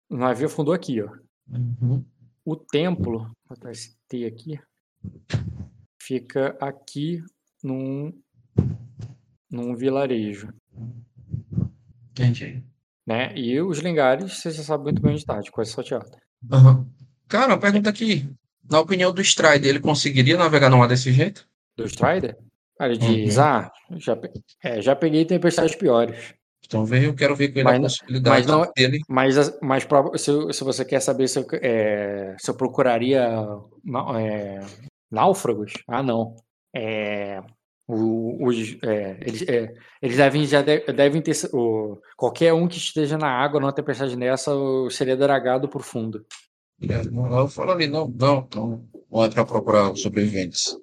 O 0.10 0.16
navio 0.16 0.46
afundou 0.46 0.74
aqui, 0.74 1.02
ó. 1.02 1.10
Uhum. 1.50 2.06
O 2.46 2.56
templo, 2.56 3.20
vou 3.20 3.36
botar 3.50 3.72
esse 3.72 3.98
T 4.08 4.26
aqui, 4.26 4.60
fica 6.00 6.56
aqui 6.62 7.22
num, 7.64 8.14
num 9.50 9.76
vilarejo. 9.76 10.54
Entendi. 12.12 12.64
Né? 13.06 13.36
E 13.38 13.60
os 13.62 13.80
lingares, 13.80 14.38
você 14.38 14.52
já 14.52 14.64
sabe 14.64 14.86
muito 14.86 15.02
bem 15.02 15.12
onde 15.12 15.22
está, 15.22 15.40
de 15.40 15.52
coisa 15.52 15.72
salteada. 15.72 16.22
Uhum. 16.52 16.86
Cara, 17.28 17.54
uma 17.54 17.60
pergunta 17.60 17.90
aqui. 17.90 18.30
Na 18.70 18.80
opinião 18.80 19.14
do 19.14 19.22
Strider, 19.22 19.70
ele 19.70 19.80
conseguiria 19.80 20.38
navegar 20.38 20.70
no 20.70 20.78
mar 20.78 20.88
desse 20.88 21.12
jeito? 21.12 21.48
Do 21.76 21.86
Strider? 21.86 22.38
Ele 22.80 22.98
diz, 22.98 23.38
uhum. 23.38 23.44
ah, 23.44 23.72
já, 23.92 24.18
é, 24.64 24.82
já 24.82 24.96
peguei 24.96 25.26
tempestades 25.26 25.76
piores. 25.76 26.34
Então 26.68 26.86
veio, 26.86 27.06
eu 27.06 27.16
quero 27.16 27.34
ver 27.34 27.48
com 27.48 27.60
ele 27.60 27.64
mas, 27.64 27.78
a 27.78 27.82
possibilidade 27.82 28.40
mas 28.40 28.46
não, 28.46 28.72
dele. 28.76 29.00
Mas, 29.08 29.60
mas 29.62 29.88
se, 30.18 30.54
se, 30.54 30.64
você 30.66 30.84
quer 30.84 31.00
saber 31.00 31.30
se 31.30 31.40
eu, 31.40 31.48
é, 31.54 32.36
se 32.38 32.52
eu 32.52 32.56
procuraria 32.56 33.24
é, 34.20 34.60
náufragos, 35.10 35.72
ah 35.88 36.04
não. 36.04 36.36
É, 36.76 37.42
os, 37.88 38.78
é, 38.84 39.18
eles, 39.22 39.42
é, 39.48 39.74
eles 40.02 40.18
devem, 40.18 40.46
já 40.46 40.62
devem 40.62 41.22
ter. 41.22 41.38
O, 41.54 41.98
qualquer 42.18 42.54
um 42.54 42.68
que 42.68 42.78
esteja 42.78 43.18
na 43.18 43.30
água 43.30 43.62
numa 43.62 43.72
tempestade 43.72 44.18
dessa 44.18 44.52
seria 44.92 45.16
dragado 45.16 45.70
por 45.70 45.84
fundo. 45.84 46.26
Eu 46.82 47.48
falo 47.48 47.72
ali, 47.72 47.88
não, 47.88 48.10
não, 48.10 48.48
não, 48.54 48.86
não 49.10 49.24
é 49.24 49.30
para 49.30 49.46
procurar 49.46 49.90
os 49.90 50.02
sobreviventes. 50.02 50.78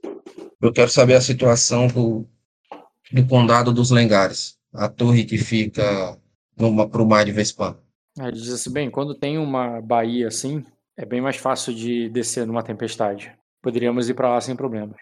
Eu 0.63 0.73
quero 0.73 0.91
saber 0.91 1.15
a 1.15 1.21
situação 1.21 1.89
do, 1.89 2.27
do 3.13 3.27
condado 3.29 3.71
dos 3.71 3.91
Lengares 3.91 4.57
a 4.75 4.89
torre 4.89 5.25
que 5.25 5.39
fica 5.39 6.19
para 6.57 7.03
o 7.03 7.07
mar 7.07 7.25
de 7.25 7.33
Vespan. 7.33 7.77
Ele 8.19 8.33
diz 8.33 8.53
assim, 8.53 8.73
bem, 8.73 8.91
quando 8.91 9.15
tem 9.15 9.39
uma 9.39 9.81
baía 9.81 10.29
assim, 10.29 10.65
é 10.97 11.05
bem 11.05 11.21
mais 11.21 11.37
fácil 11.37 11.75
de 11.75 12.09
descer 12.09 12.47
numa 12.47 12.63
tempestade. 12.63 13.33
Poderíamos 13.63 14.09
ir 14.09 14.15
para 14.15 14.29
lá 14.29 14.41
sem 14.41 14.55
problemas. 14.55 14.97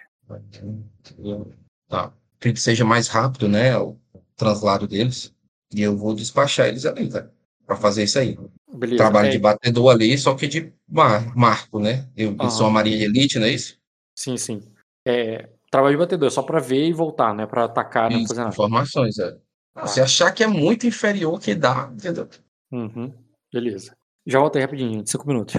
Tá. 1.88 2.12
Acredito 2.36 2.56
que 2.56 2.60
seja 2.60 2.84
mais 2.84 3.08
rápido, 3.08 3.48
né? 3.48 3.76
O 3.76 3.96
translado 4.36 4.86
deles. 4.86 5.34
E 5.74 5.82
eu 5.82 5.96
vou 5.96 6.14
despachar 6.14 6.68
eles 6.68 6.84
ali, 6.84 7.08
tá? 7.08 7.28
Pra 7.66 7.76
fazer 7.76 8.04
isso 8.04 8.18
aí. 8.18 8.38
Beleza. 8.72 8.96
Trabalho 8.96 9.28
é, 9.28 9.30
de 9.30 9.38
batedor 9.38 9.90
ali, 9.90 10.16
só 10.16 10.34
que 10.34 10.46
de 10.46 10.72
mar, 10.88 11.34
marco, 11.36 11.78
né? 11.78 12.08
Eu, 12.16 12.36
eu 12.40 12.50
sou 12.50 12.62
Aham. 12.62 12.68
uma 12.68 12.70
marinha 12.70 12.98
de 12.98 13.04
elite, 13.04 13.38
não 13.38 13.46
é 13.46 13.50
isso? 13.50 13.78
Sim, 14.14 14.36
sim. 14.36 14.62
É, 15.06 15.48
trabalho 15.70 15.96
de 15.96 15.98
batedor, 15.98 16.28
é 16.28 16.30
só 16.30 16.42
pra 16.42 16.60
ver 16.60 16.86
e 16.86 16.92
voltar, 16.92 17.34
né? 17.34 17.46
Pra 17.46 17.64
atacar, 17.64 18.10
não 18.10 18.18
Isso, 18.18 18.28
fazer 18.28 18.40
nada. 18.40 18.52
informações, 18.52 19.18
é. 19.18 19.36
Se 19.86 20.00
achar 20.00 20.32
que 20.32 20.42
é 20.44 20.46
muito 20.46 20.86
inferior 20.86 21.40
que 21.40 21.54
dá, 21.54 21.90
entendeu? 21.92 22.28
Uhum. 22.70 23.12
Beleza. 23.52 23.96
Já 24.26 24.38
voltei 24.38 24.62
rapidinho, 24.62 25.02
cinco 25.06 25.26
minutos. 25.26 25.56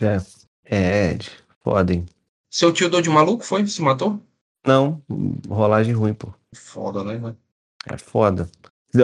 É, 0.00 0.16
é 0.64 1.10
Ed. 1.12 1.30
Foda, 1.62 1.92
hein? 1.92 2.06
Seu 2.50 2.72
tio 2.72 2.88
deu 2.88 3.00
de 3.02 3.10
maluco, 3.10 3.44
foi? 3.44 3.66
Se 3.66 3.80
matou? 3.82 4.20
Não, 4.66 5.02
rolagem 5.48 5.94
ruim, 5.94 6.14
pô. 6.14 6.32
Foda, 6.54 7.04
né, 7.04 7.18
mano? 7.18 7.36
É 7.90 7.96
foda. 7.96 8.48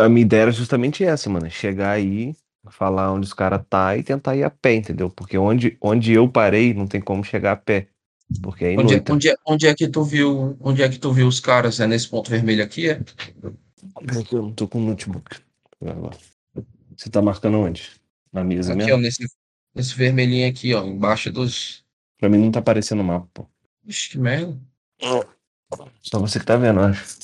A 0.01 0.09
minha 0.09 0.23
ideia 0.23 0.43
era 0.43 0.51
justamente 0.53 1.05
essa, 1.05 1.29
mano. 1.29 1.49
Chegar 1.51 1.91
aí, 1.91 2.35
falar 2.71 3.13
onde 3.13 3.27
os 3.27 3.35
caras 3.35 3.63
tá 3.69 3.97
e 3.97 4.03
tentar 4.03 4.35
ir 4.37 4.45
a 4.45 4.51
pé, 4.51 4.75
entendeu? 4.75 5.11
Porque 5.11 5.37
onde, 5.37 5.77
onde 5.81 6.13
eu 6.13 6.29
parei, 6.29 6.73
não 6.75 6.87
tem 6.87 7.01
como 7.01 7.23
chegar 7.23 7.53
a 7.53 7.57
pé. 7.57 7.89
Porque 8.43 8.65
é 8.65 8.79
Onde, 8.79 8.95
é- 8.95 8.97
noite. 8.97 9.13
onde, 9.13 9.29
é, 9.29 9.35
onde 9.47 9.67
é 9.67 9.75
que 9.75 9.87
tu 9.89 10.03
viu? 10.03 10.57
Onde 10.61 10.83
é 10.83 10.89
que 10.89 10.99
tu 10.99 11.13
viu 11.13 11.29
os 11.29 11.39
caras? 11.39 11.79
É 11.81 11.87
nesse 11.87 12.09
ponto 12.09 12.31
vermelho 12.31 12.65
aqui, 12.65 12.89
é? 12.89 13.01
Porque 13.95 14.35
eu 14.35 14.43
não 14.43 14.53
tô 14.53 14.69
com 14.69 14.79
o 14.79 14.87
notebook. 14.87 15.41
Você 16.97 17.11
tá 17.11 17.21
marcando 17.23 17.59
onde? 17.59 17.91
Na 18.33 18.45
mesa 18.45 18.73
Aqui, 18.73 18.85
mesmo? 18.85 18.95
ó, 18.95 18.99
nesse, 18.99 19.27
nesse 19.75 19.95
vermelhinho 19.95 20.49
aqui, 20.49 20.75
ó, 20.75 20.85
embaixo 20.85 21.31
dos. 21.33 21.85
Pra 22.19 22.29
mim 22.29 22.39
não 22.39 22.51
tá 22.51 22.61
aparecendo 22.61 23.01
o 23.01 23.05
mapa, 23.05 23.29
pô. 23.35 23.47
Ixi, 23.85 24.11
que 24.11 24.19
merda. 24.19 24.59
Só 26.01 26.19
você 26.19 26.39
que 26.39 26.47
tá 26.47 26.57
vendo, 26.57 26.81
eu 26.81 26.85
acho. 26.87 27.19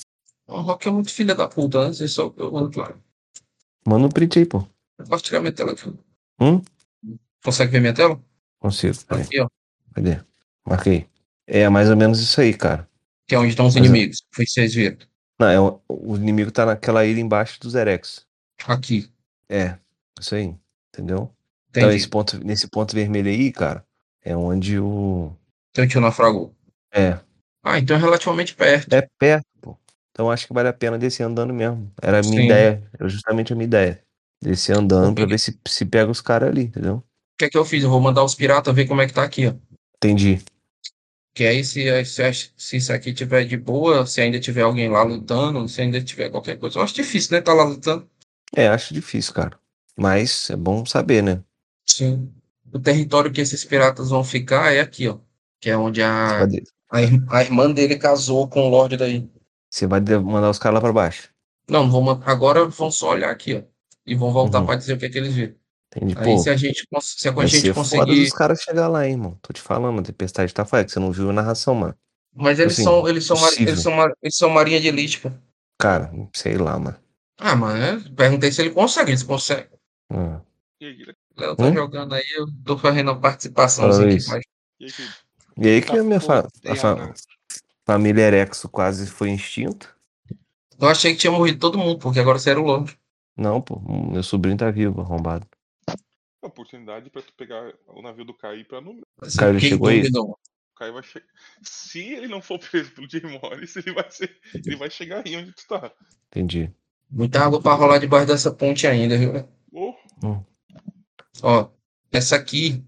O 0.46 0.60
Rock 0.60 0.88
é 0.88 0.90
muito 0.90 1.12
filha 1.12 1.34
da 1.34 1.46
puta, 1.46 1.84
né? 1.86 1.92
Vocês 1.92 2.12
só 2.12 2.32
eu 2.36 2.50
mando 2.50 2.70
claro. 2.70 3.00
Manda 3.86 4.06
um 4.06 4.10
print 4.10 4.38
aí, 4.38 4.46
pô. 4.46 4.66
Posso 5.08 5.22
tirar 5.24 5.40
minha 5.40 5.52
tela 5.52 5.72
aqui? 5.72 5.92
Hum? 6.40 6.60
Consegue 7.44 7.70
ver 7.72 7.80
minha 7.80 7.94
tela? 7.94 8.20
Consigo. 8.58 8.96
Peraí. 9.06 9.22
Aqui, 9.24 9.40
ó. 9.40 9.48
Cadê? 9.94 10.20
Marquei. 10.66 11.06
É 11.46 11.68
mais 11.68 11.88
ou 11.88 11.96
menos 11.96 12.20
isso 12.20 12.40
aí, 12.40 12.52
cara. 12.52 12.88
Que 13.26 13.34
é 13.34 13.38
onde 13.38 13.50
estão 13.50 13.66
os 13.66 13.74
Mas, 13.74 13.82
ó. 13.84 13.86
inimigos. 13.88 14.22
Foi 14.32 14.44
que 14.44 14.50
vocês 14.50 14.74
viram. 14.74 14.98
Não, 15.38 15.48
é 15.48 15.60
o, 15.60 15.80
o 15.88 16.16
inimigo 16.16 16.50
tá 16.50 16.66
naquela 16.66 17.04
ilha 17.04 17.20
embaixo 17.20 17.60
dos 17.60 17.74
Erex. 17.74 18.26
Aqui. 18.66 19.10
É, 19.48 19.78
isso 20.20 20.34
aí. 20.34 20.54
Entendeu? 20.92 21.30
Então, 21.70 21.82
Entendi. 21.84 21.96
esse 21.96 22.08
ponto, 22.08 22.44
nesse 22.44 22.66
ponto 22.68 22.94
vermelho 22.94 23.28
aí, 23.28 23.52
cara, 23.52 23.84
é 24.24 24.36
onde 24.36 24.78
o. 24.80 25.32
Teu 25.72 25.86
tio 25.86 26.00
naufragou. 26.00 26.54
É. 26.92 27.18
Ah, 27.62 27.78
então 27.78 27.96
é 27.96 28.00
relativamente 28.00 28.54
perto. 28.54 28.92
É 28.92 29.06
perto, 29.18 29.46
pô. 29.60 29.76
Então 30.10 30.30
acho 30.30 30.46
que 30.46 30.52
vale 30.54 30.68
a 30.68 30.72
pena 30.72 30.98
descer 30.98 31.22
andando 31.22 31.52
mesmo. 31.54 31.92
Era 32.02 32.18
a 32.18 32.22
minha 32.22 32.40
Sim. 32.40 32.46
ideia. 32.46 32.90
Era 32.98 33.08
justamente 33.08 33.52
a 33.52 33.56
minha 33.56 33.66
ideia. 33.66 34.02
Descer 34.42 34.76
andando 34.76 35.14
pra 35.14 35.22
Porque- 35.24 35.34
ver 35.34 35.38
se, 35.38 35.58
se 35.68 35.84
pega 35.84 36.10
os 36.10 36.20
caras 36.20 36.48
ali, 36.48 36.62
entendeu? 36.64 36.96
O 36.96 37.04
que 37.38 37.44
é 37.44 37.50
que 37.50 37.58
eu 37.58 37.64
fiz? 37.64 37.84
Eu 37.84 37.90
vou 37.90 38.00
mandar 38.00 38.24
os 38.24 38.34
piratas 38.34 38.74
ver 38.74 38.86
como 38.86 39.00
é 39.02 39.06
que 39.06 39.12
tá 39.12 39.22
aqui, 39.22 39.46
ó. 39.46 39.54
Entendi. 39.96 40.42
Que 41.34 41.44
aí, 41.44 41.64
se, 41.64 42.04
se, 42.04 42.50
se 42.56 42.76
isso 42.76 42.92
aqui 42.92 43.12
tiver 43.14 43.44
de 43.44 43.56
boa, 43.56 44.06
se 44.06 44.20
ainda 44.20 44.40
tiver 44.40 44.62
alguém 44.62 44.88
lá 44.88 45.02
lutando, 45.02 45.68
se 45.68 45.80
ainda 45.80 46.02
tiver 46.02 46.30
qualquer 46.30 46.58
coisa. 46.58 46.78
Eu 46.78 46.82
acho 46.82 46.94
difícil, 46.94 47.32
né? 47.36 47.40
Tá 47.40 47.52
lá 47.54 47.64
lutando. 47.64 48.08
É, 48.56 48.68
acho 48.68 48.92
difícil, 48.94 49.32
cara. 49.34 49.58
Mas 49.96 50.50
é 50.50 50.56
bom 50.56 50.84
saber, 50.84 51.22
né? 51.22 51.42
Sim. 51.86 52.32
O 52.72 52.78
território 52.78 53.32
que 53.32 53.40
esses 53.40 53.64
piratas 53.64 54.10
vão 54.10 54.24
ficar 54.24 54.72
é 54.72 54.80
aqui, 54.80 55.08
ó. 55.08 55.18
Que 55.60 55.70
é 55.70 55.76
onde 55.76 56.02
a, 56.02 56.44
a, 56.44 56.46
a 57.30 57.42
irmã 57.42 57.70
dele 57.72 57.96
casou 57.96 58.48
com 58.48 58.60
o 58.66 58.68
Lorde 58.68 58.96
daí. 58.96 59.28
Você 59.70 59.86
vai 59.86 60.00
mandar 60.00 60.50
os 60.50 60.58
caras 60.58 60.74
lá 60.76 60.80
pra 60.80 60.92
baixo. 60.92 61.30
Não, 61.68 61.86
man- 61.86 62.20
agora 62.24 62.64
vão 62.66 62.90
só 62.90 63.10
olhar 63.10 63.30
aqui, 63.30 63.54
ó. 63.54 63.62
E 64.06 64.14
vão 64.14 64.32
voltar 64.32 64.60
Uhum. 64.60 64.66
pra 64.66 64.76
dizer 64.76 64.94
o 64.94 64.98
que 64.98 65.06
é 65.06 65.08
que 65.10 65.18
eles 65.18 65.34
viram. 65.34 65.54
Entendi. 66.00 66.14
Aí 66.16 66.24
Pô, 66.24 66.42
se 66.42 66.50
a 66.50 66.56
gente, 66.56 66.86
cons- 66.92 67.14
se 67.18 67.28
a 67.28 67.32
vai 67.32 67.46
gente 67.46 67.72
foda 67.72 68.06
conseguir. 68.06 68.20
dos 68.22 68.30
caras 68.32 68.60
chegar 68.62 68.88
lá, 68.88 69.04
hein, 69.06 69.12
irmão. 69.12 69.38
Tô 69.42 69.52
te 69.52 69.60
falando, 69.60 70.00
a 70.00 70.02
tempestade 70.02 70.54
tá 70.54 70.64
foda, 70.64 70.84
que 70.84 70.92
você 70.92 71.00
não 71.00 71.10
viu 71.12 71.30
a 71.30 71.32
narração, 71.32 71.74
mano. 71.74 71.94
Mas 72.34 72.58
eles 72.60 72.74
assim, 72.74 72.84
são, 72.84 73.08
eles 73.08 73.24
são, 73.26 73.36
possível. 73.36 73.68
eles 73.68 73.80
são, 73.82 73.92
eles 74.22 74.36
são 74.36 74.50
marinha 74.50 74.80
de 74.80 74.88
elite, 74.88 75.20
pô. 75.20 75.30
Cara, 75.78 76.10
sei 76.34 76.56
lá, 76.56 76.78
mano. 76.78 76.96
Ah, 77.38 77.54
mano, 77.56 77.82
é, 77.82 78.14
perguntei 78.14 78.50
se 78.52 78.60
ele 78.62 78.70
consegue, 78.70 79.10
eles 79.10 79.22
conseguem. 79.22 79.68
Ah, 80.10 80.40
Léo 81.36 81.56
tá 81.56 81.64
Hum? 81.66 81.74
jogando 81.74 82.14
aí, 82.14 82.24
eu 82.36 82.46
tô 82.64 82.76
fazendo 82.78 83.10
uma 83.12 83.20
participação 83.20 83.86
aqui, 83.90 84.16
isso. 84.16 84.28
mas 84.28 84.44
E 85.56 85.68
aí, 85.68 85.80
que 85.80 85.88
Tá 85.88 86.00
a 86.00 86.04
minha 86.04 86.20
fa- 86.20 86.48
a 86.66 86.74
fa- 86.74 87.14
família 87.86 88.22
Erexo 88.22 88.68
quase 88.68 89.06
foi 89.06 89.32
extinta. 89.32 89.88
eu 90.80 90.88
achei 90.88 91.12
que 91.12 91.18
tinha 91.18 91.30
morrido 91.30 91.58
todo 91.58 91.78
mundo, 91.78 91.98
porque 91.98 92.18
agora 92.20 92.38
você 92.38 92.50
era 92.50 92.60
o 92.60 92.64
Lorde. 92.64 92.98
Não, 93.36 93.60
pô, 93.62 93.80
meu 93.80 94.22
sobrinho 94.22 94.56
tá 94.58 94.70
vivo, 94.70 95.00
arrombado. 95.00 95.46
É 96.42 96.46
oportunidade 96.46 97.10
pra 97.10 97.22
tu 97.22 97.32
pegar 97.34 97.74
o 97.86 98.00
navio 98.02 98.24
do 98.24 98.34
Kai 98.34 98.64
pra 98.64 98.80
no. 98.80 99.00
Mas 99.20 99.36
Caio, 99.36 99.58
chegou 99.58 99.88
aí? 99.88 100.02
Kai 100.76 100.92
vai 100.92 101.02
chegar. 101.02 101.26
Se 101.62 102.00
ele 102.00 102.28
não 102.28 102.40
for 102.40 102.58
preso 102.58 102.92
pelo 102.92 103.10
Jay 103.10 103.22
Morris, 103.22 103.76
ele 103.76 103.92
vai 103.92 104.10
ser. 104.10 104.36
Ele 104.54 104.76
vai 104.76 104.90
chegar 104.90 105.26
aí 105.26 105.36
onde 105.36 105.52
tu 105.52 105.66
tá. 105.66 105.92
Entendi. 106.28 106.72
Muita 107.10 107.44
água 107.44 107.60
pra 107.60 107.74
rolar 107.74 107.98
debaixo 107.98 108.26
dessa 108.26 108.52
ponte 108.52 108.86
ainda, 108.86 109.16
viu? 109.16 109.48
Oh, 109.72 109.94
Ó, 111.42 111.70
essa 112.12 112.36
aqui, 112.36 112.84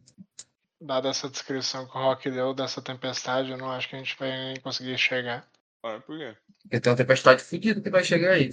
Dada 0.81 1.11
essa 1.11 1.29
descrição 1.29 1.87
que 1.87 1.97
o 1.97 2.01
Rock 2.01 2.31
deu 2.31 2.55
dessa 2.55 2.81
tempestade, 2.81 3.51
eu 3.51 3.59
não 3.59 3.71
acho 3.71 3.87
que 3.87 3.97
a 3.97 3.99
gente 3.99 4.17
vai 4.19 4.57
conseguir 4.63 4.97
chegar. 4.97 5.47
ah, 5.83 6.01
por 6.01 6.17
quê? 6.17 6.35
porque 6.63 6.81
tem 6.81 6.91
uma 6.91 6.97
tempestade 6.97 7.43
fodida 7.43 7.81
que 7.83 7.91
vai 7.91 8.03
chegar 8.03 8.33
aí. 8.33 8.51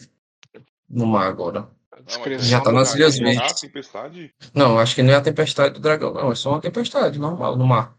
No 0.89 1.05
mar 1.05 1.27
agora. 1.27 1.67
Descrição 2.05 2.47
Já 2.47 2.61
tá 2.61 2.71
nas 2.71 2.93
Ilhas 2.95 3.17
Verdes. 3.17 4.31
Não, 4.53 4.79
acho 4.79 4.95
que 4.95 5.03
não 5.03 5.13
é 5.13 5.17
a 5.17 5.21
tempestade 5.21 5.73
do 5.73 5.79
dragão, 5.79 6.13
não. 6.13 6.31
É 6.31 6.35
só 6.35 6.51
uma 6.51 6.61
tempestade 6.61 7.19
normal 7.19 7.57
no 7.57 7.65
mar. 7.65 7.95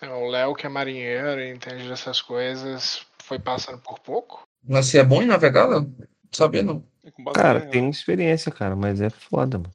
É, 0.00 0.08
O 0.08 0.28
Léo, 0.28 0.54
que 0.54 0.66
é 0.66 0.68
marinheiro 0.68 1.40
e 1.40 1.50
entende 1.50 1.88
dessas 1.88 2.20
coisas, 2.20 3.04
foi 3.22 3.38
passando 3.38 3.78
por 3.78 3.98
pouco. 3.98 4.46
Mas 4.62 4.86
se 4.86 4.98
é 4.98 5.04
bom 5.04 5.22
em 5.22 5.26
navegar, 5.26 5.66
Léo? 5.66 5.80
Não 5.80 6.08
sabia 6.32 6.62
não. 6.62 6.84
É 7.04 7.32
Cara, 7.32 7.66
tem 7.66 7.88
experiência, 7.88 8.52
cara, 8.52 8.76
mas 8.76 9.00
é 9.00 9.10
foda, 9.10 9.58
mano. 9.58 9.70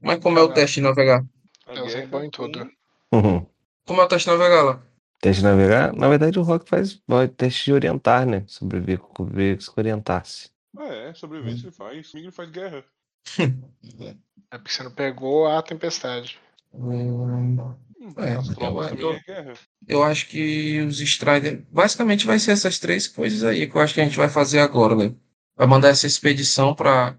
Mas 0.00 0.18
como 0.18 0.38
é 0.38 0.42
o 0.42 0.52
teste 0.52 0.76
de 0.76 0.82
navegar? 0.82 1.24
Eu 1.68 1.88
sei 1.88 2.06
bom 2.06 2.22
em 2.22 2.30
tudo. 2.30 2.68
Uhum. 3.12 3.46
Como 3.86 4.00
é 4.00 4.04
o 4.04 4.08
teste 4.08 4.28
de 4.28 4.36
navegar 4.36 4.62
lá? 4.62 4.82
Teste 5.20 5.42
de 5.42 5.48
navegar? 5.48 5.92
Na 5.92 6.08
verdade, 6.08 6.38
o 6.38 6.42
Rock 6.42 6.68
faz 6.68 7.00
teste 7.36 7.66
de 7.66 7.72
orientar, 7.72 8.26
né? 8.26 8.44
Sobreviver, 8.46 9.00
ver 9.20 9.62
se 9.62 9.70
orientar-se. 9.76 10.50
Ah, 10.76 10.86
é, 10.86 11.14
sobrevivência 11.14 11.66
ele 11.66 11.74
faz. 11.74 12.10
Comigo 12.10 12.28
ele 12.28 12.32
faz 12.34 12.50
guerra. 12.50 12.84
É 14.52 14.58
porque 14.58 14.72
você 14.72 14.82
não 14.82 14.90
pegou 14.90 15.46
a 15.46 15.62
tempestade. 15.62 16.38
Hum, 16.74 17.56
É, 18.16 18.34
As 18.34 18.48
provas 18.48 18.90
eu- 18.98 19.12
é 19.12 19.20
guerra. 19.20 19.54
eu 19.86 20.02
acho 20.02 20.26
que 20.28 20.80
os 20.80 21.00
Strider. 21.00 21.64
Basicamente 21.70 22.26
vai 22.26 22.38
ser 22.38 22.52
essas 22.52 22.78
três 22.78 23.06
coisas 23.06 23.44
aí 23.44 23.68
que 23.68 23.76
eu 23.76 23.80
acho 23.80 23.94
que 23.94 24.00
a 24.00 24.04
gente 24.04 24.16
vai 24.16 24.28
fazer 24.28 24.58
agora, 24.60 24.94
Léo. 24.94 25.16
Vai 25.56 25.66
mandar 25.66 25.88
essa 25.90 26.06
expedição 26.06 26.74
para 26.74 27.16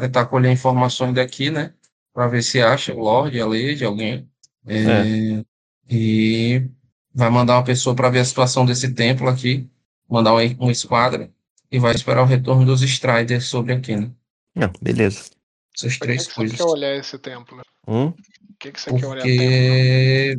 tentar 0.00 0.26
colher 0.26 0.52
informações 0.52 1.14
daqui, 1.14 1.50
né? 1.50 1.74
Para 2.12 2.28
ver 2.28 2.42
se 2.42 2.60
acha 2.60 2.94
o 2.94 2.98
Lorde, 3.00 3.40
a 3.40 3.46
Lady, 3.46 3.84
alguém. 3.84 4.28
É, 4.66 5.42
E 5.88 6.68
vai 7.14 7.30
mandar 7.30 7.56
uma 7.56 7.64
pessoa 7.64 7.94
para 7.96 8.10
ver 8.10 8.20
a 8.20 8.24
situação 8.24 8.64
desse 8.66 8.92
templo 8.94 9.28
aqui. 9.28 9.68
Mandar 10.08 10.34
um, 10.34 10.38
um 10.66 10.70
esquadra. 10.70 11.32
E 11.70 11.78
vai 11.78 11.94
esperar 11.94 12.22
o 12.22 12.26
retorno 12.26 12.64
dos 12.64 12.82
Striders 12.82 13.44
sobre 13.46 13.72
aqui, 13.74 13.94
né? 13.96 14.10
Não, 14.54 14.70
beleza. 14.80 15.30
Essas 15.76 15.96
Por 15.96 16.06
que, 16.06 16.06
três 16.06 16.26
que 16.26 16.32
você 16.32 16.34
coisas. 16.36 16.56
quer 16.56 16.64
olhar 16.64 16.96
esse 16.96 17.18
templo? 17.18 17.60
Hum? 17.86 18.12
Que, 18.58 18.72
que 18.72 18.80
você 18.80 18.90
quer 18.92 19.06
olhar? 19.06 19.22
Porque 19.22 20.38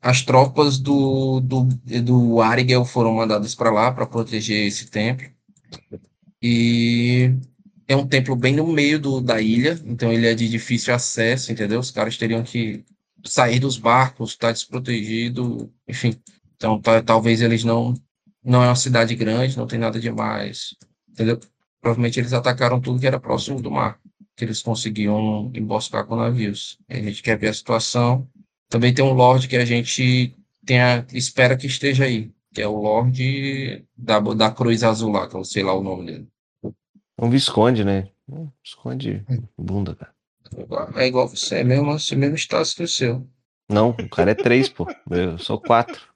as 0.00 0.22
tropas 0.22 0.78
do, 0.78 1.40
do, 1.40 1.64
do 2.02 2.40
Arigel 2.40 2.84
foram 2.84 3.14
mandadas 3.14 3.54
para 3.54 3.70
lá 3.70 3.92
para 3.92 4.06
proteger 4.06 4.66
esse 4.66 4.86
templo. 4.90 5.28
E 6.42 7.30
é 7.86 7.94
um 7.94 8.06
templo 8.06 8.34
bem 8.34 8.54
no 8.54 8.66
meio 8.66 8.98
do, 8.98 9.20
da 9.20 9.40
ilha, 9.40 9.78
então 9.84 10.12
ele 10.12 10.26
é 10.26 10.34
de 10.34 10.48
difícil 10.48 10.94
acesso, 10.94 11.52
entendeu? 11.52 11.80
Os 11.80 11.90
caras 11.90 12.16
teriam 12.16 12.42
que 12.42 12.84
sair 13.26 13.58
dos 13.58 13.76
barcos, 13.76 14.30
estar 14.30 14.52
desprotegido, 14.52 15.72
enfim. 15.86 16.14
Então 16.56 16.80
ta- 16.80 17.02
talvez 17.02 17.42
eles 17.42 17.64
não. 17.64 17.94
Não 18.44 18.62
é 18.62 18.68
uma 18.68 18.76
cidade 18.76 19.14
grande, 19.14 19.56
não 19.56 19.66
tem 19.66 19.78
nada 19.78 20.00
demais, 20.00 20.74
entendeu? 21.08 21.38
Provavelmente 21.80 22.18
eles 22.18 22.32
atacaram 22.32 22.80
tudo 22.80 22.98
que 23.00 23.06
era 23.06 23.20
próximo 23.20 23.60
do 23.60 23.70
mar, 23.70 23.98
que 24.36 24.44
eles 24.44 24.62
conseguiam 24.62 25.50
emboscar 25.54 26.06
com 26.06 26.16
navios. 26.16 26.78
A 26.88 26.94
gente 26.94 27.22
quer 27.22 27.38
ver 27.38 27.48
a 27.48 27.54
situação. 27.54 28.28
Também 28.68 28.94
tem 28.94 29.04
um 29.04 29.12
Lorde 29.12 29.48
que 29.48 29.56
a 29.56 29.64
gente 29.64 30.34
tem 30.64 30.80
a- 30.80 31.04
espera 31.12 31.56
que 31.56 31.66
esteja 31.66 32.04
aí, 32.04 32.30
que 32.54 32.62
é 32.62 32.66
o 32.68 32.76
Lorde 32.80 33.84
da, 33.96 34.20
da 34.20 34.50
Cruz 34.50 34.82
Azul 34.84 35.10
lá, 35.12 35.28
que 35.28 35.34
eu 35.36 35.44
sei 35.44 35.62
lá 35.62 35.74
o 35.74 35.82
nome 35.82 36.06
dele. 36.06 36.28
Um 37.18 37.28
Visconde, 37.28 37.84
né? 37.84 38.08
Hum, 38.28 38.48
Visconde 38.62 39.24
bunda, 39.58 39.94
cara. 39.94 40.14
É 40.96 41.06
igual 41.06 41.28
você, 41.28 41.56
é 41.56 41.64
mesmo, 41.64 41.90
assim, 41.90 42.16
mesmo 42.16 42.36
status 42.36 42.74
que 42.74 42.82
o 42.82 42.88
seu. 42.88 43.26
Não, 43.68 43.90
o 43.90 44.08
cara 44.08 44.32
é 44.32 44.34
três, 44.34 44.68
pô. 44.68 44.86
Eu 45.10 45.38
sou 45.38 45.60
quatro. 45.60 46.09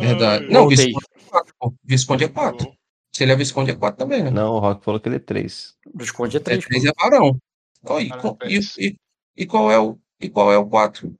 Verdade. 0.00 0.48
Não, 0.48 0.68
Visconde 0.68 1.06
é 1.14 1.30
quatro, 1.30 1.54
pô. 1.58 1.74
Visconde 1.84 2.24
é 2.24 2.28
quatro. 2.28 2.72
Se 3.12 3.22
ele 3.22 3.32
é 3.32 3.36
Visconde, 3.36 3.70
é 3.70 3.74
quatro 3.74 3.98
também, 3.98 4.22
né? 4.22 4.30
Não, 4.30 4.54
o 4.54 4.58
Rock 4.58 4.84
falou 4.84 5.00
que 5.00 5.08
ele 5.08 5.16
é 5.16 5.20
três. 5.20 5.74
Visconde 5.94 6.36
é 6.36 6.40
três. 6.40 6.64
É 6.64 6.68
três 6.68 6.84
é 6.84 6.90
varão. 7.00 7.38
Oh, 7.82 7.98
e, 7.98 8.10
e, 8.44 8.60
e, 8.78 8.96
e, 9.36 9.46
qual 9.46 9.70
é 9.70 9.78
o, 9.78 9.98
e 10.20 10.28
qual 10.28 10.52
é 10.52 10.58
o 10.58 10.66
quatro? 10.66 11.14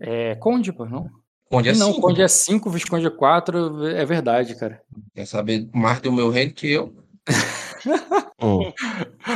É 0.00 0.34
Conde, 0.34 0.72
pô, 0.72 0.84
não? 0.84 1.08
Conde 1.48 1.68
é 1.68 1.74
não, 1.74 1.92
cinco. 1.92 2.00
Conde 2.00 2.22
é 2.22 2.28
5, 2.28 2.70
Visconde 2.70 3.06
é 3.06 3.10
4, 3.10 3.86
é 3.88 4.04
verdade, 4.04 4.54
cara. 4.56 4.82
Quer 5.14 5.26
saber 5.26 5.68
mais 5.72 6.00
do 6.00 6.12
meu 6.12 6.30
reino 6.30 6.52
que 6.52 6.70
eu? 6.70 6.94
Hum. 8.44 8.72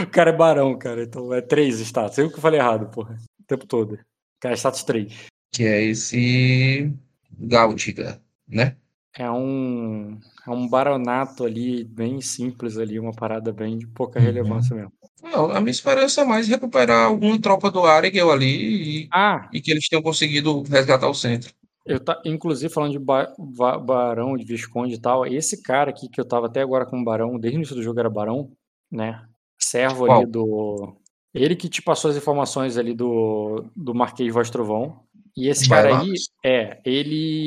O 0.02 0.06
cara 0.10 0.30
é 0.30 0.36
barão, 0.36 0.76
cara. 0.76 1.04
Então 1.04 1.32
é 1.32 1.40
3 1.40 1.78
status. 1.78 2.18
Eu 2.18 2.28
que 2.28 2.40
falei 2.40 2.58
errado, 2.58 2.90
porra. 2.90 3.16
O 3.40 3.44
tempo 3.44 3.64
todo. 3.64 3.92
O 3.92 3.98
cara 4.40 4.54
é 4.54 4.56
status 4.56 4.82
3. 4.82 5.12
Que 5.52 5.64
é 5.64 5.84
esse 5.84 6.92
Gautiga, 7.38 8.20
né? 8.48 8.76
É 9.18 9.30
um, 9.30 10.18
é 10.46 10.50
um 10.50 10.68
baronato 10.68 11.44
ali, 11.44 11.84
bem 11.84 12.20
simples 12.20 12.76
ali, 12.76 13.00
uma 13.00 13.12
parada 13.14 13.50
bem 13.52 13.78
de 13.78 13.86
pouca 13.86 14.18
Uhum. 14.18 14.26
relevância 14.26 14.76
mesmo. 14.76 14.92
Não, 15.22 15.50
a 15.50 15.60
minha 15.60 15.70
esperança 15.70 16.20
é 16.20 16.24
mais 16.24 16.46
recuperar 16.48 17.06
alguma 17.06 17.40
tropa 17.40 17.70
do 17.70 17.84
Arigel 17.84 18.30
ali 18.30 19.04
e, 19.04 19.08
Ah, 19.10 19.48
e 19.52 19.60
que 19.60 19.70
eles 19.70 19.88
tenham 19.88 20.02
conseguido 20.02 20.62
resgatar 20.62 21.08
o 21.08 21.14
centro. 21.14 21.52
eu 21.86 21.98
tá, 22.00 22.20
inclusive 22.24 22.72
falando 22.72 22.92
de 22.92 22.98
ba- 22.98 23.32
ba- 23.38 23.78
barão, 23.78 24.36
de 24.36 24.44
visconde 24.44 24.94
e 24.94 25.00
tal, 25.00 25.24
esse 25.26 25.62
cara 25.62 25.90
aqui 25.90 26.08
que 26.08 26.20
eu 26.20 26.24
tava 26.26 26.46
até 26.46 26.60
agora 26.60 26.84
com 26.84 27.02
barão, 27.02 27.38
desde 27.38 27.56
o 27.56 27.60
início 27.60 27.74
do 27.76 27.82
jogo 27.82 27.98
era 28.00 28.10
barão, 28.10 28.50
né? 28.90 29.24
Servo 29.58 30.04
Qual? 30.04 30.18
ali 30.18 30.26
do. 30.26 30.94
Ele 31.32 31.56
que 31.56 31.68
te 31.68 31.80
passou 31.82 32.10
as 32.10 32.16
informações 32.16 32.76
ali 32.76 32.94
do, 32.94 33.64
do 33.74 33.94
Marquês 33.94 34.32
Voz 34.32 34.50
Trovão. 34.50 35.00
E 35.36 35.48
esse 35.48 35.68
Vai 35.68 35.82
cara 35.82 35.94
lá. 35.94 36.02
aí, 36.02 36.14
é, 36.44 36.80
ele. 36.84 37.45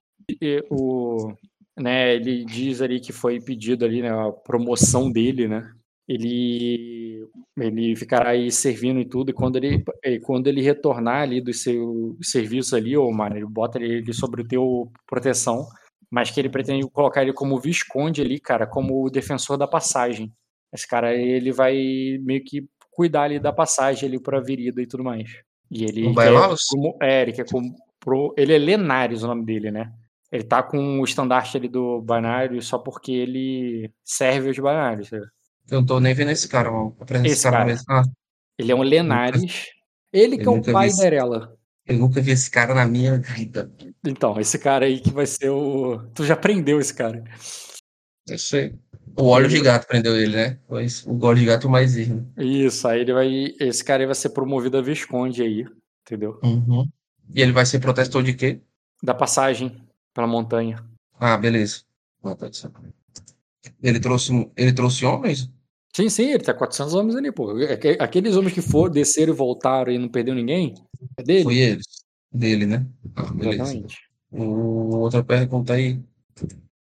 O, 0.69 1.33
né, 1.79 2.15
ele 2.15 2.43
diz 2.45 2.81
ali 2.81 2.99
que 2.99 3.13
foi 3.13 3.39
pedido 3.39 3.85
ali, 3.85 4.01
né, 4.01 4.09
a 4.09 4.31
promoção 4.31 5.11
dele, 5.11 5.47
né? 5.47 5.71
Ele, 6.07 7.23
ele 7.57 7.95
ficará 7.95 8.31
aí 8.31 8.51
servindo 8.51 8.99
e 8.99 9.05
tudo, 9.05 9.29
e 9.29 9.33
quando 9.33 9.57
ele, 9.57 9.83
quando 10.23 10.47
ele 10.47 10.61
retornar 10.61 11.21
ali 11.21 11.39
do 11.39 11.53
seu 11.53 12.17
serviço 12.21 12.75
ali, 12.75 12.97
ô, 12.97 13.11
mano, 13.11 13.37
ele 13.37 13.45
bota 13.45 13.77
ele 13.79 14.11
sobre 14.11 14.41
o 14.41 14.47
teu 14.47 14.91
proteção, 15.05 15.67
mas 16.09 16.31
que 16.31 16.39
ele 16.39 16.49
pretende 16.49 16.89
colocar 16.89 17.21
ele 17.21 17.31
como 17.31 17.59
visconde 17.59 18.21
ali, 18.21 18.39
cara, 18.39 18.65
como 18.65 19.05
o 19.05 19.09
defensor 19.09 19.55
da 19.55 19.67
passagem. 19.67 20.33
Esse 20.73 20.87
cara, 20.87 21.15
ele 21.15 21.51
vai 21.51 21.75
meio 22.21 22.43
que 22.43 22.67
cuidar 22.89 23.23
ali 23.23 23.39
da 23.39 23.53
passagem 23.53 24.09
ali 24.09 24.19
pra 24.19 24.41
virida 24.41 24.81
e 24.81 24.87
tudo 24.87 25.03
mais. 25.03 25.29
E 25.69 25.83
ele 25.83 26.07
quer, 26.07 26.13
Bailaus? 26.13 26.65
como, 26.69 26.97
é, 27.01 27.21
ele 27.21 27.33
quer 27.33 27.45
como, 27.47 27.75
pro, 27.99 28.33
ele 28.35 28.53
é 28.53 28.57
Lenares 28.57 29.21
o 29.21 29.27
nome 29.27 29.45
dele, 29.45 29.69
né? 29.69 29.93
Ele 30.31 30.43
tá 30.43 30.61
com 30.61 30.99
o 30.99 31.03
estandarte 31.03 31.57
ali 31.57 31.67
do 31.67 32.01
Banário 32.01 32.61
só 32.61 32.77
porque 32.77 33.11
ele 33.11 33.91
serve 34.03 34.49
os 34.49 34.59
Banários. 34.59 35.09
sabe? 35.09 35.25
Eu 35.71 35.79
não 35.79 35.85
tô 35.85 35.99
nem 35.99 36.13
vendo 36.13 36.31
esse 36.31 36.47
cara, 36.47 36.69
presença 37.05 37.33
Esse 37.33 37.43
cara, 37.43 37.65
cara. 37.65 37.79
Ah, 37.89 38.03
Ele 38.57 38.71
é 38.71 38.75
um 38.75 38.81
Lenares. 38.83 39.67
Ele 40.11 40.37
que 40.37 40.47
eu 40.47 40.55
é 40.55 40.59
o 40.59 40.61
pai 40.73 40.87
esse- 40.87 41.05
Erela. 41.05 41.55
eu 41.87 41.97
nunca 41.97 42.21
vi 42.21 42.31
esse 42.31 42.49
cara 42.49 42.73
na 42.75 42.85
minha 42.85 43.17
vida. 43.19 43.71
Então, 44.05 44.39
esse 44.39 44.57
cara 44.59 44.85
aí 44.85 44.99
que 44.99 45.11
vai 45.11 45.25
ser 45.25 45.49
o. 45.49 45.99
Tu 46.13 46.25
já 46.25 46.35
prendeu 46.35 46.79
esse 46.79 46.93
cara. 46.93 47.23
Eu 48.27 48.37
sei. 48.37 48.75
O 49.17 49.25
óleo 49.25 49.47
de 49.49 49.59
gato 49.61 49.87
prendeu 49.87 50.15
ele, 50.15 50.35
né? 50.35 50.59
O 50.67 51.25
óleo 51.25 51.39
de 51.39 51.45
gato 51.45 51.67
mais 51.69 51.97
irmão. 51.97 52.27
Isso, 52.37 52.87
aí 52.87 53.01
ele 53.01 53.13
vai. 53.13 53.53
Esse 53.59 53.83
cara 53.83 54.03
aí 54.03 54.05
vai 54.05 54.15
ser 54.15 54.29
promovido 54.29 54.77
a 54.77 54.81
Visconde 54.81 55.41
aí, 55.41 55.65
entendeu? 56.05 56.39
Uhum. 56.43 56.87
E 57.33 57.41
ele 57.41 57.51
vai 57.51 57.65
ser 57.65 57.79
protetor 57.79 58.23
de 58.23 58.33
quê? 58.33 58.61
Da 59.03 59.13
passagem 59.13 59.79
pela 60.19 60.27
montanha. 60.27 60.83
Ah, 61.17 61.37
beleza. 61.37 61.83
Tá. 62.21 62.49
Ele 63.81 63.99
trouxe, 64.01 64.51
ele 64.57 64.73
trouxe 64.73 65.05
homens? 65.05 65.49
Sim, 65.95 66.09
sim, 66.09 66.25
ele 66.31 66.43
tá 66.43 66.53
400 66.53 66.93
homens 66.93 67.15
ali, 67.15 67.31
pô. 67.31 67.51
Aque- 67.63 67.97
Aqueles 67.99 68.35
homens 68.35 68.53
que 68.53 68.61
foram, 68.61 68.91
desceram 68.91 69.33
e 69.33 69.35
voltaram 69.35 69.91
e 69.93 69.97
não 69.97 70.09
perdeu 70.09 70.35
ninguém, 70.35 70.75
é 71.17 71.23
dele? 71.23 71.43
Foi 71.43 71.57
eles. 71.57 71.85
Dele, 72.31 72.65
né? 72.65 72.85
Ah, 73.15 73.23
beleza. 73.33 73.63
Exatamente. 73.63 73.97
O- 74.31 74.97
outra 74.97 75.23
pergunta 75.23 75.73
aí. 75.73 75.99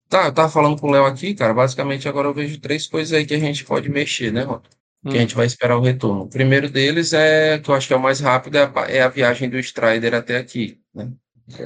Tá, 0.09 0.27
eu 0.27 0.33
tava 0.33 0.49
falando 0.49 0.81
com 0.81 0.89
o 0.89 0.91
Léo 0.91 1.05
aqui, 1.05 1.35
cara. 1.35 1.53
Basicamente, 1.53 2.09
agora 2.09 2.27
eu 2.29 2.35
vejo 2.35 2.59
três 2.59 2.87
coisas 2.87 3.13
aí 3.13 3.27
que 3.27 3.35
a 3.35 3.39
gente 3.39 3.65
pode 3.65 3.89
mexer, 3.91 4.33
né, 4.33 4.43
Roto? 4.45 4.71
Que 5.03 5.09
a 5.09 5.13
Hum. 5.13 5.21
gente 5.21 5.35
vai 5.35 5.47
esperar 5.47 5.77
o 5.77 5.83
retorno. 5.83 6.23
O 6.23 6.29
primeiro 6.29 6.71
deles 6.71 7.13
é, 7.13 7.59
que 7.59 7.69
eu 7.71 7.75
acho 7.75 7.87
que 7.87 7.93
é 7.93 7.97
o 7.97 8.03
mais 8.03 8.19
rápido, 8.21 8.57
é 8.57 8.63
a, 8.65 8.73
é 8.91 9.03
a 9.03 9.09
viagem 9.09 9.49
do 9.51 9.59
Strider 9.59 10.15
até 10.15 10.39
aqui, 10.39 10.81
né? 10.95 11.13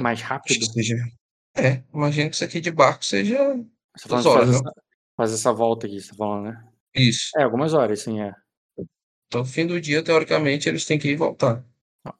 Mais 0.00 0.20
rápido. 0.20 0.58
que 0.58 0.66
seja. 0.73 0.97
É, 1.56 1.82
imagino 1.92 2.30
que 2.30 2.36
isso 2.36 2.44
aqui 2.44 2.60
de 2.60 2.70
barco 2.70 3.04
seja 3.04 3.38
Você 3.96 4.08
duas 4.08 4.26
horas, 4.26 4.48
não? 4.48 4.56
essa, 4.56 4.72
fazer 5.16 5.34
essa 5.34 5.52
volta 5.52 5.86
aqui, 5.86 6.00
você 6.00 6.10
tá 6.10 6.14
falando, 6.14 6.44
né? 6.44 6.64
Isso. 6.94 7.30
É, 7.36 7.42
algumas 7.42 7.74
horas, 7.74 8.00
sim, 8.00 8.20
é. 8.20 8.32
Então, 9.26 9.44
fim 9.44 9.66
do 9.66 9.80
dia, 9.80 10.02
teoricamente, 10.02 10.68
eles 10.68 10.84
têm 10.84 10.98
que 10.98 11.08
ir 11.08 11.12
e 11.12 11.16
voltar. 11.16 11.64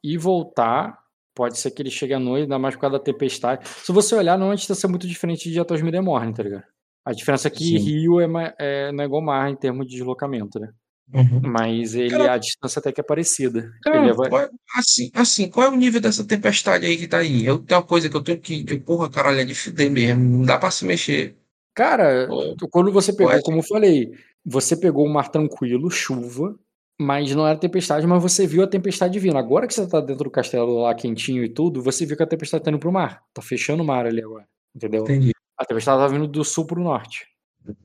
E 0.03 0.17
voltar, 0.17 0.99
pode 1.35 1.59
ser 1.59 1.71
que 1.71 1.83
ele 1.83 1.91
chegue 1.91 2.15
à 2.15 2.21
noite, 2.21 2.43
ainda 2.43 2.59
mais 2.59 2.75
por 2.75 2.83
causa 2.83 2.99
da 2.99 3.05
tempestade. 3.05 3.67
Se 3.69 3.91
você 3.93 4.15
olhar, 4.15 4.39
não 4.39 4.55
distância 4.55 4.87
é 4.87 4.91
muito 4.91 5.09
diferente 5.09 5.51
de 5.51 5.59
Atos 5.59 5.83
Midemorne, 5.83 6.33
tá 6.33 6.43
ligado? 6.43 6.65
A 7.05 7.13
diferença 7.13 7.49
é 7.49 7.51
que 7.51 7.65
Sim. 7.65 7.79
Rio 7.79 8.21
é, 8.21 8.55
é, 8.59 8.93
não 8.93 9.03
é 9.03 9.07
igual 9.07 9.23
mar 9.23 9.51
em 9.51 9.57
termos 9.57 9.87
de 9.87 9.97
deslocamento, 9.97 10.61
né? 10.61 10.73
Uhum. 11.13 11.41
Mas 11.43 11.95
ele, 11.95 12.11
Cara- 12.11 12.35
a 12.35 12.39
distância 12.39 12.79
até 12.79 12.93
que 12.93 13.01
é 13.01 13.05
parecida. 13.05 13.73
Cara, 13.83 13.99
Ele 14.05 14.13
vai- 14.13 14.29
qual 14.29 14.43
é- 14.43 14.51
assim, 14.77 15.11
assim, 15.13 15.49
qual 15.49 15.67
é 15.67 15.69
o 15.71 15.77
nível 15.77 16.01
dessa 16.01 16.25
tempestade 16.25 16.87
aí 16.87 16.97
que 16.97 17.09
tá 17.09 17.19
aí? 17.19 17.45
Eu 17.45 17.59
tenho 17.59 17.81
uma 17.81 17.87
coisa 17.87 18.09
que 18.09 18.17
eu 18.17 18.23
tenho 18.23 18.39
que, 18.39 18.63
que 18.63 18.79
porra, 18.79 19.11
caralho, 19.11 19.41
é 19.41 19.45
de 19.45 19.55
fuder 19.55 19.91
mesmo. 19.91 20.23
Não 20.39 20.45
dá 20.45 20.57
pra 20.57 20.71
se 20.71 20.85
mexer. 20.85 21.37
Cara, 21.75 22.27
Pô, 22.29 22.55
tu- 22.57 22.69
quando 22.69 22.93
você 22.93 23.13
pegou, 23.13 23.33
Pode. 23.33 23.43
como 23.45 23.59
eu 23.59 23.63
falei, 23.65 24.13
você 24.45 24.77
pegou 24.77 25.05
um 25.07 25.13
mar 25.13 25.29
tranquilo, 25.31 25.91
chuva, 25.91 26.55
mas 27.01 27.35
não 27.35 27.47
era 27.47 27.59
tempestade, 27.59 28.07
mas 28.07 28.23
você 28.23 28.47
viu 28.47 28.63
a 28.63 28.67
tempestade 28.69 29.19
vindo. 29.19 29.37
Agora 29.39 29.67
que 29.67 29.75
você 29.75 29.87
tá 29.89 30.01
dentro 30.01 30.25
do 30.25 30.31
castelo 30.31 30.83
lá 30.83 30.95
quentinho 30.95 31.43
e 31.43 31.49
tudo, 31.49 31.83
você 31.83 32.07
viu 32.07 32.17
que 32.17 32.23
a 32.23 32.27
tempestade 32.27 32.63
tá 32.63 32.71
indo 32.71 32.79
pro 32.79 32.93
mar. 32.93 33.23
Tá 33.35 33.41
fechando 33.43 33.83
o 33.83 33.87
mar 33.87 34.07
ali 34.07 34.23
agora. 34.23 34.47
Entendeu? 34.77 35.03
Entendi. 35.03 35.33
A 35.59 35.65
tempestade 35.65 35.99
tá 36.01 36.07
vindo 36.09 36.29
do 36.29 36.45
sul 36.45 36.67
pro 36.67 36.81
norte. 36.83 37.27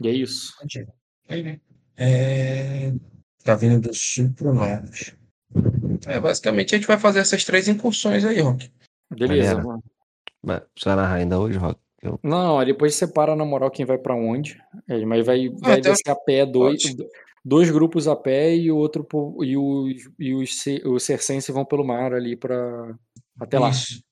E 0.02 0.08
é 0.08 0.12
isso. 0.12 0.54
entendi. 0.64 0.88
Entendi. 1.28 1.62
É... 1.98 2.92
Tá 3.45 3.53
vindo 3.56 3.80
do 3.80 3.93
sul 3.93 4.33
pro 4.35 4.51
norte. 4.53 5.15
É, 6.07 6.19
basicamente 6.19 6.74
a 6.74 6.77
gente 6.80 6.88
vai 6.88 6.98
fazer 6.98 7.19
essas 7.19 7.45
três 7.45 7.67
incursões 7.67 8.25
aí, 8.25 8.41
Rock. 8.41 8.72
Beleza. 9.09 9.61
Mano. 9.61 9.83
Mas 10.43 10.61
você 10.75 10.90
vai 10.90 10.95
narrar 10.95 11.15
ainda 11.15 11.40
hoje, 11.40 11.57
Rock? 11.59 11.80
Eu- 12.01 12.19
Não, 12.24 12.65
depois 12.65 12.95
separa 12.95 13.35
na 13.35 13.45
moral 13.45 13.69
quem 13.69 13.85
vai 13.85 13.99
pra 13.99 14.15
onde. 14.15 14.59
É, 14.90 15.06
mas 15.06 15.24
vai, 15.24 15.48
vai 15.49 15.77
então- 15.80 15.91
descer 15.93 16.09
a 16.09 16.15
pé 16.15 16.43
dois, 16.43 16.83
Pode. 16.83 17.07
dois 17.45 17.69
grupos 17.69 18.07
a 18.07 18.15
pé 18.15 18.56
e 18.56 18.72
o 18.72 18.75
outro 18.77 19.07
e 19.43 19.56
os, 19.56 20.09
e 20.19 20.33
os, 20.33 20.65
os 20.85 21.03
circenses 21.03 21.53
vão 21.53 21.64
pelo 21.64 21.85
mar 21.85 22.14
ali 22.15 22.35
para 22.35 22.95
até 23.40 23.59
lá. 23.59 23.69
Isso. 23.69 24.03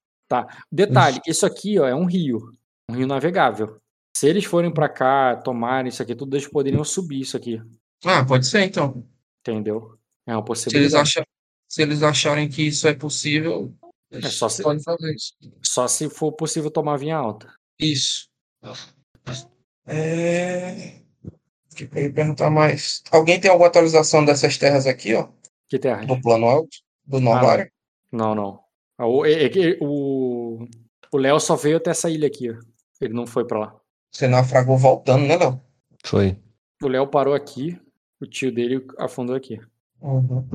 Detalhe, 0.72 1.20
isso 1.28 1.46
aqui 1.46 1.80
ó, 1.80 1.88
é 1.88 1.94
um 1.96 2.06
rio, 2.06 2.40
um 2.90 2.94
rio 2.96 3.08
navegável. 3.08 3.78
Se 4.16 4.28
eles 4.28 4.46
forem 4.46 4.72
pra 4.72 4.88
cá, 4.90 5.36
tomarem 5.36 5.90
isso 5.90 6.02
aqui, 6.04 6.16
tudo 6.16 6.36
eles 6.36 6.48
poderiam 6.48 6.84
subir 6.84 7.20
isso 7.22 7.36
aqui, 7.36 7.60
Ah, 8.06 8.24
pode 8.26 8.46
ser 8.48 8.64
então. 8.64 9.04
Entendeu? 9.52 9.98
É 10.26 10.32
uma 10.36 10.38
Se 10.38 10.40
eles, 10.40 10.46
possibilidade. 10.46 10.96
acham, 10.96 11.24
se 11.68 11.82
eles 11.82 12.02
acharem 12.04 12.48
que 12.50 12.62
isso 12.64 12.88
é 12.88 12.94
possível, 12.94 13.74
eles 14.10 14.26
É 14.26 14.30
só 14.30 14.48
se- 14.48 14.64
podem 14.64 14.82
fazer 14.82 15.14
isso. 15.14 15.34
Só 15.62 15.88
se 15.88 16.10
for 16.10 16.32
possível 16.32 16.72
tomar 16.72 16.98
vinha 16.98 17.18
alta. 17.18 17.54
Isso. 17.80 18.28
É... 19.86 21.02
O 21.72 21.76
que 21.76 21.90
eu 21.92 22.04
ia 22.04 22.14
perguntar 22.14 22.50
mais? 22.50 23.02
Alguém 23.12 23.40
tem 23.40 23.50
alguma 23.50 23.68
atualização 23.68 24.24
dessas 24.24 24.58
terras 24.58 24.86
aqui, 24.86 25.14
ó? 25.16 25.28
Que 25.68 25.80
terra? 25.80 26.06
Do 26.06 26.22
plano 26.22 26.46
alto? 26.46 26.78
Do 27.06 27.18
Ah, 27.18 27.22
Novário? 27.22 27.72
Não, 28.12 28.36
não. 28.36 28.60
Ah, 28.98 29.08
O 29.08 29.26
é- 29.26 29.46
é 29.46 29.78
o 29.82 30.66
o 31.12 31.18
Léo 31.18 31.40
só 31.40 31.56
veio 31.56 31.78
até 31.78 31.92
essa 31.92 32.10
ilha 32.10 32.28
aqui. 32.28 32.50
ó. 32.52 32.56
Ele 33.02 33.14
não 33.14 33.26
foi 33.28 33.46
pra 33.46 33.60
lá. 33.60 33.76
Você 34.12 34.28
naufragou 34.28 34.78
voltando, 34.78 35.26
né, 35.26 35.36
Léo? 35.36 35.60
Foi. 36.06 36.38
O 36.82 36.88
Léo 36.88 37.08
parou 37.08 37.34
aqui, 37.34 37.80
o 38.24 38.28
tio 38.28 38.52
dele 38.52 38.86
afundou 38.98 39.36
aqui. 39.36 39.60
Uhum. 40.02 40.48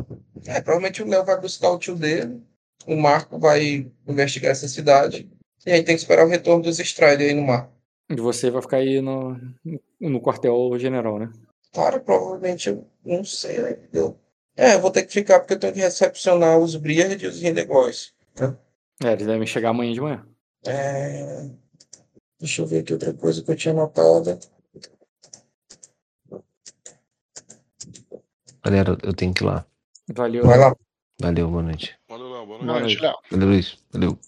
É, 0.47 0.61
provavelmente 0.61 1.03
o 1.03 1.07
Léo 1.07 1.25
vai 1.25 1.41
buscar 1.41 1.71
o 1.71 1.79
tio 1.79 1.95
dele, 1.95 2.41
o 2.87 2.97
Marco 2.97 3.39
vai 3.39 3.91
investigar 4.07 4.53
essa 4.53 4.69
cidade, 4.69 5.29
e 5.67 5.73
aí 5.73 5.83
tem 5.83 5.95
que 5.95 6.01
esperar 6.01 6.27
o 6.27 6.29
retorno 6.29 6.63
dos 6.63 6.79
Strider 6.79 7.29
aí 7.29 7.35
no 7.35 7.47
mar. 7.47 7.71
E 8.11 8.17
você 8.17 8.51
vai 8.51 8.63
ficar 8.63 8.79
aí 8.79 9.01
no, 9.01 9.39
no 10.01 10.21
quartel 10.21 10.79
general, 10.79 11.19
né? 11.19 11.31
Cara, 11.73 12.01
provavelmente 12.01 12.69
eu 12.71 12.87
não 13.05 13.23
sei, 13.23 13.59
né? 13.59 13.79
Eu... 13.93 14.19
É, 14.57 14.75
eu 14.75 14.81
vou 14.81 14.91
ter 14.91 15.05
que 15.05 15.13
ficar 15.13 15.39
porque 15.39 15.55
eu 15.55 15.59
tenho 15.59 15.73
que 15.73 15.81
recepcionar 15.81 16.59
os 16.59 16.75
Briard 16.75 17.23
e 17.23 17.29
os 17.29 17.41
Rindegóis. 17.41 18.13
É, 19.05 19.13
eles 19.13 19.27
devem 19.27 19.47
chegar 19.47 19.71
amanhã 19.71 19.93
de 19.93 20.01
manhã. 20.01 20.27
É... 20.67 21.49
Deixa 22.41 22.63
eu 22.63 22.67
ver 22.67 22.81
aqui 22.81 22.93
outra 22.93 23.13
coisa 23.13 23.43
que 23.43 23.51
eu 23.51 23.57
tinha 23.57 23.73
anotado. 23.73 24.39
Galera, 28.69 28.99
eu 29.03 29.15
tenho 29.15 29.33
que 29.33 29.43
ir 29.43 29.47
lá. 29.47 29.65
Valeu. 30.15 30.45
Vai 30.45 30.59
lá. 30.59 30.77
Valeu, 31.21 31.49
boa 31.49 31.63
noite. 31.63 31.97
Valeu, 32.07 32.29
Léo. 32.31 32.47
Boa 32.47 32.59
Boa 32.59 32.65
noite. 32.67 32.81
noite, 32.83 33.01
Léo. 33.03 33.15
Valeu, 33.31 33.49
Luiz. 33.49 33.79
Valeu. 33.91 34.19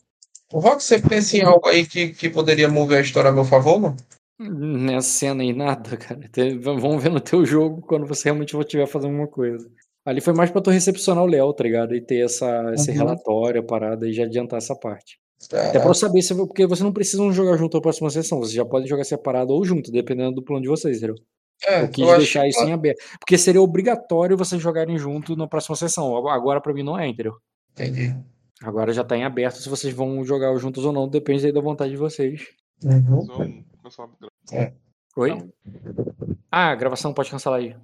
O 0.53 0.59
Rock, 0.61 0.83
você 0.83 0.99
pensa 0.99 1.37
em 1.37 1.43
algo 1.43 1.69
aí 1.69 1.87
que, 1.87 2.09
que 2.15 2.31
poderia 2.31 2.69
mover 2.69 2.99
a 2.99 3.03
história 3.03 3.29
a 3.31 3.33
meu 3.33 3.45
favor, 3.45 3.79
mano? 3.79 3.97
Nessa 4.41 5.09
cena 5.09 5.43
aí, 5.43 5.53
nada, 5.53 5.95
cara. 5.99 6.19
Vamos 6.63 7.03
ver 7.03 7.11
no 7.11 7.21
teu 7.21 7.45
jogo 7.45 7.83
quando 7.83 8.07
você 8.07 8.25
realmente 8.31 8.57
estiver 8.57 8.87
fazendo 8.87 9.11
alguma 9.11 9.29
coisa. 9.29 9.71
Ali 10.07 10.23
foi 10.23 10.33
mais 10.33 10.51
pra 10.51 10.63
tu 10.63 10.71
recepcionar 10.71 11.23
o 11.23 11.27
Léo, 11.27 11.53
tá 11.53 11.63
ligado? 11.63 11.95
E 11.95 12.01
ter 12.01 12.25
essa, 12.25 12.73
esse 12.73 12.91
Uhum. 12.91 12.97
relatório, 12.97 13.61
a 13.61 13.65
parada, 13.65 14.09
e 14.09 14.13
já 14.15 14.25
adiantar 14.25 14.57
essa 14.57 14.75
parte. 14.75 15.19
Até 15.45 15.57
pra 15.57 15.71
Caraca. 15.73 15.89
eu 15.91 15.95
saber 15.95 16.23
se. 16.23 16.35
Porque 16.35 16.67
vocês 16.67 16.81
não 16.85 16.93
precisam 16.93 17.31
jogar 17.33 17.59
junto 17.59 17.77
a 17.77 17.81
próxima 17.83 18.09
sessão. 18.11 18.39
Vocês 18.39 18.55
já 18.55 18.65
podem 18.65 18.89
jogar 18.89 19.05
separado 19.05 19.53
ou 19.53 19.63
junto, 19.65 19.93
dependendo 19.93 20.33
do 20.37 20.43
plano 20.43 20.63
de 20.63 20.69
vocês, 20.69 20.97
entendeu? 20.99 21.17
É, 21.67 21.83
Eu 21.83 21.89
quis 21.89 22.09
eu 22.09 22.17
deixar 22.19 22.43
que- 22.43 22.49
isso 22.49 22.61
em 22.65 22.73
aberto. 22.73 22.99
Porque 23.19 23.37
seria 23.39 23.61
obrigatório 23.63 24.37
vocês 24.37 24.61
jogarem 24.61 24.97
junto 24.99 25.37
na 25.37 25.47
próxima 25.47 25.77
sessão. 25.77 26.17
Agora 26.29 26.61
pra 26.61 26.73
mim 26.73 26.83
não 26.83 26.99
é, 26.99 27.07
entendeu? 27.07 27.37
Entendi. 27.73 28.15
Agora 28.63 28.93
já 28.93 29.03
tá 29.05 29.17
em 29.17 29.25
aberto 29.25 29.57
se 29.57 29.69
vocês 29.69 29.93
vão 29.95 30.23
jogar 30.25 30.55
juntos 30.57 30.85
ou 30.85 30.93
não, 30.93 31.09
depende 31.09 31.47
aí 31.47 31.53
da 31.53 31.61
vontade 31.61 31.91
de 31.93 31.97
vocês. 31.97 32.43
Uhum. 32.85 33.65
Pessoal, 33.83 34.11
Oi? 35.17 35.51
Ah, 36.53 36.71
a 36.71 36.75
gravação 36.75 37.13
pode 37.15 37.31
cancelar 37.31 37.59
aí. 37.61 37.75